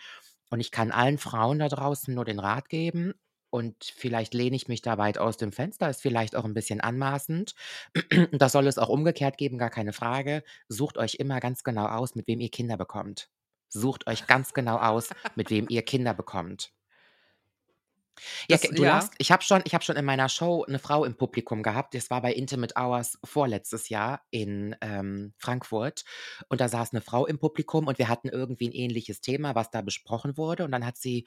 Und 0.53 0.61
ich 0.61 0.71
kann 0.71 0.91
allen 0.91 1.17
Frauen 1.17 1.59
da 1.61 1.69
draußen 1.69 2.15
nur 2.15 2.27
den 2.27 2.39
Rat 2.39 2.69
geben 2.69 3.15
und 3.49 3.85
vielleicht 3.97 4.35
lehne 4.35 4.55
ich 4.55 4.69
mich 4.69 4.83
da 4.83 4.99
weit 4.99 5.17
aus 5.17 5.39
dem 5.39 5.51
Fenster, 5.51 5.89
ist 5.89 6.03
vielleicht 6.03 6.37
auch 6.37 6.45
ein 6.45 6.53
bisschen 6.53 6.83
anmaßend. 6.83 7.55
Das 8.33 8.53
soll 8.53 8.67
es 8.67 8.77
auch 8.77 8.91
umgekehrt 8.91 9.39
geben, 9.39 9.57
gar 9.57 9.71
keine 9.71 9.95
Frage. 9.95 10.45
Sucht 10.69 10.99
euch 10.99 11.15
immer 11.15 11.41
ganz 11.41 11.65
genau 11.65 11.87
aus, 11.87 12.15
mit 12.17 12.27
wem 12.27 12.41
ihr 12.41 12.51
Kinder 12.51 12.77
bekommt. 12.77 13.31
Sucht 13.71 14.07
euch 14.07 14.27
ganz 14.27 14.53
genau 14.53 14.77
aus, 14.77 15.09
mit 15.37 15.49
wem 15.49 15.69
ihr 15.71 15.83
Kinder 15.87 16.13
bekommt. 16.13 16.75
Ja, 18.53 18.59
Das 18.59 18.71
du 18.75 18.85
ja. 18.85 18.85
lachst. 18.85 19.15
Ich 19.19 19.31
habe 19.31 19.43
schon 19.43 19.63
ich 19.65 19.75
habe 19.75 19.85
schon 19.85 19.97
in 19.97 20.05
meiner 20.05 20.29
Show 20.29 20.65
eine 20.67 20.79
Frau 20.79 21.05
im 21.05 21.17
Publikum 21.17 21.63
gehabt. 21.63 21.95
Das 21.95 22.11
war 22.11 22.23
bei 22.23 22.33
Intimate 22.33 22.75
Hours 22.77 23.19
vorletztes 23.25 23.89
Jahr 23.89 24.23
in, 24.31 24.75
ähm, 24.81 25.33
Frankfurt. 25.39 26.05
Und 26.49 26.61
da 26.61 26.69
saß 26.69 26.93
eine 26.93 27.01
Frau 27.03 27.27
im 27.27 27.39
Publikum 27.39 27.87
und 27.87 27.99
wir 27.99 28.09
hatten 28.09 28.29
irgendwie 28.29 28.69
ein 28.69 28.73
ähnliches 28.73 29.21
Thema, 29.21 29.55
was 29.55 29.71
da 29.71 29.81
besprochen 29.83 30.37
wurde. 30.37 30.65
Und 30.65 30.73
dann 30.73 30.85
hat 30.85 30.99
sie 30.99 31.25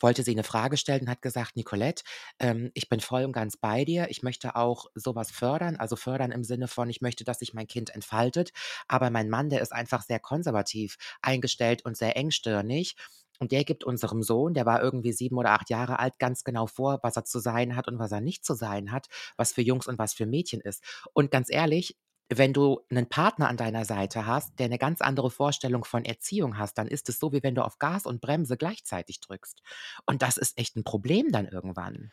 wollte 0.00 0.22
sie 0.22 0.32
eine 0.32 0.44
Frage 0.44 0.76
stellen 0.76 1.02
und 1.02 1.10
hat 1.10 1.22
gesagt: 1.22 1.56
„Nicolette, 1.56 2.04
ähm, 2.38 2.70
ich 2.74 2.88
bin 2.88 3.00
voll 3.00 3.24
und 3.24 3.32
ganz 3.32 3.56
bei 3.56 3.84
dir. 3.84 4.08
Ich 4.10 4.22
möchte 4.22 4.56
auch 4.56 4.86
sowas 4.94 5.30
fördern.“ 5.30 5.76
Also, 5.76 5.96
fördern 5.96 6.32
im 6.32 6.44
Sinne 6.44 6.68
von, 6.68 6.88
ich 6.90 7.00
möchte, 7.00 7.24
dass 7.24 7.40
sich 7.40 7.54
mein 7.54 7.66
Kind 7.66 7.90
entfaltet. 7.94 8.52
Aber 8.86 9.10
mein 9.10 9.28
Mann, 9.28 9.50
der 9.50 9.60
ist 9.62 9.72
einfach 9.72 10.02
sehr 10.02 10.20
konservativ 10.20 10.96
eingestellt 11.22 11.84
und 11.84 11.96
sehr 11.96 12.16
engstirnig. 12.16 12.96
Und 13.38 13.52
der 13.52 13.64
gibt 13.64 13.84
unserem 13.84 14.22
Sohn, 14.22 14.54
der 14.54 14.66
war 14.66 14.82
irgendwie 14.82 15.12
7 15.12 15.36
oder 15.36 15.50
8 15.52 15.70
Jahre 15.70 15.98
alt, 15.98 16.18
ganz 16.18 16.44
genau 16.44 16.66
vor, 16.66 16.98
was 17.02 17.16
er 17.16 17.24
zu 17.24 17.38
sein 17.38 17.76
hat 17.76 17.88
und 17.88 17.98
was 17.98 18.12
er 18.12 18.20
nicht 18.20 18.44
zu 18.44 18.54
sein 18.54 18.92
hat, 18.92 19.06
was 19.36 19.52
für 19.52 19.62
Jungs 19.62 19.86
und 19.86 19.98
was 19.98 20.14
für 20.14 20.26
Mädchen 20.26 20.60
ist. 20.60 20.82
Und 21.12 21.30
ganz 21.30 21.50
ehrlich, 21.50 21.96
wenn 22.30 22.52
du 22.52 22.80
einen 22.90 23.08
Partner 23.08 23.48
an 23.48 23.56
deiner 23.56 23.84
Seite 23.84 24.26
hast, 24.26 24.58
der 24.58 24.66
eine 24.66 24.78
ganz 24.78 25.00
andere 25.00 25.30
Vorstellung 25.30 25.84
von 25.84 26.04
Erziehung 26.04 26.58
hast, 26.58 26.76
dann 26.76 26.86
ist 26.86 27.08
es 27.08 27.18
so, 27.18 27.32
wie 27.32 27.42
wenn 27.42 27.54
du 27.54 27.64
auf 27.64 27.78
Gas 27.78 28.04
und 28.04 28.20
Bremse 28.20 28.56
gleichzeitig 28.56 29.20
drückst. 29.20 29.62
Und 30.04 30.20
das 30.20 30.36
ist 30.36 30.58
echt 30.58 30.76
ein 30.76 30.84
Problem 30.84 31.32
dann 31.32 31.46
irgendwann. 31.46 32.12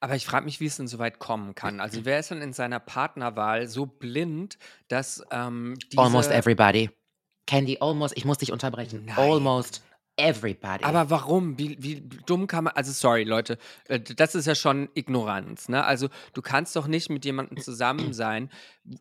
Aber 0.00 0.16
ich 0.16 0.26
frage 0.26 0.46
mich, 0.46 0.58
wie 0.58 0.66
es 0.66 0.76
denn 0.76 0.88
so 0.88 0.98
weit 0.98 1.20
kommen 1.20 1.54
kann. 1.54 1.78
Also 1.78 2.04
wer 2.04 2.18
ist 2.18 2.32
denn 2.32 2.42
in 2.42 2.52
seiner 2.52 2.80
Partnerwahl 2.80 3.68
so 3.68 3.86
blind, 3.86 4.58
dass 4.88 5.22
ähm, 5.30 5.78
Almost 5.96 6.32
everybody. 6.32 6.90
Candy, 7.46 7.78
almost 7.80 8.16
ich 8.16 8.24
muss 8.24 8.38
dich 8.38 8.50
unterbrechen. 8.50 9.04
Nein. 9.04 9.16
Almost 9.16 9.82
everybody. 10.16 10.84
Aber 10.84 11.10
warum? 11.10 11.58
Wie, 11.58 11.76
wie 11.80 12.02
dumm 12.26 12.46
kann 12.46 12.64
man. 12.64 12.74
Also, 12.74 12.92
sorry, 12.92 13.24
Leute, 13.24 13.58
äh, 13.88 14.00
das 14.00 14.34
ist 14.34 14.46
ja 14.46 14.54
schon 14.54 14.88
Ignoranz. 14.94 15.68
Ne? 15.68 15.84
Also, 15.84 16.08
du 16.34 16.42
kannst 16.42 16.76
doch 16.76 16.86
nicht 16.86 17.10
mit 17.10 17.24
jemandem 17.24 17.58
zusammen 17.60 18.12
sein, 18.12 18.50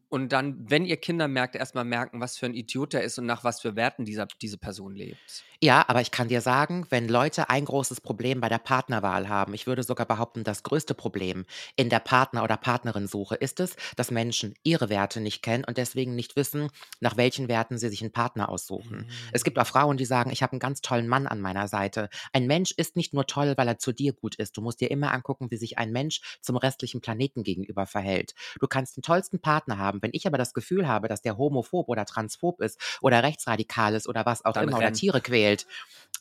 und 0.10 0.32
dann, 0.32 0.70
wenn 0.70 0.86
ihr 0.86 0.98
Kinder 0.98 1.28
merkt, 1.28 1.56
erstmal 1.56 1.86
merken, 1.86 2.20
was 2.20 2.38
für 2.38 2.46
ein 2.46 2.54
Idiot 2.54 2.94
er 2.94 3.04
ist 3.04 3.18
und 3.18 3.26
nach 3.26 3.44
was 3.44 3.62
für 3.62 3.76
Werten 3.76 4.06
dieser, 4.06 4.28
diese 4.42 4.58
Person 4.58 4.96
lebt. 4.96 5.44
Ja, 5.64 5.86
aber 5.88 6.02
ich 6.02 6.10
kann 6.10 6.28
dir 6.28 6.42
sagen, 6.42 6.88
wenn 6.90 7.08
Leute 7.08 7.52
ein 7.52 7.66
großes 7.66 8.02
Problem 8.02 8.42
bei 8.42 8.50
der 8.50 8.58
Partnerwahl 8.58 9.30
haben, 9.30 9.54
ich 9.54 9.68
würde 9.68 9.84
sogar 9.84 10.08
behaupten, 10.08 10.44
das 10.44 10.64
größte 10.64 10.96
Problem 10.96 11.46
in 11.76 11.90
der 11.90 12.00
Partner- 12.00 12.44
oder 12.44 12.58
Partnerin-Suche 12.58 13.36
ist 13.36 13.60
es, 13.60 13.76
dass 13.96 14.10
Menschen 14.10 14.56
ihre 14.64 14.90
Werte 14.90 15.22
nicht 15.22 15.44
kennen 15.44 15.64
und 15.64 15.78
deswegen 15.78 16.16
nicht 16.16 16.36
wissen, 16.36 16.70
nach 17.00 17.16
welchen 17.16 17.48
Werten 17.48 17.78
sie 17.78 17.90
sich 17.90 18.02
einen 18.02 18.12
Partner 18.12 18.50
aussuchen. 18.50 19.08
Es 19.34 19.44
gibt 19.44 19.60
auch 19.60 19.68
Frauen, 19.68 19.98
die 19.98 20.06
sagen, 20.06 20.32
ich 20.32 20.42
habe 20.42 20.54
einen 20.54 20.60
ganz 20.60 20.82
tollen 20.82 21.08
Mann 21.08 21.28
an 21.28 21.42
meiner 21.42 21.68
Seite. 21.68 22.10
Ein 22.34 22.48
Mensch 22.48 22.72
ist 22.72 22.96
nicht 22.96 23.14
nur 23.14 23.28
toll, 23.28 23.54
weil 23.56 23.68
er 23.68 23.78
zu 23.78 23.92
dir 23.92 24.14
gut 24.14 24.36
ist. 24.36 24.58
Du 24.58 24.62
musst 24.62 24.82
dir 24.82 24.90
immer 24.90 25.14
angucken, 25.14 25.52
wie 25.52 25.58
sich 25.58 25.78
ein 25.78 25.92
Mensch 25.92 26.40
zum 26.42 26.58
restlichen 26.58 27.02
Planeten 27.02 27.44
gegenüber 27.44 27.86
verhält. 27.86 28.34
Du 28.60 28.68
kannst 28.68 28.98
den 28.98 29.04
tollsten 29.04 29.40
Partner 29.40 29.70
haben. 29.78 30.01
Wenn 30.01 30.11
ich 30.13 30.28
aber 30.28 30.38
das 30.38 30.53
Gefühl 30.53 30.88
habe, 30.88 31.07
dass 31.07 31.22
der 31.22 31.38
homophob 31.38 31.89
oder 31.89 32.05
transphob 32.05 32.61
ist 32.61 32.80
oder 33.01 33.24
rechtsradikal 33.24 33.95
ist 33.95 34.07
oder 34.07 34.26
was 34.26 34.45
auch 34.45 34.53
Dann 34.53 34.67
immer 34.67 34.78
oder 34.78 34.88
renn. 34.88 34.93
Tiere 34.93 35.22
quält, 35.22 35.65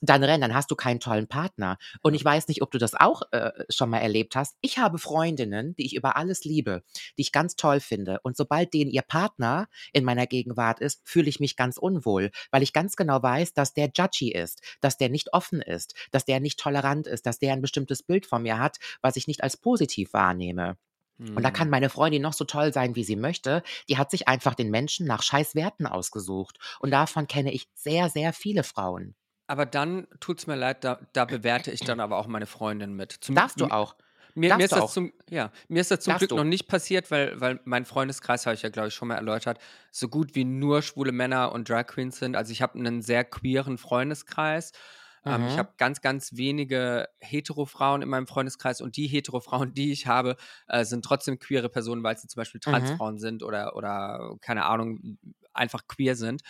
dann 0.01 0.25
renn, 0.25 0.41
dann 0.41 0.55
hast 0.55 0.71
du 0.71 0.77
keinen 0.77 1.01
tollen 1.01 1.27
Partner. 1.27 1.77
Und 2.03 2.15
ich 2.15 2.25
weiß 2.25 2.49
nicht, 2.49 2.63
ob 2.63 2.71
du 2.71 2.79
das 2.79 2.95
auch 2.95 3.23
äh, 3.33 3.53
schon 3.69 3.91
mal 3.91 3.99
erlebt 3.99 4.35
hast. 4.35 4.57
Ich 4.61 4.79
habe 4.79 4.99
Freundinnen, 4.99 5.75
die 5.77 5.85
ich 5.85 5.95
über 5.95 6.17
alles 6.17 6.45
liebe, 6.45 6.83
die 7.19 7.23
ich 7.23 7.33
ganz 7.33 7.57
toll 7.57 7.81
finde. 7.81 8.21
Und 8.23 8.37
sobald 8.37 8.73
denen 8.73 8.91
ihr 8.91 9.03
Partner 9.03 9.69
in 9.93 10.05
meiner 10.05 10.27
Gegenwart 10.27 10.81
ist, 10.81 11.03
fühle 11.05 11.29
ich 11.29 11.41
mich 11.41 11.57
ganz 11.57 11.77
unwohl, 11.77 12.31
weil 12.51 12.63
ich 12.63 12.73
ganz 12.73 12.97
genau 12.97 13.23
weiß, 13.23 13.53
dass 13.53 13.75
der 13.75 13.91
judgy 13.95 14.33
ist, 14.33 14.63
dass 14.81 14.97
der 14.97 15.11
nicht 15.11 15.35
offen 15.35 15.61
ist, 15.61 15.95
dass 16.11 16.25
der 16.25 16.41
nicht 16.41 16.59
tolerant 16.59 17.07
ist, 17.07 17.27
dass 17.27 17.39
der 17.39 17.53
ein 17.53 17.63
bestimmtes 17.63 18.03
Bild 18.03 18.27
von 18.27 18.43
mir 18.43 18.59
hat, 18.59 18.79
was 19.03 19.17
ich 19.17 19.27
nicht 19.27 19.43
als 19.43 19.57
positiv 19.57 20.13
wahrnehme. 20.13 20.77
Und 21.35 21.43
da 21.45 21.51
kann 21.51 21.67
Hm. 21.67 21.71
meine 21.71 21.91
Freundin 21.91 22.23
noch 22.23 22.33
so 22.33 22.45
toll 22.45 22.73
sein, 22.73 22.97
wie 22.97 23.05
sie 23.05 23.17
möchte. 23.17 23.63
Die 23.89 23.99
hat 23.99 24.11
sich 24.11 24.29
einfach 24.29 24.55
den 24.55 24.71
Menschen 24.71 25.07
nach 25.07 25.23
scheiß 25.23 25.55
Werten 25.55 25.87
ausgesucht. 25.87 26.59
Und 26.81 26.91
davon 26.91 27.27
kenne 27.29 27.53
ich 27.53 27.69
sehr, 27.75 28.09
sehr 28.11 28.33
viele 28.33 28.63
Frauen. 28.65 29.15
Aber 29.47 29.67
dann 29.67 30.07
tut's 30.21 30.47
mir 30.47 30.55
leid, 30.57 30.85
da, 30.85 31.01
da 31.13 31.25
bewerte 31.25 31.71
ich 31.73 31.81
dann 31.81 31.99
aber 32.01 32.19
auch 32.19 32.27
meine 32.29 32.47
Freundin 32.47 32.95
mit. 32.95 33.13
Zum, 33.13 33.35
Darfst 33.35 33.61
du 33.61 33.67
auch. 33.67 33.97
Mir, 34.35 34.55
mir, 34.55 34.65
ist 34.65 34.73
das 34.73 34.93
zum, 34.93 35.13
ja, 35.29 35.51
mir 35.69 35.81
ist 35.81 35.91
das 35.91 36.01
zum 36.01 36.13
Darfst 36.13 36.21
Glück 36.21 36.31
du. 36.31 36.37
noch 36.37 36.45
nicht 36.45 36.69
passiert, 36.69 37.11
weil, 37.11 37.41
weil 37.41 37.59
mein 37.65 37.85
Freundeskreis, 37.85 38.47
habe 38.47 38.55
ich 38.55 38.63
ja, 38.63 38.69
glaube 38.69 38.89
ich, 38.89 38.95
schon 38.95 39.09
mal 39.09 39.17
erläutert, 39.17 39.59
so 39.91 40.09
gut 40.09 40.37
wie 40.37 40.45
nur 40.45 40.83
schwule 40.83 41.11
Männer 41.11 41.51
und 41.51 41.69
Drag 41.69 41.87
Queens 41.89 42.19
sind. 42.19 42.37
Also 42.37 42.53
ich 42.53 42.63
habe 42.63 42.79
einen 42.79 43.03
sehr 43.03 43.25
queeren 43.25 43.77
Freundeskreis. 43.77 44.71
Ähm, 45.27 45.47
ich 45.47 45.59
Mhm. 45.59 45.59
habe 45.59 45.75
ganz, 45.79 46.01
ganz 46.01 46.37
wenige 46.37 47.09
Hetero-Frauen 47.21 48.03
in 48.03 48.09
meinem 48.09 48.27
Freundeskreis 48.27 48.81
und 48.81 48.97
die 48.97 49.07
Hetero-Frauen, 49.07 49.75
die 49.75 49.93
ich 49.93 50.07
habe, 50.07 50.37
äh, 50.69 50.85
sind 50.85 51.05
trotzdem 51.05 51.39
queere 51.39 51.69
Personen, 51.69 52.03
weil 52.03 52.17
sie 52.19 52.29
zum 52.29 52.41
Beispiel 52.41 52.61
Mhm. 52.67 53.01
Transfrauen 53.01 53.19
sind 53.19 53.43
oder, 53.43 53.77
oder 53.77 54.37
keine 54.41 54.65
Ahnung, 54.67 55.19
einfach 55.53 55.87
queer 55.89 56.17
sind. 56.17 56.43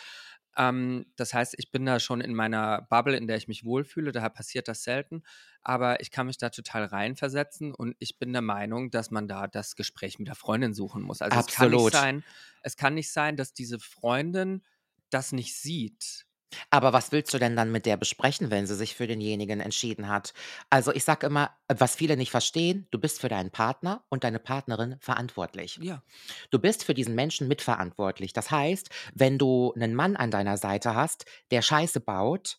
Ähm, 0.57 1.07
das 1.16 1.33
heißt, 1.33 1.55
ich 1.59 1.71
bin 1.71 1.87
da 1.87 2.01
schon 2.01 2.21
in 2.21 2.35
meiner 2.35 2.83
Bubble, 2.91 3.16
in 3.16 3.27
der 3.29 3.37
ich 3.37 3.49
mich 3.49 3.64
wohlfühle, 3.64 4.12
daher 4.12 4.31
passiert 4.31 4.68
das 4.68 4.83
selten. 4.83 5.23
Aber 5.62 6.01
ich 6.01 6.11
kann 6.11 6.27
mich 6.27 6.39
da 6.39 6.51
total 6.51 6.85
reinversetzen 6.85 7.73
und 7.75 7.95
ich 7.99 8.18
bin 8.18 8.33
der 8.33 8.43
Meinung, 8.43 8.91
dass 8.91 9.11
man 9.11 9.29
da 9.29 9.47
das 9.47 9.77
Gespräch 9.77 10.18
mit 10.18 10.29
der 10.29 10.35
Freundin 10.35 10.75
suchen 10.75 11.03
muss. 11.03 11.23
Also 11.23 11.39
es 11.39 11.51
kann 11.51 11.71
nicht 11.71 11.89
Absolut. 11.89 11.91
sein, 11.91 12.25
es 12.62 12.77
kann 12.77 12.95
nicht 12.95 13.12
sein, 13.12 13.37
dass 13.37 13.53
diese 13.55 13.79
Freundin 13.79 14.62
das 15.11 15.33
nicht 15.33 15.57
sieht. 15.57 16.27
Aber 16.70 16.92
was 16.92 17.12
willst 17.12 17.32
du 17.32 17.38
denn 17.38 17.57
dann 17.57 17.72
mit 17.72 17.86
der 17.86 17.96
besprechen, 17.96 18.51
wenn 18.51 18.66
sie 18.66 18.74
sich 18.74 18.94
für 18.94 19.07
denjenigen 19.07 19.61
entschieden 19.61 20.09
hat? 20.09 20.34
Also 20.68 20.92
ich 20.92 21.05
sage 21.05 21.26
immer, 21.26 21.51
was 21.68 21.94
viele 21.94 22.16
nicht 22.16 22.30
verstehen, 22.30 22.86
du 22.90 22.98
bist 22.98 23.20
für 23.20 23.28
deinen 23.28 23.51
Partner 23.51 24.05
und 24.09 24.24
deine 24.24 24.38
Partnerin 24.38 24.96
verantwortlich. 25.01 25.78
Ja. 25.82 26.03
Du 26.51 26.59
bist 26.59 26.84
für 26.84 26.94
diesen 26.94 27.14
Menschen 27.14 27.48
mitverantwortlich. 27.48 28.32
Das 28.32 28.51
heißt, 28.51 28.90
wenn 29.14 29.38
du 29.38 29.72
einen 29.74 29.94
Mann 29.94 30.16
an 30.16 30.30
deiner 30.30 30.57
Seite 30.57 30.94
hast, 30.94 31.24
der 31.51 31.62
Scheiße 31.62 32.01
baut, 32.01 32.59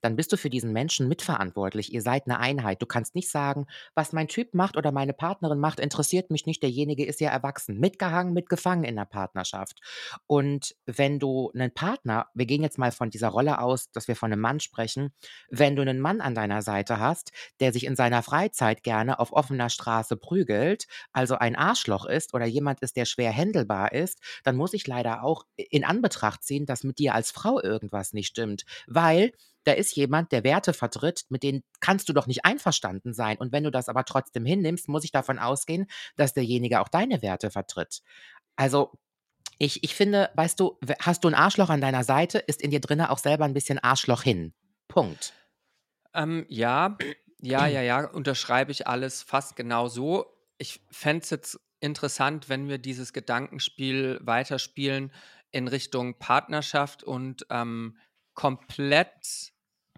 dann 0.00 0.16
bist 0.16 0.32
du 0.32 0.36
für 0.36 0.50
diesen 0.50 0.72
Menschen 0.72 1.08
mitverantwortlich. 1.08 1.92
Ihr 1.92 2.02
seid 2.02 2.26
eine 2.26 2.38
Einheit. 2.38 2.82
Du 2.82 2.86
kannst 2.86 3.14
nicht 3.14 3.30
sagen, 3.30 3.66
was 3.94 4.12
mein 4.12 4.28
Typ 4.28 4.54
macht 4.54 4.76
oder 4.76 4.92
meine 4.92 5.12
Partnerin 5.12 5.58
macht, 5.58 5.80
interessiert 5.80 6.30
mich 6.30 6.46
nicht. 6.46 6.62
Derjenige 6.62 7.04
ist 7.04 7.20
ja 7.20 7.30
erwachsen. 7.30 7.78
Mitgehangen, 7.78 8.32
mitgefangen 8.32 8.84
in 8.84 8.96
der 8.96 9.04
Partnerschaft. 9.04 9.80
Und 10.26 10.74
wenn 10.86 11.18
du 11.18 11.50
einen 11.54 11.72
Partner, 11.72 12.28
wir 12.34 12.46
gehen 12.46 12.62
jetzt 12.62 12.78
mal 12.78 12.92
von 12.92 13.10
dieser 13.10 13.28
Rolle 13.28 13.60
aus, 13.60 13.90
dass 13.90 14.08
wir 14.08 14.16
von 14.16 14.32
einem 14.32 14.40
Mann 14.40 14.60
sprechen, 14.60 15.12
wenn 15.50 15.76
du 15.76 15.82
einen 15.82 16.00
Mann 16.00 16.20
an 16.20 16.34
deiner 16.34 16.62
Seite 16.62 16.98
hast, 16.98 17.32
der 17.60 17.72
sich 17.72 17.84
in 17.84 17.96
seiner 17.96 18.22
Freizeit 18.22 18.82
gerne 18.82 19.18
auf 19.18 19.32
offener 19.32 19.70
Straße 19.70 20.16
prügelt, 20.16 20.86
also 21.12 21.36
ein 21.36 21.56
Arschloch 21.56 22.06
ist 22.06 22.34
oder 22.34 22.46
jemand 22.46 22.80
ist, 22.80 22.96
der 22.96 23.04
schwer 23.04 23.30
händelbar 23.30 23.92
ist, 23.92 24.20
dann 24.44 24.56
muss 24.56 24.74
ich 24.74 24.86
leider 24.86 25.22
auch 25.22 25.44
in 25.56 25.84
Anbetracht 25.84 26.42
ziehen, 26.42 26.66
dass 26.66 26.84
mit 26.84 26.98
dir 26.98 27.14
als 27.14 27.30
Frau 27.30 27.60
irgendwas 27.60 28.12
nicht 28.12 28.28
stimmt. 28.28 28.64
Weil 28.86 29.32
da 29.64 29.72
ist 29.72 29.94
jemand, 29.94 30.32
der 30.32 30.44
Werte 30.44 30.72
vertritt, 30.72 31.24
mit 31.28 31.42
denen 31.42 31.62
kannst 31.80 32.08
du 32.08 32.12
doch 32.12 32.26
nicht 32.26 32.44
einverstanden 32.44 33.12
sein. 33.12 33.36
Und 33.38 33.52
wenn 33.52 33.64
du 33.64 33.70
das 33.70 33.88
aber 33.88 34.04
trotzdem 34.04 34.44
hinnimmst, 34.44 34.88
muss 34.88 35.04
ich 35.04 35.12
davon 35.12 35.38
ausgehen, 35.38 35.86
dass 36.16 36.34
derjenige 36.34 36.80
auch 36.80 36.88
deine 36.88 37.22
Werte 37.22 37.50
vertritt. 37.50 38.02
Also 38.56 38.92
ich, 39.58 39.84
ich 39.84 39.94
finde, 39.94 40.30
weißt 40.34 40.58
du, 40.58 40.78
hast 41.00 41.24
du 41.24 41.28
ein 41.28 41.34
Arschloch 41.34 41.68
an 41.68 41.80
deiner 41.82 42.04
Seite, 42.04 42.38
ist 42.38 42.62
in 42.62 42.70
dir 42.70 42.80
drinne 42.80 43.10
auch 43.10 43.18
selber 43.18 43.44
ein 43.44 43.54
bisschen 43.54 43.78
Arschloch 43.78 44.22
hin. 44.22 44.54
Punkt. 44.88 45.34
Ähm, 46.14 46.46
ja, 46.48 46.96
ja, 47.40 47.66
ja, 47.66 47.82
ja, 47.82 48.06
unterschreibe 48.06 48.72
ich 48.72 48.86
alles 48.86 49.22
fast 49.22 49.56
genau 49.56 49.88
so. 49.88 50.26
Ich 50.58 50.80
fände 50.90 51.22
es 51.22 51.30
jetzt 51.30 51.60
interessant, 51.80 52.48
wenn 52.48 52.68
wir 52.68 52.78
dieses 52.78 53.12
Gedankenspiel 53.12 54.18
weiterspielen 54.22 55.12
in 55.50 55.68
Richtung 55.68 56.18
Partnerschaft 56.18 57.02
und 57.02 57.46
ähm, 57.50 57.96
komplett 58.40 59.52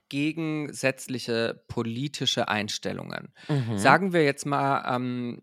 gegensätzliche 0.09 1.65
politische 1.69 2.49
Einstellungen. 2.49 3.33
Mhm. 3.49 3.79
Sagen 3.79 4.13
wir 4.13 4.25
jetzt 4.25 4.47
mal, 4.47 4.97
ähm, 4.97 5.41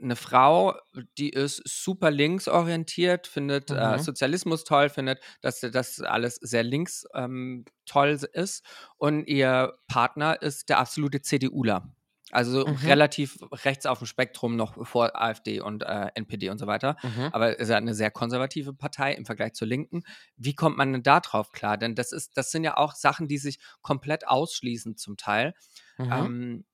eine 0.00 0.14
Frau, 0.14 0.74
die 1.18 1.30
ist 1.30 1.60
super 1.66 2.12
linksorientiert, 2.12 3.26
findet 3.26 3.70
äh, 3.72 3.96
Mhm. 3.96 3.98
Sozialismus 3.98 4.62
toll, 4.62 4.90
findet, 4.90 5.18
dass 5.40 5.58
das 5.60 6.00
alles 6.00 6.36
sehr 6.36 6.62
links 6.62 7.04
ähm, 7.14 7.64
toll 7.84 8.16
ist 8.32 8.64
und 8.96 9.26
ihr 9.26 9.74
Partner 9.88 10.40
ist 10.40 10.68
der 10.68 10.78
absolute 10.78 11.20
CDUler. 11.20 11.92
Also 12.30 12.66
Mhm. 12.66 12.76
relativ 12.84 13.38
rechts 13.64 13.86
auf 13.86 13.98
dem 13.98 14.06
Spektrum 14.06 14.56
noch 14.56 14.86
vor 14.86 15.14
AfD 15.20 15.60
und 15.60 15.82
äh, 15.82 16.08
NPD 16.14 16.48
und 16.50 16.58
so 16.58 16.66
weiter. 16.66 16.96
Mhm. 17.02 17.28
Aber 17.32 17.58
ist 17.58 17.68
ja 17.68 17.76
eine 17.76 17.94
sehr 17.94 18.10
konservative 18.10 18.72
Partei 18.72 19.12
im 19.14 19.26
Vergleich 19.26 19.52
zur 19.54 19.68
Linken. 19.68 20.02
Wie 20.36 20.54
kommt 20.54 20.76
man 20.76 20.92
denn 20.92 21.02
da 21.02 21.20
drauf 21.20 21.52
klar? 21.52 21.76
Denn 21.76 21.94
das 21.94 22.12
ist, 22.12 22.36
das 22.36 22.50
sind 22.50 22.64
ja 22.64 22.76
auch 22.76 22.94
Sachen, 22.94 23.28
die 23.28 23.38
sich 23.38 23.58
komplett 23.82 24.26
ausschließen 24.26 24.96
zum 24.96 25.16
Teil. 25.16 25.54
Mhm. 25.98 26.12
Ähm, 26.12 26.64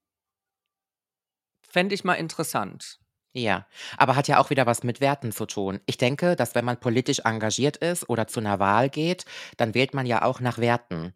Fände 1.66 1.94
ich 1.94 2.04
mal 2.04 2.14
interessant. 2.16 3.00
Ja, 3.32 3.66
aber 3.96 4.16
hat 4.16 4.26
ja 4.26 4.38
auch 4.38 4.50
wieder 4.50 4.66
was 4.66 4.82
mit 4.82 5.00
Werten 5.00 5.30
zu 5.30 5.46
tun. 5.46 5.80
Ich 5.86 5.96
denke, 5.98 6.34
dass 6.34 6.54
wenn 6.56 6.64
man 6.64 6.80
politisch 6.80 7.20
engagiert 7.24 7.76
ist 7.76 8.08
oder 8.08 8.26
zu 8.26 8.40
einer 8.40 8.58
Wahl 8.58 8.88
geht, 8.90 9.24
dann 9.56 9.74
wählt 9.74 9.94
man 9.94 10.04
ja 10.06 10.22
auch 10.22 10.40
nach 10.40 10.58
Werten. 10.58 11.14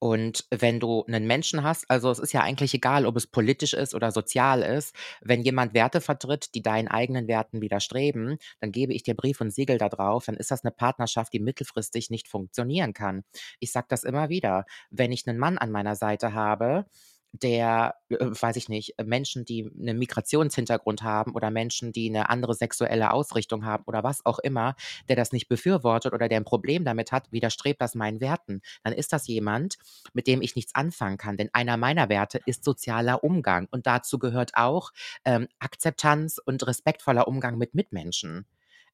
Und 0.00 0.46
wenn 0.50 0.80
du 0.80 1.04
einen 1.04 1.26
Menschen 1.26 1.62
hast, 1.62 1.88
also 1.90 2.10
es 2.10 2.18
ist 2.18 2.32
ja 2.32 2.40
eigentlich 2.40 2.72
egal, 2.72 3.04
ob 3.04 3.16
es 3.16 3.26
politisch 3.26 3.74
ist 3.74 3.94
oder 3.94 4.10
sozial 4.12 4.62
ist, 4.62 4.96
wenn 5.20 5.42
jemand 5.42 5.74
Werte 5.74 6.00
vertritt, 6.00 6.54
die 6.54 6.62
deinen 6.62 6.88
eigenen 6.88 7.28
Werten 7.28 7.60
widerstreben, 7.60 8.38
dann 8.60 8.72
gebe 8.72 8.94
ich 8.94 9.02
dir 9.02 9.14
Brief 9.14 9.42
und 9.42 9.50
Siegel 9.52 9.76
da 9.76 9.90
drauf, 9.90 10.24
dann 10.24 10.36
ist 10.36 10.50
das 10.50 10.64
eine 10.64 10.72
Partnerschaft, 10.72 11.34
die 11.34 11.38
mittelfristig 11.38 12.08
nicht 12.08 12.28
funktionieren 12.28 12.94
kann. 12.94 13.24
Ich 13.58 13.72
sage 13.72 13.88
das 13.90 14.02
immer 14.02 14.30
wieder. 14.30 14.64
Wenn 14.90 15.12
ich 15.12 15.28
einen 15.28 15.38
Mann 15.38 15.58
an 15.58 15.70
meiner 15.70 15.96
Seite 15.96 16.32
habe, 16.32 16.86
der, 17.32 17.94
äh, 18.08 18.16
weiß 18.20 18.56
ich 18.56 18.68
nicht, 18.68 18.98
äh, 18.98 19.04
Menschen, 19.04 19.44
die 19.44 19.70
einen 19.78 19.98
Migrationshintergrund 19.98 21.02
haben 21.02 21.32
oder 21.34 21.50
Menschen, 21.50 21.92
die 21.92 22.08
eine 22.08 22.28
andere 22.30 22.54
sexuelle 22.54 23.12
Ausrichtung 23.12 23.64
haben 23.64 23.84
oder 23.86 24.02
was 24.02 24.24
auch 24.26 24.38
immer, 24.40 24.74
der 25.08 25.16
das 25.16 25.32
nicht 25.32 25.48
befürwortet 25.48 26.12
oder 26.12 26.28
der 26.28 26.40
ein 26.40 26.44
Problem 26.44 26.84
damit 26.84 27.12
hat, 27.12 27.30
widerstrebt 27.32 27.80
das 27.80 27.94
meinen 27.94 28.20
Werten, 28.20 28.62
dann 28.82 28.92
ist 28.92 29.12
das 29.12 29.26
jemand, 29.28 29.76
mit 30.12 30.26
dem 30.26 30.42
ich 30.42 30.56
nichts 30.56 30.74
anfangen 30.74 31.18
kann. 31.18 31.36
Denn 31.36 31.50
einer 31.52 31.76
meiner 31.76 32.08
Werte 32.08 32.40
ist 32.44 32.64
sozialer 32.64 33.22
Umgang 33.24 33.68
und 33.70 33.86
dazu 33.86 34.18
gehört 34.18 34.52
auch 34.54 34.90
ähm, 35.24 35.48
Akzeptanz 35.58 36.38
und 36.44 36.66
respektvoller 36.66 37.28
Umgang 37.28 37.58
mit 37.58 37.74
Mitmenschen. 37.74 38.46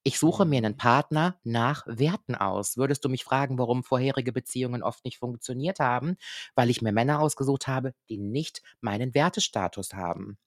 Ich 0.06 0.18
suche 0.18 0.44
mir 0.46 0.58
einen 0.58 0.76
Partner 0.76 1.38
nach 1.44 1.82
Werten 1.86 2.34
aus. 2.34 2.76
Würdest 2.76 3.04
du 3.04 3.08
mich 3.08 3.24
fragen, 3.24 3.58
warum 3.58 3.82
vorherige 3.84 4.32
Beziehungen 4.32 4.82
oft 4.82 5.04
nicht 5.04 5.18
funktioniert 5.18 5.80
haben? 5.80 6.16
Weil 6.54 6.70
ich 6.70 6.80
mir 6.80 6.92
Männer 6.92 7.20
ausgesucht 7.20 7.66
habe, 7.66 7.92
die 8.08 8.16
nicht 8.18 8.62
meinen 8.80 9.14
Wertestatus 9.14 9.94
haben. 9.94 10.38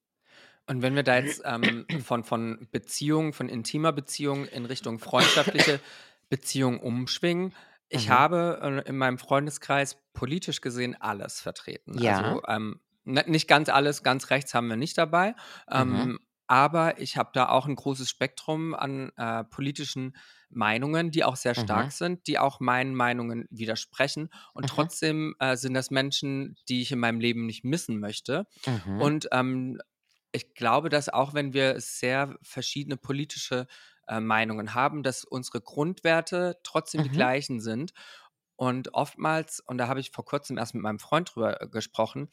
Und 0.67 0.81
wenn 0.81 0.95
wir 0.95 1.03
da 1.03 1.17
jetzt 1.17 1.41
ähm, 1.45 1.87
von, 2.03 2.23
von 2.23 2.67
Beziehungen, 2.71 3.33
von 3.33 3.49
intimer 3.49 3.91
Beziehung 3.91 4.45
in 4.45 4.65
Richtung 4.65 4.99
freundschaftliche 4.99 5.81
Beziehung 6.29 6.79
umschwingen, 6.79 7.55
ich 7.87 8.09
Mhm. 8.09 8.09
habe 8.09 8.83
äh, 8.85 8.89
in 8.89 8.97
meinem 8.97 9.17
Freundeskreis 9.17 9.97
politisch 10.13 10.61
gesehen 10.61 10.95
alles 10.99 11.41
vertreten. 11.41 11.97
Ja. 11.97 12.01
Also 12.03 12.43
ähm, 12.47 12.81
ne- 13.03 13.25
nicht 13.27 13.47
ganz 13.47 13.69
alles, 13.69 14.03
ganz 14.03 14.29
rechts 14.29 14.53
haben 14.53 14.67
wir 14.67 14.75
nicht 14.75 14.97
dabei. 14.97 15.33
Ähm, 15.71 16.19
aber 16.49 16.99
ich 16.99 17.17
habe 17.17 17.31
da 17.33 17.49
auch 17.49 17.67
ein 17.67 17.75
großes 17.75 18.09
Spektrum 18.09 18.73
an 18.75 19.11
äh, 19.17 19.43
politischen 19.45 20.17
Meinungen, 20.49 21.11
die 21.11 21.23
auch 21.23 21.35
sehr 21.35 21.55
stark 21.55 21.91
Mhm. 21.91 21.93
sind, 21.93 22.27
die 22.27 22.39
auch 22.39 22.59
meinen 22.59 22.95
Meinungen 22.95 23.45
widersprechen. 23.51 24.29
Und 24.55 24.67
Mhm. 24.67 24.69
trotzdem 24.69 25.35
äh, 25.39 25.55
sind 25.57 25.75
das 25.75 25.91
Menschen, 25.91 26.57
die 26.67 26.81
ich 26.81 26.91
in 26.91 26.99
meinem 26.99 27.19
Leben 27.19 27.45
nicht 27.45 27.63
missen 27.65 27.99
möchte. 27.99 28.47
Mhm. 28.67 28.97
Und 28.97 29.29
ähm, 29.31 29.79
ich 30.31 30.53
glaube, 30.53 30.89
dass 30.89 31.09
auch 31.09 31.33
wenn 31.33 31.53
wir 31.53 31.79
sehr 31.81 32.37
verschiedene 32.41 32.97
politische 32.97 33.67
äh, 34.07 34.19
Meinungen 34.19 34.73
haben, 34.73 35.03
dass 35.03 35.23
unsere 35.23 35.61
Grundwerte 35.61 36.57
trotzdem 36.63 37.03
die 37.03 37.09
Mhm. 37.09 37.11
gleichen 37.11 37.59
sind. 37.59 37.93
Und 38.55 38.93
oftmals, 38.93 39.61
und 39.61 39.77
da 39.77 39.87
habe 39.87 39.99
ich 40.01 40.11
vor 40.11 40.25
kurzem 40.25 40.57
erst 40.57 40.73
mit 40.73 40.83
meinem 40.83 40.99
Freund 40.99 41.33
drüber 41.33 41.61
äh, 41.61 41.67
gesprochen, 41.67 42.29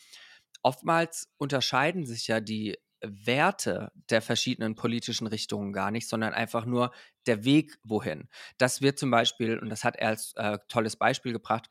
oftmals 0.62 1.28
unterscheiden 1.38 2.06
sich 2.06 2.26
ja 2.26 2.40
die 2.40 2.78
Werte 3.02 3.92
der 4.10 4.22
verschiedenen 4.22 4.74
politischen 4.74 5.26
Richtungen 5.26 5.72
gar 5.72 5.90
nicht, 5.90 6.08
sondern 6.08 6.34
einfach 6.34 6.64
nur 6.66 6.92
der 7.26 7.44
Weg 7.44 7.78
wohin. 7.84 8.28
Dass 8.58 8.80
wir 8.80 8.96
zum 8.96 9.10
Beispiel, 9.10 9.58
und 9.58 9.68
das 9.70 9.84
hat 9.84 9.96
er 9.96 10.08
als 10.08 10.32
äh, 10.36 10.58
tolles 10.68 10.96
Beispiel 10.96 11.32
gebracht, 11.32 11.70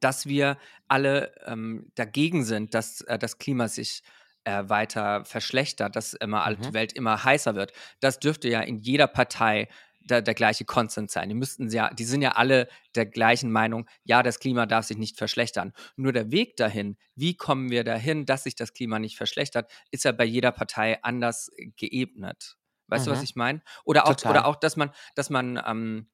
dass 0.00 0.26
wir 0.26 0.58
alle 0.88 1.34
ähm, 1.46 1.90
dagegen 1.94 2.44
sind, 2.44 2.74
dass 2.74 3.00
äh, 3.02 3.18
das 3.18 3.38
Klima 3.38 3.68
sich 3.68 4.02
äh, 4.44 4.64
weiter 4.68 5.24
verschlechtert, 5.24 5.96
dass 5.96 6.14
immer 6.14 6.44
all- 6.44 6.56
die 6.56 6.60
Mhm. 6.68 6.74
Welt 6.74 6.92
immer 6.92 7.24
heißer 7.24 7.54
wird. 7.54 7.72
Das 8.00 8.18
dürfte 8.20 8.48
ja 8.48 8.60
in 8.60 8.78
jeder 8.78 9.06
Partei 9.06 9.68
der, 10.04 10.22
der 10.22 10.34
gleiche 10.34 10.64
Konsens 10.64 11.12
sein. 11.12 11.28
Die 11.28 11.34
müssten 11.34 11.68
ja, 11.70 11.92
die 11.92 12.04
sind 12.04 12.22
ja 12.22 12.32
alle 12.32 12.68
der 12.94 13.06
gleichen 13.06 13.50
Meinung, 13.50 13.88
ja, 14.04 14.22
das 14.22 14.38
Klima 14.40 14.66
darf 14.66 14.84
sich 14.86 14.98
nicht 14.98 15.16
verschlechtern. 15.18 15.72
Nur 15.96 16.12
der 16.12 16.30
Weg 16.30 16.56
dahin, 16.56 16.96
wie 17.14 17.36
kommen 17.36 17.70
wir 17.70 17.84
dahin, 17.84 18.26
dass 18.26 18.44
sich 18.44 18.54
das 18.54 18.72
Klima 18.74 18.98
nicht 18.98 19.16
verschlechtert, 19.16 19.70
ist 19.90 20.04
ja 20.04 20.12
bei 20.12 20.24
jeder 20.24 20.52
Partei 20.52 21.02
anders 21.02 21.50
geebnet. 21.76 22.56
Weißt 22.88 23.06
du, 23.06 23.10
was 23.10 23.18
Mhm. 23.18 23.24
ich 23.24 23.36
meine? 23.36 23.62
Oder 23.84 24.04
auch, 24.06 24.10
Total. 24.16 24.32
oder 24.32 24.46
auch, 24.46 24.56
dass 24.56 24.76
man, 24.76 24.90
dass 25.14 25.30
man, 25.30 25.62
ähm, 25.66 26.08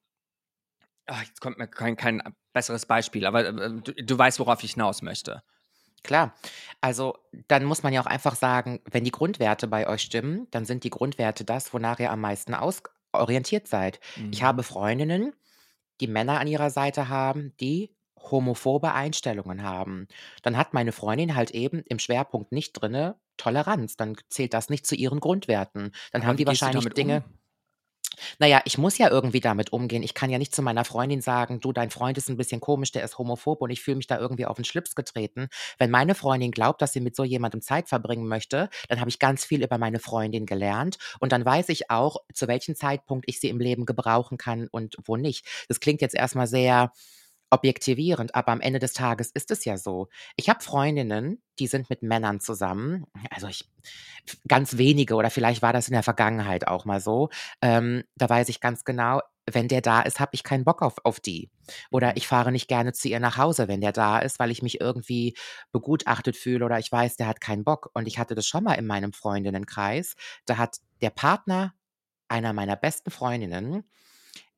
ach, 1.07 1.23
jetzt 1.23 1.41
kommt 1.41 1.57
mir 1.57 1.67
kein, 1.67 1.95
kein 1.97 2.21
besseres 2.53 2.85
Beispiel, 2.85 3.25
aber 3.25 3.45
äh, 3.45 3.71
du, 3.81 3.93
du 3.93 4.17
weißt, 4.17 4.39
worauf 4.39 4.63
ich 4.63 4.73
hinaus 4.73 5.01
möchte. 5.01 5.43
Klar. 6.03 6.33
Also, 6.79 7.17
dann 7.49 7.65
muss 7.65 7.83
man 7.83 7.91
ja 7.91 8.01
auch 8.01 8.05
einfach 8.05 8.35
sagen, 8.35 8.79
wenn 8.89 9.03
die 9.03 9.11
Grundwerte 9.11 9.67
bei 9.67 9.87
euch 9.87 10.01
stimmen, 10.03 10.47
dann 10.51 10.63
sind 10.63 10.85
die 10.85 10.89
Grundwerte 10.89 11.43
das, 11.43 11.73
wonach 11.73 11.99
ihr 11.99 12.11
am 12.11 12.21
meisten 12.21 12.53
aus 12.53 12.83
orientiert 13.13 13.67
seid. 13.67 13.99
Ich 14.31 14.43
Mhm. 14.43 14.43
habe 14.43 14.63
Freundinnen, 14.63 15.33
die 16.01 16.07
Männer 16.07 16.39
an 16.39 16.47
ihrer 16.47 16.69
Seite 16.69 17.09
haben, 17.09 17.53
die 17.59 17.95
homophobe 18.19 18.93
Einstellungen 18.93 19.63
haben. 19.63 20.07
Dann 20.43 20.57
hat 20.57 20.73
meine 20.73 20.91
Freundin 20.91 21.35
halt 21.35 21.51
eben 21.51 21.83
im 21.87 21.99
Schwerpunkt 21.99 22.51
nicht 22.51 22.73
drinne 22.73 23.19
Toleranz. 23.37 23.95
Dann 23.97 24.15
zählt 24.29 24.53
das 24.53 24.69
nicht 24.69 24.85
zu 24.85 24.95
ihren 24.95 25.19
Grundwerten. 25.21 25.91
Dann 26.11 26.25
Aber 26.25 26.27
haben 26.27 26.37
die 26.37 26.45
wahrscheinlich 26.45 26.93
Dinge 26.93 27.23
um? 27.23 27.38
Na 28.39 28.47
ja, 28.47 28.61
ich 28.65 28.77
muss 28.77 28.97
ja 28.97 29.09
irgendwie 29.09 29.39
damit 29.39 29.71
umgehen. 29.73 30.03
Ich 30.03 30.13
kann 30.13 30.29
ja 30.29 30.37
nicht 30.37 30.55
zu 30.55 30.61
meiner 30.61 30.85
Freundin 30.85 31.21
sagen: 31.21 31.59
„Du, 31.59 31.73
dein 31.73 31.89
Freund 31.89 32.17
ist 32.17 32.29
'n 32.29 32.37
bisschen 32.37 32.61
komisch, 32.61 32.91
der 32.91 33.03
ist 33.03 33.17
homophob 33.17 33.61
und 33.61 33.69
ich 33.69 33.81
fühle 33.81 33.97
mich 33.97 34.07
da 34.07 34.17
irgendwie 34.19 34.45
auf 34.45 34.57
'n 34.59 34.65
Schlips 34.65 34.95
getreten.“ 34.95 35.47
Wenn 35.77 35.91
meine 35.91 36.15
Freundin 36.15 36.51
glaubt, 36.51 36.81
dass 36.81 36.93
sie 36.93 37.01
mit 37.01 37.15
so 37.15 37.23
jemandem 37.23 37.61
Zeit 37.61 37.89
verbringen 37.89 38.27
möchte, 38.27 38.69
dann 38.87 38.99
habe 38.99 39.09
ich 39.09 39.19
ganz 39.19 39.45
viel 39.45 39.63
über 39.63 39.77
meine 39.77 39.99
Freundin 39.99 40.45
gelernt 40.45 40.97
und 41.19 41.31
dann 41.31 41.45
weiß 41.45 41.69
ich 41.69 41.89
auch, 41.91 42.17
zu 42.33 42.47
welchem 42.47 42.75
Zeitpunkt 42.75 43.25
ich 43.27 43.39
sie 43.39 43.49
im 43.49 43.59
Leben 43.59 43.85
gebrauchen 43.85 44.37
kann 44.37 44.67
und 44.71 44.95
wo 45.05 45.15
nicht. 45.17 45.45
Das 45.67 45.79
klingt 45.79 46.01
jetzt 46.01 46.15
erst 46.15 46.35
mal 46.35 46.47
sehr 46.47 46.91
objektivierend, 47.51 48.35
aber 48.35 48.51
am 48.51 48.61
Ende 48.61 48.79
des 48.79 48.93
Tages 48.93 49.31
ist 49.31 49.51
es 49.51 49.65
ja 49.65 49.77
so. 49.77 50.07
Ich 50.35 50.49
habe 50.49 50.61
Freundinnen, 50.63 51.41
die 51.59 51.67
sind 51.67 51.89
mit 51.89 52.03
Männern 52.03 52.39
zusammen. 52.39 53.05
Also, 53.31 53.47
ich 53.47 53.69
ganz 54.47 54.77
wenige 54.77 55.15
oder 55.15 55.29
vielleicht 55.29 55.61
war 55.61 55.73
das 55.73 55.87
in 55.87 55.93
der 55.93 56.03
Vergangenheit 56.03 56.67
auch 56.67 56.85
mal 56.85 56.99
so. 56.99 57.29
Ähm, 57.61 58.03
da 58.15 58.29
weiß 58.29 58.49
ich 58.49 58.59
ganz 58.61 58.83
genau, 58.83 59.21
wenn 59.51 59.67
der 59.67 59.81
da 59.81 60.01
ist, 60.01 60.19
habe 60.19 60.31
ich 60.33 60.43
keinen 60.43 60.63
Bock 60.63 60.81
auf 60.81 60.95
auf 61.03 61.19
die. 61.19 61.49
Oder 61.91 62.15
Mhm. 62.15 62.17
ich 62.17 62.27
fahre 62.27 62.51
nicht 62.51 62.67
gerne 62.67 62.93
zu 62.93 63.07
ihr 63.07 63.19
nach 63.19 63.37
Hause, 63.37 63.67
wenn 63.67 63.81
der 63.81 63.91
da 63.91 64.19
ist, 64.19 64.39
weil 64.39 64.51
ich 64.51 64.61
mich 64.61 64.79
irgendwie 64.79 65.35
begutachtet 65.71 66.35
fühle 66.37 66.65
oder 66.65 66.77
ich 66.79 66.91
weiß, 66.91 67.15
der 67.15 67.27
hat 67.27 67.41
keinen 67.41 67.63
Bock. 67.63 67.89
Und 67.93 68.07
ich 68.07 68.19
hatte 68.19 68.35
das 68.35 68.45
schon 68.47 68.63
mal 68.63 68.75
in 68.75 68.85
meinem 68.85 69.13
Freundinnenkreis. 69.13 70.15
Da 70.45 70.57
hat 70.57 70.77
der 71.01 71.09
Partner 71.09 71.73
einer 72.27 72.53
meiner 72.53 72.75
besten 72.75 73.11
Freundinnen 73.11 73.83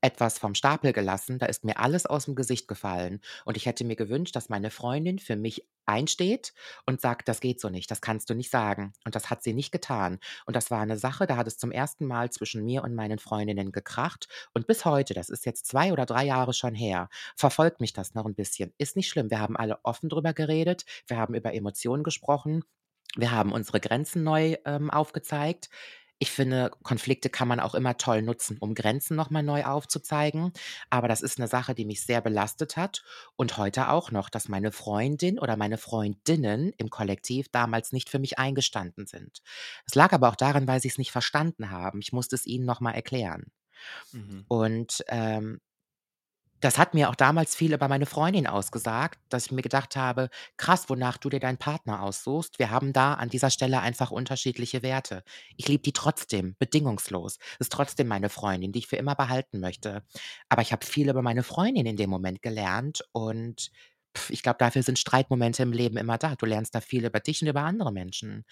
etwas 0.02 0.38
vom 0.40 0.56
Stapel 0.56 0.94
gelassen, 0.94 1.40
da 1.40 1.46
ist 1.46 1.64
mir 1.64 1.78
alles 1.80 2.06
aus 2.06 2.26
dem 2.26 2.36
Gesicht 2.36 2.68
gefallen. 2.68 3.22
Und 3.46 3.58
ich 3.58 3.66
hätte 3.66 3.84
mir 3.84 3.96
gewünscht, 3.96 4.36
dass 4.36 4.50
meine 4.50 4.72
Freundin 4.72 5.20
für 5.20 5.36
mich 5.36 5.66
einsteht 5.86 6.54
und 6.86 7.02
sagt: 7.02 7.28
„Das 7.28 7.40
geht 7.40 7.60
so 7.62 7.70
nicht, 7.70 7.90
das 7.92 8.02
kannst 8.02 8.30
du 8.30 8.34
nicht 8.36 8.50
sagen.“ 8.52 8.94
Und 9.06 9.16
das 9.16 9.30
hat 9.30 9.44
sie 9.44 9.54
nicht 9.54 9.72
getan. 9.72 10.20
Und 10.46 10.56
das 10.56 10.72
war 10.72 10.80
eine 10.82 10.98
Sache, 10.98 11.28
da 11.28 11.38
hat 11.38 11.48
es 11.48 11.58
zum 11.58 11.72
ersten 11.72 12.06
Mal 12.06 12.30
zwischen 12.32 12.64
mir 12.66 12.84
und 12.84 12.96
meinen 12.96 13.20
Freundinnen 13.20 13.72
gekracht. 13.72 14.28
Und 14.54 14.68
bis 14.68 14.86
heute, 14.86 15.14
das 15.14 15.30
ist 15.30 15.46
jetzt 15.46 15.68
2 15.68 15.92
oder 15.94 16.06
3 16.06 16.26
Jahre 16.26 16.54
schon 16.54 16.76
her, 16.76 17.10
verfolgt 17.36 17.80
mich 17.82 17.94
das 17.94 18.14
noch 18.14 18.26
ein 18.26 18.36
bisschen. 18.36 18.74
Ist 18.78 18.96
nicht 18.96 19.10
schlimm. 19.10 19.30
Wir 19.30 19.40
haben 19.40 19.58
alle 19.58 19.80
offen 19.84 20.10
drüber 20.10 20.34
geredet. 20.34 20.86
Wir 21.08 21.18
haben 21.18 21.36
über 21.36 21.54
Emotionen 21.54 22.04
gesprochen. 22.04 22.64
Wir 23.18 23.32
haben 23.32 23.52
unsere 23.52 23.80
Grenzen 23.82 24.24
neu, 24.24 24.56
ähm, 24.66 24.90
aufgezeigt. 24.90 25.70
Ich 26.24 26.30
finde, 26.30 26.70
Konflikte 26.84 27.32
kann 27.32 27.48
man 27.48 27.60
auch 27.60 27.74
immer 27.74 27.98
toll 27.98 28.22
nutzen, 28.22 28.58
um 28.60 28.76
Grenzen 28.76 29.16
noch 29.16 29.32
mal 29.32 29.42
neu 29.42 29.64
aufzuzeigen. 29.66 30.54
Aber 30.92 31.08
das 31.08 31.22
ist 31.22 31.40
'ne 31.40 31.48
Sache, 31.48 31.74
die 31.74 31.84
mich 31.84 32.06
sehr 32.06 32.22
belastet 32.22 32.78
hat 32.78 33.02
und 33.38 33.58
heute 33.58 33.90
auch 33.90 34.12
noch, 34.12 34.30
dass 34.30 34.48
meine 34.48 34.72
Freundin 34.72 35.40
oder 35.40 35.58
meine 35.58 35.80
Freundinnen 35.80 36.74
im 36.78 36.92
Kollektiv 36.92 37.50
damals 37.50 37.92
nicht 37.92 38.08
für 38.08 38.20
mich 38.20 38.38
eingestanden 38.38 39.08
sind. 39.08 39.42
Es 39.88 39.96
lag 39.96 40.14
aber 40.14 40.30
auch 40.30 40.36
daran, 40.36 40.68
weil 40.68 40.80
sie's 40.80 41.00
nicht 41.00 41.12
verstanden 41.12 41.72
haben. 41.72 42.00
Ich 42.02 42.14
musste 42.14 42.36
es 42.36 42.46
ihnen 42.46 42.66
noch 42.66 42.82
mal 42.82 42.92
erklären. 42.92 43.52
Mhm. 44.14 44.46
Und, 44.48 45.04
ähm, 45.08 45.62
das 46.62 46.78
hat 46.78 46.94
mir 46.94 47.10
auch 47.10 47.16
damals 47.16 47.56
viel 47.56 47.74
über 47.74 47.88
meine 47.88 48.06
Freundin 48.06 48.48
ausgesagt, 48.48 49.20
dass 49.30 49.48
ich 49.48 49.52
mir 49.52 49.62
gedacht 49.64 49.96
habe: 49.96 50.30
„Krass, 50.58 50.90
wonach 50.90 51.18
du 51.18 51.30
dir 51.30 51.40
deinen 51.40 51.58
Partner 51.58 52.02
aussuchst. 52.04 52.60
Wir 52.60 52.70
haben 52.72 52.94
da 52.94 53.16
an 53.16 53.30
dieser 53.30 53.50
Stelle 53.50 53.82
einfach 53.82 54.12
unterschiedliche 54.12 54.84
Werte. 54.84 55.24
Ich 55.58 55.68
liebe 55.68 55.84
die 55.84 55.94
trotzdem, 55.94 56.56
bedingungslos. 56.60 57.38
Ist 57.60 57.72
trotzdem 57.72 58.08
meine 58.08 58.30
Freundin, 58.30 58.72
die 58.72 58.80
ich 58.80 58.88
für 58.88 58.96
immer 58.98 59.16
behalten 59.16 59.60
möchte.“ 59.60 60.04
Aber 60.50 60.62
ich 60.62 60.72
habe 60.72 60.86
viel 60.86 61.10
über 61.10 61.22
meine 61.22 61.44
Freundin 61.44 61.86
in 61.86 61.98
dem 61.98 62.10
Moment 62.10 62.42
gelernt 62.42 63.04
und, 63.12 63.72
pf, 64.18 64.30
ich 64.30 64.44
glaube, 64.44 64.58
dafür 64.60 64.84
sind 64.84 65.00
Streitmomente 65.00 65.64
im 65.64 65.74
Leben 65.74 65.98
immer 65.98 66.18
da. 66.18 66.36
Du 66.36 66.46
lernst 66.46 66.76
da 66.76 66.82
viel 66.82 67.06
über 67.06 67.20
dich 67.20 67.42
und 67.42 67.48
über 67.50 67.62
andere 67.64 67.92
Menschen. 67.92 68.46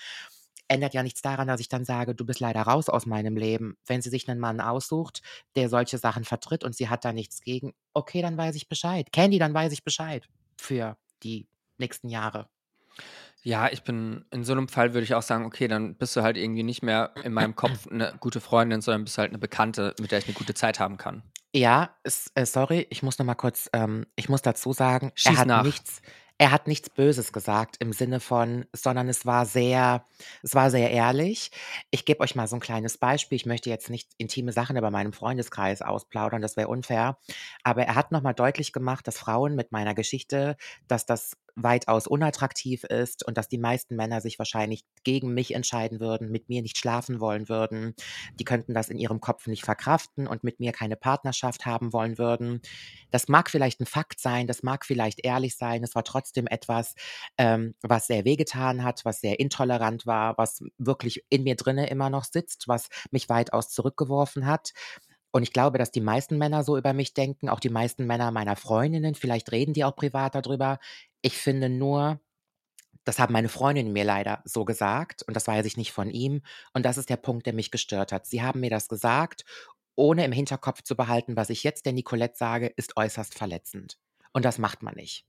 Ändert 0.70 0.94
ja 0.94 1.02
nichts 1.04 1.22
daran, 1.24 1.48
dass 1.48 1.60
ich 1.62 1.68
dann 1.70 1.84
sage: 1.86 2.16
„Du 2.16 2.26
bist 2.26 2.40
leider 2.40 2.62
raus 2.62 2.90
aus 2.90 3.06
meinem 3.08 3.36
Leben.“ 3.38 3.78
Wenn 3.88 4.02
sie 4.04 4.10
sich 4.10 4.28
'nen 4.28 4.40
Mann 4.40 4.62
aussucht, 4.62 5.22
der 5.56 5.68
solche 5.70 5.98
Sachen 5.98 6.26
vertritt 6.26 6.64
und 6.64 6.76
sie 6.76 6.90
hat 6.90 7.04
da 7.06 7.12
nichts 7.14 7.42
gegen, 7.42 7.74
okay, 7.94 8.22
dann 8.22 8.38
weiß 8.38 8.56
ich 8.56 8.70
Bescheid. 8.70 9.12
Candy, 9.12 9.40
dann 9.40 9.54
weiß 9.54 9.74
ich 9.74 9.84
Bescheid 9.84 10.28
für 10.62 10.98
die 11.24 11.48
nächsten 11.80 12.10
Jahre. 12.10 12.50
Ja, 13.44 13.70
ich 13.72 13.84
bin 13.84 14.26
in 14.32 14.44
so 14.44 14.54
'nem 14.54 14.68
Fall 14.68 14.94
würde 14.94 15.04
ich 15.06 15.14
auch 15.14 15.22
sagen: 15.22 15.46
„Okay, 15.46 15.68
dann 15.70 15.96
bist 15.96 16.16
du 16.16 16.22
halt 16.24 16.36
irgendwie 16.36 16.64
nicht 16.64 16.84
mehr 16.84 17.16
in 17.22 17.32
meinem 17.32 17.56
Kopf 17.56 17.86
'ne 17.90 18.14
gute 18.20 18.42
Freundin, 18.42 18.82
sondern 18.82 19.06
bist 19.06 19.18
halt 19.18 19.32
'ne 19.32 19.38
Bekannte, 19.40 19.96
mit 19.98 20.12
der 20.12 20.20
ich 20.20 20.28
'ne 20.28 20.34
gute 20.34 20.54
Zeit 20.54 20.80
haben 20.80 20.98
kann.“ 20.98 21.24
Ja, 21.56 21.96
es 22.04 22.32
äh, 22.36 22.46
sorry, 22.46 22.86
ich 22.92 23.02
muss 23.02 23.18
noch 23.18 23.26
mal 23.26 23.34
kurz 23.34 23.70
ähm, 23.74 24.06
ich 24.16 24.30
muss 24.30 24.44
dazu 24.44 24.72
sagen, 24.72 25.12
er 25.24 25.36
Schieß 25.36 25.38
hat 25.38 25.56
nach. 25.56 25.56
nichts 25.56 26.02
er 26.40 26.52
hat 26.52 26.68
nichts 26.68 26.90
Böses 26.90 27.34
gesagt 27.34 27.78
im 27.80 27.94
Sinne 27.94 28.20
von 28.22 28.66
sondern 28.74 29.10
es 29.10 29.26
war 29.26 29.46
sehr 29.46 30.06
es 30.44 30.56
war 30.56 30.72
sehr 30.72 30.92
ehrlich. 30.92 31.52
Ich 31.92 32.06
gebe 32.06 32.22
euch 32.22 32.36
mal 32.36 32.48
so 32.48 32.56
'n 32.58 32.62
kleines 32.62 32.98
Beispiel. 32.98 33.36
Ich 33.36 33.46
möchte 33.46 33.70
jetzt 33.70 33.90
nicht 33.90 34.10
intime 34.18 34.54
Sachen 34.54 34.78
über 34.78 34.92
meinen 34.92 35.14
Freundeskreis 35.14 35.82
ausplaudern, 35.82 36.42
das 36.42 36.58
wäre 36.58 36.70
unfair. 36.70 37.18
Aber 37.64 37.84
er 37.86 37.96
hat 37.96 38.12
noch 38.12 38.22
mal 38.22 38.34
deutlich 38.34 38.74
gemacht, 38.74 39.08
dass 39.08 39.18
Frauen 39.20 39.56
mit 39.56 39.72
meiner 39.74 39.94
Geschichte 39.96 40.56
dass 40.88 41.06
das 41.06 41.34
weitaus 41.64 42.08
unattraktiv 42.08 42.84
ist 42.86 43.26
und 43.28 43.38
dass 43.38 43.48
die 43.50 43.58
meisten 43.58 43.96
Männer 43.96 44.22
sich 44.22 44.40
wahrscheinlich 44.40 44.84
gegen 45.04 45.34
mich 45.34 45.54
entscheiden 45.54 46.00
würden, 46.00 46.32
mit 46.32 46.50
mir 46.50 46.62
nicht 46.62 46.78
schlafen 46.78 47.20
wollen 47.20 47.50
würden. 47.50 47.94
Die 48.40 48.46
könnten 48.46 48.74
das 48.74 48.90
in 48.90 48.98
ihrem 48.98 49.22
Kopf 49.22 49.48
nicht 49.48 49.64
verkraften 49.66 50.28
und 50.28 50.44
mit 50.44 50.60
mir 50.60 50.72
keine 50.72 50.96
Partnerschaft 50.96 51.66
haben 51.66 51.94
wollen 51.94 52.18
würden. 52.18 52.62
Das 53.12 53.28
mag 53.28 53.50
vielleicht 53.50 53.80
'n 53.82 53.86
Fakt 53.86 54.20
sein, 54.20 54.48
das 54.48 54.64
mag 54.64 54.86
vielleicht 54.86 55.24
ehrlich 55.26 55.58
sein. 55.58 55.84
Es 55.84 55.96
war 55.96 56.04
trotzdem 56.04 56.48
etwas, 56.48 56.96
ähm, 57.38 57.76
was 57.82 58.08
sehr 58.08 58.26
wehgetan 58.26 58.84
hat, 58.84 59.06
was 59.06 59.22
sehr 59.22 59.40
intolerant 59.40 60.06
war, 60.06 60.38
was 60.38 60.64
wirklich 60.78 61.24
in 61.30 61.44
mir 61.44 61.56
drinne 61.56 61.88
immer 61.90 62.10
noch 62.10 62.24
sitzt, 62.26 62.68
was 62.68 62.90
mich 63.12 63.30
weitaus 63.30 63.70
zurückgeworfen 63.70 64.46
hat. 64.46 64.72
Und 65.32 65.44
ich 65.44 65.54
glaube, 65.54 65.78
dass 65.78 65.92
die 65.92 66.02
meisten 66.02 66.38
Männer 66.40 66.64
so 66.64 66.76
über 66.78 66.94
mich 66.94 67.14
denken, 67.14 67.50
auch 67.50 67.60
die 67.60 67.70
meisten 67.70 68.06
Männer 68.08 68.32
meiner 68.32 68.56
Freundinnen. 68.56 69.14
Vielleicht 69.14 69.52
reden 69.52 69.74
die 69.74 69.84
auch 69.86 69.96
privat 69.96 70.34
da 70.34 70.42
drüber. 70.42 70.80
Ich 71.22 71.38
finde 71.38 71.70
nur, 71.70 72.20
das 73.04 73.20
haben 73.20 73.34
meine 73.34 73.50
Freundinnen 73.50 73.94
mir 73.94 74.04
leider 74.04 74.42
so 74.46 74.66
gesagt 74.66 75.24
und 75.24 75.36
das 75.36 75.48
weiß 75.48 75.66
ich 75.66 75.78
nicht 75.78 75.92
von 75.92 76.10
ihm. 76.12 76.42
Und 76.74 76.86
das 76.86 76.98
ist 76.98 77.10
der 77.10 77.18
Punkt, 77.18 77.46
der 77.46 77.54
mich 77.54 77.72
gestört 77.72 78.12
hat. 78.12 78.26
Sie 78.28 78.42
haben 78.42 78.60
mir 78.60 78.70
das 78.70 78.88
gesagt, 78.88 79.46
ohne 79.96 80.26
im 80.26 80.32
Hinterkopf 80.32 80.84
zu 80.84 80.96
behalten, 80.96 81.36
was 81.36 81.50
ich 81.50 81.64
jetzt 81.64 81.86
der 81.86 81.94
Nicolette 81.94 82.38
sage, 82.38 82.68
ist 82.68 82.98
äußerst 82.98 83.38
verletzend. 83.38 83.98
Und 84.32 84.46
das 84.46 84.58
macht 84.60 84.84
man 84.84 84.96
nicht. 84.96 85.26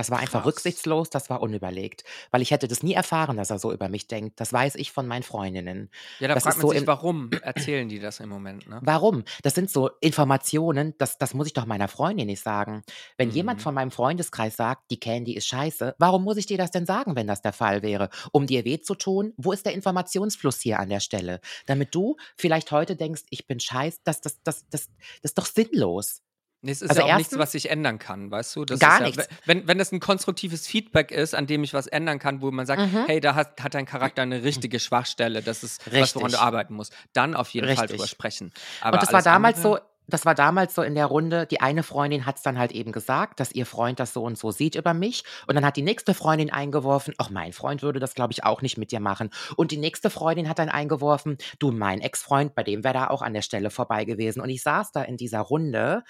Das 0.00 0.10
war 0.10 0.18
einfach 0.18 0.44
Krass. 0.44 0.46
rücksichtslos, 0.46 1.10
das 1.10 1.28
war 1.30 1.42
unüberlegt. 1.42 2.04
Weil 2.30 2.42
ich 2.42 2.50
hätte 2.50 2.68
das 2.68 2.82
nie 2.82 2.94
erfahren, 2.94 3.36
dass 3.36 3.50
er 3.50 3.58
so 3.58 3.72
über 3.72 3.88
mich 3.88 4.06
denkt. 4.06 4.40
Das 4.40 4.52
weiß 4.52 4.76
ich 4.76 4.92
von 4.92 5.06
meinen 5.06 5.22
Freundinnen. 5.22 5.90
Ja, 6.18 6.28
da 6.28 6.36
Das 6.36 6.44
fragt 6.44 6.58
man 6.58 6.66
so 6.66 6.72
sich, 6.72 6.86
warum 6.86 7.36
erzählen 7.40 7.88
die 7.88 7.98
das 7.98 8.20
im 8.20 8.28
Moment, 8.28 8.66
ne? 8.68 8.82
Warum? 8.82 9.24
Das 9.42 9.54
sind 9.54 9.68
so 9.70 9.90
Informationen, 10.00 10.94
das 10.96 11.18
das 11.18 11.34
muss 11.34 11.46
ich 11.46 11.52
doch 11.52 11.66
meiner 11.66 11.86
Freundin 11.88 12.26
nicht 12.28 12.42
sagen. 12.42 12.82
Wenn 13.18 13.28
jemand 13.28 13.60
Mhm. 13.60 13.60
von 13.60 13.74
meinem 13.74 13.90
Freundeskreis 13.90 14.56
sagt: 14.56 14.90
„Die 14.90 14.98
Candy 14.98 15.34
ist 15.34 15.46
scheiße“, 15.48 15.96
warum 15.98 16.24
muss 16.24 16.38
ich 16.38 16.46
dir 16.46 16.56
das 16.56 16.70
denn 16.70 16.86
sagen, 16.86 17.14
wenn 17.14 17.26
das 17.26 17.42
der 17.42 17.52
Fall 17.52 17.82
wäre? 17.82 18.08
Um 18.32 18.46
dir 18.46 18.64
weh 18.64 18.80
zu 18.80 18.94
tun? 18.94 19.34
Wo 19.36 19.52
ist 19.52 19.66
der 19.66 19.74
Informationsfluss 19.74 20.60
hier 20.60 20.78
an 20.80 20.88
der 20.88 21.00
Stelle? 21.00 21.40
Damit 21.66 21.94
du 21.94 22.16
vielleicht 22.38 22.72
heute 22.72 22.96
denkst: 22.96 23.24
„Ich 23.28 23.46
bin 23.46 23.60
scheiße“, 23.60 23.98
das 24.04 24.22
das 24.22 24.40
das 24.42 24.64
das 24.70 24.86
das 25.20 25.30
ist 25.32 25.36
doch 25.38 25.46
sinnlos. 25.46 26.22
Ne, 26.62 26.72
es 26.72 26.82
ist 26.82 26.90
Also 26.90 27.02
ja 27.06 27.14
auch 27.14 27.16
nichts, 27.16 27.38
was 27.38 27.52
sich 27.52 27.70
ändern 27.70 27.98
kann, 27.98 28.30
weißt 28.30 28.54
du? 28.54 28.66
Das 28.66 28.80
Gar 28.80 29.00
ja, 29.00 29.06
nichts. 29.06 29.24
we- 29.28 29.34
wenn, 29.46 29.66
wenn 29.66 29.78
das 29.78 29.92
ein 29.92 30.00
konstruktives 30.00 30.66
Feedback 30.66 31.10
ist, 31.10 31.34
an 31.34 31.46
dem 31.46 31.64
ich 31.64 31.72
was 31.72 31.86
ändern 31.86 32.18
kann, 32.18 32.42
wo 32.42 32.50
man 32.50 32.66
sagt, 32.66 32.82
Mhm. 32.82 33.04
hey, 33.06 33.18
da 33.20 33.34
hat, 33.34 33.62
hat 33.62 33.72
dein 33.74 33.86
Charakter 33.86 34.20
eine 34.22 34.42
richtige 34.44 34.78
Schwachstelle, 34.78 35.40
das 35.42 35.62
ist 35.62 35.80
was, 35.86 36.14
woran 36.14 36.30
du 36.30 36.36
Richtig. 36.36 36.38
arbeiten 36.40 36.74
musst, 36.74 36.92
dann 37.14 37.34
auf 37.34 37.48
jeden 37.50 37.66
Fall 37.74 37.86
drüber 37.86 38.02
Richtig. 38.02 38.10
sprechen. 38.10 38.52
Aber 38.82 38.94
Und 38.98 39.02
das 39.02 39.12
war 39.12 39.22
damals 39.22 39.56
andere, 39.64 39.78
so 39.78 39.84
das 40.12 40.24
war 40.26 40.34
damals 40.34 40.74
so 40.74 40.82
in 40.82 40.94
der 40.94 41.06
Runde, 41.06 41.46
die 41.46 41.60
eine 41.60 41.82
Freundin 41.82 42.26
hat's 42.26 42.42
dann 42.42 42.58
halt 42.58 42.72
eben 42.72 42.92
gesagt, 42.92 43.40
dass 43.40 43.52
ihr 43.52 43.66
Freund 43.66 43.98
das 44.00 44.12
so 44.12 44.22
und 44.22 44.38
so 44.38 44.50
sieht 44.50 44.74
über 44.74 44.94
mich. 44.94 45.24
Und 45.46 45.54
dann 45.54 45.64
hat 45.64 45.76
die 45.76 45.82
nächste 45.82 46.14
Freundin 46.14 46.50
eingeworfen: 46.50 47.14
„Ach, 47.18 47.30
mein 47.30 47.52
Freund 47.52 47.82
würde 47.82 48.00
das, 48.00 48.14
glaube 48.14 48.32
ich, 48.32 48.44
auch 48.44 48.62
nicht 48.62 48.78
mit 48.78 48.92
dir 48.92 49.00
machen.“ 49.00 49.30
Und 49.56 49.70
die 49.72 49.76
nächste 49.78 50.10
Freundin 50.10 50.48
hat 50.48 50.58
dann 50.58 50.68
eingeworfen: 50.68 51.38
„Du, 51.58 51.72
mein 51.72 52.00
Ex-Freund, 52.00 52.54
bei 52.54 52.62
dem 52.62 52.84
wäre 52.84 52.94
da 52.94 53.06
auch 53.08 53.22
an 53.22 53.34
der 53.34 53.42
Stelle 53.42 53.70
vorbei 53.70 54.04
gewesen.“ 54.04 54.40
Und 54.40 54.50
ich 54.50 54.62
saß 54.62 54.92
da 54.92 55.02
in 55.02 55.16
dieser 55.16 55.40
Runde 55.40 56.02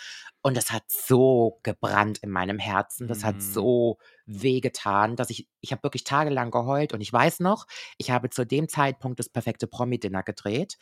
und 0.43 0.57
es 0.57 0.71
hat 0.73 0.85
so 0.89 1.59
gebrannt 1.63 2.19
in 2.23 2.31
meinem 2.31 2.59
Herzen. 2.59 3.07
Das 3.09 3.25
hat 3.25 3.41
Mhm. 3.41 3.43
so 3.43 3.99
wehgetan, 4.27 5.17
dass 5.17 5.31
ich 5.31 5.49
ich 5.61 5.73
habe 5.73 5.83
wirklich 5.83 6.05
tagelang 6.05 6.51
geheult. 6.51 6.93
Und 6.93 7.01
ich 7.01 7.13
weiß 7.13 7.41
noch, 7.41 7.67
ich 7.99 8.11
habe 8.11 8.31
zu 8.31 8.47
dem 8.47 8.69
Zeitpunkt 8.69 9.19
das 9.19 9.29
perfekte 9.29 9.67
Promi-Dinner 9.67 10.23
gedreht. 10.23 10.79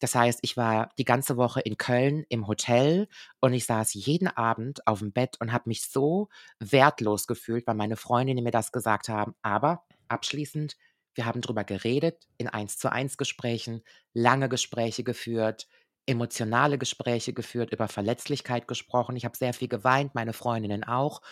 Das 0.00 0.14
heißt, 0.14 0.40
ich 0.42 0.56
war 0.56 0.90
die 0.98 1.04
ganze 1.04 1.36
Woche 1.36 1.60
in 1.60 1.76
Köln 1.76 2.24
im 2.28 2.46
Hotel 2.46 3.08
und 3.40 3.52
ich 3.52 3.64
saß 3.66 3.94
jeden 3.94 4.28
Abend 4.28 4.86
auf 4.86 4.98
dem 4.98 5.12
Bett 5.12 5.36
und 5.40 5.52
habe 5.52 5.68
mich 5.68 5.88
so 5.88 6.28
wertlos 6.58 7.26
gefühlt, 7.26 7.66
weil 7.66 7.74
meine 7.74 7.96
Freundinnen 7.96 8.44
mir 8.44 8.50
das 8.50 8.72
gesagt 8.72 9.08
haben. 9.08 9.34
Aber 9.42 9.84
abschließend, 10.08 10.76
wir 11.14 11.26
haben 11.26 11.40
drüber 11.40 11.64
geredet, 11.64 12.26
in 12.38 12.48
eins 12.48 12.76
zu 12.76 12.90
eins 12.90 13.16
Gesprächen, 13.16 13.82
lange 14.12 14.48
Gespräche 14.48 15.04
geführt, 15.04 15.68
emotionale 16.06 16.76
Gespräche 16.76 17.32
geführt, 17.32 17.72
über 17.72 17.88
Verletzlichkeit 17.88 18.68
gesprochen. 18.68 19.16
Ich 19.16 19.24
habe 19.24 19.36
sehr 19.36 19.54
viel 19.54 19.68
geweint, 19.68 20.14
meine 20.14 20.32
Freundinnen 20.32 20.84
auch. 20.84 21.22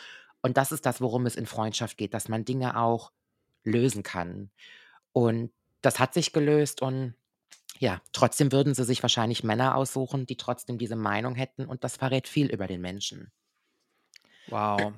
Und 0.40 0.56
das 0.56 0.72
ist 0.72 0.86
das, 0.86 1.00
worum 1.00 1.26
es 1.26 1.36
in 1.36 1.46
Freundschaft 1.46 1.96
geht, 1.98 2.14
dass 2.14 2.28
man 2.28 2.44
Dinge 2.44 2.78
auch 2.78 3.12
lösen 3.64 4.02
kann. 4.02 4.50
Und 5.12 5.52
das 5.82 5.98
hat 5.98 6.14
sich 6.14 6.32
gelöst 6.32 6.80
und 6.80 7.14
ja, 7.79 8.01
trotzdem 8.12 8.51
würden 8.53 8.75
sie 8.75 8.85
sich 8.85 9.03
wahrscheinlich 9.03 9.45
Männer 9.45 9.77
aussuchen, 9.77 10.27
die 10.27 10.37
trotzdem 10.39 10.79
diese 10.79 10.97
Meinung 10.97 11.35
hätten 11.35 11.66
und 11.66 11.85
das 11.85 11.97
verrät 11.99 12.29
viel 12.29 12.47
über 12.51 12.66
den 12.66 12.81
Menschen. 12.81 13.31
wow. 14.47 14.95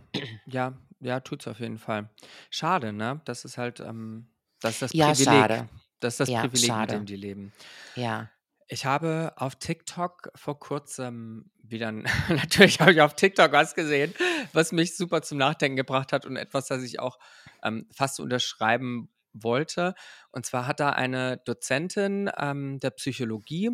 Ja, 0.47 0.79
ja, 1.01 1.21
tut's 1.21 1.47
auf 1.49 1.61
jeden 1.61 1.79
Fall. 1.79 2.11
Schade, 2.51 2.93
ne? 2.93 3.21
Das 3.25 3.45
ist 3.45 3.59
halt, 3.59 3.81
ähm, 3.81 4.29
das 4.61 4.75
ist 4.77 4.83
das 4.83 4.95
Ja, 4.95 5.07
Privileg. 5.07 5.25
schade. 5.25 5.69
Das 6.01 6.15
ist 6.15 6.21
das 6.21 6.31
Ja, 6.31 6.35
Privileg, 6.35 6.79
mit 6.79 6.93
dem 6.93 7.07
schade. 7.07 7.07
die 7.07 7.17
leben. 7.17 7.55
Ja. 7.95 8.31
Ich 8.67 8.87
habe 8.87 9.33
auf 9.37 9.57
TikTok 9.57 10.31
vor 10.35 10.59
kurzem 10.59 11.51
wieder, 11.63 11.93
natürlich 12.29 12.81
habe 12.81 12.93
ich 12.93 13.01
auf 13.03 13.15
TikTok 13.15 13.53
was 13.53 13.75
gesehen, 13.75 14.15
was 14.53 14.73
mich 14.73 14.97
super 14.97 15.21
zum 15.23 15.39
Nachdenken 15.39 15.77
gebracht 15.77 16.13
hat 16.13 16.25
und 16.25 16.37
etwas, 16.37 16.67
das 16.69 16.83
ich 16.83 16.99
auch 16.99 17.19
ähm, 17.63 17.87
fast 17.93 18.21
unterschreiben 18.21 19.11
wollte. 19.35 19.95
Und 20.31 20.47
zwar 20.47 20.67
hat 20.67 20.81
da 20.81 20.91
eine 20.91 21.39
Dozentin 21.45 22.31
ähm, 22.39 22.81
der 22.81 22.91
Psychologie 22.91 23.71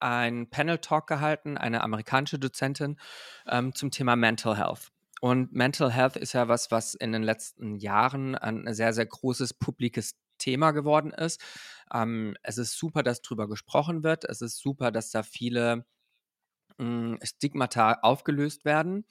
ein 0.00 0.50
Panel-Talk 0.50 1.06
gehalten, 1.06 1.56
eine 1.56 1.82
amerikanische 1.82 2.38
Dozentin 2.38 2.98
ähm, 3.46 3.74
zum 3.74 3.90
Thema 3.90 4.16
Mental 4.16 4.56
Health. 4.56 4.90
Und 5.20 5.52
Mental 5.52 5.90
Health 5.90 6.16
ist 6.16 6.34
ja 6.34 6.48
was, 6.48 6.70
was 6.70 6.94
in 6.94 7.12
den 7.12 7.22
letzten 7.22 7.76
Jahren 7.76 8.34
ein 8.34 8.74
sehr, 8.74 8.92
sehr 8.92 9.06
großes 9.06 9.54
publikes 9.54 10.16
Thema 10.36 10.72
geworden 10.72 11.12
ist. 11.12 11.40
Ähm, 11.92 12.36
es 12.42 12.58
ist 12.58 12.76
super, 12.76 13.02
dass 13.02 13.22
drüber 13.22 13.48
gesprochen 13.48 14.02
wird. 14.02 14.24
Es 14.24 14.42
ist 14.42 14.58
super, 14.58 14.90
dass 14.90 15.10
da 15.10 15.22
viele 15.22 15.86
mh, 16.78 17.18
Stigmata 17.22 18.00
aufgelöst 18.02 18.64
werden. 18.64 19.06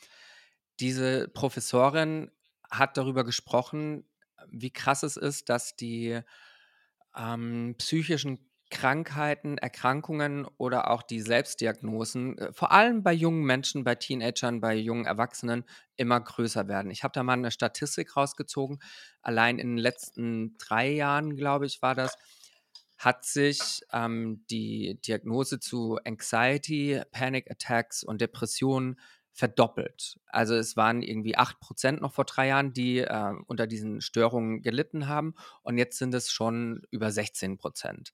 Diese 0.80 1.28
Professorin 1.30 2.32
hat 2.70 2.98
darüber 2.98 3.24
gesprochen, 3.24 4.06
wie 4.50 4.72
krass 4.72 5.04
es 5.04 5.18
ist, 5.18 5.50
dass 5.50 5.76
die 5.76 6.20
ähm, 7.16 7.76
psychischen 7.78 8.40
Krankheiten, 8.74 9.60
Erkrankungen 9.60 10.48
oder 10.58 10.90
auch 10.90 11.04
die 11.04 11.22
Selbstdiagnosen, 11.22 12.38
äh, 12.40 12.54
vor 12.54 12.72
allem 12.72 13.04
bei 13.04 13.14
jungen 13.14 13.44
Menschen, 13.44 13.84
bei 13.84 13.94
Teenagern, 13.94 14.62
bei 14.62 14.76
jungen 14.76 15.06
Erwachsenen, 15.06 15.64
immer 15.96 16.20
größer 16.20 16.68
werden. 16.68 16.90
Ich 16.90 17.04
habe 17.04 17.12
da 17.14 17.22
mal 17.22 17.34
eine 17.34 17.52
Statistik 17.52 18.18
rausgezogen. 18.18 18.80
Allein 19.22 19.60
in 19.60 19.76
den 19.76 19.78
letzten 19.78 20.58
drei 20.58 20.90
Jahren, 20.90 21.36
glaube 21.36 21.68
ich, 21.68 21.84
war 21.84 21.94
das, 21.94 22.18
hat 22.98 23.26
sich 23.26 23.82
ähm, 23.92 24.44
die 24.50 25.00
Diagnose 25.06 25.60
zu 25.60 26.00
Anxiety, 26.04 27.02
Panic 27.12 27.52
Attacks 27.52 28.04
und 28.04 28.22
Depressionen 28.22 29.00
verdoppelt. 29.34 30.20
Also 30.28 30.56
es 30.56 30.78
waren 30.78 31.02
irgendwie 31.02 31.38
8% 31.38 32.00
noch 32.00 32.14
vor 32.14 32.26
drei 32.26 32.48
Jahren, 32.48 32.72
die 32.72 33.00
äh, 33.00 33.34
unter 33.48 33.68
diesen 33.68 34.00
Störungen 34.00 34.62
gelitten 34.62 35.08
haben 35.08 35.34
und 35.64 35.78
jetzt 35.78 35.98
sind 35.98 36.14
es 36.14 36.32
schon 36.32 36.84
über 36.92 37.08
16%. 37.08 38.12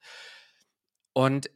Und 1.13 1.49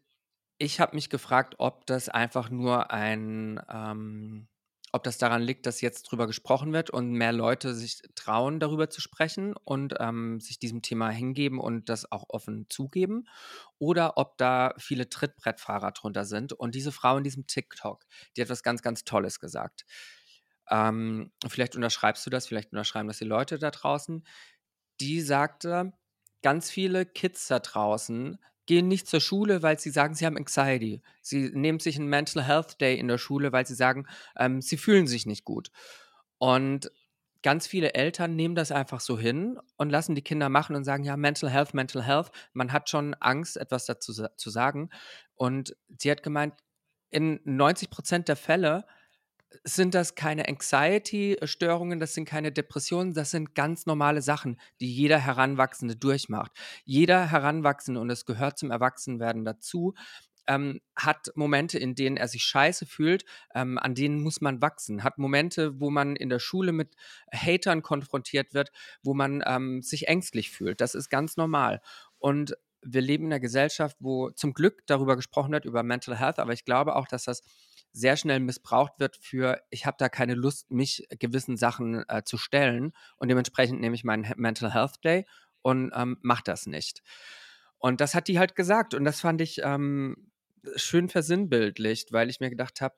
ich 0.57 0.80
habe 0.80 0.95
mich 0.95 1.09
gefragt, 1.09 1.55
ob 1.57 1.86
das 1.86 2.09
einfach 2.09 2.49
nur 2.49 2.91
ein, 2.91 3.61
ähm, 3.70 4.47
ob 4.93 5.03
das 5.03 5.17
daran 5.17 5.41
liegt, 5.41 5.65
dass 5.65 5.81
jetzt 5.81 6.03
drüber 6.03 6.27
gesprochen 6.27 6.71
wird 6.73 6.89
und 6.91 7.11
mehr 7.11 7.33
Leute 7.33 7.73
sich 7.73 8.01
trauen, 8.15 8.59
darüber 8.59 8.89
zu 8.89 9.01
sprechen 9.01 9.55
und 9.65 9.95
ähm, 9.99 10.39
sich 10.39 10.59
diesem 10.59 10.81
Thema 10.83 11.09
hingeben 11.09 11.59
und 11.59 11.89
das 11.89 12.11
auch 12.11 12.25
offen 12.29 12.67
zugeben, 12.69 13.25
oder 13.79 14.17
ob 14.17 14.37
da 14.37 14.73
viele 14.77 15.09
Trittbrettfahrer 15.09 15.91
drunter 15.91 16.25
sind. 16.25 16.53
Und 16.53 16.75
diese 16.75 16.91
Frau 16.91 17.17
in 17.17 17.23
diesem 17.23 17.47
TikTok, 17.47 18.05
die 18.37 18.41
hat 18.41 18.49
was 18.49 18.63
ganz, 18.63 18.81
ganz 18.83 19.03
Tolles 19.03 19.39
gesagt. 19.39 19.85
Ähm, 20.69 21.31
vielleicht 21.47 21.75
unterschreibst 21.75 22.25
du 22.25 22.29
das, 22.29 22.47
vielleicht 22.47 22.71
unterschreiben 22.71 23.07
das 23.07 23.17
die 23.17 23.25
Leute 23.25 23.59
da 23.59 23.71
draußen. 23.71 24.25
Die 25.01 25.21
sagte, 25.21 25.93
ganz 26.43 26.71
viele 26.71 27.05
Kids 27.05 27.47
da 27.47 27.59
draußen 27.59 28.37
gehen 28.66 28.88
nicht 28.88 29.07
zur 29.07 29.22
Schule, 29.22 29.61
weil 29.61 29.80
sie 29.80 29.89
sagen, 29.89 30.16
sie 30.16 30.26
haben 30.26 30.38
Anxiety. 30.38 31.01
Sie 31.22 31.51
nehmen 31.53 31.80
sich 31.80 31.97
einen 31.97 32.07
Mental 32.07 32.43
Health 32.43 32.80
Day 32.80 32.97
in 32.97 33.07
der 33.07 33.18
Schule, 33.18 33.51
weil 33.51 33.66
sie 33.66 33.76
sagen, 33.76 34.07
ähm, 34.38 34.61
sie 34.61 34.78
fühlen 34.78 35.07
sich 35.07 35.26
nicht 35.26 35.43
gut. 35.43 35.72
Und 36.38 36.91
ganz 37.41 37.68
viele 37.68 37.93
Eltern 37.93 38.36
nehmen 38.36 38.55
das 38.55 38.72
einfach 38.72 39.01
so 39.01 39.20
hin 39.20 39.59
und 39.78 39.89
lassen 39.89 40.16
die 40.16 40.22
Kinder 40.22 40.49
machen 40.49 40.76
und 40.76 40.86
sagen, 40.86 41.03
ja, 41.03 41.18
Mental 41.18 41.49
Health, 41.49 41.74
Mental 41.74 42.03
Health. 42.03 42.32
Man 42.53 42.72
hat 42.72 42.89
schon 42.89 43.14
Angst, 43.16 43.57
etwas 43.57 43.86
dazu 43.86 44.14
zu 44.14 44.49
sagen. 44.49 44.89
Und 45.36 45.76
sie 45.99 46.09
hat 46.09 46.24
gemeint, 46.24 46.53
in 47.09 47.39
90 47.43 47.89
Prozent 47.89 48.28
der 48.28 48.36
Fälle 48.36 48.86
sind 49.63 49.93
das 49.93 50.15
keine 50.15 50.47
Anxiety-Störungen, 50.47 51.99
das 51.99 52.13
sind 52.13 52.25
keine 52.25 52.51
Depressionen, 52.51 53.13
das 53.13 53.31
sind 53.31 53.55
ganz 53.55 53.85
normale 53.85 54.21
Sachen, 54.21 54.59
die 54.79 54.91
jeder 54.91 55.19
Heranwachsende 55.19 55.95
durchmacht. 55.95 56.51
Jeder 56.83 57.31
Heranwachsende, 57.31 57.99
und 57.99 58.09
es 58.09 58.25
gehört 58.25 58.57
zum 58.57 58.71
Erwachsenwerden 58.71 59.45
dazu, 59.45 59.93
ähm, 60.47 60.81
hat 60.95 61.31
Momente, 61.35 61.79
in 61.79 61.95
denen 61.95 62.17
er 62.17 62.27
sich 62.27 62.43
scheiße 62.43 62.85
fühlt, 62.85 63.23
ähm, 63.55 63.77
an 63.77 63.95
denen 63.95 64.21
muss 64.21 64.41
man 64.41 64.61
wachsen. 64.61 65.03
Hat 65.03 65.17
Momente, 65.17 65.79
wo 65.79 65.89
man 65.89 66.15
in 66.15 66.29
der 66.29 66.39
Schule 66.39 66.71
mit 66.71 66.95
Hatern 67.33 67.81
konfrontiert 67.81 68.53
wird, 68.53 68.71
wo 69.03 69.13
man 69.13 69.43
ähm, 69.45 69.81
sich 69.81 70.07
ängstlich 70.07 70.51
fühlt. 70.51 70.81
Das 70.81 70.95
ist 70.95 71.09
ganz 71.09 71.37
normal. 71.37 71.81
Und 72.17 72.57
wir 72.81 73.01
leben 73.01 73.25
in 73.25 73.33
einer 73.33 73.39
Gesellschaft, 73.39 73.97
wo 73.99 74.29
zum 74.31 74.53
Glück 74.53 74.85
darüber 74.87 75.15
gesprochen 75.15 75.53
wird, 75.53 75.65
über 75.65 75.83
Mental 75.83 76.19
Health, 76.19 76.39
aber 76.39 76.51
ich 76.51 76.65
glaube 76.65 76.95
auch, 76.95 77.07
dass 77.07 77.23
das 77.23 77.41
sehr 77.93 78.17
schnell 78.17 78.39
missbraucht 78.39 78.93
wird 78.99 79.17
für, 79.17 79.61
ich 79.69 79.85
habe 79.85 79.97
da 79.99 80.09
keine 80.09 80.33
Lust, 80.33 80.71
mich 80.71 81.07
gewissen 81.19 81.57
Sachen 81.57 82.03
äh, 82.09 82.23
zu 82.25 82.37
stellen 82.37 82.91
und 83.17 83.29
dementsprechend 83.29 83.79
nehme 83.79 83.95
ich 83.95 84.03
meinen 84.03 84.33
Mental 84.35 84.73
Health 84.73 85.03
Day 85.03 85.25
und 85.61 85.91
ähm, 85.95 86.17
mache 86.21 86.43
das 86.43 86.65
nicht. 86.65 87.03
Und 87.77 88.01
das 88.01 88.15
hat 88.15 88.27
die 88.27 88.39
halt 88.39 88.55
gesagt 88.55 88.93
und 88.93 89.05
das 89.05 89.21
fand 89.21 89.41
ich 89.41 89.61
ähm, 89.63 90.31
schön 90.75 91.09
versinnbildlicht, 91.09 92.11
weil 92.11 92.29
ich 92.29 92.39
mir 92.39 92.49
gedacht 92.49 92.81
habe, 92.81 92.95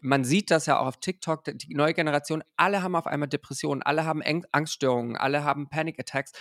man 0.00 0.24
sieht 0.24 0.50
das 0.50 0.66
ja 0.66 0.78
auch 0.78 0.86
auf 0.86 1.00
TikTok, 1.00 1.44
die 1.44 1.74
neue 1.74 1.94
Generation, 1.94 2.42
alle 2.56 2.82
haben 2.82 2.96
auf 2.96 3.06
einmal 3.06 3.28
Depressionen, 3.28 3.82
alle 3.82 4.04
haben 4.04 4.22
Angststörungen, 4.52 5.16
alle 5.16 5.44
haben 5.44 5.68
Panic 5.68 5.98
Attacks. 5.98 6.32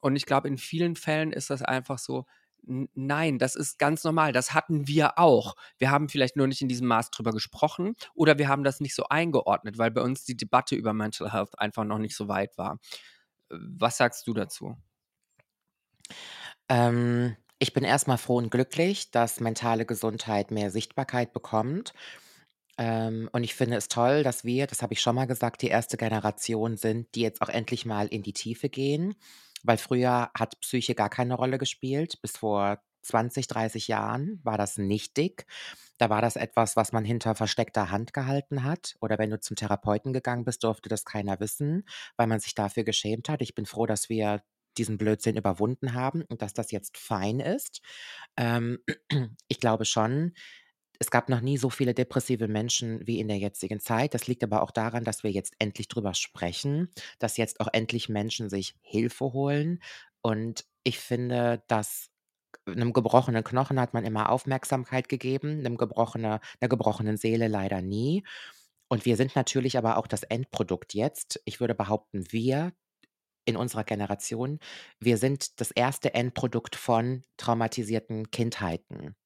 Und 0.00 0.16
ich 0.16 0.26
glaube, 0.26 0.48
in 0.48 0.58
vielen 0.58 0.96
Fällen 0.96 1.32
ist 1.32 1.50
das 1.50 1.62
einfach 1.62 1.98
so, 1.98 2.26
nein, 2.64 3.38
das 3.38 3.56
ist 3.56 3.78
ganz 3.78 4.04
normal. 4.04 4.32
Das 4.32 4.54
hatten 4.54 4.86
wir 4.86 5.18
auch. 5.18 5.54
Wir 5.78 5.90
haben 5.90 6.08
vielleicht 6.08 6.36
nur 6.36 6.46
nicht 6.46 6.62
in 6.62 6.68
diesem 6.68 6.86
Maß 6.86 7.10
drüber 7.10 7.32
gesprochen 7.32 7.94
oder 8.14 8.38
wir 8.38 8.48
haben 8.48 8.64
das 8.64 8.80
nicht 8.80 8.94
so 8.94 9.04
eingeordnet, 9.08 9.78
weil 9.78 9.90
bei 9.90 10.02
uns 10.02 10.24
die 10.24 10.36
Debatte 10.36 10.74
über 10.74 10.92
Mental 10.92 11.32
Health 11.32 11.58
einfach 11.58 11.84
noch 11.84 11.98
nicht 11.98 12.16
so 12.16 12.28
weit 12.28 12.56
war. 12.58 12.78
Was 13.50 13.98
sagst 13.98 14.26
du 14.26 14.34
dazu? 14.34 14.76
Ähm, 16.68 17.36
ich 17.58 17.72
bin 17.72 17.84
erstmal 17.84 18.18
froh 18.18 18.36
und 18.36 18.50
glücklich, 18.50 19.10
dass 19.10 19.40
mentale 19.40 19.86
Gesundheit 19.86 20.50
mehr 20.50 20.70
Sichtbarkeit 20.70 21.32
bekommt. 21.32 21.92
Ähm, 22.78 23.28
und 23.32 23.44
ich 23.44 23.54
finde 23.54 23.76
es 23.76 23.88
toll, 23.88 24.22
dass 24.22 24.44
wir, 24.44 24.66
das 24.66 24.82
habe 24.82 24.94
ich 24.94 25.00
schon 25.00 25.14
mal 25.14 25.26
gesagt, 25.26 25.62
die 25.62 25.68
erste 25.68 25.96
Generation 25.96 26.76
sind, 26.76 27.14
die 27.14 27.20
jetzt 27.20 27.42
auch 27.42 27.48
endlich 27.48 27.84
mal 27.84 28.08
in 28.08 28.22
die 28.22 28.32
Tiefe 28.32 28.68
gehen. 28.68 29.14
Weil 29.62 29.78
früher 29.78 30.30
hat 30.34 30.60
Psyche 30.60 30.94
gar 30.94 31.10
keine 31.10 31.34
Rolle 31.34 31.58
gespielt. 31.58 32.20
Bis 32.22 32.36
vor 32.36 32.78
20, 33.02 33.48
30 33.48 33.88
Jahren 33.88 34.40
war 34.44 34.58
das 34.58 34.78
nichtig. 34.78 35.46
Da 35.98 36.10
war 36.10 36.22
das 36.22 36.36
etwas, 36.36 36.76
was 36.76 36.92
man 36.92 37.04
hinter 37.04 37.34
versteckter 37.34 37.90
Hand 37.90 38.12
gehalten 38.12 38.64
hat. 38.64 38.96
Oder 39.00 39.18
wenn 39.18 39.30
du 39.30 39.40
zum 39.40 39.56
Therapeuten 39.56 40.12
gegangen 40.12 40.44
bist, 40.44 40.64
durfte 40.64 40.88
das 40.88 41.04
keiner 41.04 41.40
wissen, 41.40 41.84
weil 42.16 42.26
man 42.26 42.40
sich 42.40 42.54
dafür 42.54 42.84
geschämt 42.84 43.28
hat. 43.28 43.42
Ich 43.42 43.54
bin 43.54 43.66
froh, 43.66 43.86
dass 43.86 44.08
wir 44.08 44.42
diesen 44.78 44.98
Blödsinn 44.98 45.36
überwunden 45.36 45.94
haben 45.94 46.22
und 46.22 46.42
dass 46.42 46.54
das 46.54 46.70
jetzt 46.70 46.96
fein 46.96 47.40
ist. 47.40 47.82
Ähm, 48.36 48.78
ich 49.48 49.60
glaube 49.60 49.84
schon, 49.84 50.32
es 51.02 51.10
gab 51.10 51.28
noch 51.28 51.40
nie 51.40 51.58
so 51.58 51.68
viele 51.68 51.94
depressive 51.94 52.46
Menschen 52.46 53.04
wie 53.08 53.18
in 53.18 53.26
der 53.26 53.36
jetzigen 53.36 53.80
Zeit. 53.80 54.14
Das 54.14 54.28
liegt 54.28 54.44
aber 54.44 54.62
auch 54.62 54.70
daran, 54.70 55.02
dass 55.02 55.24
wir 55.24 55.32
jetzt 55.32 55.54
endlich 55.58 55.88
drüber 55.88 56.14
sprechen, 56.14 56.90
dass 57.18 57.36
jetzt 57.36 57.58
auch 57.58 57.66
endlich 57.72 58.08
Menschen 58.08 58.48
sich 58.48 58.76
Hilfe 58.82 59.32
holen. 59.32 59.82
Und 60.22 60.64
ich 60.84 61.00
finde, 61.00 61.64
dass 61.66 62.10
einem 62.66 62.92
gebrochenen 62.92 63.42
Knochen 63.42 63.80
hat 63.80 63.94
man 63.94 64.04
immer 64.04 64.30
Aufmerksamkeit 64.30 65.08
gegeben, 65.08 65.58
einem 65.58 65.76
gebrochene, 65.76 66.38
einer 66.60 66.68
gebrochenen 66.68 67.16
Seele 67.16 67.48
leider 67.48 67.82
nie. 67.82 68.22
Und 68.88 69.04
wir 69.04 69.16
sind 69.16 69.34
natürlich 69.34 69.76
aber 69.76 69.96
auch 69.96 70.06
das 70.06 70.22
Endprodukt 70.22 70.94
jetzt. 70.94 71.42
Ich 71.46 71.58
würde 71.58 71.74
behaupten, 71.74 72.30
wir 72.30 72.72
in 73.44 73.56
unserer 73.56 73.82
Generation, 73.82 74.60
wir 75.00 75.16
sind 75.18 75.60
das 75.60 75.72
erste 75.72 76.14
Endprodukt 76.14 76.76
von 76.76 77.24
traumatisierten 77.38 78.30
Kindheiten 78.30 79.16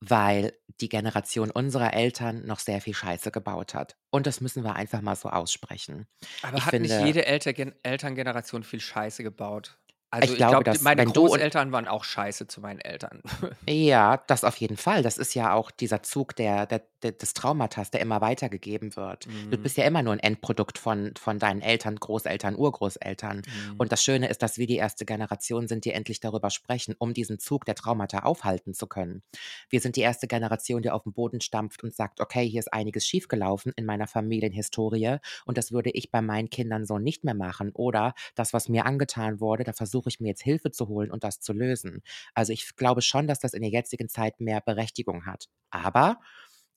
weil 0.00 0.52
die 0.80 0.88
Generation 0.88 1.50
unserer 1.50 1.94
Eltern 1.94 2.44
noch 2.46 2.58
sehr 2.58 2.80
viel 2.80 2.94
Scheiße 2.94 3.30
gebaut 3.30 3.74
hat. 3.74 3.96
Und 4.10 4.26
das 4.26 4.40
müssen 4.40 4.64
wir 4.64 4.74
einfach 4.74 5.00
mal 5.00 5.16
so 5.16 5.28
aussprechen. 5.28 6.06
Aber 6.42 6.58
Ich 6.58 6.66
hat 6.66 6.78
nicht 6.78 6.92
finde, 6.92 7.06
jede 7.06 7.26
Eltern 7.26 7.74
Elterngeneration 7.82 8.64
viel 8.64 8.80
Scheiße 8.80 9.22
gebaut? 9.22 9.78
Also 10.14 10.34
ich 10.34 10.40
ich 10.40 10.46
glaube, 10.46 10.64
dass 10.64 10.80
meine 10.82 11.04
du 11.04 11.12
Großeltern 11.26 11.72
waren 11.72 11.88
auch 11.88 12.04
scheiße 12.04 12.46
zu 12.46 12.60
meinen 12.60 12.80
Eltern. 12.80 13.22
Ja, 13.68 14.22
das 14.26 14.44
auf 14.44 14.56
jeden 14.56 14.76
Fall. 14.76 15.02
Das 15.02 15.18
ist 15.18 15.34
ja 15.34 15.52
auch 15.54 15.70
dieser 15.70 16.02
Zug 16.02 16.36
der, 16.36 16.66
der, 16.66 16.82
der, 17.02 17.12
des 17.12 17.34
Traumatas, 17.34 17.90
der 17.90 18.00
immer 18.00 18.20
weitergegeben 18.20 18.94
wird. 18.96 19.26
Du 19.50 19.58
Mhm. 19.58 19.62
bist 19.62 19.76
ja 19.76 19.84
immer 19.84 20.02
nur 20.02 20.12
ein 20.12 20.18
Endprodukt 20.20 20.78
von, 20.78 21.12
von 21.18 21.38
deinen 21.38 21.60
Eltern, 21.62 21.96
Großeltern, 21.96 22.56
Urgroßeltern. 22.56 23.38
Mhm. 23.38 23.74
Und 23.78 23.92
das 23.92 24.02
Schöne 24.04 24.28
ist, 24.28 24.42
dass 24.42 24.58
wir 24.58 24.66
die 24.66 24.76
erste 24.76 25.04
Generation 25.04 25.66
sind, 25.68 25.84
die 25.84 25.92
endlich 25.92 26.20
darüber 26.20 26.50
sprechen, 26.50 26.94
um 26.98 27.14
diesen 27.14 27.38
Zug 27.38 27.64
der 27.64 27.74
Traumata 27.74 28.20
aufhalten 28.20 28.74
zu 28.74 28.86
können. 28.86 29.22
Wir 29.70 29.80
sind 29.80 29.96
die 29.96 30.00
erste 30.02 30.26
Generation, 30.26 30.82
die 30.82 30.90
auf 30.90 31.02
den 31.04 31.12
Boden 31.12 31.40
stampft 31.40 31.82
und 31.82 31.94
sagt, 31.94 32.20
okay, 32.20 32.48
hier 32.48 32.60
ist 32.60 32.72
einiges 32.72 33.06
schiefgelaufen 33.06 33.72
in 33.76 33.84
meiner 33.86 34.06
Familienhistorie 34.06 35.16
und 35.46 35.58
das 35.58 35.72
würde 35.72 35.90
ich 35.90 36.10
bei 36.10 36.20
meinen 36.22 36.50
Kindern 36.50 36.84
so 36.86 36.98
nicht 36.98 37.24
mehr 37.24 37.34
machen. 37.34 37.70
Oder 37.74 38.14
das, 38.34 38.52
was 38.52 38.68
mir 38.68 38.86
angetan 38.86 39.40
wurde, 39.40 39.64
da 39.64 39.72
versuche 39.72 40.03
ich 40.08 40.20
mir 40.20 40.28
jetzt 40.28 40.42
Hilfe 40.42 40.70
zu 40.70 40.88
holen 40.88 41.10
und 41.10 41.24
das 41.24 41.40
zu 41.40 41.52
lösen. 41.52 42.02
Also 42.34 42.52
ich 42.52 42.76
glaube 42.76 43.02
schon, 43.02 43.26
dass 43.26 43.40
das 43.40 43.54
in 43.54 43.62
der 43.62 43.70
jetzigen 43.70 44.08
Zeit 44.08 44.40
mehr 44.40 44.60
Berechtigung 44.60 45.26
hat. 45.26 45.48
Aber 45.70 46.20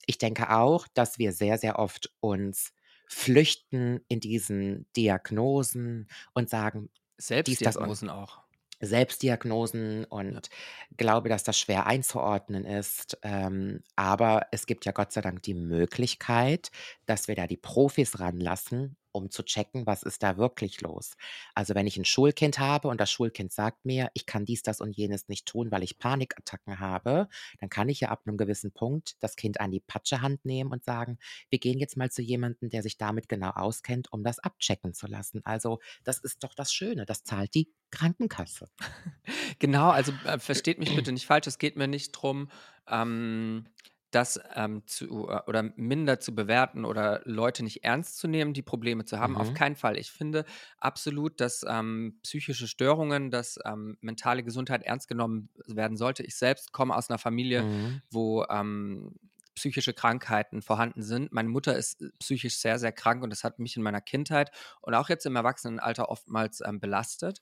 ich 0.06 0.18
denke 0.18 0.50
auch, 0.50 0.88
dass 0.94 1.18
wir 1.18 1.32
sehr, 1.32 1.58
sehr 1.58 1.78
oft 1.78 2.12
uns 2.20 2.72
flüchten 3.06 4.00
in 4.08 4.20
diesen 4.20 4.86
Diagnosen 4.96 6.08
und 6.34 6.50
sagen, 6.50 6.90
Selbstdiagnosen 7.18 8.08
auch. 8.10 8.42
Selbstdiagnosen 8.80 10.04
Ja. 10.30 10.42
und 10.44 10.50
glaube, 10.96 11.28
dass 11.28 11.42
das 11.42 11.58
schwer 11.58 11.86
einzuordnen 11.86 12.64
ist. 12.64 13.18
Ähm, 13.22 13.82
aber 13.96 14.46
es 14.52 14.66
gibt 14.66 14.84
ja 14.84 14.92
Gott 14.92 15.10
sei 15.12 15.20
Dank 15.20 15.42
die 15.42 15.54
Möglichkeit, 15.54 16.70
dass 17.08 17.28
wir 17.28 17.34
da 17.34 17.46
die 17.46 17.56
Profis 17.56 18.20
ranlassen, 18.20 18.96
um 19.12 19.30
zu 19.30 19.42
checken, 19.42 19.86
was 19.86 20.02
ist 20.02 20.22
da 20.22 20.36
wirklich 20.36 20.80
los. 20.80 21.16
Also 21.54 21.74
wenn 21.74 21.86
ich 21.86 21.96
ein 21.96 22.04
Schulkind 22.04 22.58
habe 22.58 22.88
und 22.88 23.00
das 23.00 23.10
Schulkind 23.10 23.52
sagt 23.52 23.84
mir, 23.84 24.10
ich 24.14 24.26
kann 24.26 24.44
dies, 24.44 24.62
das 24.62 24.80
und 24.80 24.96
jenes 24.96 25.28
nicht 25.28 25.46
tun, 25.46 25.70
weil 25.70 25.82
ich 25.82 25.98
Panikattacken 25.98 26.78
habe, 26.78 27.28
dann 27.60 27.70
kann 27.70 27.88
ich 27.88 28.00
ja 28.00 28.10
ab 28.10 28.22
einem 28.26 28.36
gewissen 28.36 28.72
Punkt 28.72 29.16
das 29.20 29.36
Kind 29.36 29.60
an 29.60 29.70
die 29.70 29.80
Patschehand 29.80 30.44
nehmen 30.44 30.70
und 30.70 30.84
sagen, 30.84 31.18
wir 31.48 31.58
gehen 31.58 31.78
jetzt 31.78 31.96
mal 31.96 32.10
zu 32.10 32.22
jemandem, 32.22 32.68
der 32.68 32.82
sich 32.82 32.98
damit 32.98 33.28
genau 33.28 33.50
auskennt, 33.50 34.12
um 34.12 34.22
das 34.22 34.38
abchecken 34.38 34.92
zu 34.92 35.06
lassen. 35.06 35.40
Also 35.44 35.80
das 36.04 36.18
ist 36.18 36.44
doch 36.44 36.54
das 36.54 36.72
Schöne, 36.72 37.06
das 37.06 37.24
zahlt 37.24 37.54
die 37.54 37.72
Krankenkasse. 37.90 38.68
Genau, 39.60 39.90
also 39.90 40.12
äh, 40.24 40.38
versteht 40.38 40.78
mich 40.78 40.94
bitte 40.94 41.10
nicht 41.10 41.26
falsch. 41.26 41.48
Es 41.48 41.58
geht 41.58 41.76
mir 41.76 41.88
nicht 41.88 42.14
darum, 42.14 42.48
ähm, 42.88 43.66
das 44.10 44.40
ähm, 44.54 44.86
zu 44.86 45.28
äh, 45.28 45.40
oder 45.46 45.62
minder 45.76 46.20
zu 46.20 46.34
bewerten 46.34 46.84
oder 46.84 47.20
Leute 47.24 47.62
nicht 47.64 47.84
ernst 47.84 48.18
zu 48.18 48.28
nehmen, 48.28 48.54
die 48.54 48.62
Probleme 48.62 49.04
zu 49.04 49.18
haben. 49.18 49.36
Auf 49.36 49.52
Mhm. 49.52 49.54
keinen 49.54 49.76
Fall. 49.76 49.96
Ich 49.98 50.10
finde 50.10 50.44
absolut, 50.78 51.40
dass 51.40 51.64
ähm, 51.68 52.18
psychische 52.22 52.68
Störungen, 52.68 53.30
dass 53.30 53.58
ähm, 53.64 53.98
mentale 54.00 54.42
Gesundheit 54.44 54.82
ernst 54.82 55.08
genommen 55.08 55.50
werden 55.66 55.96
sollte. 55.96 56.22
Ich 56.24 56.36
selbst 56.36 56.72
komme 56.72 56.96
aus 56.96 57.10
einer 57.10 57.18
Familie, 57.18 57.66
Mhm. 57.66 58.00
wo 58.10 58.44
ähm, 58.50 59.14
psychische 59.54 59.92
Krankheiten 59.92 60.62
vorhanden 60.62 61.02
sind. 61.02 61.32
Meine 61.32 61.48
Mutter 61.48 61.76
ist 61.76 62.00
äh, 62.00 62.10
psychisch 62.20 62.56
sehr, 62.58 62.78
sehr 62.78 62.92
krank 62.92 63.22
und 63.22 63.30
das 63.30 63.44
hat 63.44 63.58
mich 63.58 63.76
in 63.76 63.82
meiner 63.82 64.00
Kindheit 64.00 64.50
und 64.80 64.94
auch 64.94 65.08
jetzt 65.08 65.26
im 65.26 65.36
Erwachsenenalter 65.36 66.08
oftmals 66.08 66.60
ähm, 66.64 66.80
belastet. 66.80 67.40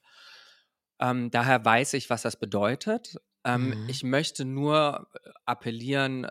Ähm, 0.99 1.29
daher 1.31 1.63
weiß 1.63 1.93
ich, 1.93 2.09
was 2.09 2.23
das 2.23 2.37
bedeutet. 2.39 3.17
Ähm, 3.43 3.73
Mhm. 3.73 3.87
ich 3.87 4.03
möchte 4.03 4.45
nur 4.45 5.07
äh, 5.23 5.29
appellieren, 5.45 6.27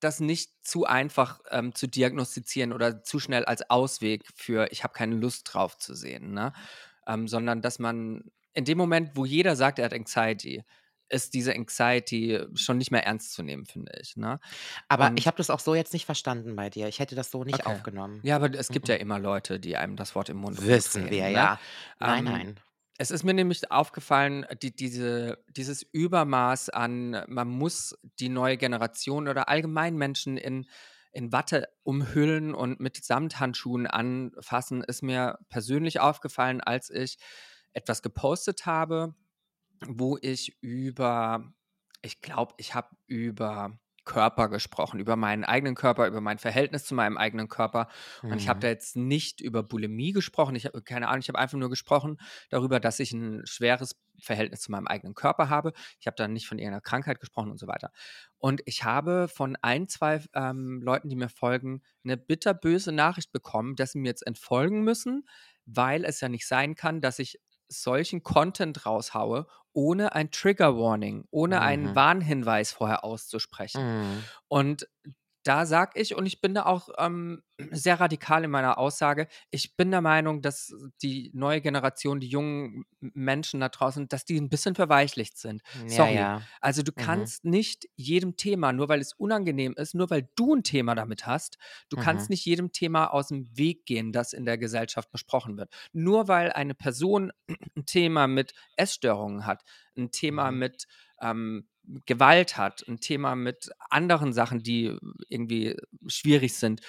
das 0.00 0.20
nicht 0.20 0.50
zu 0.62 0.84
einfach 0.84 1.40
ähm, 1.50 1.74
zu 1.74 1.86
diagnostizieren 1.86 2.72
oder 2.72 3.02
zu 3.02 3.18
schnell 3.18 3.44
als 3.46 3.68
Ausweg 3.70 4.24
für 4.34 4.70
ich 4.70 4.84
habe 4.84 4.92
keine 4.92 5.16
Lust 5.16 5.52
drauf 5.52 5.78
zu 5.78 5.94
sehen, 5.94 6.32
ne? 6.34 6.52
ähm, 7.06 7.28
sondern 7.28 7.62
dass 7.62 7.78
man 7.78 8.30
in 8.52 8.64
dem 8.64 8.78
Moment, 8.78 9.12
wo 9.16 9.24
jeder 9.24 9.56
sagt, 9.56 9.78
er 9.78 9.86
hat 9.86 9.94
Anxiety, 9.94 10.64
ist 11.08 11.34
diese 11.34 11.54
Anxiety 11.54 12.40
schon 12.54 12.78
nicht 12.78 12.90
mehr 12.90 13.04
ernst 13.06 13.32
zu 13.32 13.42
nehmen, 13.42 13.64
finde 13.64 13.92
ich. 14.00 14.16
Ne? 14.16 14.40
Aber 14.88 15.06
Und 15.08 15.18
ich 15.18 15.26
habe 15.26 15.36
das 15.36 15.50
auch 15.50 15.60
so 15.60 15.74
jetzt 15.74 15.92
nicht 15.92 16.04
verstanden 16.04 16.56
bei 16.56 16.68
dir. 16.68 16.88
Ich 16.88 16.98
hätte 16.98 17.14
das 17.14 17.30
so 17.30 17.44
nicht 17.44 17.60
okay. 17.60 17.68
aufgenommen. 17.70 18.20
Ja, 18.24 18.36
aber 18.36 18.52
es 18.54 18.68
gibt 18.70 18.88
ja 18.88 18.96
Mhm. 18.96 19.00
immer 19.02 19.18
Leute, 19.18 19.60
die 19.60 19.76
einem 19.76 19.96
das 19.96 20.14
Wort 20.14 20.28
im 20.30 20.38
Mund 20.38 20.66
Wissen 20.66 21.10
wir, 21.10 21.30
Ne? 21.30 21.32
ja. 21.32 21.60
Nein, 22.00 22.26
Ähm, 22.26 22.32
nein. 22.32 22.60
Es 22.98 23.10
ist 23.10 23.24
mir 23.24 23.34
nämlich 23.34 23.70
aufgefallen, 23.70 24.46
die, 24.62 24.74
diese, 24.74 25.38
dieses 25.48 25.82
Übermaß 25.82 26.70
an, 26.70 27.22
man 27.28 27.48
muss 27.48 27.96
die 28.20 28.28
neue 28.28 28.56
Generation 28.56 29.28
oder 29.28 29.48
allgemein 29.48 29.96
Menschen 29.96 30.36
in, 30.36 30.66
in 31.12 31.32
Watte 31.32 31.68
umhüllen 31.82 32.54
und 32.54 32.80
mit 32.80 33.04
Samthandschuhen 33.04 33.86
anfassen, 33.86 34.82
ist 34.82 35.02
mir 35.02 35.38
persönlich 35.48 36.00
aufgefallen, 36.00 36.60
als 36.60 36.90
ich 36.90 37.18
etwas 37.72 38.02
gepostet 38.02 38.64
habe, 38.64 39.14
wo 39.86 40.18
ich 40.20 40.56
über, 40.62 41.52
ich 42.00 42.22
glaube, 42.22 42.54
ich 42.56 42.74
habe 42.74 42.96
über 43.06 43.78
Körper 44.06 44.48
gesprochen, 44.48 44.98
über 45.00 45.16
meinen 45.16 45.44
eigenen 45.44 45.74
Körper, 45.74 46.06
über 46.06 46.22
mein 46.22 46.38
Verhältnis 46.38 46.84
zu 46.86 46.94
meinem 46.94 47.18
eigenen 47.18 47.48
Körper. 47.48 47.88
Und 48.28 48.38
ich 48.38 48.48
habe 48.48 48.60
da 48.60 48.68
Mhm. 48.68 48.70
jetzt 48.70 48.96
nicht 48.96 49.42
über 49.42 49.62
Bulimie 49.62 50.12
gesprochen. 50.12 50.56
Ich 50.56 50.64
habe 50.64 50.82
keine 50.82 51.08
Ahnung, 51.08 51.20
ich 51.20 51.28
habe 51.28 51.38
einfach 51.38 51.58
nur 51.58 51.68
gesprochen 51.70 52.18
darüber, 52.48 52.80
dass 52.80 53.00
ich 53.00 53.12
ein 53.12 53.42
schweres 53.46 54.00
Verhältnis 54.18 54.62
zu 54.62 54.70
meinem 54.72 54.86
eigenen 54.86 55.14
Körper 55.14 55.50
habe. 55.50 55.74
Ich 56.00 56.06
habe 56.06 56.16
dann 56.16 56.32
nicht 56.32 56.48
von 56.48 56.58
irgendeiner 56.58 56.80
Krankheit 56.80 57.20
gesprochen 57.20 57.50
und 57.50 57.58
so 57.58 57.66
weiter. 57.66 57.90
Und 58.38 58.60
ich 58.66 58.84
habe 58.84 59.28
von 59.28 59.56
ein, 59.62 59.88
zwei 59.88 60.22
ähm, 60.34 60.80
Leuten, 60.82 61.08
die 61.08 61.16
mir 61.16 61.28
folgen, 61.28 61.82
eine 62.04 62.16
bitterböse 62.16 62.92
Nachricht 62.92 63.32
bekommen, 63.32 63.76
dass 63.76 63.92
sie 63.92 63.98
mir 63.98 64.08
jetzt 64.08 64.26
entfolgen 64.26 64.82
müssen, 64.84 65.26
weil 65.64 66.04
es 66.04 66.20
ja 66.20 66.28
nicht 66.28 66.46
sein 66.46 66.74
kann, 66.74 67.00
dass 67.00 67.18
ich 67.18 67.40
solchen 67.68 68.22
Content 68.22 68.86
raushaue, 68.86 69.46
ohne 69.72 70.14
ein 70.14 70.30
Trigger 70.30 70.76
Warning, 70.78 71.24
ohne 71.30 71.60
einen 71.60 71.90
Mhm. 71.90 71.94
Warnhinweis 71.94 72.72
vorher 72.72 73.04
auszusprechen. 73.04 73.82
Mhm. 73.82 74.24
Und 74.48 74.88
da 75.46 75.66
sag 75.66 75.96
ich, 75.96 76.14
und 76.14 76.26
ich 76.26 76.40
bin 76.40 76.54
da 76.54 76.66
auch 76.66 76.88
ähm, 76.98 77.42
sehr 77.70 78.00
radikal 78.00 78.44
in 78.44 78.50
meiner 78.50 78.78
Aussage, 78.78 79.28
ich 79.50 79.76
bin 79.76 79.90
der 79.90 80.00
Meinung, 80.00 80.42
dass 80.42 80.74
die 81.02 81.30
neue 81.34 81.60
Generation, 81.60 82.20
die 82.20 82.28
jungen 82.28 82.84
Menschen 83.00 83.60
da 83.60 83.68
draußen, 83.68 84.08
dass 84.08 84.24
die 84.24 84.38
ein 84.40 84.48
bisschen 84.48 84.74
verweichlicht 84.74 85.38
sind. 85.38 85.62
Ja, 85.72 86.08
Sorry. 86.08 86.10
ja. 86.10 86.48
Also 86.60 86.82
du 86.82 86.92
Mhm. 86.96 87.30
kannst 87.30 87.44
nicht 87.44 87.86
jedem 87.96 88.36
Thema, 88.36 88.72
nur 88.72 88.88
weil 88.88 89.00
es 89.00 89.12
unangenehm 89.12 89.74
ist, 89.76 89.94
nur 89.94 90.10
weil 90.10 90.28
du 90.36 90.54
ein 90.54 90.62
Thema 90.64 90.94
damit 90.94 91.26
hast, 91.26 91.58
du 91.88 91.96
kannst 91.96 92.28
Mhm. 92.28 92.30
nicht 92.30 92.44
jedem 92.44 92.72
Thema 92.72 93.06
aus 93.12 93.28
dem 93.28 93.56
Weg 93.56 93.86
gehen, 93.86 94.12
das 94.12 94.32
in 94.32 94.44
der 94.44 94.58
Gesellschaft 94.58 95.10
besprochen 95.10 95.56
wird. 95.56 95.70
Nur 95.92 96.28
weil 96.28 96.52
eine 96.52 96.74
Person 96.74 97.32
ein 97.76 97.86
Thema 97.86 98.26
mit 98.26 98.54
Essstörungen 98.76 99.46
hat, 99.46 99.62
ein 99.96 100.10
Thema 100.10 100.50
Mhm. 100.50 100.52
mit 100.52 100.86
ähm, 101.20 101.68
Gewalt 102.06 102.56
hat, 102.56 102.86
ein 102.88 103.00
Thema 103.00 103.36
mit 103.36 103.70
anderen 103.90 104.32
Sachen, 104.32 104.60
die 104.62 104.96
irgendwie 105.28 105.76
schwierig 106.08 106.54
sind. 106.54 106.80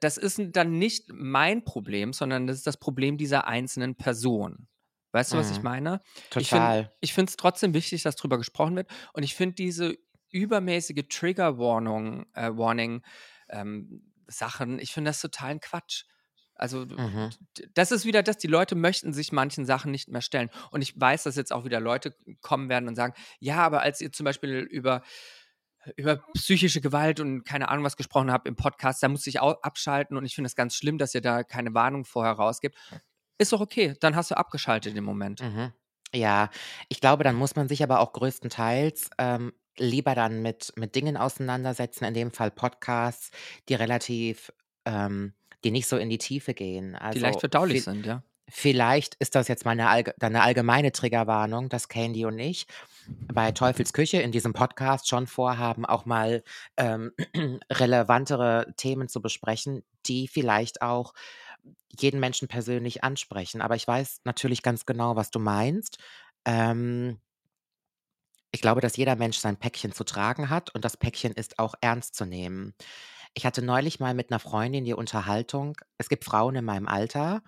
Das 0.00 0.16
ist 0.16 0.40
dann 0.52 0.78
nicht 0.78 1.04
mein 1.12 1.64
Problem, 1.64 2.12
sondern 2.12 2.46
das 2.46 2.56
ist 2.56 2.66
das 2.66 2.78
Problem 2.78 3.16
dieser 3.16 3.46
einzelnen 3.46 3.94
Person. 3.96 4.68
Weißt 5.12 5.32
du, 5.32 5.36
was 5.36 5.50
ich 5.50 5.62
Mhm. 5.62 5.62
meine? 5.62 6.00
Ich 6.36 6.50
Total. 6.50 6.50
finde 6.50 6.92
ich 7.00 7.14
finde 7.14 7.30
es 7.30 7.36
trotzdem 7.36 7.74
wichtig, 7.74 8.02
dass 8.02 8.16
drüber 8.16 8.38
gesprochen 8.38 8.76
wird. 8.76 8.90
Und 9.12 9.22
ich 9.22 9.34
finde 9.34 9.54
diese 9.54 9.96
übermäßige 10.30 11.04
Trigger 11.08 11.58
Warning, 11.58 12.26
äh, 12.34 12.50
Warning 12.52 13.02
ähm, 13.48 14.12
Sachen, 14.28 14.78
ich 14.78 14.92
finde 14.92 15.10
das 15.10 15.20
totalen 15.20 15.60
Quatsch. 15.60 16.04
Also 16.60 16.84
Mhm. 16.84 17.30
das 17.74 17.90
ist 17.92 18.04
wieder 18.04 18.22
das, 18.22 18.38
die 18.38 18.46
Leute 18.46 18.74
möchten 18.74 19.12
sich 19.12 19.32
manchen 19.32 19.64
Sachen 19.66 19.90
nicht 19.90 20.08
mehr 20.08 20.22
stellen. 20.22 20.50
Und 20.70 20.82
ich 20.82 20.98
weiß, 21.00 21.24
dass 21.24 21.36
jetzt 21.36 21.52
auch 21.52 21.64
wieder 21.64 21.80
Leute 21.80 22.14
kommen 22.42 22.68
werden 22.68 22.88
und 22.88 22.94
sagen, 22.96 23.14
ja, 23.38 23.56
aber 23.58 23.80
als 23.82 24.00
ihr 24.00 24.12
zum 24.12 24.24
Beispiel 24.24 24.58
über 24.58 25.02
über 25.96 26.18
psychische 26.34 26.82
Gewalt 26.82 27.20
und 27.20 27.44
keine 27.44 27.68
Ahnung 27.70 27.84
was 27.84 27.96
gesprochen 27.96 28.30
habt 28.30 28.46
im 28.46 28.54
Podcast, 28.54 29.02
da 29.02 29.08
musste 29.08 29.30
ich 29.30 29.40
auch 29.40 29.62
abschalten 29.62 30.16
und 30.16 30.26
ich 30.26 30.34
finde 30.34 30.46
es 30.46 30.54
ganz 30.54 30.74
schlimm, 30.76 30.98
dass 30.98 31.14
ihr 31.14 31.22
da 31.22 31.42
keine 31.42 31.72
Warnung 31.72 32.04
vorher 32.04 32.34
rausgibt. 32.34 32.76
Ist 33.38 33.52
doch 33.52 33.62
okay, 33.62 33.94
dann 34.00 34.14
hast 34.14 34.30
du 34.30 34.36
abgeschaltet 34.36 34.94
im 34.94 35.04
Moment. 35.04 35.40
Mhm. 35.40 35.72
Ja, 36.14 36.50
ich 36.90 37.00
glaube, 37.00 37.24
dann 37.24 37.36
muss 37.36 37.56
man 37.56 37.68
sich 37.68 37.82
aber 37.82 38.00
auch 38.00 38.12
größtenteils 38.12 39.08
ähm, 39.16 39.52
lieber 39.78 40.14
dann 40.14 40.42
mit, 40.42 40.72
mit 40.76 40.94
Dingen 40.94 41.16
auseinandersetzen, 41.16 42.04
in 42.04 42.14
dem 42.14 42.30
Fall 42.32 42.50
Podcasts, 42.50 43.30
die 43.68 43.74
relativ, 43.74 44.52
ähm, 44.84 45.32
die 45.64 45.70
nicht 45.70 45.86
so 45.86 45.96
in 45.96 46.08
die 46.08 46.18
Tiefe 46.18 46.54
gehen. 46.54 46.96
Die 47.14 47.18
leicht 47.18 47.36
Also 47.36 47.40
verdaulich 47.40 47.84
sind, 47.84 48.06
ja. 48.06 48.22
vielleicht 48.48 49.14
ist 49.16 49.34
das 49.34 49.48
jetzt 49.48 49.64
mal 49.64 49.72
eine, 49.72 49.88
allge 49.88 50.14
dann 50.18 50.34
eine 50.34 50.44
allgemeine 50.44 50.92
Triggerwarnung, 50.92 51.68
dass 51.68 51.88
Candy 51.88 52.24
und 52.24 52.38
ich 52.38 52.66
bei 53.32 53.52
Teufels 53.52 53.92
Küche 53.92 54.20
in 54.20 54.32
diesem 54.32 54.52
Podcast 54.52 55.08
schon 55.08 55.26
vorhaben, 55.26 55.84
auch 55.84 56.06
mal 56.06 56.42
ähm, 56.76 57.12
relevantere 57.70 58.72
Themen 58.76 59.08
zu 59.08 59.20
besprechen, 59.20 59.82
die 60.06 60.28
vielleicht 60.28 60.82
auch 60.82 61.12
jeden 61.98 62.20
Menschen 62.20 62.48
persönlich 62.48 63.04
ansprechen. 63.04 63.60
Aber 63.60 63.76
ich 63.76 63.86
weiß 63.86 64.20
natürlich 64.24 64.62
ganz 64.62 64.86
genau, 64.86 65.16
was 65.16 65.30
du 65.30 65.38
meinst. 65.38 65.98
Ähm, 66.44 67.18
ich 68.52 68.60
glaube, 68.60 68.80
dass 68.80 68.96
jeder 68.96 69.16
Mensch 69.16 69.38
sein 69.38 69.56
Päckchen 69.56 69.92
zu 69.92 70.04
tragen 70.04 70.50
hat 70.50 70.74
und 70.74 70.84
das 70.84 70.96
Päckchen 70.96 71.32
ist 71.32 71.58
auch 71.58 71.74
ernst 71.80 72.14
zu 72.14 72.24
nehmen. 72.24 72.74
Ich 73.34 73.46
hatte 73.46 73.62
neulich 73.62 74.00
mal 74.00 74.14
mit 74.14 74.30
einer 74.30 74.40
Freundin 74.40 74.84
die 74.84 74.94
Unterhaltung, 74.94 75.76
es 75.98 76.08
gibt 76.08 76.24
Frauen 76.24 76.56
in 76.56 76.64
meinem 76.64 76.88
Alter, 76.88 77.42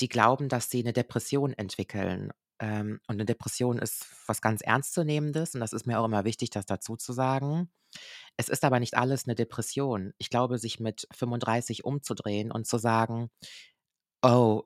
die 0.00 0.08
glauben, 0.08 0.48
dass 0.48 0.70
sie 0.70 0.80
eine 0.82 0.92
Depression 0.92 1.52
entwickeln. 1.54 2.32
Ähm, 2.60 3.00
und 3.08 3.16
eine 3.16 3.24
Depression 3.26 3.78
ist 3.78 4.06
was 4.26 4.40
ganz 4.42 4.62
Ernstzunehmendes 4.62 5.54
und 5.54 5.60
das 5.60 5.72
ist 5.72 5.86
mir 5.86 6.00
auch 6.00 6.06
immer 6.06 6.24
wichtig, 6.24 6.50
das 6.50 6.66
dazu 6.66 6.96
zu 6.96 7.12
sagen. 7.12 7.70
Es 8.36 8.48
ist 8.50 8.64
aber 8.64 8.80
nicht 8.80 8.96
alles 8.96 9.26
eine 9.26 9.34
Depression. 9.36 10.14
Ich 10.18 10.30
glaube, 10.30 10.58
sich 10.58 10.80
mit 10.80 11.08
35 11.12 11.84
umzudrehen 11.84 12.52
und 12.52 12.66
zu 12.66 12.78
sagen: 12.78 13.30
„Oh, 14.22 14.64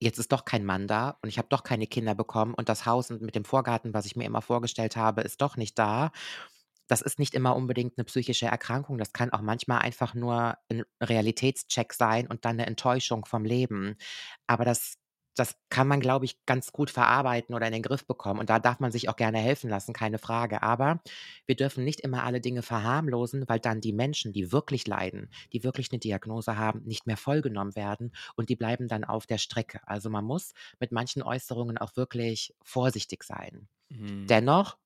jetzt 0.00 0.18
ist 0.18 0.32
doch 0.32 0.44
kein 0.44 0.64
Mann 0.64 0.88
da 0.88 1.18
und 1.22 1.28
ich 1.28 1.38
habe 1.38 1.48
doch 1.50 1.62
keine 1.64 1.86
Kinder 1.86 2.14
bekommen 2.14 2.54
und 2.54 2.68
das 2.68 2.86
Haus 2.86 3.10
mit 3.10 3.34
dem 3.34 3.44
Vorgarten, 3.44 3.94
was 3.94 4.06
ich 4.06 4.16
mir 4.16 4.24
immer 4.24 4.42
vorgestellt 4.42 4.96
habe, 4.96 5.22
ist 5.22 5.40
doch 5.42 5.56
nicht 5.56 5.78
da.“ 5.78 6.12
Das 6.88 7.02
ist 7.02 7.18
nicht 7.18 7.34
immer 7.34 7.56
unbedingt 7.56 7.98
eine 7.98 8.04
psychische 8.04 8.46
Erkrankung. 8.46 8.98
Das 8.98 9.12
kann 9.12 9.32
auch 9.32 9.40
manchmal 9.40 9.80
einfach 9.80 10.14
nur 10.14 10.56
ein 10.68 10.84
Realitätscheck 11.00 11.92
sein 11.92 12.26
und 12.26 12.44
dann 12.44 12.56
eine 12.56 12.66
Enttäuschung 12.66 13.24
vom 13.24 13.44
Leben. 13.44 13.96
Aber 14.46 14.64
das 14.64 14.96
das 15.34 15.56
kann 15.70 15.88
man, 15.88 16.00
glaube 16.00 16.24
ich, 16.24 16.44
ganz 16.44 16.72
gut 16.72 16.90
verarbeiten 16.90 17.54
oder 17.54 17.66
in 17.66 17.72
den 17.72 17.82
Griff 17.82 18.06
bekommen 18.06 18.40
und 18.40 18.50
da 18.50 18.58
darf 18.58 18.80
man 18.80 18.92
sich 18.92 19.08
auch 19.08 19.16
gerne 19.16 19.38
helfen 19.38 19.70
lassen, 19.70 19.92
keine 19.92 20.18
Frage. 20.18 20.62
Aber 20.62 21.00
wir 21.46 21.56
dürfen 21.56 21.84
nicht 21.84 22.00
immer 22.00 22.24
alle 22.24 22.40
Dinge 22.40 22.62
verharmlosen, 22.62 23.48
weil 23.48 23.60
dann 23.60 23.80
die 23.80 23.92
Menschen, 23.92 24.32
die 24.32 24.52
wirklich 24.52 24.86
leiden, 24.86 25.30
die 25.52 25.64
wirklich 25.64 25.90
eine 25.90 26.00
Diagnose 26.00 26.56
haben, 26.58 26.82
nicht 26.84 27.06
mehr 27.06 27.16
vollgenommen 27.16 27.76
werden 27.76 28.12
und 28.36 28.48
die 28.48 28.56
bleiben 28.56 28.88
dann 28.88 29.04
auf 29.04 29.26
der 29.26 29.38
Strecke. 29.38 29.80
Also, 29.86 30.10
man 30.10 30.24
muss 30.24 30.52
mit 30.80 30.92
manchen 30.92 31.22
Äußerungen 31.22 31.78
auch 31.78 31.96
wirklich 31.96 32.54
vorsichtig 32.62 33.24
sein. 33.24 33.68
Mhm. 33.88 34.26
Dennoch, 34.26 34.76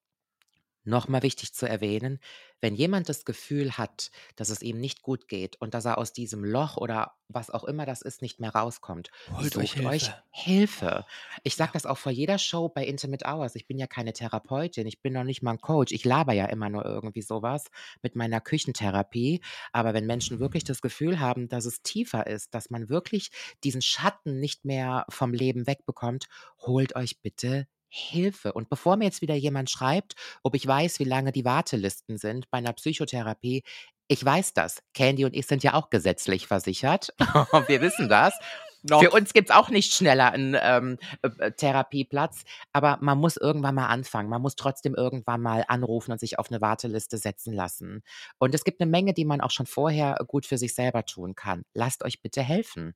noch 0.87 1.09
mal 1.09 1.22
wichtig 1.22 1.53
zu 1.55 1.68
erwähnen, 1.68 2.18
wenn 2.61 2.74
jemand 2.74 3.09
das 3.09 3.24
Gefühl 3.24 3.72
hat, 3.78 4.11
dass 4.37 4.49
es 4.49 4.62
ihm 4.62 4.80
nicht 4.80 5.03
gut 5.03 5.28
geht 5.28 5.57
und 5.61 5.74
dass 5.74 5.84
er 5.84 5.99
aus 5.99 6.12
diesem 6.12 6.45
Loch 6.45 6.76
oder 6.76 7.14
was 7.28 7.51
auch 7.51 7.64
immer 7.64 7.87
das 7.87 8.03
ist, 8.03 8.22
nicht 8.22 8.41
mehr 8.41 8.51
rauskommt, 8.55 9.11
Holt 9.28 9.57
euch 9.57 9.72
sucht 9.72 9.84
euch 9.84 10.11
Hilfe. 10.11 10.24
Hilfe. 10.30 11.05
Ich 11.43 11.57
sage 11.57 11.70
Ja. 11.70 11.74
das 11.74 11.87
auch 11.87 11.99
vor 11.99 12.12
jeder 12.12 12.39
Show 12.39 12.68
bei 12.68 12.84
Intimate 12.84 13.24
Hours. 13.26 13.55
Ich 13.57 13.66
bin 13.66 13.78
ja 13.78 13.87
keine 13.87 14.12
Therapeutin, 14.12 14.87
ich 14.87 15.01
bin 15.03 15.12
noch 15.12 15.24
nicht 15.24 15.43
mal 15.43 15.53
ein 15.53 15.61
Coach. 15.61 15.93
Ich 15.93 16.05
laber 16.05 16.32
ja 16.32 16.47
immer 16.47 16.68
nur 16.70 16.84
irgendwie 16.84 17.22
sowas 17.22 17.66
mit 18.03 18.16
meiner 18.16 18.41
Küchentherapie. 18.41 19.41
Aber 19.72 19.95
wenn 19.95 20.07
Menschen 20.07 20.39
wirklich 20.41 20.64
das 20.64 20.80
Gefühl 20.82 21.20
haben, 21.20 21.49
dass 21.49 21.64
es 21.66 21.82
tiefer 21.82 22.26
ist, 22.26 22.55
dass 22.55 22.70
man 22.70 22.89
wirklich 22.89 23.30
diesen 23.64 23.82
Schatten 23.82 24.41
nicht 24.41 24.64
mehr 24.64 25.05
vom 25.09 25.32
Leben 25.32 25.66
wegbekommt, 25.66 26.26
holt 26.61 26.97
euch 26.97 27.20
bitte 27.20 27.66
Hilfe. 27.89 28.53
Und 28.53 28.68
bevor 28.68 28.97
mir 28.97 29.05
jetzt 29.05 29.22
wieder 29.22 29.34
jemand 29.34 29.70
schreibt, 29.70 30.14
ob 30.43 30.55
ich 30.55 30.66
weiß, 30.66 30.99
wie 30.99 31.05
lange 31.05 31.32
die 31.32 31.45
Wartelisten 31.45 32.18
sind 32.18 32.51
bei 32.51 32.59
einer 32.59 32.72
Psychotherapie, 32.72 33.62
ich 34.09 34.24
weiß 34.24 34.55
das. 34.55 34.82
Candy 34.95 35.24
und 35.24 35.34
ich 35.34 35.47
sind 35.47 35.64
ja 35.64 35.74
auch 35.74 35.91
gesetzlich 35.91 36.47
versichert. 36.47 37.12
Wir 37.68 37.80
wissen 37.80 38.09
das. 38.09 38.39
Für 38.87 39.05
Noch. 39.05 39.14
uns 39.14 39.32
gibt 39.32 39.51
es 39.51 39.57
auch 39.57 39.68
nicht 39.68 39.93
schneller 39.93 40.30
einen 40.30 40.57
ähm, 40.61 40.99
äh, 41.22 41.28
äh, 41.39 41.53
Therapieplatz, 41.53 42.45
aber 42.72 42.99
man 43.01 43.18
muss 43.18 43.37
irgendwann 43.37 43.74
mal 43.74 43.89
anfangen. 43.89 44.28
Man 44.28 44.43
muss 44.43 44.55
trotzdem 44.55 44.95
irgendwann 44.95 45.43
mal 45.43 45.64
anrufen 45.66 46.12
und 46.12 46.20
sich 46.20 46.39
auf 46.39 46.51
eine 46.51 46.61
Warteliste 46.61 47.18
setzen 47.18 47.53
lassen. 47.53 48.05
Und 48.39 48.55
es 48.55 48.62
gibt 48.62 48.80
eine 48.80 48.89
Menge, 48.89 49.12
die 49.12 49.24
man 49.24 49.41
auch 49.41 49.51
schon 49.51 49.66
vorher 49.66 50.16
gut 50.28 50.47
für 50.47 50.57
sich 50.57 50.74
selber 50.74 51.05
tun 51.05 51.34
kann. 51.34 51.64
Lasst 51.74 52.05
euch 52.05 52.22
bitte 52.22 52.43
helfen. 52.43 52.95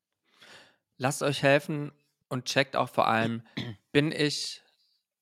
Lasst 0.96 1.22
euch 1.22 1.42
helfen 1.42 1.90
und 2.28 2.44
checkt 2.44 2.76
auch 2.76 2.88
vor 2.88 3.08
allem, 3.08 3.42
bin 3.92 4.12
ich, 4.12 4.62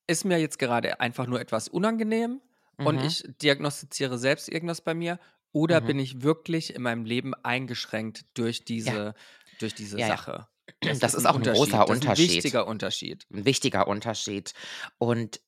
ist 0.08 0.24
mir 0.24 0.38
jetzt 0.40 0.58
gerade 0.58 1.00
einfach 1.00 1.26
nur 1.28 1.40
etwas 1.40 1.68
unangenehm 1.68 2.40
und 2.84 2.96
Mhm. 2.96 3.04
ich 3.04 3.24
diagnostiziere 3.42 4.18
selbst 4.18 4.48
irgendwas 4.48 4.80
bei 4.82 4.94
mir 4.94 5.20
oder 5.52 5.80
Mhm. 5.80 5.86
bin 5.86 5.98
ich 6.00 6.22
wirklich 6.22 6.74
in 6.74 6.82
meinem 6.82 7.04
Leben 7.04 7.34
eingeschränkt 7.34 8.26
durch 8.34 8.64
diese, 8.64 9.14
durch 9.58 9.74
diese 9.74 9.98
Ja, 9.98 10.08
ja. 10.08 10.16
Sache? 10.16 10.48
Das 10.80 11.14
ist 11.14 11.26
ein 11.26 11.26
auch 11.26 11.36
ein 11.36 11.42
großer 11.42 11.78
Das 11.86 11.90
ist 11.90 12.02
ein 12.04 12.10
Unterschied. 12.10 12.30
wichtiger 12.34 12.66
Unterschied. 12.66 13.26
Ein 13.32 13.44
wichtiger 13.44 13.88
Unterschied. 13.88 14.54
Und 14.98 15.40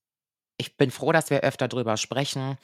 ich 0.58 0.76
bin 0.76 0.90
froh, 0.90 1.12
dass 1.12 1.30
wir 1.30 1.40
öfter 1.40 1.68
drüber 1.68 1.96
sprechen, 1.96 2.58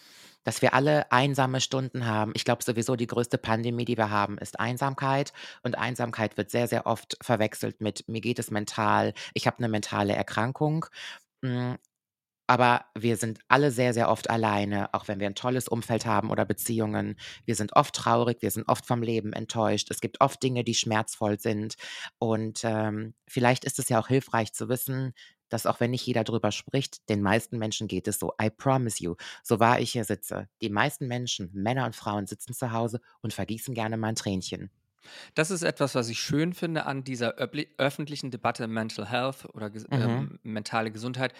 dass 0.45 0.63
wir 0.63 0.75
alle 0.75 1.11
einsame 1.13 1.61
Stunden 1.61 2.07
haben. 2.07 2.33
Ich 2.37 2.45
glaube 2.45 2.63
sowieso, 2.65 2.97
die 2.97 3.07
größte 3.09 3.39
Pandemie, 3.39 3.85
die 3.85 3.97
wir 3.99 4.11
haben, 4.11 4.39
ist 4.39 4.61
Einsamkeit. 4.61 5.33
Und 5.63 5.77
Einsamkeit 5.79 6.37
wird 6.37 6.51
sehr, 6.51 6.69
sehr 6.69 6.87
oft 6.87 7.17
verwechselt 7.23 7.81
mit, 7.81 8.09
mir 8.09 8.21
geht 8.21 8.39
es 8.39 8.51
mental, 8.51 9.15
ich 9.35 9.47
habe 9.47 9.59
eine 9.59 9.69
mentale 9.69 10.15
Erkrankung. 10.15 10.87
Mm, 11.47 11.75
Aber 12.49 12.87
wir 12.97 13.17
sind 13.19 13.41
alle 13.49 13.71
sehr, 13.73 13.95
sehr 13.95 14.11
oft 14.11 14.31
alleine, 14.31 14.95
auch 14.95 15.09
wenn 15.09 15.21
wir 15.21 15.27
ein 15.29 15.35
tolles 15.37 15.69
Umfeld 15.69 16.07
haben 16.07 16.31
oder 16.31 16.45
Beziehungen. 16.47 17.17
Wir 17.47 17.57
sind 17.57 17.75
oft 17.77 17.95
traurig, 17.95 18.43
wir 18.43 18.51
sind 18.53 18.69
oft 18.69 18.87
vom 18.87 19.03
Leben 19.03 19.33
enttäuscht. 19.35 19.91
Es 19.91 20.01
gibt 20.01 20.21
oft 20.23 20.43
Dinge, 20.43 20.65
die 20.65 20.75
schmerzvoll 20.75 21.41
sind. 21.41 21.77
Und 22.21 22.63
ähm, 22.65 23.15
vielleicht 23.29 23.65
ist 23.67 23.79
es 23.81 23.89
ja 23.91 24.01
auch 24.01 24.09
hilfreich 24.09 24.53
zu 24.55 24.69
wissen, 24.69 25.15
dass 25.51 25.67
auch 25.67 25.81
wenn 25.81 25.93
nicht 25.93 26.07
jeder 26.07 26.25
drüber 26.25 26.53
spricht, 26.53 27.09
den 27.11 27.23
meisten 27.23 27.59
Menschen 27.59 27.89
geht 27.89 28.09
es 28.09 28.19
so. 28.21 28.33
I 28.43 28.51
promise 28.51 29.03
you, 29.03 29.17
so 29.45 29.61
wahr 29.61 29.81
ich 29.81 29.93
hier 29.93 30.05
sitze. 30.05 30.49
Die 30.63 30.71
meisten 30.71 31.09
Menschen, 31.09 31.51
Männer 31.55 31.87
und 31.87 31.97
Frauen, 31.97 32.27
sitzen 32.29 32.55
zu 32.55 32.73
Hause 32.73 33.01
und 33.23 33.35
vergießen 33.35 33.75
gerne 33.75 33.97
mal 33.99 34.09
ein 34.11 34.17
Tränchen. 34.17 34.71
Das 35.35 35.51
ist 35.51 35.63
etwas, 35.63 35.95
was 35.95 36.09
ich 36.09 36.19
schön 36.21 36.53
finde 36.55 36.87
an 36.87 37.05
dieser 37.05 37.35
öffentlichen 37.79 38.31
Debatte 38.31 38.67
Mental 38.69 39.09
Health 39.11 39.47
oder 39.55 39.67
ges- 39.67 39.87
Mhm. 39.91 40.01
ähm, 40.01 40.39
mentale 40.43 40.91
Gesundheit, 40.91 41.33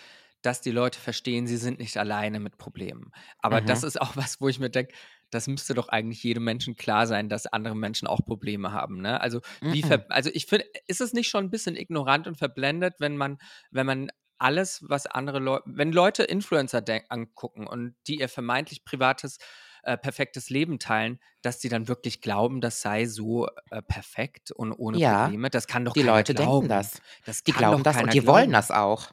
dass 0.43 0.61
die 0.61 0.71
Leute 0.71 0.99
verstehen, 1.01 1.47
sie 1.47 1.57
sind 1.57 1.79
nicht 1.81 1.97
alleine 1.97 2.39
mit 2.41 2.59
Problemen. 2.59 3.11
Aber 3.39 3.61
das 3.61 3.83
Mhm. 3.83 3.89
ist 3.89 4.01
auch 4.01 4.17
was, 4.17 4.41
wo 4.41 4.49
ich 4.49 4.59
mir 4.61 4.71
denke, 4.71 4.95
das 5.31 5.49
müsste 5.49 5.75
doch 5.75 5.89
eigentlich 5.89 6.23
jedem 6.23 6.45
Menschen 6.45 6.77
klar 6.77 7.07
sein, 7.07 7.29
dass 7.29 7.47
andere 7.47 7.75
Menschen 7.75 8.07
auch 8.07 8.25
Probleme 8.25 8.71
haben. 8.73 9.01
Ne? 9.01 9.21
Also, 9.21 9.41
wie 9.69 9.83
Mhm. 9.83 10.05
also 10.09 10.31
ich 10.33 10.47
finde, 10.47 10.67
ist 10.87 11.01
es 11.01 11.13
nicht 11.13 11.29
schon 11.29 11.45
ein 11.47 11.51
bisschen 11.51 11.77
ignorant 11.77 12.27
und 12.29 12.37
verblendet, 12.39 12.95
wenn 13.01 13.17
man, 13.17 13.39
wenn 13.71 13.87
man 13.87 14.11
alles, 14.39 14.85
was 14.87 15.07
andere 15.07 15.39
Leute, 15.41 15.65
wenn 15.67 15.93
Leute 15.93 16.23
Influencer 16.23 16.83
angucken 17.09 17.67
und 17.67 17.97
die 18.07 18.21
ihr 18.21 18.29
vermeintlich 18.29 18.85
privates 18.85 19.39
äh, 19.87 19.97
perfektes 19.97 20.51
Leben 20.51 20.79
teilen, 20.79 21.19
dass 21.43 21.59
die 21.59 21.69
dann 21.69 21.89
wirklich 21.89 22.21
glauben, 22.21 22.61
das 22.61 22.81
sei 22.83 23.07
so 23.07 23.47
äh, 23.71 23.83
perfekt 23.83 24.51
und 24.53 24.73
ohne 24.73 24.99
Ja, 24.99 25.23
Probleme. 25.25 25.51
Das 25.51 25.67
kann 25.67 25.85
doch 25.85 25.93
die 25.95 26.03
Leute 26.03 26.35
denken 26.35 26.51
glauben. 26.51 26.69
das. 26.69 27.01
Das 27.25 27.43
Die 27.45 27.53
glauben 27.53 27.83
das 27.83 27.97
und 28.03 28.13
die 28.13 28.27
wollen 28.27 28.51
glauben. 28.51 28.53
das 28.53 28.71
auch. 28.71 29.13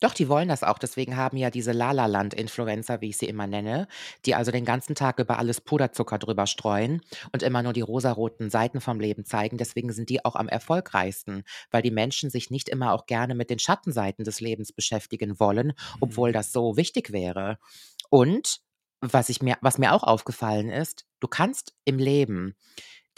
Doch, 0.00 0.12
die 0.12 0.28
wollen 0.28 0.48
das 0.48 0.62
auch. 0.62 0.78
Deswegen 0.78 1.16
haben 1.16 1.38
ja 1.38 1.48
diese 1.50 1.72
La-La-Land-Influencer, 1.72 3.00
wie 3.00 3.08
ich 3.08 3.16
sie 3.16 3.26
immer 3.26 3.46
nenne, 3.46 3.88
die 4.26 4.34
also 4.34 4.50
den 4.52 4.66
ganzen 4.66 4.94
Tag 4.94 5.18
über 5.18 5.38
alles 5.38 5.62
Puderzucker 5.62 6.18
drüber 6.18 6.46
streuen 6.46 7.00
und 7.32 7.42
immer 7.42 7.62
nur 7.62 7.72
die 7.72 7.80
rosaroten 7.80 8.50
Seiten 8.50 8.82
vom 8.82 9.00
Leben 9.00 9.24
zeigen. 9.24 9.56
Deswegen 9.56 9.92
sind 9.92 10.10
die 10.10 10.22
auch 10.24 10.36
am 10.36 10.48
erfolgreichsten, 10.48 11.44
weil 11.70 11.80
die 11.80 11.90
Menschen 11.90 12.28
sich 12.28 12.50
nicht 12.50 12.68
immer 12.68 12.92
auch 12.92 13.06
gerne 13.06 13.34
mit 13.34 13.48
den 13.48 13.58
Schattenseiten 13.58 14.24
des 14.24 14.40
Lebens 14.40 14.70
beschäftigen 14.72 15.40
wollen, 15.40 15.72
obwohl 16.00 16.28
Mhm. 16.30 16.34
das 16.34 16.52
so 16.52 16.76
wichtig 16.76 17.10
wäre. 17.12 17.58
Und 18.10 18.58
was, 19.00 19.28
ich 19.28 19.42
mir, 19.42 19.56
was 19.60 19.78
mir 19.78 19.92
auch 19.92 20.02
aufgefallen 20.02 20.70
ist, 20.70 21.06
du 21.20 21.28
kannst 21.28 21.74
im 21.84 21.98
Leben 21.98 22.54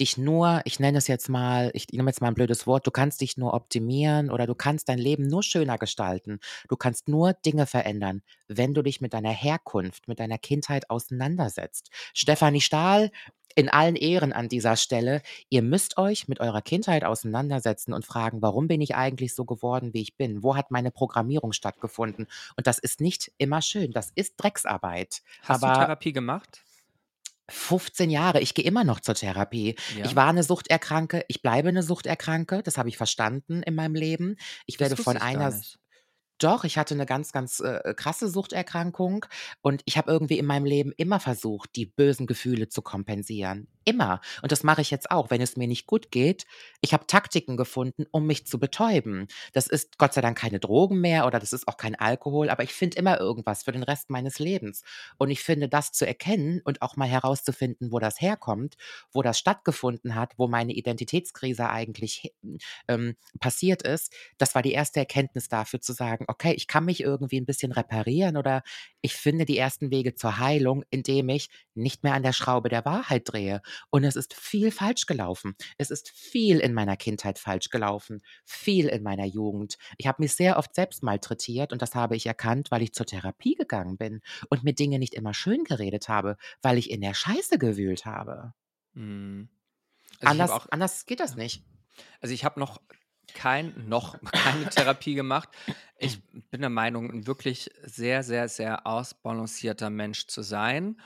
dich 0.00 0.16
nur, 0.16 0.60
ich 0.64 0.78
nenne 0.78 0.98
es 0.98 1.08
jetzt 1.08 1.28
mal, 1.28 1.70
ich 1.74 1.88
nehme 1.90 2.08
jetzt 2.10 2.20
mal 2.20 2.28
ein 2.28 2.34
blödes 2.34 2.66
Wort, 2.66 2.86
du 2.86 2.90
kannst 2.90 3.20
dich 3.20 3.36
nur 3.36 3.54
optimieren 3.54 4.30
oder 4.30 4.46
du 4.46 4.54
kannst 4.54 4.88
dein 4.88 4.98
Leben 4.98 5.26
nur 5.26 5.42
schöner 5.42 5.76
gestalten. 5.78 6.38
Du 6.68 6.76
kannst 6.76 7.08
nur 7.08 7.32
Dinge 7.32 7.66
verändern, 7.66 8.22
wenn 8.46 8.74
du 8.74 8.82
dich 8.82 9.00
mit 9.00 9.12
deiner 9.12 9.32
Herkunft, 9.32 10.06
mit 10.08 10.20
deiner 10.20 10.38
Kindheit 10.38 10.88
auseinandersetzt. 10.90 11.90
Stefanie 12.14 12.60
Stahl, 12.60 13.10
in 13.54 13.68
allen 13.68 13.96
Ehren 13.96 14.32
an 14.32 14.48
dieser 14.48 14.76
Stelle, 14.76 15.22
ihr 15.48 15.62
müsst 15.62 15.98
euch 15.98 16.28
mit 16.28 16.40
eurer 16.40 16.62
Kindheit 16.62 17.04
auseinandersetzen 17.04 17.92
und 17.92 18.04
fragen, 18.04 18.42
warum 18.42 18.68
bin 18.68 18.80
ich 18.80 18.94
eigentlich 18.94 19.34
so 19.34 19.44
geworden, 19.44 19.94
wie 19.94 20.02
ich 20.02 20.16
bin? 20.16 20.42
Wo 20.42 20.56
hat 20.56 20.70
meine 20.70 20.90
Programmierung 20.90 21.52
stattgefunden? 21.52 22.26
Und 22.56 22.66
das 22.66 22.78
ist 22.78 23.00
nicht 23.00 23.32
immer 23.38 23.62
schön, 23.62 23.92
das 23.92 24.10
ist 24.14 24.34
Drecksarbeit. 24.36 25.22
Hast 25.42 25.62
du 25.62 25.66
Aber 25.66 25.78
Therapie 25.78 26.12
gemacht? 26.12 26.62
15 27.50 28.10
Jahre, 28.10 28.40
ich 28.40 28.52
gehe 28.54 28.64
immer 28.64 28.84
noch 28.84 29.00
zur 29.00 29.14
Therapie. 29.14 29.74
Ich 30.02 30.10
Ja. 30.10 30.16
war 30.16 30.28
eine 30.28 30.42
Suchterkranke, 30.42 31.24
ich 31.28 31.40
bleibe 31.40 31.70
eine 31.70 31.82
Suchterkranke, 31.82 32.62
das 32.62 32.76
habe 32.76 32.90
ich 32.90 32.98
verstanden 32.98 33.62
in 33.62 33.74
meinem 33.74 33.94
Leben. 33.94 34.36
Ich 34.66 34.76
Das 34.76 34.90
werde 34.90 35.02
von 35.02 35.16
ich 35.16 35.22
einer. 35.22 35.58
Doch, 36.38 36.64
ich 36.64 36.78
hatte 36.78 36.94
eine 36.94 37.06
ganz, 37.06 37.32
ganz, 37.32 37.60
äh, 37.60 37.94
krasse 37.94 38.28
Suchterkrankung 38.28 39.26
und 39.60 39.82
ich 39.84 39.96
habe 39.96 40.10
irgendwie 40.10 40.38
in 40.38 40.46
meinem 40.46 40.64
Leben 40.64 40.92
immer 40.96 41.20
versucht, 41.20 41.76
die 41.76 41.86
bösen 41.86 42.26
Gefühle 42.26 42.68
zu 42.68 42.82
kompensieren. 42.82 43.68
Immer. 43.84 44.20
Und 44.42 44.52
das 44.52 44.64
mache 44.64 44.82
ich 44.82 44.90
jetzt 44.90 45.10
auch, 45.10 45.30
wenn 45.30 45.40
es 45.40 45.56
mir 45.56 45.66
nicht 45.66 45.86
gut 45.86 46.10
geht. 46.10 46.44
Ich 46.82 46.92
habe 46.92 47.06
Taktiken 47.06 47.56
gefunden, 47.56 48.04
um 48.10 48.26
mich 48.26 48.46
zu 48.46 48.58
betäuben. 48.58 49.28
Das 49.54 49.66
ist 49.66 49.96
Gott 49.96 50.12
sei 50.12 50.20
Dank 50.20 50.36
keine 50.36 50.60
Drogen 50.60 51.00
mehr 51.00 51.26
oder 51.26 51.38
das 51.40 51.54
ist 51.54 51.66
auch 51.66 51.78
kein 51.78 51.94
Alkohol, 51.94 52.50
aber 52.50 52.62
ich 52.62 52.74
finde 52.74 52.98
immer 52.98 53.18
irgendwas 53.18 53.62
für 53.62 53.72
den 53.72 53.82
Rest 53.82 54.10
meines 54.10 54.38
Lebens. 54.38 54.82
Und 55.16 55.30
ich 55.30 55.42
finde, 55.42 55.68
das 55.68 55.92
zu 55.92 56.06
erkennen 56.06 56.60
und 56.64 56.82
auch 56.82 56.96
mal 56.96 57.08
herauszufinden, 57.08 57.90
wo 57.90 57.98
das 57.98 58.20
herkommt, 58.20 58.76
wo 59.10 59.22
das 59.22 59.38
stattgefunden 59.38 60.14
hat, 60.14 60.34
wo 60.36 60.48
meine 60.48 60.74
Identitätskrise 60.74 61.70
eigentlich 61.70 62.34
ähm, 62.88 63.16
passiert 63.40 63.82
ist, 63.82 64.12
das 64.36 64.54
war 64.54 64.62
die 64.62 64.72
erste 64.72 65.00
Erkenntnis 65.00 65.48
dafür 65.48 65.80
zu 65.80 65.94
sagen: 65.94 66.26
„Okay, 66.28 66.52
ich 66.54 66.66
kann 66.68 66.84
mich 66.84 67.00
irgendwie 67.02 67.40
ein 67.40 67.46
bisschen 67.46 67.72
reparieren 67.72 68.36
oder 68.36 68.62
ich 69.00 69.14
finde 69.14 69.44
die 69.46 69.56
ersten 69.58 69.90
Wege 69.90 70.14
zur 70.14 70.38
Heilung, 70.38 70.84
indem 70.90 71.28
ich 71.30 71.48
nicht 71.74 72.04
mehr 72.04 72.14
an 72.14 72.22
der 72.22 72.32
Schraube 72.34 72.68
der 72.68 72.84
Wahrheit 72.84 73.22
drehe.“ 73.26 73.62
Und 73.90 74.04
es 74.04 74.16
ist 74.16 74.34
viel 74.34 74.70
falsch 74.70 75.06
gelaufen. 75.06 75.54
Es 75.78 75.90
ist 75.90 76.10
viel 76.10 76.58
in 76.60 76.74
meiner 76.74 76.96
Kindheit 76.96 77.38
falsch 77.38 77.70
gelaufen, 77.70 78.20
viel 78.44 78.88
in 78.88 79.02
meiner 79.02 79.24
Jugend. 79.26 79.78
Ich 79.96 80.06
habe 80.06 80.22
mich 80.22 80.34
sehr 80.34 80.58
oft 80.58 80.74
selbst 80.74 81.02
malträtiert 81.02 81.72
und 81.72 81.82
das 81.82 81.94
habe 81.94 82.16
ich 82.16 82.26
erkannt, 82.26 82.70
weil 82.70 82.82
ich 82.82 82.92
zur 82.92 83.06
Therapie 83.06 83.54
gegangen 83.54 83.96
bin 83.96 84.20
und 84.50 84.64
mir 84.64 84.74
Dinge 84.74 84.98
nicht 84.98 85.14
immer 85.14 85.34
schön 85.34 85.64
geredet 85.64 86.08
habe, 86.08 86.36
weil 86.62 86.78
ich 86.78 86.90
in 86.90 87.00
der 87.00 87.14
Scheiße 87.14 87.58
gewühlt 87.58 88.04
habe. 88.06 88.52
Mhm. 88.94 89.48
Also, 90.20 90.30
Anders 90.30 90.50
auch 90.50 90.66
anders 90.70 91.06
geht 91.06 91.20
das 91.20 91.32
ja. 91.32 91.36
nicht. 91.36 91.64
Also, 92.20 92.34
ich 92.34 92.44
habe 92.44 92.60
noch 92.60 92.80
kein 93.34 93.74
noch 93.88 94.16
keine 94.34 94.68
Therapie 94.68 95.14
gemacht. 95.14 95.50
Ich 95.98 96.20
bin 96.50 96.60
der 96.60 96.70
Meinung, 96.70 97.10
'n 97.10 97.26
wirklich 97.26 97.70
sehr, 97.82 98.22
sehr, 98.22 98.48
sehr 98.48 98.86
ausbalancierter 98.86 99.90
Mensch 99.90 100.26
zu 100.28 100.42
sein. 100.42 101.00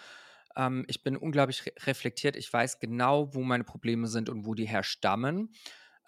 Ähm, 0.57 0.85
ich 0.89 1.03
bin 1.03 1.17
unglaublich 1.17 1.67
re 1.67 1.73
reflektiert. 1.87 2.37
Ich 2.37 2.53
weiß 2.53 2.81
genau, 2.81 3.35
wo 3.35 3.43
meine 3.43 3.65
Probleme 3.65 4.07
sind 4.09 4.29
und 4.29 4.47
wo 4.47 4.55
die 4.55 4.69
herstammen. 4.69 5.53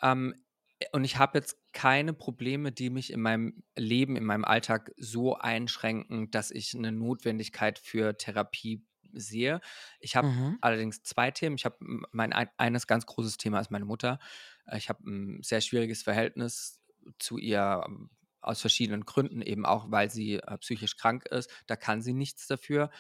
Ähm, 0.03 0.35
äh, 0.81 0.87
und 0.93 1.05
ich 1.05 1.19
habe 1.19 1.39
jetzt 1.39 1.59
keine 1.73 2.13
Probleme, 2.15 2.73
die 2.73 2.91
mich 2.91 3.13
in 3.13 3.21
meinem 3.23 3.65
Leben, 3.77 4.17
in 4.17 4.25
meinem 4.25 4.45
Alltag 4.45 4.93
so 4.99 5.37
einschränken, 5.37 6.31
dass 6.31 6.51
ich 6.51 6.75
'ne 6.75 6.93
Notwendigkeit 6.93 7.79
für 7.79 8.17
Therapie 8.19 8.85
sehe. 9.21 9.61
Ich 10.01 10.17
habe 10.17 10.31
Mhm. 10.31 10.59
allerdings 10.61 11.03
2 11.03 11.31
Themen. 11.31 11.57
Ich 11.57 11.65
habe 11.67 11.77
mein 12.13 12.33
ein 12.33 12.49
eines 12.59 12.87
ganz 12.87 13.07
großes 13.07 13.37
Thema 13.39 13.61
ist 13.61 13.71
meine 13.71 13.85
Mutter. 13.85 14.19
Äh, 14.67 14.79
ich 14.79 14.89
habe 14.89 15.03
'n 15.09 15.43
sehr 15.43 15.61
schwieriges 15.61 16.03
Verhältnis 16.03 16.81
zu 17.19 17.39
ihr, 17.39 17.83
ähm, 17.87 18.11
aus 18.41 18.61
verschiedenen 18.61 19.05
Gründen, 19.07 19.41
eben 19.43 19.65
auch, 19.67 19.91
weil 19.91 20.11
sie, 20.11 20.35
äh, 20.37 20.59
psychisch 20.59 20.97
krank 20.97 21.27
ist. 21.27 21.51
Da 21.67 21.77
kann 21.77 22.03
sie 22.03 22.13
nichts 22.15 22.47
dafür. 22.47 22.91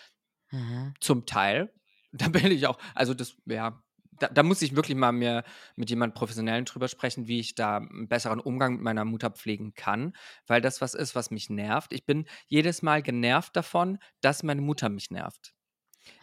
Mhm. 0.53 0.95
Zum 1.01 1.27
Teil. 1.27 1.73
Da 2.17 2.29
bin 2.29 2.47
ich 2.53 2.69
auch 2.69 2.79
also, 2.95 3.12
das 3.12 3.35
ja, 3.45 3.83
da 4.21 4.29
da 4.29 4.45
muss 4.45 4.62
ich 4.62 4.77
wirklich 4.77 4.97
mal 4.97 5.11
mir 5.11 5.43
mit 5.75 5.91
jemand 5.91 6.15
Professionellen 6.15 6.65
drüber 6.65 6.87
sprechen, 6.87 7.27
wie 7.27 7.41
ich 7.41 7.57
da 7.57 7.79
'n 7.79 8.07
besseren 8.09 8.39
Umgang 8.39 8.75
mit 8.75 8.83
meiner 8.83 9.05
Mutter 9.05 9.31
pflegen 9.31 9.75
kann, 9.75 10.12
weil 10.47 10.61
das 10.61 10.81
was 10.81 10.95
ist, 10.95 11.17
was 11.17 11.33
mich 11.33 11.51
nervt. 11.51 11.93
Ich 11.93 12.07
bin 12.07 12.27
jedes 12.47 12.83
Mal 12.83 13.03
genervt 13.03 13.57
davon, 13.57 13.99
dass 14.21 14.45
meine 14.45 14.61
Mutter 14.62 14.89
mich 14.91 15.11
nervt. 15.11 15.55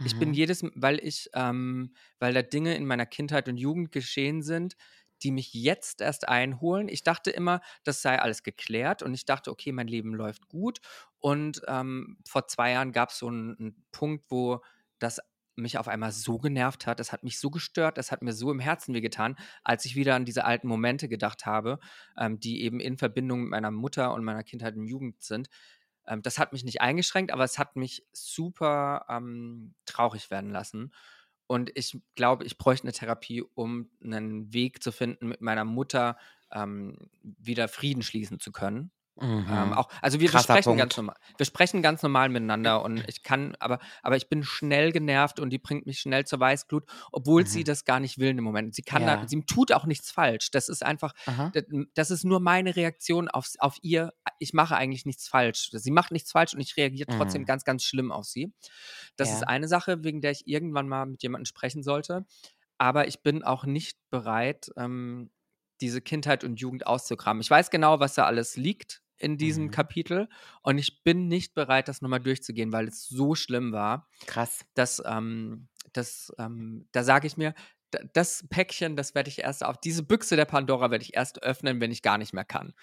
Ich 0.03 0.17
bin 0.17 0.33
Mhm. 0.33 0.35
jedes 0.35 0.63
weil 0.75 0.99
ich 1.03 1.29
ähm, 1.33 1.93
weil 2.19 2.33
da 2.33 2.41
Dinge 2.41 2.75
in 2.75 2.85
meiner 2.85 3.05
Kindheit 3.05 3.47
und 3.49 3.57
Jugend 3.57 3.91
geschehen 3.91 4.41
sind, 4.43 4.75
die 5.23 5.31
mich 5.31 5.53
jetzt 5.53 6.01
erst 6.01 6.27
einholen. 6.27 6.89
Ich 6.89 7.03
dachte 7.03 7.29
immer, 7.31 7.61
das 7.83 8.01
sei 8.01 8.19
alles 8.19 8.43
geklärt 8.43 9.03
und 9.03 9.13
ich 9.13 9.25
dachte: 9.25 9.51
„Okay, 9.51 9.71
mein 9.71 9.87
Leben 9.87 10.13
läuft 10.15 10.47
gut.“ 10.49 10.79
Und, 11.19 11.61
ähm, 11.67 12.17
vor 12.27 12.47
2 12.47 12.71
Jahren 12.71 12.91
gab's 12.91 13.19
so 13.19 13.27
'n 13.29 13.55
'n 13.59 13.85
Punkt, 13.91 14.25
wo 14.29 14.61
das 14.99 15.19
mich 15.57 15.77
auf 15.77 15.87
einmal 15.87 16.11
so 16.11 16.37
genervt 16.39 16.87
hat. 16.87 16.99
Das 16.99 17.11
hat 17.11 17.23
mich 17.23 17.37
so 17.39 17.51
gestört, 17.51 17.97
das 17.97 18.11
hat 18.11 18.21
mir 18.23 18.33
so 18.33 18.51
im 18.51 18.59
Herzen 18.59 18.95
wehgetan, 18.95 19.35
als 19.63 19.85
ich 19.85 19.95
wieder 19.95 20.15
an 20.15 20.25
diese 20.25 20.45
alten 20.45 20.67
Momente 20.67 21.07
gedacht 21.09 21.45
habe, 21.45 21.79
ähm, 22.17 22.39
die 22.39 22.63
eben 22.63 22.79
in 22.79 22.97
Verbindung 22.97 23.41
mit 23.41 23.49
meiner 23.51 23.69
Mutter 23.71 24.13
und 24.13 24.23
meiner 24.23 24.43
Kindheit 24.43 24.75
und 24.75 24.87
Jugend 24.87 25.21
sind. 25.21 25.49
Ähm, 26.11 26.23
das 26.23 26.39
hat 26.39 26.53
mich 26.53 26.65
nicht 26.65 26.81
eingeschränkt, 26.81 27.33
aber 27.33 27.45
es 27.45 27.59
hat 27.59 27.77
mich 27.77 28.05
super, 28.13 29.07
ähm, 29.09 29.75
traurig 29.87 30.31
werden 30.31 30.51
lassen. 30.51 30.93
Und 31.47 31.71
ich 31.77 31.99
glaube, 32.15 32.45
ich 32.45 32.57
bräuchte 32.59 32.87
'ne 32.87 32.93
Therapie, 32.93 33.43
um 33.55 33.89
'nen 34.01 34.53
Weg 34.53 34.83
zu 34.83 34.91
finden, 34.93 35.29
mit 35.29 35.41
meiner 35.41 35.65
Mutter, 35.65 36.17
ähm, 36.53 36.97
wieder 37.23 37.67
Frieden 37.69 38.03
schließen 38.03 38.39
zu 38.41 38.51
können. 38.53 38.91
Ähm, 39.49 39.73
Mhm. 39.73 39.73
auch 39.73 39.89
also, 40.01 40.19
wir 40.19 40.29
sprechen 40.39 40.77
ganz 40.77 40.95
normal 40.97 41.15
wir 41.37 41.45
sprechen 41.45 41.81
ganz 41.81 42.01
normal 42.03 42.29
miteinander 42.29 42.83
und 42.83 43.03
ich 43.09 43.23
kann 43.23 43.55
aber 43.59 43.79
aber 44.03 44.15
ich 44.17 44.29
bin 44.29 44.43
schnell 44.43 44.91
genervt 44.91 45.39
und 45.39 45.49
die 45.49 45.57
bringt 45.59 45.85
mich 45.85 45.99
schnell 45.99 46.25
zur 46.25 46.39
Weißglut, 46.39 46.85
obwohl 47.11 47.45
sie 47.47 47.63
Mhm. 47.63 47.65
das 47.65 47.83
gar 47.85 47.99
nicht 47.99 48.17
will 48.19 48.33
dem 48.33 48.43
Moment. 48.43 48.75
Sie 48.75 48.83
kann 48.83 49.05
da 49.05 49.17
Ja. 49.17 49.25
sie 49.25 49.43
tut 49.45 49.71
auch 49.73 49.85
nichts 49.85 50.11
falsch. 50.11 50.51
Das 50.51 50.69
ist 50.69 50.83
einfach 50.85 51.13
Aha. 51.27 51.53
d 51.55 51.63
das 51.95 52.11
ist 52.11 52.23
nur 52.23 52.39
meine 52.39 52.75
Reaktion 52.75 53.27
aufs 53.29 53.57
auf 53.59 53.77
ihr. 53.81 54.13
Ich 54.39 54.53
mache 54.53 54.75
eigentlich 54.75 55.05
nichts 55.05 55.27
falsch. 55.27 55.69
Sie 55.73 55.91
macht 55.91 56.11
nichts 56.11 56.31
falsch 56.31 56.53
und 56.53 56.61
ich 56.61 56.77
reagiere 56.77 57.09
trotzdem 57.09 57.43
Mhm. 57.43 57.45
ganz, 57.45 57.63
ganz 57.65 57.83
schlimm 57.83 58.11
auf 58.11 58.25
sie. 58.25 58.53
Das 59.17 59.31
ist 59.31 59.41
Ja. 59.41 59.47
eine 59.47 59.67
Sache, 59.67 60.03
wegen 60.03 60.21
der 60.21 60.31
ich 60.31 60.47
irgendwann 60.47 60.87
mal 60.87 61.05
mit 61.05 61.23
jemandem 61.23 61.45
sprechen 61.45 61.83
sollte. 61.83 62.25
Aber 62.79 63.07
ich 63.07 63.21
bin 63.23 63.43
auch 63.43 63.65
nicht 63.65 63.97
bereit, 64.11 64.71
ähm, 64.77 65.31
diese 65.81 66.01
Kindheit 66.01 66.43
und 66.43 66.59
Jugend 66.59 66.87
auszugraben. 66.87 67.41
Ich 67.41 67.49
weiß 67.49 67.69
genau, 67.71 67.99
was 67.99 68.15
da 68.15 68.25
alles 68.25 68.57
liegt 68.57 69.01
in 69.17 69.37
diesem 69.37 69.69
Mhm. 69.69 69.71
Kapitel 69.71 70.29
und 70.63 70.77
ich 70.77 71.03
bin 71.03 71.27
nicht 71.27 71.53
bereit, 71.53 71.87
das 71.87 72.01
noch 72.01 72.09
mal 72.09 72.19
durchzugehen, 72.19 72.71
weil 72.73 72.87
es 72.87 73.07
so 73.07 73.35
schlimm 73.35 73.71
war, 73.71 74.07
Krass. 74.25 74.65
dass, 74.73 75.01
ähm 75.05 75.67
dass, 75.93 76.31
ähm 76.39 76.87
da 76.91 77.03
sage 77.03 77.27
ich 77.27 77.37
mir, 77.37 77.53
das 78.13 78.47
Päckchen, 78.49 78.95
das 78.95 79.15
werde 79.15 79.29
ich 79.29 79.39
erst 79.39 79.65
auf 79.65 79.77
diese 79.79 80.03
Büchse 80.03 80.37
der 80.37 80.45
Pandora 80.45 80.91
werde 80.91 81.03
ich 81.03 81.15
erst 81.15 81.43
öffnen, 81.43 81.81
wenn 81.81 81.91
ich 81.91 82.01
gar 82.01 82.17
nicht 82.17 82.33
mehr 82.33 82.45
kann. 82.45 82.73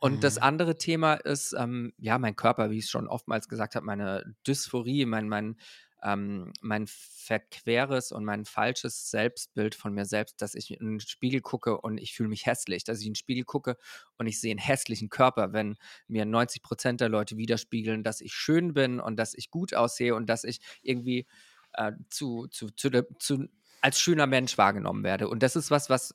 Und 0.00 0.22
das 0.22 0.38
Mhm. 0.38 0.38
andere 0.38 0.76
Thema 0.78 1.14
ist, 1.14 1.54
ähm, 1.58 1.92
ja, 1.98 2.18
mein 2.18 2.36
Körper, 2.36 2.70
wie 2.70 2.78
ich's 2.78 2.88
schon 2.90 3.08
oftmals 3.08 3.48
gesagt 3.48 3.74
habe, 3.74 3.84
meine 3.84 4.36
Dysphorie, 4.46 5.04
mein 5.06 5.28
mein 5.28 5.56
ähm, 6.02 6.52
mein 6.60 6.86
verqueres 6.88 8.12
und 8.12 8.24
mein 8.24 8.44
falsches 8.44 9.10
Selbstbild 9.10 9.74
von 9.74 9.94
mir 9.94 10.04
selbst, 10.06 10.42
dass 10.42 10.54
ich 10.54 10.70
in 10.72 10.96
'n 10.96 11.00
Spiegel 11.00 11.40
gucke 11.42 11.80
und 11.80 11.98
ich 11.98 12.14
fühle 12.14 12.28
mich 12.30 12.46
hässlich, 12.46 12.84
dass 12.84 13.00
ich 13.00 13.06
in 13.06 13.12
'n 13.12 13.16
Spiegel 13.16 13.44
gucke 13.44 13.76
und 14.18 14.26
ich 14.26 14.40
sehe 14.40 14.54
'n 14.54 14.58
hässlichen 14.58 15.08
Körper, 15.10 15.52
wenn 15.52 15.76
mir 16.08 16.24
90% 16.26 17.00
der 17.00 17.08
Leute 17.10 17.36
widerspiegeln, 17.36 18.04
dass 18.04 18.20
ich 18.20 18.32
schön 18.34 18.74
bin 18.74 19.00
und 19.00 19.16
dass 19.16 19.34
ich 19.34 19.50
gut 19.50 19.74
aussehe 19.74 20.14
und 20.14 20.26
dass 20.28 20.44
ich 20.44 20.60
irgendwie, 20.82 21.26
äh, 21.74 21.92
zu 22.10 22.46
zu 22.48 22.70
zu 22.70 22.90
zu 23.18 23.46
als 23.82 24.00
schöner 24.00 24.26
Mensch 24.26 24.58
wahrgenommen 24.58 25.04
werde. 25.04 25.28
Und 25.28 25.42
das 25.42 25.56
ist 25.56 25.70
was, 25.70 25.88
was 25.90 26.14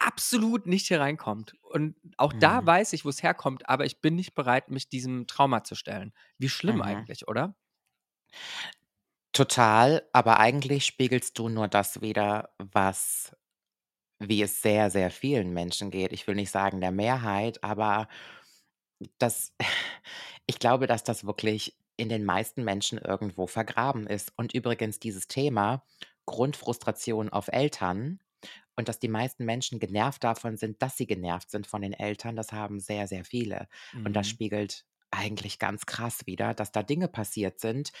absolut 0.00 0.66
nicht 0.66 0.88
hier 0.88 1.00
reinkommt. 1.00 1.54
Und 1.62 1.96
auch 2.18 2.32
da 2.34 2.60
Mhm. 2.60 2.66
weiß 2.66 2.92
ich, 2.94 3.04
wo's 3.04 3.22
herkommt, 3.22 3.68
aber 3.68 3.86
ich 3.86 4.00
bin 4.02 4.16
nicht 4.16 4.34
bereit, 4.34 4.70
mich 4.70 4.88
diesem 4.90 5.26
Trauma 5.28 5.64
zu 5.64 5.74
stellen. 5.76 6.12
Wie 6.38 6.48
schlimm 6.50 6.82
Mhm. 6.82 6.82
eigentlich, 6.82 7.28
oder? 7.28 7.56
Total, 9.32 10.02
aber 10.12 10.40
eigentlich 10.40 10.84
spiegelst 10.84 11.38
du 11.38 11.48
nur 11.48 11.66
das 11.68 12.02
wider, 12.02 12.50
was 12.58 13.34
wie 14.20 14.42
es 14.42 14.62
sehr, 14.62 14.90
sehr 14.90 15.10
vielen 15.10 15.52
Menschen 15.54 15.90
geht. 15.90 16.12
Ich 16.12 16.26
will 16.26 16.36
nicht 16.36 16.50
sagen 16.50 16.80
der 16.80 16.92
Mehrheit, 16.92 17.64
aber 17.64 18.08
das 19.18 19.52
ich 20.46 20.58
glaube, 20.58 20.86
dass 20.86 21.04
das 21.04 21.24
wirklich 21.24 21.76
in 21.96 22.08
den 22.08 22.24
meisten 22.24 22.64
Menschen 22.64 22.98
irgendwo 22.98 23.46
vergraben 23.46 24.06
ist. 24.06 24.32
Und 24.36 24.54
übrigens 24.54 24.98
dieses 24.98 25.28
Thema 25.28 25.84
Grundfrustration 26.26 27.28
auf 27.28 27.48
Eltern 27.48 28.20
und 28.76 28.88
dass 28.88 28.98
die 28.98 29.08
meisten 29.08 29.44
Menschen 29.44 29.80
genervt 29.80 30.24
davon 30.24 30.56
sind, 30.56 30.82
dass 30.82 30.96
sie 30.96 31.06
genervt 31.06 31.50
sind 31.50 31.66
von 31.66 31.82
den 31.82 31.92
Eltern, 31.92 32.36
das 32.36 32.52
haben 32.52 32.80
sehr, 32.80 33.08
sehr 33.08 33.24
viele. 33.24 33.68
Und 34.04 34.16
das 34.16 34.26
Mhm. 34.26 34.28
spiegelt 34.28 34.84
eigentlich 35.10 35.58
ganz 35.58 35.86
krass 35.86 36.26
wider, 36.26 36.54
dass 36.54 36.72
da 36.72 36.82
Dinge 36.82 37.08
passiert 37.08 37.60
sind, 37.60 37.92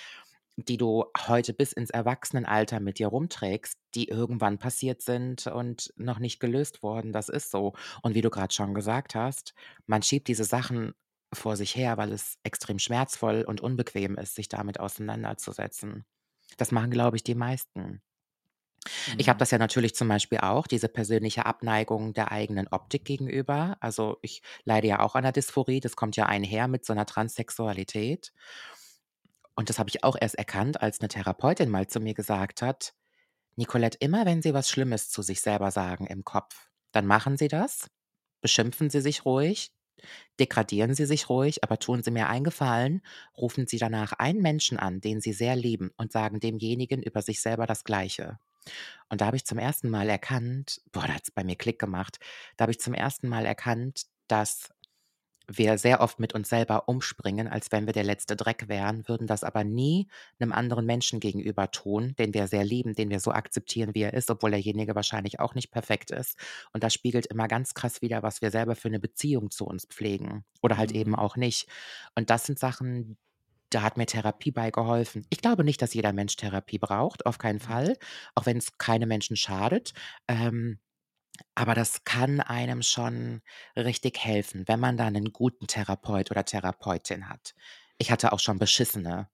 die 0.56 0.76
du 0.76 1.04
heute 1.26 1.54
bis 1.54 1.72
ins 1.72 1.90
Erwachsenenalter 1.90 2.80
mit 2.80 2.98
dir 2.98 3.08
rumträgst, 3.08 3.78
die 3.94 4.08
irgendwann 4.08 4.58
passiert 4.58 5.02
sind 5.02 5.46
und 5.46 5.92
noch 5.96 6.18
nicht 6.18 6.40
gelöst 6.40 6.82
wurden. 6.82 7.12
Das 7.12 7.28
ist 7.28 7.50
so. 7.50 7.72
Und 8.02 8.14
wie 8.14 8.20
du 8.22 8.30
gerade 8.30 8.52
schon 8.54 8.74
gesagt 8.74 9.14
hast, 9.14 9.54
man 9.86 10.02
schiebt 10.02 10.28
diese 10.28 10.44
Sachen 10.44 10.92
vor 11.34 11.56
sich 11.56 11.74
her, 11.76 11.96
weil 11.96 12.12
es 12.12 12.38
extrem 12.42 12.78
schmerzvoll 12.78 13.42
und 13.46 13.60
unbequem 13.62 14.16
ist, 14.18 14.34
sich 14.34 14.48
damit 14.48 14.78
auseinanderzusetzen. 14.80 16.04
Das 16.58 16.72
machen, 16.72 16.90
glaube 16.90 17.16
ich, 17.16 17.24
die 17.24 17.34
meisten. 17.34 18.02
Ich 19.18 19.28
habe 19.28 19.38
Mhm. 19.38 19.38
das 19.38 19.50
ja 19.50 19.58
natürlich 19.58 19.94
zum 19.94 20.08
Beispiel 20.08 20.38
auch, 20.38 20.66
diese 20.66 20.88
persönliche 20.88 21.46
Abneigung 21.46 22.12
der 22.14 22.32
eigenen 22.32 22.68
Optik 22.68 23.04
gegenüber. 23.04 23.76
Also 23.80 24.18
ich 24.22 24.42
leide 24.64 24.88
ja 24.88 25.00
auch 25.00 25.14
an 25.14 25.22
der 25.24 25.32
Dysphorie, 25.32 25.80
das 25.80 25.96
kommt 25.96 26.16
ja 26.16 26.26
einher 26.26 26.68
mit 26.68 26.84
so 26.84 26.92
einer 26.92 27.06
Transsexualität. 27.06 28.32
Und 29.54 29.68
das 29.68 29.78
habe 29.78 29.90
ich 29.90 30.04
auch 30.04 30.16
erst 30.20 30.36
erkannt, 30.36 30.80
als 30.82 31.00
eine 31.00 31.08
Therapeutin 31.08 31.68
mal 31.70 31.86
zu 31.86 32.00
mir 32.00 32.14
gesagt 32.14 32.62
hat: 32.62 32.94
„Nicolette, 33.56 33.98
immer 34.00 34.26
wenn 34.26 34.42
Sie 34.42 34.54
was 34.54 34.70
Schlimmes 34.70 35.10
zu 35.10 35.22
sich 35.22 35.42
selber 35.42 35.70
sagen 35.70 36.06
im 36.06 36.24
Kopf, 36.24 36.68
dann 36.92 37.06
machen 37.06 37.36
Sie 37.38 37.48
das, 37.48 37.88
beschimpfen 38.42 38.90
Sie 38.90 39.00
sich 39.02 39.24
ruhig, 39.26 39.72
degradieren 40.40 40.94
Sie 40.94 41.06
sich 41.06 41.28
ruhig, 41.30 41.64
aber 41.64 41.78
tun 41.78 42.02
Sie 42.02 42.10
mir 42.12 42.28
einen 42.28 42.44
Gefallen, 42.44 43.02
rufen 43.36 43.66
Sie 43.66 43.78
danach 43.78 44.12
einen 44.14 44.42
Menschen 44.42 44.78
an, 44.78 45.00
den 45.00 45.20
Sie 45.20 45.32
sehr 45.32 45.56
lieben 45.56 45.92
und 45.96 46.12
sagen 46.12 46.40
demjenigen 46.40 47.02
über 47.02 47.22
sich 47.22 47.40
selber 47.42 47.66
das 47.66 47.84
Gleiche.“ 47.84 48.38
Und 49.10 49.20
da 49.20 49.26
habe 49.26 49.36
ich 49.36 49.44
zum 49.46 49.58
ersten 49.58 49.90
Mal 49.90 50.08
erkannt 50.08 50.80
boah, 50.92 51.06
da 51.06 51.14
hat's 51.14 51.30
bei 51.30 51.44
mir 51.44 51.56
Klick 51.56 51.78
gemacht. 51.78 52.18
Da 52.56 52.64
habe 52.64 52.72
ich 52.72 52.80
zum 52.80 52.94
ersten 52.94 53.28
Mal 53.28 53.46
erkannt, 53.46 54.04
dass 54.28 54.71
wir 55.58 55.78
sehr 55.78 56.00
oft 56.00 56.18
mit 56.20 56.34
uns 56.34 56.48
selber 56.48 56.88
umspringen, 56.88 57.48
als 57.48 57.72
wenn 57.72 57.86
wir 57.86 57.92
der 57.92 58.04
letzte 58.04 58.36
Dreck 58.36 58.68
wären, 58.68 59.06
würden 59.08 59.26
das 59.26 59.44
aber 59.44 59.64
nie 59.64 60.08
'nem 60.38 60.52
anderen 60.52 60.86
Menschen 60.86 61.20
gegenüber 61.20 61.70
tun, 61.70 62.14
den 62.18 62.34
wir 62.34 62.46
sehr 62.48 62.64
lieben, 62.64 62.94
den 62.94 63.10
wir 63.10 63.20
so 63.20 63.32
akzeptieren, 63.32 63.94
wie 63.94 64.02
er 64.02 64.14
ist, 64.14 64.30
obwohl 64.30 64.50
derjenige 64.52 64.94
wahrscheinlich 64.94 65.40
auch 65.40 65.54
nicht 65.54 65.70
perfekt 65.70 66.10
ist. 66.10 66.38
Und 66.72 66.82
das 66.84 66.94
spiegelt 66.94 67.26
immer 67.26 67.48
ganz 67.48 67.74
krass 67.74 68.02
wider, 68.02 68.22
was 68.22 68.42
wir 68.42 68.50
selber 68.50 68.76
für 68.76 68.90
'ne 68.90 69.00
Beziehung 69.00 69.50
zu 69.50 69.66
uns 69.66 69.84
pflegen 69.86 70.44
oder 70.62 70.76
halt 70.78 70.92
eben 70.92 71.14
Mhm. 71.14 71.16
auch 71.16 71.36
nicht. 71.36 71.68
Und 72.14 72.30
das 72.30 72.46
sind 72.46 72.58
Sachen, 72.58 73.16
da 73.70 73.82
hat 73.82 73.96
mir 73.96 74.06
Therapie 74.06 74.52
bei 74.52 74.70
geholfen. 74.70 75.26
Ich 75.30 75.40
glaube 75.40 75.64
nicht, 75.64 75.82
dass 75.82 75.94
jeder 75.94 76.12
Mensch 76.12 76.36
Therapie 76.36 76.78
braucht, 76.78 77.26
auf 77.26 77.38
keinen 77.38 77.60
Mhm. 77.60 77.82
Fall, 77.82 77.96
auch 78.34 78.46
wenn's 78.46 78.78
keine 78.78 79.06
Menschen 79.06 79.36
schadet. 79.36 79.94
Ähm, 80.28 80.78
aber 81.54 81.74
das 81.74 82.04
kann 82.04 82.40
einem 82.40 82.82
schon 82.82 83.42
richtig 83.76 84.18
helfen, 84.24 84.66
wenn 84.68 84.80
man 84.80 84.96
da 84.96 85.10
'nen 85.10 85.32
guten 85.32 85.66
Therapeut 85.66 86.30
oder 86.30 86.44
Therapeutin 86.44 87.28
hat. 87.28 87.54
Ich 87.98 88.10
hatte 88.10 88.32
auch 88.32 88.40
schon 88.40 88.58
beschissene, 88.58 89.28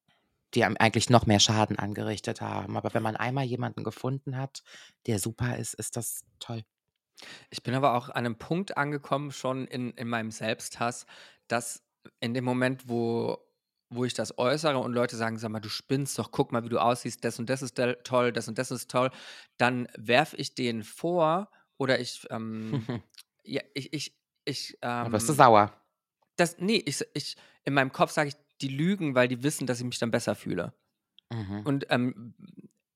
die 0.55 0.65
einem 0.65 0.77
eigentlich 0.79 1.11
noch 1.11 1.27
mehr 1.27 1.41
Schaden 1.41 1.79
angerichtet 1.79 2.41
haben. 2.43 2.77
Aber 2.79 2.95
wenn 2.95 3.03
man 3.05 3.17
einmal 3.17 3.45
jemanden 3.45 3.85
gefunden 3.85 4.37
hat, 4.39 4.63
der 5.07 5.19
super 5.21 5.57
ist, 5.59 5.75
ist 5.75 5.97
das 5.97 6.23
toll. 6.41 6.65
Ich 7.53 7.63
bin 7.63 7.75
aber 7.75 7.95
auch 7.95 8.11
an 8.11 8.25
'nem 8.25 8.37
Punkt 8.37 8.77
angekommen 8.77 9.31
schon 9.33 9.67
in 9.67 9.93
in 9.93 10.09
meinem 10.09 10.31
Selbsthass, 10.31 11.07
dass 11.49 11.83
in 12.21 12.35
dem 12.35 12.45
Moment, 12.45 12.89
wo 12.89 13.39
wo 13.91 14.05
ich 14.05 14.13
das 14.13 14.37
äußere 14.39 14.79
und 14.79 14.93
Leute 14.93 15.17
sagen: 15.17 15.39
„Sag 15.39 15.51
mal, 15.51 15.61
du 15.61 15.71
spinnst 15.71 16.19
doch, 16.19 16.31
guck 16.31 16.53
mal, 16.53 16.63
wie 16.65 16.69
du 16.69 16.79
aussiehst, 16.79 17.25
das 17.25 17.39
und 17.39 17.49
das 17.49 17.63
ist 17.63 17.81
toll, 18.05 18.33
das 18.33 18.49
und 18.49 18.59
das 18.59 18.71
ist 18.71 18.91
toll“, 18.91 19.11
dann 19.57 19.89
werfe 19.97 20.37
ich 20.37 20.55
denen 20.55 20.83
vor 20.85 21.51
oder 21.79 22.01
ich, 22.01 22.27
ähm 22.31 22.83
ja, 23.45 23.63
ich 23.75 23.93
ich 23.93 24.19
ich, 24.45 24.79
Dann 25.01 25.13
wirst 25.13 25.29
du 25.29 25.33
ähm 25.33 25.35
sauer. 25.35 25.73
das 26.37 26.59
ne, 26.59 26.79
ich 26.87 27.05
ich 27.15 27.37
in 27.65 27.75
meinem 27.75 27.93
Kopf 27.93 28.13
sage 28.13 28.29
ich, 28.31 28.37
die 28.61 28.69
lügen, 28.69 29.15
weil 29.15 29.29
die 29.29 29.43
wissen, 29.43 29.67
dass 29.67 29.79
ich 29.81 29.85
mich 29.87 29.99
dann 29.99 30.11
besser 30.11 30.35
fühle. 30.35 30.75
Mhm. 31.31 31.65
Und, 31.65 31.87
ähm, 31.91 32.35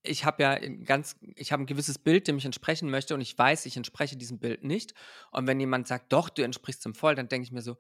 ich 0.05 0.25
habe 0.25 0.43
ja 0.43 0.59
ganz 0.85 1.17
ich 1.37 1.53
habe 1.53 1.63
'n 1.63 1.67
gewisses 1.67 1.99
Bild, 1.99 2.27
dem 2.29 2.37
ich 2.39 2.45
entsprechen 2.45 2.91
möchte 2.91 3.15
und 3.15 3.21
ich 3.21 3.39
weiß, 3.39 3.67
ich 3.67 3.77
entspreche 3.77 4.17
diesem 4.17 4.41
Bild 4.41 4.65
nicht. 4.65 4.95
Und 5.33 5.47
wenn 5.47 5.61
jemand 5.61 5.87
sagt: 5.89 6.13
„Doch, 6.13 6.29
du 6.31 6.43
entsprichst 6.43 6.85
dem 6.85 6.95
voll“, 6.95 7.15
dann 7.15 7.29
denke 7.29 7.45
ich 7.47 7.53
mir 7.53 7.63
so: 7.63 7.77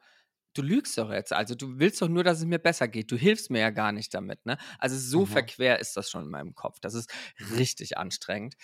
„Du 0.54 0.62
lügst 0.62 0.98
doch 0.98 1.10
jetzt. 1.12 1.32
Also, 1.32 1.54
du 1.56 1.78
willst 1.80 2.02
doch 2.02 2.08
nur, 2.08 2.24
dass 2.24 2.38
es 2.40 2.46
mir 2.46 2.58
besser 2.60 2.88
geht. 2.88 3.10
Du 3.12 3.16
hilfst 3.16 3.50
mir 3.50 3.60
ja 3.60 3.70
gar 3.70 3.92
nicht 3.92 4.14
damit“, 4.14 4.46
ne? 4.46 4.58
Also, 4.78 4.98
so 4.98 5.24
Mhm. 5.24 5.26
verquer 5.26 5.80
ist 5.80 5.96
das 5.96 6.10
schon 6.10 6.24
in 6.24 6.30
meinem 6.30 6.54
Kopf. 6.54 6.80
Das 6.80 6.94
ist 6.94 7.10
richtig 7.40 7.98
anstrengend. 7.98 8.56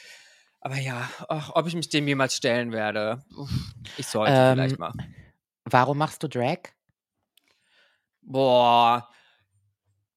Aber 0.62 0.76
ja, 0.76 1.08
ach, 1.28 1.50
ob 1.54 1.66
ich 1.68 1.74
mich 1.74 1.88
dem 1.88 2.08
jemals 2.08 2.34
stellen 2.34 2.72
werde, 2.72 3.24
ich 3.96 4.08
sollte 4.08 4.44
vielleicht 4.44 4.78
Ähm, 4.78 4.78
mal. 4.78 4.94
warum 5.64 5.98
machst 5.98 6.22
du 6.24 6.28
Drag? 6.28 6.60
Boah. 8.22 9.08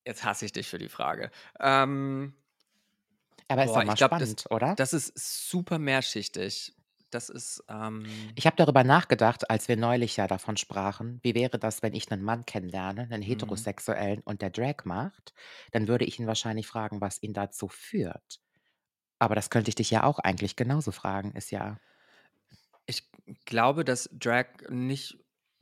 Jetzt 0.05 0.23
hasse 0.23 0.45
ich 0.45 0.51
dich 0.51 0.67
für 0.67 0.77
die 0.79 0.89
Frage. 0.89 1.31
Ähm 1.59 2.33
Aber 3.49 3.63
ist 3.65 3.75
doch 3.75 3.81
boah, 3.81 3.83
mal 3.83 3.95
ich 3.95 3.97
glaube, 3.97 4.15
das 4.17 4.35
spannend, 4.35 4.45
oder? 4.49 4.77
das 4.77 4.93
ist 4.93 5.17
super 5.49 5.79
mehrschichtig. 5.79 6.73
Das 7.09 7.29
ist, 7.29 7.63
ähm 7.69 8.35
Ich 8.35 8.45
habe 8.45 8.55
darüber 8.57 8.83
nachgedacht, 8.83 9.49
als 9.49 9.67
wir 9.67 9.77
neulich 9.77 10.17
ja 10.17 10.27
davon 10.27 10.57
sprachen, 10.57 11.19
wie 11.23 11.35
wäre 11.35 11.59
das, 11.59 11.81
wenn 11.81 11.93
ich 11.93 12.09
'nen 12.09 12.21
Mann 12.23 12.45
kennenlerne, 12.45 13.07
'nen 13.07 13.21
Mhm. 13.27 13.65
Heterosexuellen 14.01 14.21
und 14.21 14.41
der 14.41 14.49
Drag 14.49 14.83
macht? 14.85 15.33
Dann 15.71 15.87
würde 15.87 16.05
ich 16.05 16.19
ihn 16.19 16.27
wahrscheinlich 16.27 16.67
fragen, 16.67 17.01
was 17.01 17.21
ihn 17.23 17.33
dazu 17.33 17.67
führt. 17.67 18.39
Aber 19.21 19.35
das 19.35 19.51
könnte 19.51 19.69
ich 19.69 19.75
dich 19.75 19.91
ja 19.91 20.01
auch 20.03 20.17
eigentlich 20.17 20.55
genauso 20.55 20.91
fragen, 20.91 21.33
ist 21.33 21.51
ja 21.51 21.77
Ich 22.87 23.09
glaube, 23.45 23.85
dass 23.85 24.09
Drag 24.13 24.47
nicht 24.69 25.17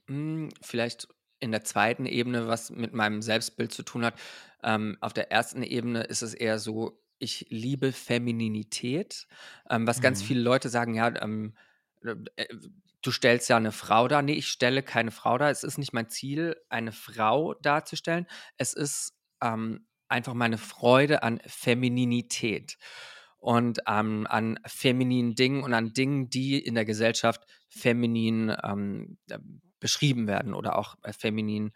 hm, 0.07 0.49
vielleicht 0.61 1.07
in 1.39 1.51
der 1.51 1.63
2. 1.63 2.05
Ebene 2.05 2.47
was 2.47 2.69
mit 2.69 2.93
meinem 2.93 3.21
Selbstbild 3.21 3.71
zu 3.73 3.83
tun 3.83 4.03
hat. 4.05 4.15
Ähm, 4.63 4.97
auf 5.01 5.13
der 5.13 5.31
1. 5.31 5.63
Ebene 5.63 6.03
ist 6.03 6.21
es 6.21 6.33
eher 6.33 6.59
so, 6.59 7.01
ich 7.19 7.47
liebe 7.49 7.91
Femininität, 7.91 9.27
ähm, 9.69 9.85
was 9.87 10.01
ganz 10.01 10.21
Mhm. 10.21 10.21
viele 10.21 10.41
Leute 10.41 10.69
sagen, 10.69 10.93
ja, 10.95 11.13
ähm, 11.21 11.55
äh, 12.03 12.15
äh, 12.37 12.47
du 13.01 13.11
stellst 13.11 13.49
ja 13.49 13.59
'ne 13.59 13.71
Frau 13.71 14.07
dar. 14.07 14.21
Ne, 14.21 14.33
ich 14.35 14.47
stelle 14.47 14.83
keine 14.83 15.11
Frau 15.11 15.37
dar. 15.37 15.49
Es 15.51 15.63
ist 15.63 15.77
nicht 15.77 15.93
mein 15.93 16.09
Ziel, 16.09 16.55
eine 16.69 16.91
Frau 16.91 17.53
darzustellen. 17.55 18.25
Es 18.57 18.73
ist, 18.73 19.13
ähm, 19.41 19.85
einfach 20.09 20.33
meine 20.33 20.57
Freude 20.57 21.23
an 21.23 21.39
Femininität 21.45 22.77
und, 23.39 23.79
ähm, 23.87 24.27
an 24.29 24.59
femininen 24.65 25.35
Dingen 25.35 25.63
und 25.63 25.73
an 25.73 25.93
Dingen, 25.93 26.29
die 26.29 26.59
in 26.59 26.75
der 26.75 26.85
Gesellschaft 26.85 27.45
feminin, 27.69 28.55
ähm, 28.63 29.17
ähm, 29.31 29.61
beschrieben 29.79 30.27
werden 30.27 30.53
oder 30.53 30.77
auch, 30.77 30.95
äh, 31.03 31.13
feminin, 31.13 31.71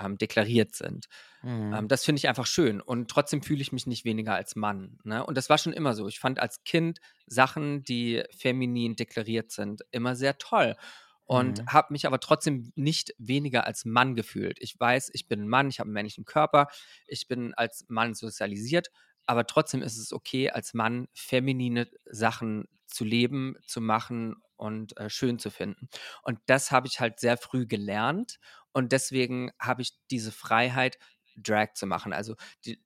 ähm, 0.00 0.18
deklariert 0.18 0.74
sind. 0.74 1.06
Mhm. 1.42 1.76
Ähm, 1.76 1.88
das 1.88 2.04
finde 2.04 2.18
ich 2.18 2.28
einfach 2.28 2.46
schön 2.46 2.80
und 2.80 3.10
trotzdem 3.10 3.42
fühle 3.42 3.62
ich 3.62 3.72
mich 3.72 3.86
nicht 3.86 4.04
weniger 4.04 4.34
als 4.34 4.56
Mann, 4.56 4.98
ne? 5.04 5.24
Und 5.24 5.36
das 5.36 5.48
war 5.50 5.58
schon 5.58 5.72
immer 5.72 5.94
so. 5.94 6.08
Ich 6.08 6.18
fand 6.20 6.38
als 6.38 6.64
Kind 6.64 7.00
Sachen, 7.26 7.84
die 7.84 8.22
feminin 8.36 8.96
deklariert 8.96 9.50
sind, 9.50 9.82
immer 9.90 10.14
sehr 10.16 10.38
toll 10.38 10.76
und 11.24 11.60
Mhm. 11.60 11.68
habe 11.68 11.92
mich 11.92 12.06
aber 12.06 12.20
trotzdem 12.20 12.70
nicht 12.76 13.14
weniger 13.18 13.66
als 13.66 13.84
Mann 13.86 14.14
gefühlt. 14.14 14.58
Ich 14.60 14.78
weiß, 14.78 15.10
ich 15.14 15.26
bin 15.28 15.40
'n 15.42 15.48
Mann, 15.48 15.68
ich 15.70 15.80
habe 15.80 15.88
'n 15.90 15.92
männlichen 15.92 16.24
Körper, 16.26 16.68
ich 17.06 17.26
bin 17.28 17.54
als 17.54 17.86
Mann 17.88 18.14
sozialisiert, 18.14 18.88
aber 19.26 19.46
trotzdem 19.46 19.82
ist 19.82 19.98
es 19.98 20.12
okay, 20.12 20.50
als 20.50 20.74
Mann 20.74 21.08
feminine 21.14 21.88
Sachen 22.06 22.68
zu 22.86 23.04
leben, 23.04 23.56
zu 23.66 23.80
machen 23.80 24.36
und, 24.56 24.96
äh, 24.98 25.10
schön 25.10 25.38
zu 25.38 25.50
finden. 25.50 25.88
Und 26.22 26.38
das 26.46 26.70
habe 26.70 26.86
ich 26.86 27.00
halt 27.00 27.20
sehr 27.20 27.36
früh 27.36 27.66
gelernt 27.66 28.38
und 28.72 28.92
deswegen 28.92 29.50
habe 29.60 29.82
ich 29.82 29.92
diese 30.10 30.32
Freiheit, 30.32 30.98
Drag 31.36 31.72
zu 31.74 31.86
machen. 31.86 32.12
Also, 32.12 32.36
die 32.64 32.80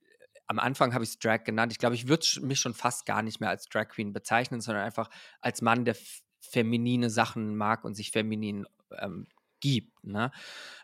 am 0.47 0.59
Anfang 0.59 0.95
habe 0.95 1.05
ich's 1.05 1.19
Drag 1.19 1.45
genannt. 1.45 1.73
Ich 1.73 1.79
glaube, 1.79 1.95
ich 1.95 2.09
würde 2.09 2.27
mich 2.41 2.61
schon 2.61 2.75
fast 2.75 3.05
gar 3.05 3.23
nicht 3.23 3.41
mehr 3.41 3.51
als 3.51 3.69
Drag 3.69 3.89
Queen 3.89 4.13
bezeichnen, 4.15 4.61
sondern 4.63 4.85
einfach 4.85 5.11
als 5.41 5.61
Mann, 5.61 5.85
der 5.85 5.97
feminine 6.41 7.11
Sachen 7.11 7.57
mag 7.57 7.85
und 7.85 7.95
sich 7.95 8.11
feminin, 8.11 8.67
ähm, 8.99 9.27
gibt, 9.61 10.05
ne? 10.05 10.31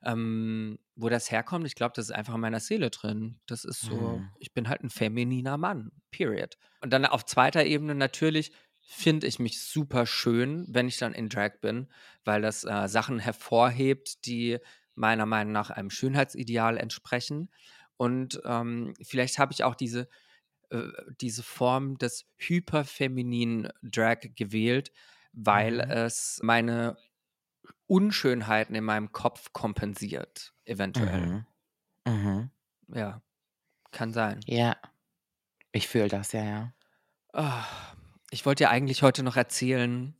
Ähm, 0.04 0.78
wo 0.96 1.08
das 1.08 1.30
herkommt, 1.30 1.66
ich 1.66 1.74
glaube, 1.76 1.92
das 1.96 2.06
ist 2.06 2.12
einfach 2.14 2.34
in 2.34 2.40
meiner 2.40 2.60
Seele 2.60 2.90
drin. 2.90 3.40
Das 3.46 3.64
ist 3.64 3.84
so 3.84 4.22
Mhm. 4.22 4.34
ich 4.38 4.52
bin 4.54 4.68
halt 4.68 4.82
'n 4.82 4.90
femininer 4.90 5.58
Mann, 5.58 5.92
period. 6.10 6.56
Und 6.82 6.92
dann 6.92 7.06
auf 7.06 7.24
2. 7.26 7.64
Ebene 7.66 7.94
natürlich 7.94 8.52
finde 8.86 9.26
ich 9.26 9.38
mich 9.38 9.60
super 9.62 10.06
schön, 10.06 10.66
wenn 10.68 10.88
ich 10.88 10.98
dann 10.98 11.14
in 11.14 11.28
Drag 11.30 11.60
bin, 11.62 11.88
weil 12.24 12.42
das, 12.42 12.64
äh, 12.64 12.88
Sachen 12.88 13.18
hervorhebt, 13.18 14.26
die 14.26 14.58
meiner 14.94 15.26
Meinung 15.26 15.52
nach 15.52 15.70
einem 15.70 15.90
Schönheitsideal 15.90 16.76
entsprechen. 16.78 17.50
Und, 17.96 18.40
ähm, 18.44 18.94
vielleicht 19.02 19.38
habe 19.38 19.52
ich 19.52 19.64
auch 19.64 19.74
diese 19.74 20.08
äh, 20.70 20.88
diese 21.20 21.42
Form 21.42 21.98
des 21.98 22.26
hyperfemininen 22.38 23.68
Drag 23.82 24.18
gewählt, 24.36 24.92
weil 25.32 25.80
Mhm. 25.80 25.90
es 25.90 26.40
meine 26.42 26.96
Unschönheiten 27.86 28.74
in 28.74 28.84
meinem 28.84 29.12
Kopf 29.12 29.52
kompensiert, 29.52 30.54
eventuell. 30.64 31.26
Mhm. 31.26 31.46
Mhm. 32.06 32.50
Ja, 32.94 33.22
kann 33.90 34.12
sein. 34.12 34.40
Ja. 34.46 34.76
Ich 35.72 35.88
fühle 35.88 36.08
das, 36.08 36.32
ja, 36.32 36.44
ja. 36.44 36.72
Ah, 37.32 37.64
ich 38.30 38.46
wollte 38.46 38.64
ja 38.64 38.70
eigentlich 38.70 39.02
heute 39.02 39.22
noch 39.22 39.36
erzählen, 39.36 40.14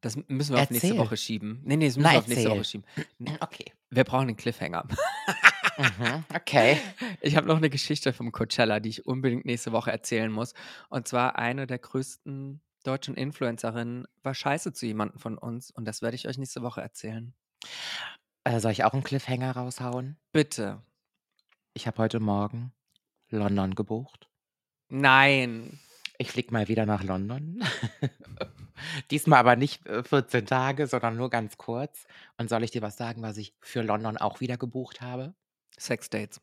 das 0.00 0.16
müssen 0.28 0.54
wir 0.54 0.62
auf 0.62 0.70
nächste. 0.70 0.96
Woche 0.96 1.16
schieben. 1.16 1.60
Nee, 1.64 1.76
nee, 1.76 1.86
das 1.86 1.96
müssen 1.96 2.06
Na, 2.06 2.12
wir 2.12 2.18
auf 2.18 2.28
nächste 2.28 2.50
Woche 2.50 2.64
schieben. 2.64 2.86
Okay. 3.40 3.72
Wir 3.90 4.04
brauchen 4.04 4.28
einen 4.28 4.36
Cliffhanger. 4.36 4.86
Mhm. 5.78 6.24
Okay. 6.34 6.80
Ich 7.20 7.36
habe 7.36 7.46
noch 7.46 7.56
eine 7.56 7.70
Geschichte 7.70 8.12
vom 8.12 8.30
Coachella, 8.32 8.78
die 8.80 8.90
ich 8.90 9.06
unbedingt 9.06 9.44
nächste 9.44 9.72
Woche 9.72 9.90
erzählen 9.90 10.30
muss. 10.30 10.54
Und 10.88 11.08
zwar 11.08 11.36
eine 11.36 11.66
der 11.66 11.78
größten 11.78 12.60
deutschen 12.82 13.14
Influencerinnen 13.14 14.06
war 14.22 14.34
scheiße 14.34 14.72
zu 14.72 14.86
jemandem 14.86 15.18
von 15.18 15.38
uns. 15.38 15.70
Und 15.70 15.84
das 15.84 16.02
werde 16.02 16.14
ich 16.14 16.28
euch 16.28 16.38
nächste 16.38 16.62
Woche 16.62 16.80
erzählen. 16.80 17.34
Äh, 18.44 18.60
soll 18.60 18.72
ich 18.72 18.84
auch 18.84 18.92
einen 18.92 19.04
Cliffhanger 19.04 19.52
raushauen? 19.52 20.16
Bitte. 20.32 20.82
Ich 21.74 21.86
habe 21.86 21.98
heute 21.98 22.20
Morgen 22.20 22.72
London 23.30 23.74
gebucht. 23.74 24.28
Nein. 24.88 25.78
Ich 26.18 26.32
fliege 26.32 26.52
mal 26.52 26.68
wieder 26.68 26.86
nach 26.86 27.02
London. 27.02 27.62
Diesmal 29.10 29.40
aber 29.40 29.56
nicht 29.56 29.86
äh, 29.86 30.02
14 30.02 30.46
Tage, 30.46 30.86
sondern 30.86 31.16
nur 31.16 31.30
ganz 31.30 31.56
kurz. 31.56 32.06
Und 32.36 32.48
soll 32.48 32.64
ich 32.64 32.70
dir 32.70 32.82
was 32.82 32.96
sagen, 32.96 33.22
was 33.22 33.36
ich 33.36 33.54
für 33.60 33.82
London 33.82 34.16
auch 34.16 34.40
wieder 34.40 34.56
gebucht 34.56 35.00
habe? 35.00 35.34
Sexdates. 35.78 36.40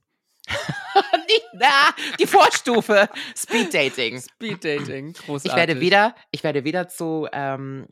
die, 1.29 1.41
na, 1.53 1.93
die 2.19 2.27
Vorstufe. 2.27 3.09
Speed 3.35 3.73
Dating. 3.73 4.21
Speeddating. 4.21 5.13
Großartig. 5.13 5.51
Ich 5.51 5.55
werde 5.55 5.79
wieder, 5.79 6.15
ich 6.31 6.43
werde 6.43 6.63
wieder 6.63 6.87
zu 6.87 7.27
ähm, 7.31 7.87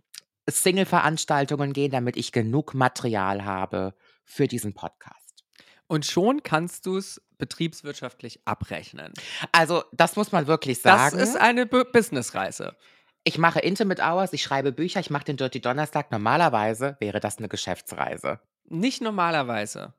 Single-Veranstaltungen 0.49 1.73
gehen, 1.73 1.91
damit 1.91 2.17
ich 2.17 2.31
genug 2.31 2.73
Material 2.73 3.45
habe 3.45 3.93
für 4.25 4.47
diesen 4.47 4.73
Podcast. 4.73 5.43
Und 5.87 6.05
schon 6.05 6.43
kannst 6.43 6.85
du 6.85 6.97
es 6.97 7.21
betriebswirtschaftlich 7.37 8.41
abrechnen. 8.45 9.13
Also, 9.51 9.83
das 9.91 10.15
muss 10.15 10.31
man 10.31 10.47
wirklich 10.47 10.81
Das 10.81 11.11
sagen. 11.11 11.19
ist 11.19 11.35
eine 11.35 11.65
Bu- 11.65 11.83
Businessreise. 11.91 12.75
ich 13.25 13.37
mache 13.37 13.59
Intimate 13.59 14.01
Hours, 14.01 14.33
ich 14.33 14.41
schreibe 14.43 14.71
Bücher, 14.71 14.99
ich 14.99 15.09
mache 15.09 15.25
den 15.25 15.37
Dirty 15.37 15.59
Donnerstag. 15.61 16.11
Normalerweise 16.11 16.97
wäre 16.99 17.19
das 17.19 17.37
eine 17.37 17.49
Geschäftsreise. 17.49 18.39
Nicht 18.65 19.01
normalerweise. 19.01 19.93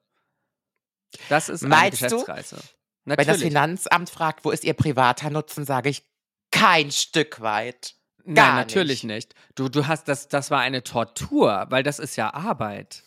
Das 1.29 1.49
ist 1.49 1.63
eine 1.65 1.75
Meinst 1.75 2.03
du? 2.03 2.07
Geschäftsreise. 2.07 2.59
Wenn 3.05 3.27
das. 3.27 3.41
Finanzamt 3.41 4.11
fragt, 4.11 4.45
wo 4.45 4.51
ist 4.51 4.65
Ihr 4.65 4.75
privater 4.75 5.31
Nutzen, 5.31 5.65
sage 5.65 5.91
ich 5.91 6.05
kein 6.51 6.91
Stück 6.91 7.41
weit. 7.41 7.95
Nein, 8.25 8.35
gar 8.35 8.55
natürlich 8.55 9.05
nicht. 9.05 9.35
Du, 9.55 9.69
du 9.69 9.87
hast 9.87 10.09
das, 10.09 10.29
das 10.29 10.51
war 10.51 10.61
eine 10.61 10.83
Tortur, 10.83 11.67
weil 11.69 11.83
das 11.83 11.99
ist 11.99 12.17
ja 12.17 12.33
Arbeit. 12.33 13.03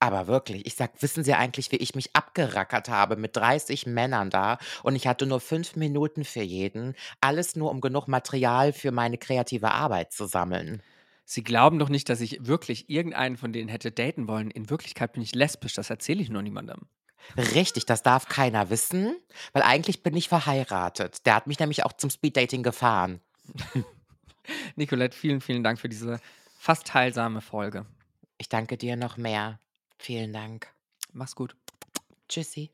Aber 0.00 0.28
wirklich, 0.28 0.64
ich 0.66 0.76
sag, 0.76 1.02
wissen 1.02 1.24
Sie 1.24 1.34
eigentlich, 1.34 1.72
wie 1.72 1.76
ich 1.76 1.94
mich 1.94 2.14
abgerackert 2.14 2.88
habe 2.88 3.16
mit 3.16 3.36
30 3.36 3.86
Männern 3.86 4.30
da 4.30 4.58
und 4.84 4.94
ich 4.94 5.06
hatte 5.08 5.26
nur 5.26 5.40
fünf 5.40 5.74
Minuten 5.74 6.24
für 6.24 6.42
jeden. 6.42 6.94
Alles 7.20 7.56
nur, 7.56 7.70
um 7.70 7.80
genug 7.80 8.06
Material 8.06 8.72
für 8.72 8.92
meine 8.92 9.18
kreative 9.18 9.72
Arbeit 9.72 10.12
zu 10.12 10.26
sammeln. 10.26 10.82
Sie 11.24 11.42
glauben 11.42 11.78
doch 11.78 11.88
nicht, 11.88 12.08
dass 12.08 12.20
ich 12.20 12.46
wirklich 12.46 12.88
irgendeinen 12.88 13.36
von 13.36 13.52
denen 13.52 13.68
hätte 13.68 13.90
daten 13.90 14.28
wollen. 14.28 14.50
In 14.50 14.70
Wirklichkeit 14.70 15.12
bin 15.12 15.22
ich 15.22 15.34
lesbisch, 15.34 15.74
das 15.74 15.90
erzähle 15.90 16.22
ich 16.22 16.30
nur 16.30 16.42
niemandem. 16.42 16.88
Richtig, 17.36 17.86
das 17.86 18.02
darf 18.02 18.28
keiner 18.28 18.70
wissen, 18.70 19.16
weil 19.52 19.62
eigentlich 19.62 20.02
bin 20.02 20.16
ich 20.16 20.28
verheiratet. 20.28 21.26
Der 21.26 21.34
hat 21.34 21.46
mich 21.46 21.58
nämlich 21.58 21.84
auch 21.84 21.92
zum 21.92 22.10
Speeddating 22.10 22.62
gefahren. 22.62 23.20
Nicolette, 24.76 25.16
vielen, 25.16 25.40
vielen 25.40 25.62
Dank 25.62 25.78
für 25.78 25.88
diese 25.88 26.20
fast 26.58 26.94
heilsame 26.94 27.40
Folge. 27.40 27.86
Ich 28.38 28.48
danke 28.48 28.76
dir 28.76 28.96
noch 28.96 29.16
mehr. 29.16 29.58
Vielen 29.98 30.32
Dank. 30.32 30.68
Mach's 31.12 31.34
gut. 31.34 31.56
Tschüssi. 32.28 32.70